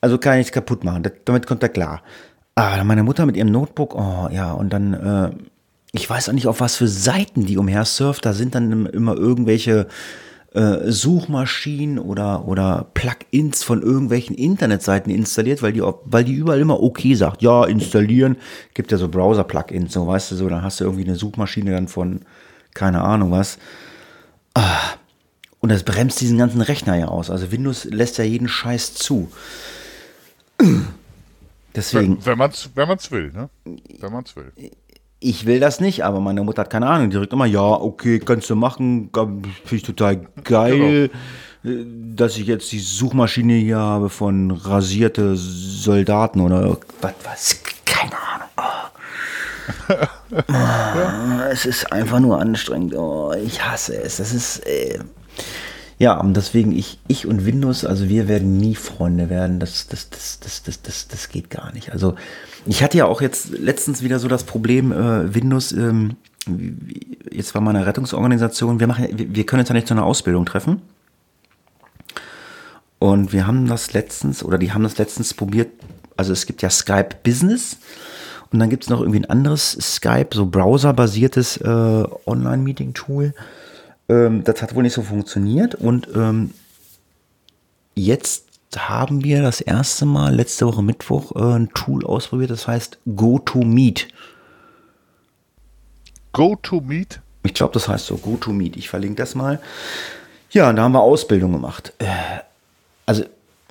Also 0.00 0.18
kann 0.18 0.34
er 0.34 0.36
nichts 0.36 0.52
kaputt 0.52 0.84
machen, 0.84 1.02
damit 1.24 1.46
kommt 1.46 1.62
er 1.62 1.70
klar. 1.70 2.02
Aber 2.56 2.84
meine 2.84 3.02
Mutter 3.02 3.24
mit 3.24 3.38
ihrem 3.38 3.50
Notebook, 3.50 3.94
oh 3.94 4.28
ja, 4.30 4.52
und 4.52 4.70
dann, 4.70 4.92
äh, 4.92 5.30
ich 5.92 6.10
weiß 6.10 6.28
auch 6.28 6.34
nicht, 6.34 6.46
auf 6.46 6.60
was 6.60 6.76
für 6.76 6.88
Seiten 6.88 7.46
die 7.46 7.56
umher 7.56 7.86
surft. 7.86 8.26
Da 8.26 8.34
sind 8.34 8.54
dann 8.54 8.84
immer 8.84 9.16
irgendwelche 9.16 9.86
äh, 10.54 10.90
Suchmaschinen 10.90 11.98
oder, 11.98 12.46
oder 12.46 12.86
Plugins 12.94 13.62
von 13.62 13.82
irgendwelchen 13.82 14.36
Internetseiten 14.36 15.12
installiert, 15.12 15.62
weil 15.62 15.72
die, 15.72 15.82
weil 16.04 16.24
die 16.24 16.32
überall 16.34 16.60
immer 16.60 16.82
okay 16.82 17.14
sagt. 17.14 17.42
Ja, 17.42 17.64
installieren. 17.64 18.36
Gibt 18.72 18.92
ja 18.92 18.98
so 18.98 19.08
Browser-Plugins, 19.08 19.92
so 19.92 20.06
weißt 20.06 20.30
du 20.30 20.36
so, 20.36 20.48
dann 20.48 20.62
hast 20.62 20.80
du 20.80 20.84
irgendwie 20.84 21.04
eine 21.04 21.16
Suchmaschine 21.16 21.72
dann 21.72 21.88
von, 21.88 22.20
keine 22.72 23.02
Ahnung 23.02 23.30
was. 23.32 23.58
Ah, 24.54 24.78
Und 25.60 25.70
das 25.70 25.82
bremst 25.82 26.20
diesen 26.20 26.38
ganzen 26.38 26.60
Rechner 26.60 26.96
ja 26.96 27.08
aus. 27.08 27.30
Also 27.30 27.50
Windows 27.50 27.84
lässt 27.84 28.18
ja 28.18 28.24
jeden 28.24 28.48
Scheiß 28.48 28.94
zu. 28.94 29.28
Deswegen, 31.74 32.18
Wenn, 32.18 32.26
wenn 32.26 32.38
man 32.38 32.50
es 32.50 32.70
wenn 32.76 32.86
man's 32.86 33.10
will, 33.10 33.32
ne? 33.32 33.50
Wenn 33.98 34.12
man 34.12 34.22
es 34.24 34.36
will. 34.36 34.52
Ich 35.24 35.46
will 35.46 35.58
das 35.58 35.80
nicht, 35.80 36.04
aber 36.04 36.20
meine 36.20 36.42
Mutter 36.42 36.62
hat 36.62 36.70
keine 36.70 36.86
Ahnung. 36.86 37.10
Die 37.10 37.16
drückt 37.16 37.32
immer, 37.32 37.46
ja, 37.46 37.62
okay, 37.62 38.18
kannst 38.18 38.50
du 38.50 38.56
machen, 38.56 39.10
finde 39.12 39.76
ich 39.76 39.82
total 39.82 40.26
geil, 40.44 41.10
äh, 41.64 41.68
dass 42.14 42.36
ich 42.36 42.46
jetzt 42.46 42.70
die 42.72 42.78
Suchmaschine 42.78 43.54
hier 43.54 43.78
habe 43.78 44.10
von 44.10 44.50
rasierte 44.50 45.34
Soldaten 45.34 46.40
oder 46.40 46.76
was, 47.00 47.14
was, 47.24 47.62
keine 47.84 48.12
Ahnung. 48.12 48.48
Oh. 48.58 49.94
Ah, 50.48 51.46
es 51.52 51.64
ist 51.64 51.92
einfach 51.92 52.18
nur 52.18 52.40
anstrengend. 52.40 52.94
Oh, 52.96 53.32
ich 53.32 53.64
hasse 53.64 54.02
es. 54.02 54.16
Das 54.16 54.34
ist, 54.34 54.66
äh, 54.66 54.98
Ja, 55.98 56.20
deswegen 56.24 56.72
ich, 56.72 56.98
ich 57.06 57.26
und 57.26 57.46
Windows, 57.46 57.84
also 57.84 58.08
wir 58.08 58.26
werden 58.28 58.56
nie 58.56 58.74
Freunde 58.74 59.30
werden. 59.30 59.60
Das, 59.60 59.86
das, 59.86 60.10
das, 60.10 60.40
das, 60.40 60.62
das, 60.62 60.82
das, 60.82 61.08
das 61.08 61.28
geht 61.28 61.50
gar 61.50 61.72
nicht. 61.72 61.92
Also 61.92 62.14
ich 62.66 62.82
hatte 62.82 62.98
ja 62.98 63.06
auch 63.06 63.20
jetzt 63.20 63.50
letztens 63.50 64.02
wieder 64.02 64.18
so 64.18 64.28
das 64.28 64.44
Problem, 64.44 64.92
äh, 64.92 65.34
Windows, 65.34 65.72
ähm, 65.72 66.16
jetzt 67.30 67.54
war 67.54 67.60
meine 67.60 67.86
Rettungsorganisation, 67.86 68.80
wir 68.80 68.86
machen, 68.86 69.08
wir 69.12 69.46
können 69.46 69.60
jetzt 69.60 69.68
ja 69.68 69.74
nicht 69.74 69.86
zu 69.86 69.94
einer 69.94 70.04
Ausbildung 70.04 70.44
treffen. 70.46 70.82
Und 72.98 73.32
wir 73.32 73.46
haben 73.46 73.66
das 73.66 73.92
letztens, 73.92 74.42
oder 74.42 74.58
die 74.58 74.72
haben 74.72 74.82
das 74.82 74.98
letztens 74.98 75.34
probiert, 75.34 75.68
also 76.16 76.32
es 76.32 76.46
gibt 76.46 76.62
ja 76.62 76.70
Skype 76.70 77.10
Business 77.22 77.76
und 78.50 78.58
dann 78.60 78.70
gibt 78.70 78.84
es 78.84 78.90
noch 78.90 79.00
irgendwie 79.00 79.20
ein 79.20 79.30
anderes 79.30 79.72
Skype, 79.72 80.28
so 80.32 80.46
browserbasiertes 80.46 81.58
äh, 81.58 82.04
Online-Meeting-Tool. 82.26 83.34
Ähm, 84.08 84.44
das 84.44 84.60
hat 84.62 84.74
wohl 84.74 84.82
nicht 84.82 84.94
so 84.94 85.02
funktioniert 85.02 85.74
und 85.74 86.08
ähm, 86.14 86.50
jetzt 87.94 88.44
haben 88.76 89.24
wir 89.24 89.42
das 89.42 89.60
erste 89.60 90.04
Mal 90.04 90.34
letzte 90.34 90.66
Woche 90.66 90.82
Mittwoch 90.82 91.34
äh, 91.36 91.56
ein 91.56 91.70
Tool 91.74 92.04
ausprobiert, 92.04 92.50
das 92.50 92.66
heißt 92.66 92.98
GoToMeet. 93.14 94.08
GoToMeet? 96.32 97.20
Ich 97.44 97.54
glaube, 97.54 97.72
das 97.72 97.88
heißt 97.88 98.06
so 98.06 98.16
GoToMeet. 98.16 98.76
Ich 98.76 98.88
verlinke 98.88 99.22
das 99.22 99.34
mal. 99.34 99.60
Ja, 100.50 100.72
da 100.72 100.82
haben 100.82 100.92
wir 100.92 101.00
Ausbildung 101.00 101.52
gemacht. 101.52 101.92
Äh, 101.98 102.06
also 103.06 103.24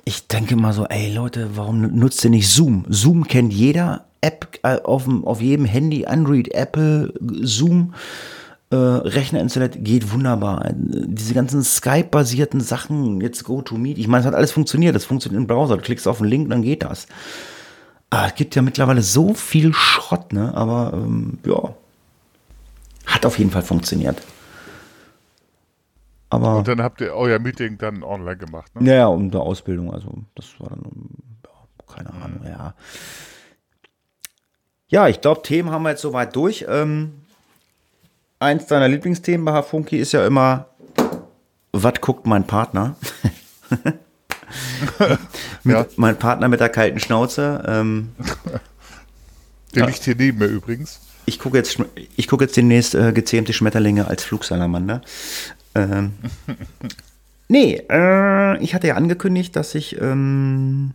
ich 0.04 0.26
denke 0.28 0.56
mal 0.56 0.72
so, 0.72 0.86
ey 0.86 1.12
Leute, 1.12 1.56
warum 1.56 1.80
nutzt 1.80 2.24
ihr 2.24 2.30
nicht 2.30 2.48
Zoom? 2.48 2.84
Zoom 2.88 3.26
kennt 3.26 3.52
jeder. 3.52 4.04
App 4.20 4.58
äh, 4.62 4.80
auf, 4.80 5.06
auf 5.24 5.40
jedem 5.40 5.66
Handy, 5.66 6.06
Android, 6.06 6.54
Apple, 6.54 7.12
Zoom 7.42 7.94
Rechner 8.74 9.40
installiert, 9.40 9.76
geht 9.78 10.12
wunderbar. 10.12 10.70
Diese 10.74 11.34
ganzen 11.34 11.62
Skype-basierten 11.62 12.60
Sachen, 12.60 13.20
jetzt 13.20 13.44
GoToMeet, 13.44 13.98
ich 13.98 14.08
meine, 14.08 14.22
es 14.22 14.26
hat 14.26 14.34
alles 14.34 14.52
funktioniert, 14.52 14.94
das 14.94 15.04
funktioniert 15.04 15.40
im 15.40 15.46
Browser, 15.46 15.76
du 15.76 15.82
klickst 15.82 16.08
auf 16.08 16.18
den 16.18 16.26
Link, 16.26 16.50
dann 16.50 16.62
geht 16.62 16.82
das. 16.82 17.06
Aber 18.10 18.26
es 18.28 18.34
gibt 18.34 18.54
ja 18.54 18.62
mittlerweile 18.62 19.02
so 19.02 19.34
viel 19.34 19.72
Schrott, 19.72 20.32
ne? 20.32 20.54
Aber 20.54 20.92
ähm, 20.94 21.38
ja, 21.44 21.74
hat 23.06 23.26
auf 23.26 23.38
jeden 23.38 23.50
Fall 23.50 23.62
funktioniert. 23.62 24.22
Aber 26.30 26.56
und 26.56 26.68
dann 26.68 26.82
habt 26.82 27.00
ihr 27.00 27.14
euer 27.14 27.38
Meeting 27.38 27.78
dann 27.78 28.02
online 28.02 28.36
gemacht, 28.36 28.74
ne? 28.80 28.88
Ja, 28.88 28.96
ja, 28.96 29.06
um 29.06 29.30
der 29.30 29.40
Ausbildung, 29.40 29.92
also 29.92 30.10
das 30.34 30.46
war 30.58 30.70
dann, 30.70 31.08
ja, 31.44 31.94
keine 31.94 32.12
Ahnung, 32.12 32.40
ja. 32.44 32.74
Ja, 34.88 35.08
ich 35.08 35.20
glaube, 35.20 35.42
Themen 35.42 35.70
haben 35.70 35.82
wir 35.82 35.90
jetzt 35.90 36.02
soweit 36.02 36.36
durch. 36.36 36.66
Ähm, 36.68 37.23
eins 38.44 38.66
deiner 38.66 38.88
Lieblingsthemen 38.88 39.44
bei 39.44 39.52
Hafunki 39.52 39.98
ist 39.98 40.12
ja 40.12 40.26
immer, 40.26 40.66
was 41.72 42.00
guckt 42.00 42.26
mein 42.26 42.46
Partner? 42.46 42.96
ja. 45.64 45.86
Mein 45.96 46.16
Partner 46.18 46.48
mit 46.48 46.60
der 46.60 46.68
kalten 46.68 47.00
Schnauze. 47.00 47.64
Ähm, 47.66 48.12
der 49.74 49.86
liegt 49.86 50.04
hier 50.04 50.14
neben 50.14 50.38
mir 50.38 50.46
übrigens. 50.46 51.00
Ich 51.26 51.38
gucke 51.38 51.56
jetzt, 51.56 51.78
guck 52.28 52.40
jetzt 52.42 52.56
demnächst 52.56 52.94
äh, 52.94 53.12
gezähmte 53.12 53.52
Schmetterlinge 53.52 54.06
als 54.06 54.24
Flugsalamander. 54.24 55.00
Ähm, 55.74 56.12
nee, 57.48 57.82
äh, 57.90 58.62
ich 58.62 58.74
hatte 58.74 58.88
ja 58.88 58.94
angekündigt, 58.94 59.56
dass 59.56 59.74
ich 59.74 60.00
ähm, 60.00 60.92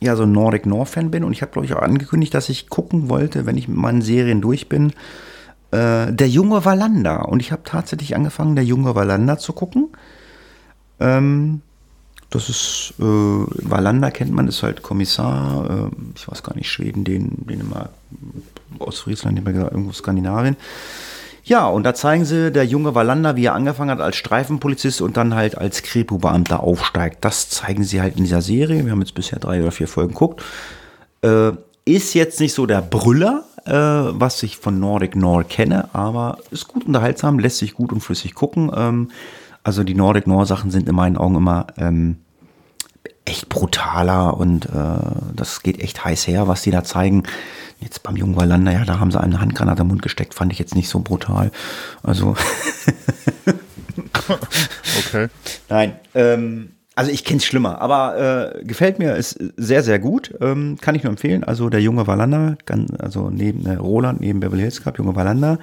ja 0.00 0.16
so 0.16 0.22
ein 0.22 0.32
Nordic 0.32 0.64
Noir 0.64 0.86
Fan 0.86 1.10
bin 1.10 1.24
und 1.24 1.32
ich 1.32 1.42
habe 1.42 1.52
glaube 1.52 1.66
ich 1.66 1.74
auch 1.74 1.82
angekündigt, 1.82 2.32
dass 2.34 2.48
ich 2.48 2.70
gucken 2.70 3.10
wollte, 3.10 3.44
wenn 3.44 3.58
ich 3.58 3.68
mit 3.68 3.76
meinen 3.76 4.02
Serien 4.02 4.40
durch 4.40 4.68
bin, 4.68 4.94
äh, 5.72 6.12
der 6.12 6.28
junge 6.28 6.64
Wallander. 6.64 7.28
Und 7.28 7.40
ich 7.40 7.50
habe 7.50 7.62
tatsächlich 7.64 8.14
angefangen, 8.14 8.54
der 8.54 8.64
junge 8.64 8.94
Wallander 8.94 9.38
zu 9.38 9.52
gucken. 9.52 9.88
Ähm, 11.00 11.62
das 12.30 12.48
ist, 12.48 12.94
äh, 12.98 13.02
Wallander 13.02 14.10
kennt 14.10 14.32
man, 14.32 14.48
ist 14.48 14.62
halt 14.62 14.82
Kommissar, 14.82 15.88
äh, 15.88 15.96
ich 16.14 16.28
weiß 16.30 16.42
gar 16.42 16.54
nicht, 16.56 16.70
Schweden, 16.70 17.04
den, 17.04 17.46
den 17.46 17.60
immer 17.60 17.90
aus 18.78 19.00
Friesland, 19.00 19.36
den 19.36 19.44
gesagt, 19.44 19.72
irgendwo 19.72 19.92
Skandinavien. 19.92 20.56
Ja, 21.44 21.66
und 21.66 21.82
da 21.82 21.92
zeigen 21.92 22.24
sie, 22.24 22.52
der 22.52 22.64
junge 22.64 22.94
Wallander, 22.94 23.36
wie 23.36 23.46
er 23.46 23.54
angefangen 23.54 23.90
hat 23.90 24.00
als 24.00 24.16
Streifenpolizist 24.16 25.00
und 25.02 25.16
dann 25.16 25.34
halt 25.34 25.58
als 25.58 25.82
Kripo-Beamter 25.82 26.60
aufsteigt. 26.60 27.24
Das 27.24 27.50
zeigen 27.50 27.82
sie 27.82 28.00
halt 28.00 28.16
in 28.16 28.24
dieser 28.24 28.42
Serie. 28.42 28.84
Wir 28.84 28.92
haben 28.92 29.00
jetzt 29.00 29.14
bisher 29.14 29.40
drei 29.40 29.60
oder 29.60 29.72
vier 29.72 29.88
Folgen 29.88 30.12
geguckt. 30.12 30.42
Äh, 31.22 31.52
ist 31.84 32.14
jetzt 32.14 32.38
nicht 32.38 32.54
so 32.54 32.64
der 32.66 32.80
Brüller, 32.80 33.44
äh, 33.64 33.72
was 33.72 34.42
ich 34.42 34.56
von 34.56 34.78
Nordic 34.78 35.16
Noir 35.16 35.44
kenne, 35.44 35.94
aber 35.94 36.38
ist 36.50 36.68
gut 36.68 36.86
unterhaltsam, 36.86 37.38
lässt 37.38 37.58
sich 37.58 37.74
gut 37.74 37.92
und 37.92 38.00
flüssig 38.00 38.34
gucken. 38.34 38.70
Ähm, 38.74 39.10
also 39.64 39.84
die 39.84 39.94
Nordic 39.94 40.26
Noir 40.26 40.46
Sachen 40.46 40.70
sind 40.70 40.88
in 40.88 40.94
meinen 40.94 41.16
Augen 41.16 41.36
immer 41.36 41.68
ähm, 41.76 42.16
echt 43.24 43.48
brutaler 43.48 44.36
und 44.36 44.66
äh, 44.66 44.68
das 45.34 45.62
geht 45.62 45.80
echt 45.80 46.04
heiß 46.04 46.26
her, 46.26 46.48
was 46.48 46.62
die 46.62 46.70
da 46.70 46.82
zeigen. 46.84 47.22
Jetzt 47.80 48.02
beim 48.02 48.16
Jungen 48.16 48.36
Wallander, 48.36 48.72
ja, 48.72 48.84
da 48.84 48.98
haben 49.00 49.10
sie 49.10 49.20
eine 49.20 49.40
Handgranate 49.40 49.82
im 49.82 49.88
Mund 49.88 50.02
gesteckt, 50.02 50.34
fand 50.34 50.52
ich 50.52 50.58
jetzt 50.58 50.74
nicht 50.74 50.88
so 50.88 51.00
brutal. 51.00 51.50
Also. 52.02 52.36
okay. 54.98 55.28
Nein. 55.68 55.96
Ähm, 56.14 56.72
also 56.94 57.10
ich 57.10 57.24
kenne 57.24 57.38
es 57.38 57.46
schlimmer, 57.46 57.80
aber 57.80 58.54
äh, 58.60 58.64
gefällt 58.64 58.98
mir, 58.98 59.16
ist 59.16 59.38
sehr, 59.56 59.82
sehr 59.82 59.98
gut. 59.98 60.34
Ähm, 60.40 60.76
kann 60.80 60.94
ich 60.94 61.02
nur 61.02 61.10
empfehlen. 61.10 61.42
Also 61.42 61.70
der 61.70 61.80
junge 61.80 62.06
Wallander, 62.06 62.56
also 62.98 63.30
neben 63.30 63.64
äh, 63.64 63.76
Roland, 63.76 64.20
neben 64.20 64.40
Beverly 64.40 64.62
Hills 64.62 64.82
Cup, 64.82 64.98
junge 64.98 65.16
Wallander, 65.16 65.58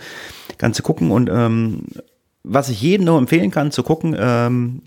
Ganze 0.57 0.81
gucken. 0.81 1.11
Und 1.11 1.29
ähm, 1.31 1.83
was 2.43 2.69
ich 2.69 2.81
jedem 2.81 3.05
nur 3.05 3.19
empfehlen 3.19 3.51
kann 3.51 3.71
zu 3.71 3.83
gucken, 3.83 4.15
ähm, 4.17 4.81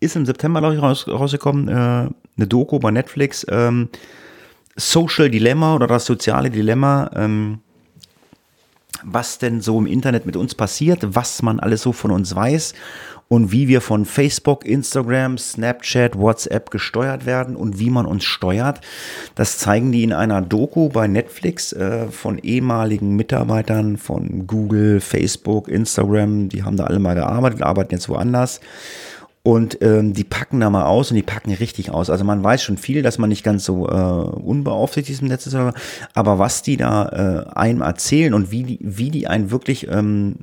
ist 0.00 0.16
im 0.16 0.24
September, 0.24 0.60
glaube 0.60 0.76
ich, 0.76 0.82
raus, 0.82 1.06
rausgekommen, 1.06 1.68
äh, 1.68 1.72
eine 1.72 2.46
Doku 2.46 2.78
bei 2.78 2.90
Netflix, 2.90 3.44
ähm, 3.50 3.90
Social 4.76 5.28
Dilemma 5.28 5.74
oder 5.74 5.86
das 5.86 6.06
soziale 6.06 6.50
Dilemma. 6.50 7.10
Ähm, 7.14 7.58
was 9.04 9.38
denn 9.38 9.60
so 9.60 9.78
im 9.78 9.86
Internet 9.86 10.26
mit 10.26 10.36
uns 10.36 10.54
passiert, 10.54 11.14
was 11.14 11.42
man 11.42 11.60
alles 11.60 11.82
so 11.82 11.92
von 11.92 12.10
uns 12.10 12.34
weiß 12.34 12.74
und 13.28 13.52
wie 13.52 13.68
wir 13.68 13.80
von 13.80 14.06
Facebook, 14.06 14.64
Instagram, 14.64 15.36
Snapchat, 15.36 16.18
WhatsApp 16.18 16.70
gesteuert 16.70 17.26
werden 17.26 17.56
und 17.56 17.78
wie 17.78 17.90
man 17.90 18.06
uns 18.06 18.24
steuert. 18.24 18.80
Das 19.34 19.58
zeigen 19.58 19.92
die 19.92 20.02
in 20.02 20.14
einer 20.14 20.40
Doku 20.40 20.88
bei 20.88 21.06
Netflix 21.06 21.72
äh, 21.72 22.08
von 22.08 22.38
ehemaligen 22.38 23.16
Mitarbeitern 23.16 23.98
von 23.98 24.46
Google, 24.46 25.00
Facebook, 25.00 25.68
Instagram. 25.68 26.48
Die 26.48 26.62
haben 26.62 26.76
da 26.76 26.84
alle 26.84 26.98
mal 26.98 27.14
gearbeitet, 27.14 27.62
arbeiten 27.62 27.94
jetzt 27.94 28.08
woanders. 28.08 28.60
Und 29.42 29.78
ähm, 29.82 30.12
die 30.12 30.24
packen 30.24 30.60
da 30.60 30.68
mal 30.68 30.84
aus 30.84 31.10
und 31.10 31.14
die 31.14 31.22
packen 31.22 31.52
richtig 31.52 31.90
aus. 31.90 32.10
Also 32.10 32.24
man 32.24 32.42
weiß 32.42 32.62
schon 32.62 32.76
viel, 32.76 33.02
dass 33.02 33.18
man 33.18 33.30
nicht 33.30 33.44
ganz 33.44 33.64
so 33.64 33.88
äh, 33.88 33.92
unbeaufsichtigt 33.92 35.22
im 35.22 35.28
Netz 35.28 35.46
ist, 35.46 35.54
aber 35.54 36.38
was 36.38 36.62
die 36.62 36.76
da 36.76 37.46
äh, 37.46 37.56
einem 37.56 37.80
erzählen 37.80 38.34
und 38.34 38.50
wie 38.50 38.64
die, 38.64 38.78
wie 38.82 39.10
die 39.10 39.26
einen 39.26 39.50
wirklich 39.50 39.88
ähm, 39.88 40.36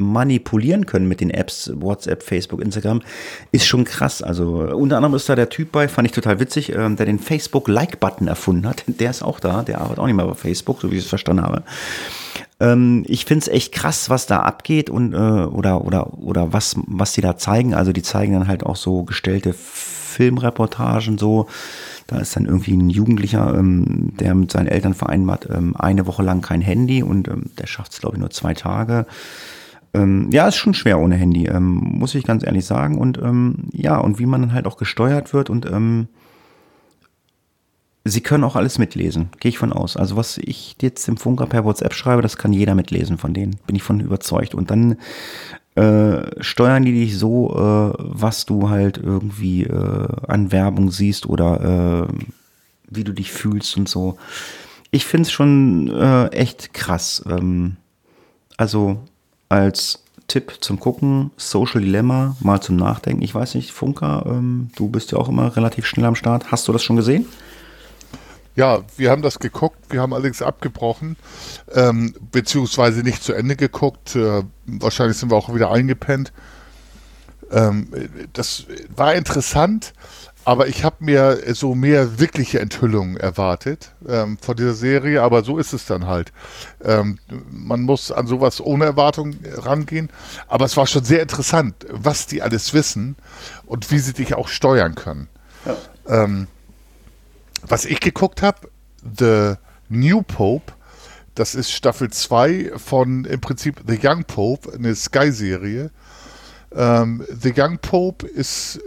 manipulieren 0.00 0.86
können 0.86 1.06
mit 1.06 1.20
den 1.20 1.30
Apps, 1.30 1.70
WhatsApp, 1.74 2.22
Facebook, 2.22 2.60
Instagram, 2.60 3.02
ist 3.52 3.66
schon 3.66 3.84
krass. 3.84 4.22
Also 4.22 4.60
unter 4.74 4.96
anderem 4.96 5.14
ist 5.14 5.28
da 5.28 5.36
der 5.36 5.48
Typ 5.48 5.72
bei, 5.72 5.88
fand 5.88 6.08
ich 6.08 6.12
total 6.12 6.40
witzig, 6.40 6.74
ähm, 6.74 6.96
der 6.96 7.06
den 7.06 7.18
Facebook-Like-Button 7.18 8.28
erfunden 8.28 8.66
hat. 8.66 8.84
Der 9.00 9.10
ist 9.10 9.22
auch 9.22 9.40
da, 9.40 9.62
der 9.62 9.80
arbeitet 9.80 9.98
auch 9.98 10.06
nicht 10.06 10.16
mehr 10.16 10.26
bei 10.26 10.34
Facebook, 10.34 10.80
so 10.80 10.90
wie 10.90 10.96
ich 10.96 11.04
es 11.04 11.08
verstanden 11.08 11.42
habe. 11.42 11.62
Ähm, 12.60 13.04
ich 13.06 13.24
finde 13.24 13.42
es 13.42 13.48
echt 13.48 13.72
krass, 13.72 14.10
was 14.10 14.26
da 14.26 14.40
abgeht 14.40 14.90
und 14.90 15.14
äh, 15.14 15.16
oder 15.16 15.84
oder 15.84 16.18
oder 16.18 16.52
was 16.52 16.76
was 16.86 17.12
die 17.12 17.22
da 17.22 17.36
zeigen. 17.36 17.74
Also 17.74 17.92
die 17.92 18.02
zeigen 18.02 18.34
dann 18.34 18.48
halt 18.48 18.64
auch 18.64 18.76
so 18.76 19.04
gestellte 19.04 19.54
Filmreportagen 19.54 21.18
so. 21.18 21.46
Da 22.06 22.18
ist 22.18 22.34
dann 22.34 22.46
irgendwie 22.46 22.76
ein 22.76 22.90
Jugendlicher, 22.90 23.54
ähm, 23.56 24.12
der 24.18 24.34
mit 24.34 24.50
seinen 24.50 24.66
Eltern 24.66 24.94
vereinbart, 24.94 25.48
ähm, 25.48 25.76
eine 25.76 26.06
Woche 26.06 26.24
lang 26.24 26.42
kein 26.42 26.60
Handy 26.60 27.02
und 27.02 27.28
ähm, 27.28 27.44
der 27.58 27.68
schafft 27.68 27.92
es, 27.92 28.00
glaube 28.00 28.16
ich, 28.16 28.20
nur 28.20 28.30
zwei 28.30 28.52
Tage. 28.52 29.06
Ähm, 29.92 30.30
ja, 30.30 30.46
ist 30.46 30.56
schon 30.56 30.74
schwer 30.74 30.98
ohne 30.98 31.16
Handy, 31.16 31.46
ähm, 31.46 31.74
muss 31.74 32.14
ich 32.14 32.24
ganz 32.24 32.44
ehrlich 32.44 32.64
sagen. 32.64 32.98
Und 32.98 33.18
ähm, 33.18 33.68
ja, 33.72 33.98
und 33.98 34.18
wie 34.18 34.26
man 34.26 34.42
dann 34.42 34.52
halt 34.52 34.66
auch 34.66 34.76
gesteuert 34.76 35.32
wird 35.32 35.50
und 35.50 35.66
ähm, 35.66 36.08
Sie 38.04 38.22
können 38.22 38.44
auch 38.44 38.56
alles 38.56 38.78
mitlesen, 38.78 39.28
gehe 39.40 39.50
ich 39.50 39.58
von 39.58 39.74
aus. 39.74 39.96
Also 39.96 40.16
was 40.16 40.38
ich 40.38 40.76
jetzt 40.80 41.06
im 41.06 41.18
Funker 41.18 41.46
per 41.46 41.66
WhatsApp 41.66 41.92
schreibe, 41.92 42.22
das 42.22 42.38
kann 42.38 42.52
jeder 42.52 42.74
mitlesen 42.74 43.18
von 43.18 43.34
denen, 43.34 43.56
bin 43.66 43.76
ich 43.76 43.82
von 43.82 44.00
überzeugt. 44.00 44.54
Und 44.54 44.70
dann 44.70 44.96
äh, 45.74 46.42
steuern 46.42 46.84
die 46.84 46.92
dich 46.92 47.18
so, 47.18 47.50
äh, 47.50 47.94
was 47.98 48.46
du 48.46 48.70
halt 48.70 48.96
irgendwie 48.96 49.64
äh, 49.64 50.08
an 50.26 50.50
Werbung 50.50 50.90
siehst 50.90 51.26
oder 51.26 52.08
äh, 52.08 52.14
wie 52.88 53.04
du 53.04 53.12
dich 53.12 53.32
fühlst 53.32 53.76
und 53.76 53.88
so. 53.88 54.16
Ich 54.90 55.04
finde 55.04 55.22
es 55.22 55.32
schon 55.32 55.88
äh, 55.88 56.28
echt 56.28 56.72
krass. 56.72 57.22
Ähm, 57.28 57.76
also 58.56 58.98
als 59.50 60.02
Tipp 60.28 60.58
zum 60.60 60.80
Gucken, 60.80 61.32
Social 61.36 61.82
Dilemma, 61.82 62.36
mal 62.40 62.60
zum 62.60 62.76
Nachdenken. 62.76 63.20
Ich 63.22 63.34
weiß 63.34 63.56
nicht, 63.56 63.72
Funker, 63.72 64.24
ähm, 64.26 64.70
du 64.76 64.88
bist 64.88 65.12
ja 65.12 65.18
auch 65.18 65.28
immer 65.28 65.54
relativ 65.56 65.86
schnell 65.86 66.06
am 66.06 66.14
Start. 66.14 66.50
Hast 66.52 66.68
du 66.68 66.72
das 66.72 66.82
schon 66.82 66.96
gesehen? 66.96 67.26
Ja, 68.54 68.80
wir 68.96 69.10
haben 69.10 69.22
das 69.22 69.38
geguckt, 69.38 69.78
wir 69.90 70.00
haben 70.00 70.12
allerdings 70.12 70.40
abgebrochen, 70.40 71.16
ähm, 71.72 72.14
beziehungsweise 72.30 73.02
nicht 73.02 73.22
zu 73.22 73.32
Ende 73.32 73.56
geguckt. 73.56 74.14
Äh, 74.14 74.44
wahrscheinlich 74.66 75.18
sind 75.18 75.30
wir 75.30 75.36
auch 75.36 75.52
wieder 75.54 75.70
eingepennt. 75.70 76.32
Ähm, 77.50 77.88
das 78.32 78.66
war 78.94 79.14
interessant, 79.14 79.94
aber 80.44 80.68
ich 80.68 80.84
habe 80.84 80.96
mir 81.00 81.54
so 81.54 81.74
mehr 81.74 82.18
wirkliche 82.18 82.60
Enthüllungen 82.60 83.16
erwartet 83.16 83.92
ähm, 84.08 84.38
von 84.40 84.56
dieser 84.56 84.74
Serie, 84.74 85.22
aber 85.22 85.44
so 85.44 85.58
ist 85.58 85.72
es 85.72 85.86
dann 85.86 86.06
halt. 86.06 86.32
Ähm, 86.82 87.18
man 87.50 87.82
muss 87.82 88.10
an 88.10 88.26
sowas 88.26 88.60
ohne 88.60 88.86
Erwartung 88.86 89.36
rangehen, 89.54 90.08
aber 90.48 90.64
es 90.64 90.76
war 90.76 90.86
schon 90.86 91.04
sehr 91.04 91.20
interessant, 91.20 91.74
was 91.90 92.26
die 92.26 92.42
alles 92.42 92.72
wissen 92.72 93.16
und 93.66 93.90
wie 93.90 93.98
sie 93.98 94.14
dich 94.14 94.34
auch 94.34 94.48
steuern 94.48 94.94
können. 94.94 95.28
Ja. 95.66 95.76
Ähm, 96.24 96.46
was 97.62 97.84
ich 97.84 98.00
geguckt 98.00 98.42
habe, 98.42 98.70
The 99.18 99.54
New 99.88 100.22
Pope, 100.22 100.72
das 101.34 101.54
ist 101.54 101.70
Staffel 101.70 102.10
2 102.10 102.72
von 102.76 103.24
im 103.24 103.40
Prinzip 103.40 103.82
The 103.86 103.98
Young 104.02 104.24
Pope, 104.24 104.72
eine 104.72 104.94
Sky-Serie. 104.94 105.90
Ähm, 106.74 107.24
The 107.28 107.52
Young 107.54 107.78
Pope 107.78 108.26
ist 108.26 108.80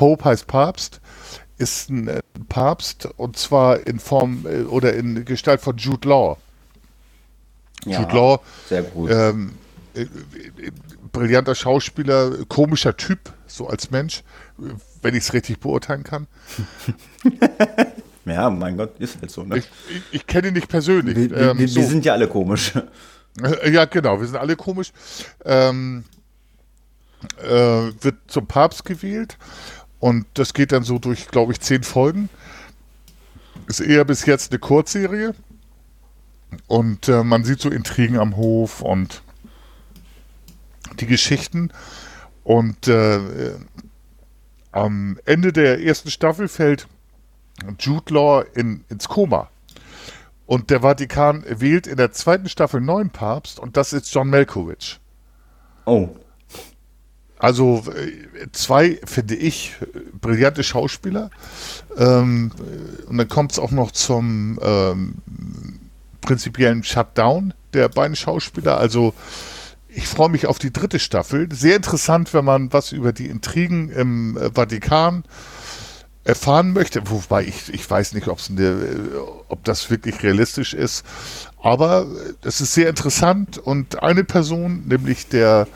Pope 0.00 0.24
heißt 0.24 0.46
Papst, 0.46 0.98
ist 1.58 1.90
ein 1.90 2.08
äh, 2.08 2.22
Papst 2.48 3.06
und 3.18 3.36
zwar 3.36 3.86
in 3.86 3.98
Form 3.98 4.46
äh, 4.46 4.62
oder 4.62 4.94
in 4.94 5.26
Gestalt 5.26 5.60
von 5.60 5.76
Jude 5.76 6.08
Law. 6.08 6.38
Ja, 7.84 8.00
Jude 8.00 8.14
Law, 8.14 8.40
sehr 8.66 8.82
gut. 8.82 9.10
Ähm, 9.10 9.52
äh, 9.92 10.06
brillanter 11.12 11.54
Schauspieler, 11.54 12.46
komischer 12.48 12.96
Typ, 12.96 13.34
so 13.46 13.68
als 13.68 13.90
Mensch, 13.90 14.22
wenn 15.02 15.14
ich 15.14 15.24
es 15.24 15.34
richtig 15.34 15.60
beurteilen 15.60 16.02
kann. 16.02 16.28
ja, 18.24 18.48
mein 18.48 18.78
Gott, 18.78 18.98
ist 19.00 19.20
halt 19.20 19.30
so. 19.30 19.44
Ne? 19.44 19.58
Ich, 19.58 19.68
ich, 19.90 20.02
ich 20.12 20.26
kenne 20.26 20.48
ihn 20.48 20.54
nicht 20.54 20.68
persönlich. 20.68 21.14
Wir, 21.14 21.36
ähm, 21.36 21.58
wir, 21.58 21.68
so. 21.68 21.76
wir, 21.76 21.86
sind 21.86 22.06
ja 22.06 22.14
alle 22.14 22.26
komisch. 22.26 22.72
Ja, 23.70 23.84
genau, 23.84 24.18
wir 24.18 24.26
sind 24.26 24.36
alle 24.36 24.56
komisch. 24.56 24.92
Ähm, 25.44 26.02
äh, 27.42 27.92
wird 28.00 28.16
zum 28.26 28.46
Papst 28.46 28.84
gewählt 28.84 29.38
und 30.00 30.26
das 30.34 30.54
geht 30.54 30.72
dann 30.72 30.82
so 30.82 30.98
durch, 30.98 31.28
glaube 31.28 31.52
ich, 31.52 31.60
zehn 31.60 31.82
Folgen. 31.82 32.30
Ist 33.66 33.80
eher 33.80 34.04
bis 34.04 34.26
jetzt 34.26 34.50
eine 34.50 34.58
Kurzserie. 34.58 35.34
Und 36.66 37.08
äh, 37.08 37.22
man 37.22 37.44
sieht 37.44 37.60
so 37.60 37.70
Intrigen 37.70 38.18
am 38.18 38.36
Hof 38.36 38.80
und 38.80 39.22
die 40.98 41.06
Geschichten. 41.06 41.70
Und 42.42 42.88
äh, 42.88 43.54
am 44.72 45.18
Ende 45.26 45.52
der 45.52 45.82
ersten 45.82 46.10
Staffel 46.10 46.48
fällt 46.48 46.88
Jude 47.78 48.14
Law 48.14 48.44
in, 48.54 48.84
ins 48.88 49.08
Koma. 49.08 49.50
Und 50.46 50.70
der 50.70 50.80
Vatikan 50.80 51.44
wählt 51.46 51.86
in 51.86 51.96
der 51.96 52.10
zweiten 52.10 52.48
Staffel 52.48 52.80
neuen 52.80 53.10
Papst 53.10 53.60
und 53.60 53.76
das 53.76 53.92
ist 53.92 54.12
John 54.12 54.30
Malkovich. 54.30 54.98
Oh. 55.84 56.08
Also 57.40 57.82
äh, 57.96 58.48
zwei, 58.52 59.00
finde 59.04 59.34
ich, 59.34 59.74
brillante 60.20 60.62
Schauspieler. 60.62 61.30
Ähm, 61.96 62.52
und 63.08 63.16
dann 63.16 63.28
kommt 63.28 63.52
es 63.52 63.58
auch 63.58 63.70
noch 63.70 63.90
zum 63.92 64.60
ähm, 64.62 65.14
prinzipiellen 66.20 66.84
Shutdown 66.84 67.54
der 67.72 67.88
beiden 67.88 68.14
Schauspieler. 68.14 68.76
Also 68.76 69.14
ich 69.88 70.06
freue 70.06 70.28
mich 70.28 70.46
auf 70.46 70.58
die 70.58 70.72
dritte 70.72 70.98
Staffel. 70.98 71.48
Sehr 71.50 71.76
interessant, 71.76 72.34
wenn 72.34 72.44
man 72.44 72.72
was 72.74 72.92
über 72.92 73.12
die 73.12 73.26
Intrigen 73.26 73.88
im 73.88 74.36
äh, 74.36 74.50
Vatikan 74.54 75.24
erfahren 76.24 76.74
möchte. 76.74 77.08
Wobei 77.08 77.44
ich, 77.44 77.72
ich 77.72 77.88
weiß 77.90 78.12
nicht, 78.12 78.28
eine, 78.28 78.62
äh, 78.62 78.98
ob 79.48 79.64
das 79.64 79.90
wirklich 79.90 80.22
realistisch 80.22 80.74
ist. 80.74 81.06
Aber 81.62 82.06
es 82.42 82.60
ist 82.60 82.74
sehr 82.74 82.90
interessant 82.90 83.56
und 83.56 84.02
eine 84.02 84.24
Person, 84.24 84.84
nämlich 84.86 85.28
der 85.28 85.66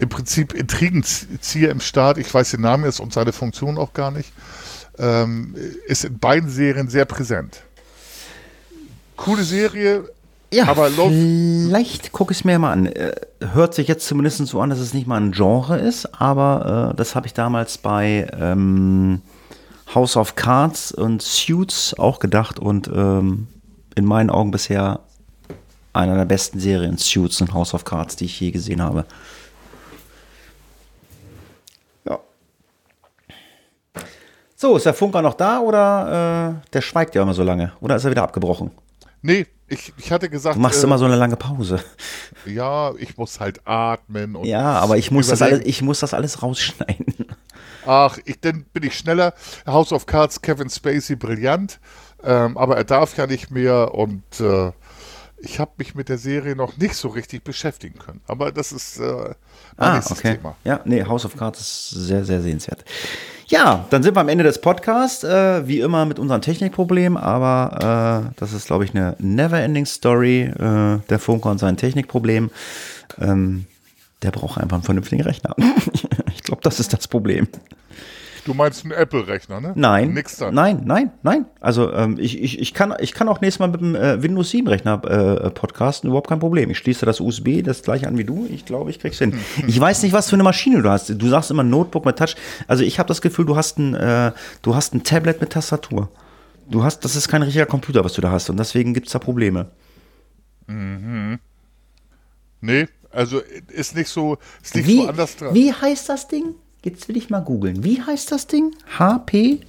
im 0.00 0.08
Prinzip 0.08 0.54
Intrigenzieher 0.54 1.70
im 1.70 1.80
Staat, 1.80 2.18
ich 2.18 2.32
weiß 2.32 2.52
den 2.52 2.62
Namen 2.62 2.84
jetzt 2.84 3.00
und 3.00 3.12
seine 3.12 3.32
Funktion 3.32 3.78
auch 3.78 3.92
gar 3.92 4.10
nicht, 4.10 4.32
ähm, 4.98 5.54
ist 5.86 6.04
in 6.04 6.18
beiden 6.18 6.48
Serien 6.48 6.88
sehr 6.88 7.04
präsent. 7.04 7.62
Coole 9.16 9.44
Serie, 9.44 10.08
ja, 10.52 10.66
aber 10.66 10.88
vielleicht 10.88 12.12
gucke 12.12 12.32
ich 12.32 12.38
es 12.38 12.44
mir 12.44 12.58
mal 12.58 12.72
an. 12.72 12.86
Äh, 12.86 13.12
hört 13.52 13.74
sich 13.74 13.86
jetzt 13.86 14.06
zumindest 14.06 14.38
so 14.46 14.60
an, 14.60 14.70
dass 14.70 14.78
es 14.78 14.94
nicht 14.94 15.06
mal 15.06 15.20
ein 15.20 15.32
Genre 15.32 15.78
ist, 15.78 16.20
aber 16.20 16.90
äh, 16.92 16.96
das 16.96 17.14
habe 17.14 17.26
ich 17.26 17.34
damals 17.34 17.78
bei 17.78 18.26
ähm, 18.38 19.20
House 19.94 20.16
of 20.16 20.34
Cards 20.34 20.92
und 20.92 21.20
Suits 21.20 21.94
auch 21.98 22.18
gedacht 22.18 22.58
und 22.58 22.88
ähm, 22.88 23.48
in 23.94 24.06
meinen 24.06 24.30
Augen 24.30 24.50
bisher 24.50 25.00
einer 25.92 26.16
der 26.16 26.24
besten 26.24 26.58
Serien 26.58 26.96
Suits 26.96 27.40
und 27.42 27.52
House 27.52 27.74
of 27.74 27.84
Cards, 27.84 28.16
die 28.16 28.24
ich 28.24 28.40
je 28.40 28.50
gesehen 28.50 28.82
habe. 28.82 29.04
So, 34.60 34.76
ist 34.76 34.84
der 34.84 34.92
Funker 34.92 35.22
noch 35.22 35.32
da 35.32 35.60
oder 35.60 36.60
äh, 36.60 36.68
der 36.74 36.82
schweigt 36.82 37.14
ja 37.14 37.22
immer 37.22 37.32
so 37.32 37.42
lange? 37.42 37.72
Oder 37.80 37.96
ist 37.96 38.04
er 38.04 38.10
wieder 38.10 38.24
abgebrochen? 38.24 38.70
Nee, 39.22 39.46
ich, 39.68 39.90
ich 39.96 40.12
hatte 40.12 40.28
gesagt. 40.28 40.56
Du 40.56 40.60
machst 40.60 40.82
äh, 40.82 40.86
immer 40.86 40.98
so 40.98 41.06
eine 41.06 41.16
lange 41.16 41.36
Pause. 41.36 41.80
Ja, 42.44 42.92
ich 42.98 43.16
muss 43.16 43.40
halt 43.40 43.66
atmen. 43.66 44.36
Und 44.36 44.44
ja, 44.44 44.78
aber 44.80 44.98
ich 44.98 45.10
muss, 45.10 45.28
das 45.28 45.40
alles, 45.40 45.60
ich 45.64 45.80
muss 45.80 46.00
das 46.00 46.12
alles 46.12 46.42
rausschneiden. 46.42 47.06
Ach, 47.86 48.18
ich, 48.26 48.38
dann 48.38 48.66
bin 48.74 48.82
ich 48.82 48.98
schneller. 48.98 49.32
House 49.66 49.94
of 49.94 50.04
Cards, 50.04 50.42
Kevin 50.42 50.68
Spacey, 50.68 51.16
brillant. 51.16 51.80
Ähm, 52.22 52.58
aber 52.58 52.76
er 52.76 52.84
darf 52.84 53.16
ja 53.16 53.26
nicht 53.26 53.50
mehr 53.50 53.94
und 53.94 54.40
äh, 54.40 54.72
ich 55.42 55.58
habe 55.58 55.72
mich 55.78 55.94
mit 55.94 56.08
der 56.08 56.18
Serie 56.18 56.54
noch 56.54 56.76
nicht 56.76 56.94
so 56.94 57.08
richtig 57.08 57.44
beschäftigen 57.44 57.98
können. 57.98 58.20
Aber 58.26 58.52
das 58.52 58.72
ist 58.72 58.98
äh, 58.98 59.34
ah, 59.76 60.00
okay. 60.10 60.36
Thema. 60.36 60.56
Ja, 60.64 60.80
nee, 60.84 61.02
House 61.04 61.24
of 61.24 61.36
Cards 61.36 61.60
ist 61.60 61.90
sehr, 61.90 62.24
sehr 62.24 62.42
sehenswert. 62.42 62.84
Ja, 63.46 63.86
dann 63.90 64.02
sind 64.02 64.14
wir 64.14 64.20
am 64.20 64.28
Ende 64.28 64.44
des 64.44 64.60
Podcasts, 64.60 65.24
äh, 65.24 65.66
wie 65.66 65.80
immer 65.80 66.06
mit 66.06 66.18
unseren 66.18 66.40
Technikproblemen, 66.40 67.16
aber 67.16 68.30
äh, 68.30 68.34
das 68.38 68.52
ist, 68.52 68.66
glaube 68.66 68.84
ich, 68.84 68.94
eine 68.94 69.16
never-ending 69.18 69.86
Story, 69.86 70.42
äh, 70.42 70.98
der 71.08 71.18
Funker 71.18 71.50
und 71.50 71.58
sein 71.58 71.76
Technikproblem. 71.76 72.50
Ähm, 73.18 73.66
der 74.22 74.30
braucht 74.30 74.60
einfach 74.60 74.76
einen 74.76 74.84
vernünftigen 74.84 75.22
Rechner. 75.22 75.56
ich 76.34 76.42
glaube, 76.42 76.60
das 76.62 76.78
ist 76.78 76.92
das 76.92 77.08
Problem. 77.08 77.48
Du 78.44 78.54
meinst 78.54 78.84
einen 78.84 78.92
Apple-Rechner, 78.92 79.60
ne? 79.60 79.72
Nein. 79.74 80.14
Nix 80.14 80.36
dann. 80.36 80.54
Nein, 80.54 80.82
nein, 80.84 81.10
nein. 81.22 81.46
Also 81.60 81.92
ähm, 81.92 82.16
ich, 82.18 82.40
ich, 82.40 82.58
ich, 82.58 82.74
kann, 82.74 82.94
ich 82.98 83.12
kann 83.12 83.28
auch 83.28 83.40
nächstes 83.40 83.58
Mal 83.60 83.68
mit 83.68 83.80
dem 83.80 83.94
äh, 83.94 84.22
Windows 84.22 84.50
7-Rechner 84.50 85.04
äh, 85.04 85.50
podcasten, 85.50 86.08
überhaupt 86.08 86.28
kein 86.28 86.40
Problem. 86.40 86.70
Ich 86.70 86.78
schließe 86.78 87.04
das 87.04 87.20
USB, 87.20 87.62
das 87.62 87.82
gleiche 87.82 88.06
an 88.08 88.16
wie 88.18 88.24
du. 88.24 88.46
Ich 88.50 88.64
glaube, 88.64 88.90
ich 88.90 88.98
krieg's 88.98 89.18
hin. 89.18 89.38
ich 89.66 89.78
weiß 89.78 90.02
nicht, 90.02 90.12
was 90.12 90.28
für 90.28 90.36
eine 90.36 90.42
Maschine 90.42 90.82
du 90.82 90.90
hast. 90.90 91.10
Du 91.10 91.28
sagst 91.28 91.50
immer 91.50 91.62
Notebook 91.62 92.04
mit 92.04 92.18
Touch. 92.18 92.34
Also 92.66 92.82
ich 92.84 92.98
habe 92.98 93.08
das 93.08 93.20
Gefühl, 93.20 93.46
du 93.46 93.56
hast 93.56 93.78
ein, 93.78 93.94
äh, 93.94 94.32
du 94.62 94.74
hast 94.74 94.94
ein 94.94 95.04
Tablet 95.04 95.40
mit 95.40 95.50
Tastatur. 95.50 96.08
Du 96.68 96.84
hast, 96.84 97.04
das 97.04 97.16
ist 97.16 97.28
kein 97.28 97.42
richtiger 97.42 97.66
Computer, 97.66 98.04
was 98.04 98.12
du 98.12 98.20
da 98.20 98.30
hast. 98.30 98.48
Und 98.48 98.58
deswegen 98.58 98.94
gibt 98.94 99.08
es 99.08 99.12
da 99.12 99.18
Probleme. 99.18 99.70
Mhm. 100.66 101.40
Nee, 102.60 102.86
also 103.10 103.40
ist 103.68 103.96
nicht 103.96 104.08
so, 104.08 104.38
ist 104.62 104.74
nicht 104.76 104.86
wie, 104.86 104.98
so 104.98 105.08
anders 105.08 105.36
dran. 105.36 105.54
Wie 105.54 105.72
heißt 105.72 106.08
das 106.08 106.28
Ding? 106.28 106.54
Jetzt 106.82 107.08
will 107.08 107.16
ich 107.16 107.30
mal 107.30 107.40
googeln. 107.40 107.84
Wie 107.84 108.00
heißt 108.02 108.32
das 108.32 108.46
Ding? 108.46 108.74
HP? 108.98 109.60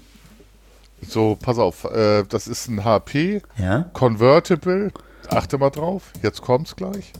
So, 1.01 1.37
pass 1.41 1.57
auf. 1.57 1.83
Äh, 1.85 2.23
das 2.23 2.47
ist 2.47 2.67
ein 2.67 2.83
HP. 2.85 3.41
Ja. 3.57 3.89
Convertible. 3.93 4.91
Achte 5.29 5.57
mal 5.57 5.69
drauf. 5.69 6.13
Jetzt 6.21 6.41
kommt's 6.41 6.75
gleich. 6.75 7.11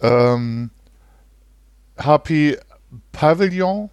Ähm, 0.00 0.70
HP 1.98 2.58
Pavilion 3.12 3.90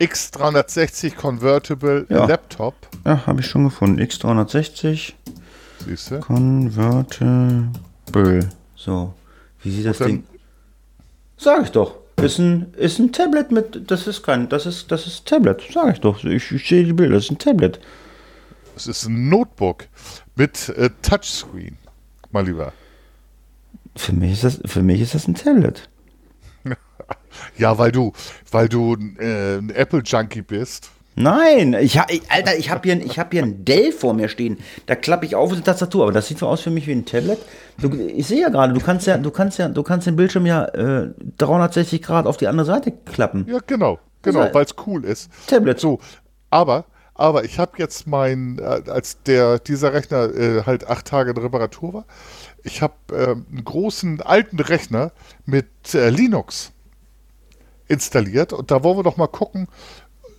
X360 0.00 1.14
Convertible 1.14 2.06
ja. 2.08 2.24
Laptop. 2.24 2.74
Ja, 3.04 3.26
habe 3.26 3.40
ich 3.40 3.46
schon 3.46 3.64
gefunden. 3.64 4.00
X360 4.00 5.12
Siehst 5.84 6.10
du? 6.10 6.20
Convertible. 6.20 7.70
So, 8.76 9.14
wie 9.62 9.70
sieht 9.70 9.86
das 9.86 9.98
Ding? 9.98 10.24
Sag 11.36 11.62
ich 11.64 11.70
doch. 11.70 11.99
Ist 12.24 12.38
ein, 12.38 12.72
ist 12.74 12.98
ein 12.98 13.12
Tablet 13.12 13.50
mit. 13.50 13.90
Das 13.90 14.06
ist 14.06 14.22
kein. 14.22 14.48
Das 14.48 14.66
ist, 14.66 14.90
das 14.90 15.06
ist 15.06 15.26
Tablet, 15.26 15.62
sage 15.72 15.92
ich 15.92 16.00
doch. 16.00 16.24
Ich, 16.24 16.50
ich 16.52 16.68
sehe 16.68 16.84
die 16.84 16.92
Bilder, 16.92 17.14
das 17.14 17.24
ist 17.24 17.30
ein 17.30 17.38
Tablet. 17.38 17.80
Es 18.76 18.86
ist 18.86 19.06
ein 19.06 19.28
Notebook 19.28 19.86
mit 20.36 20.70
äh, 20.70 20.90
Touchscreen, 21.02 21.76
mal 22.30 22.46
lieber. 22.46 22.72
Für 23.96 24.12
mich 24.12 24.32
ist 24.32 24.44
das, 24.44 24.60
für 24.64 24.82
mich 24.82 25.00
ist 25.00 25.14
das 25.14 25.28
ein 25.28 25.34
Tablet. 25.34 25.88
ja, 27.58 27.76
weil 27.76 27.92
du, 27.92 28.12
weil 28.50 28.68
du 28.68 28.96
äh, 29.18 29.58
ein 29.58 29.70
Apple-Junkie 29.70 30.42
bist. 30.42 30.90
Nein, 31.22 31.74
ich 31.74 32.00
Alter, 32.00 32.56
ich 32.56 32.70
habe 32.70 32.80
hier, 32.84 32.92
ein, 32.94 33.08
hab 33.08 33.32
hier 33.32 33.42
ein 33.42 33.64
Dell 33.64 33.92
vor 33.92 34.14
mir 34.14 34.28
stehen. 34.28 34.58
Da 34.86 34.94
klappe 34.94 35.26
ich 35.26 35.36
auf 35.36 35.52
die 35.52 35.60
Tastatur, 35.60 36.04
aber 36.04 36.12
das 36.12 36.28
sieht 36.28 36.38
so 36.38 36.46
aus 36.46 36.62
für 36.62 36.70
mich 36.70 36.86
wie 36.86 36.92
ein 36.92 37.04
Tablet. 37.04 37.38
Du, 37.78 37.94
ich 37.94 38.26
sehe 38.26 38.40
ja 38.40 38.48
gerade, 38.48 38.72
du 38.72 38.80
kannst 38.80 39.06
ja, 39.06 39.18
du 39.18 39.30
kannst 39.30 39.58
ja, 39.58 39.68
du 39.68 39.82
kannst 39.82 40.06
den 40.06 40.16
Bildschirm 40.16 40.46
ja 40.46 40.64
äh, 40.66 41.10
360 41.38 42.00
Grad 42.00 42.26
auf 42.26 42.38
die 42.38 42.46
andere 42.48 42.64
Seite 42.64 42.92
klappen. 43.04 43.46
Ja, 43.50 43.58
genau, 43.66 43.98
genau, 44.22 44.48
weil 44.52 44.64
es 44.64 44.74
cool 44.86 45.04
ist. 45.04 45.30
Tablet. 45.46 45.78
So, 45.78 46.00
aber, 46.48 46.86
aber 47.14 47.44
ich 47.44 47.58
habe 47.58 47.72
jetzt 47.76 48.06
mein, 48.06 48.58
äh, 48.58 48.90
als 48.90 49.22
der 49.22 49.58
dieser 49.58 49.92
Rechner 49.92 50.34
äh, 50.34 50.62
halt 50.64 50.88
acht 50.88 51.06
Tage 51.06 51.32
in 51.32 51.36
Reparatur 51.36 51.92
war, 51.92 52.04
ich 52.62 52.80
habe 52.80 52.94
äh, 53.12 53.32
einen 53.32 53.64
großen 53.64 54.22
alten 54.22 54.58
Rechner 54.58 55.12
mit 55.44 55.94
äh, 55.94 56.08
Linux. 56.08 56.72
installiert 57.88 58.52
und 58.52 58.70
da 58.70 58.84
wollen 58.84 58.98
wir 58.98 59.02
doch 59.02 59.16
mal 59.16 59.26
gucken, 59.26 59.66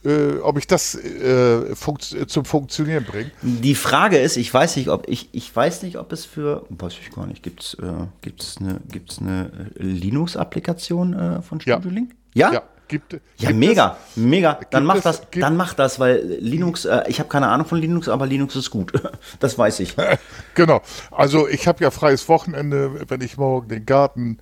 äh, 0.03 0.37
ob 0.41 0.57
ich 0.57 0.67
das 0.67 0.95
äh, 0.95 1.75
funkt 1.75 2.03
zum 2.27 2.45
Funktionieren 2.45 3.03
bringe. 3.03 3.31
Die 3.41 3.75
Frage 3.75 4.17
ist, 4.17 4.37
ich 4.37 4.53
weiß 4.53 4.75
nicht, 4.77 4.89
ob 4.89 5.07
ich, 5.07 5.29
ich 5.31 5.55
weiß 5.55 5.83
nicht, 5.83 5.97
ob 5.97 6.11
es 6.11 6.25
für, 6.25 6.65
weiß 6.69 6.93
ich 7.01 7.11
gar 7.11 7.27
nicht, 7.27 7.43
gibt 7.43 7.61
es 7.61 7.73
äh, 7.75 8.07
gibt's 8.21 8.57
eine, 8.59 8.79
gibt's 8.91 9.19
eine 9.19 9.69
Linux-Applikation 9.75 11.13
äh, 11.13 11.41
von 11.41 11.59
Ja. 11.65 11.75
Studio 11.77 11.91
Link? 11.91 12.15
Ja? 12.33 12.53
Ja, 12.53 12.63
gibt, 12.91 13.13
Ja, 13.37 13.47
gibt 13.47 13.59
mega, 13.59 13.97
mega. 14.15 14.59
Dann 14.69 14.85
mach 14.85 14.97
es- 14.97 15.03
das, 15.03 15.21
gibt- 15.31 15.41
dann 15.43 15.57
mach 15.57 15.73
das, 15.73 15.99
weil 15.99 16.19
Linux, 16.39 16.85
äh, 16.85 17.01
ich 17.07 17.19
habe 17.19 17.27
keine 17.29 17.47
Ahnung 17.47 17.65
von 17.65 17.79
Linux, 17.79 18.07
aber 18.07 18.27
Linux 18.27 18.55
ist 18.55 18.69
gut. 18.69 18.93
Das 19.39 19.57
weiß 19.57 19.79
ich. 19.79 19.97
Es, 19.97 20.19
genau. 20.53 20.81
Also 21.09 21.47
ich 21.47 21.67
habe 21.67 21.83
ja 21.83 21.89
freies 21.89 22.29
Wochenende, 22.29 23.09
wenn 23.09 23.21
ich 23.21 23.37
morgen 23.37 23.69
den 23.69 23.85
Garten 23.87 24.37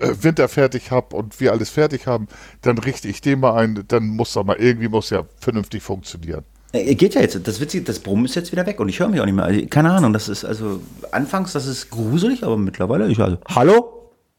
äh, 0.00 0.10
Winter 0.20 0.48
fertig 0.48 0.90
habe 0.90 1.14
und 1.14 1.38
wir 1.40 1.52
alles 1.52 1.70
fertig 1.70 2.06
haben, 2.08 2.26
dann 2.62 2.78
richte 2.78 3.06
ich 3.06 3.20
den 3.20 3.38
mal 3.38 3.54
ein, 3.54 3.84
dann 3.86 4.08
muss 4.08 4.32
da 4.32 4.42
mal 4.42 4.56
irgendwie 4.56 4.88
muss 4.88 5.10
ja 5.10 5.22
vernünftig 5.38 5.82
funktionieren. 5.84 6.42
Äh, 6.72 6.94
Geht 6.94 7.14
ja 7.14 7.20
jetzt. 7.20 7.46
Das 7.46 7.60
Witzige, 7.60 7.84
das 7.84 7.98
Brummen 8.00 8.24
ist 8.24 8.34
jetzt 8.34 8.50
wieder 8.52 8.64
weg 8.66 8.80
und 8.80 8.88
ich 8.88 8.98
höre 9.00 9.08
mich 9.08 9.20
auch 9.20 9.24
nicht 9.26 9.34
mehr. 9.34 9.44
Also, 9.44 9.60
keine 9.66 9.92
Ahnung, 9.92 10.12
das 10.12 10.28
ist 10.28 10.44
also 10.44 10.80
anfangs, 11.12 11.52
das 11.52 11.66
ist 11.66 11.90
gruselig, 11.90 12.42
aber 12.44 12.56
mittlerweile 12.56 13.06
ich 13.08 13.18
also 13.20 13.38
Hallo? 13.54 13.96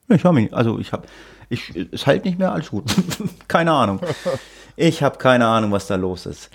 Ich 0.10 0.24
höre 0.26 0.34
mich. 0.34 0.54
Also 0.54 0.78
ich 0.80 0.92
habe 0.92 1.08
ich 1.52 1.74
es 1.92 2.08
halt 2.08 2.26
nicht 2.26 2.40
mehr 2.40 2.52
alles 2.52 2.70
gut. 2.72 2.86
keine 3.48 3.72
Ahnung. 3.72 4.00
Ich 4.76 5.04
habe 5.04 5.18
keine 5.18 5.46
Ahnung, 5.48 5.72
was 5.72 5.88
da 5.88 5.96
los 5.96 6.26
ist. 6.26 6.50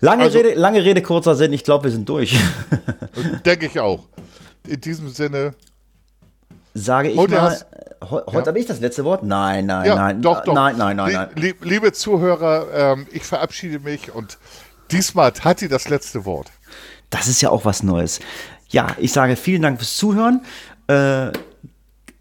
Lange 0.00 0.24
Also- 0.24 0.38
Rede, 0.38 0.54
lange 0.54 0.84
Rede 0.84 1.02
kurzer 1.02 1.34
Sinn. 1.34 1.52
Ich 1.52 1.64
glaube, 1.64 1.84
wir 1.84 1.90
sind 1.90 2.08
durch. 2.08 2.38
Denke 3.44 3.66
ich 3.66 3.80
auch. 3.80 4.04
In 4.66 4.80
diesem 4.80 5.08
Sinne, 5.08 5.54
Sage 6.76 7.10
ich 7.10 7.16
Heute 7.18 7.34
mal. 7.34 7.42
hast- 7.50 7.66
Heu- 8.10 8.22
Heute 8.26 8.48
habe 8.48 8.58
ich 8.58 8.66
das 8.66 8.80
letzte 8.80 9.04
Wort? 9.04 9.22
Nein, 9.22 9.66
nein, 9.66 9.86
ja, 9.86 9.94
nein. 9.94 10.20
doch, 10.20 10.42
doch. 10.44 10.52
Nein, 10.54 10.76
nein, 10.76 10.96
nein, 10.96 11.12
nein. 11.12 11.28
lie- 11.36 11.54
liebe 11.62 11.92
Zuhörer, 11.92 12.66
ähm, 12.74 13.06
ich 13.12 13.22
verabschiede 13.22 13.78
mich 13.78 14.12
und 14.12 14.36
diesmal 14.90 15.26
hat 15.28 15.44
Hatti 15.44 15.68
das 15.68 15.88
letzte 15.88 16.24
Wort. 16.26 16.50
Das 17.10 17.28
ist 17.28 17.40
ja 17.40 17.48
auch 17.50 17.64
was 17.64 17.82
Neues. 17.82 18.20
Ja, 18.68 18.88
ich 18.98 19.12
sage 19.12 19.36
vielen 19.36 19.62
Dank 19.62 19.78
fürs 19.78 19.96
Zuhören. 19.96 20.42
Äh, 20.88 21.28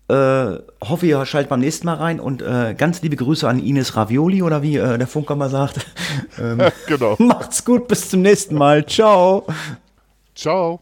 äh, 0.10 0.60
hoffe, 0.84 1.06
ihr 1.06 1.26
schaltet 1.26 1.50
beim 1.50 1.62
nächsten 1.62 1.86
Mal 1.86 1.96
rein 1.96 2.20
und 2.20 2.42
äh, 2.42 2.76
ganz 2.78 3.02
liebe 3.02 3.16
Grüße 3.16 3.48
an 3.48 3.60
Ines 3.60 3.96
Ravioli 3.96 4.42
oder 4.42 4.62
wie 4.62 4.78
äh, 4.78 4.98
der 4.98 5.08
Funker 5.08 5.36
mal 5.36 5.50
sagt. 5.50 5.86
ähm, 6.40 6.62
genau. 6.88 7.16
macht's 7.20 7.64
gut, 7.64 7.88
bis 7.88 8.10
zum 8.10 8.22
nächsten 8.22 8.56
Mal. 8.56 8.86
Ciao. 8.86 9.46
Ciao. 10.36 10.82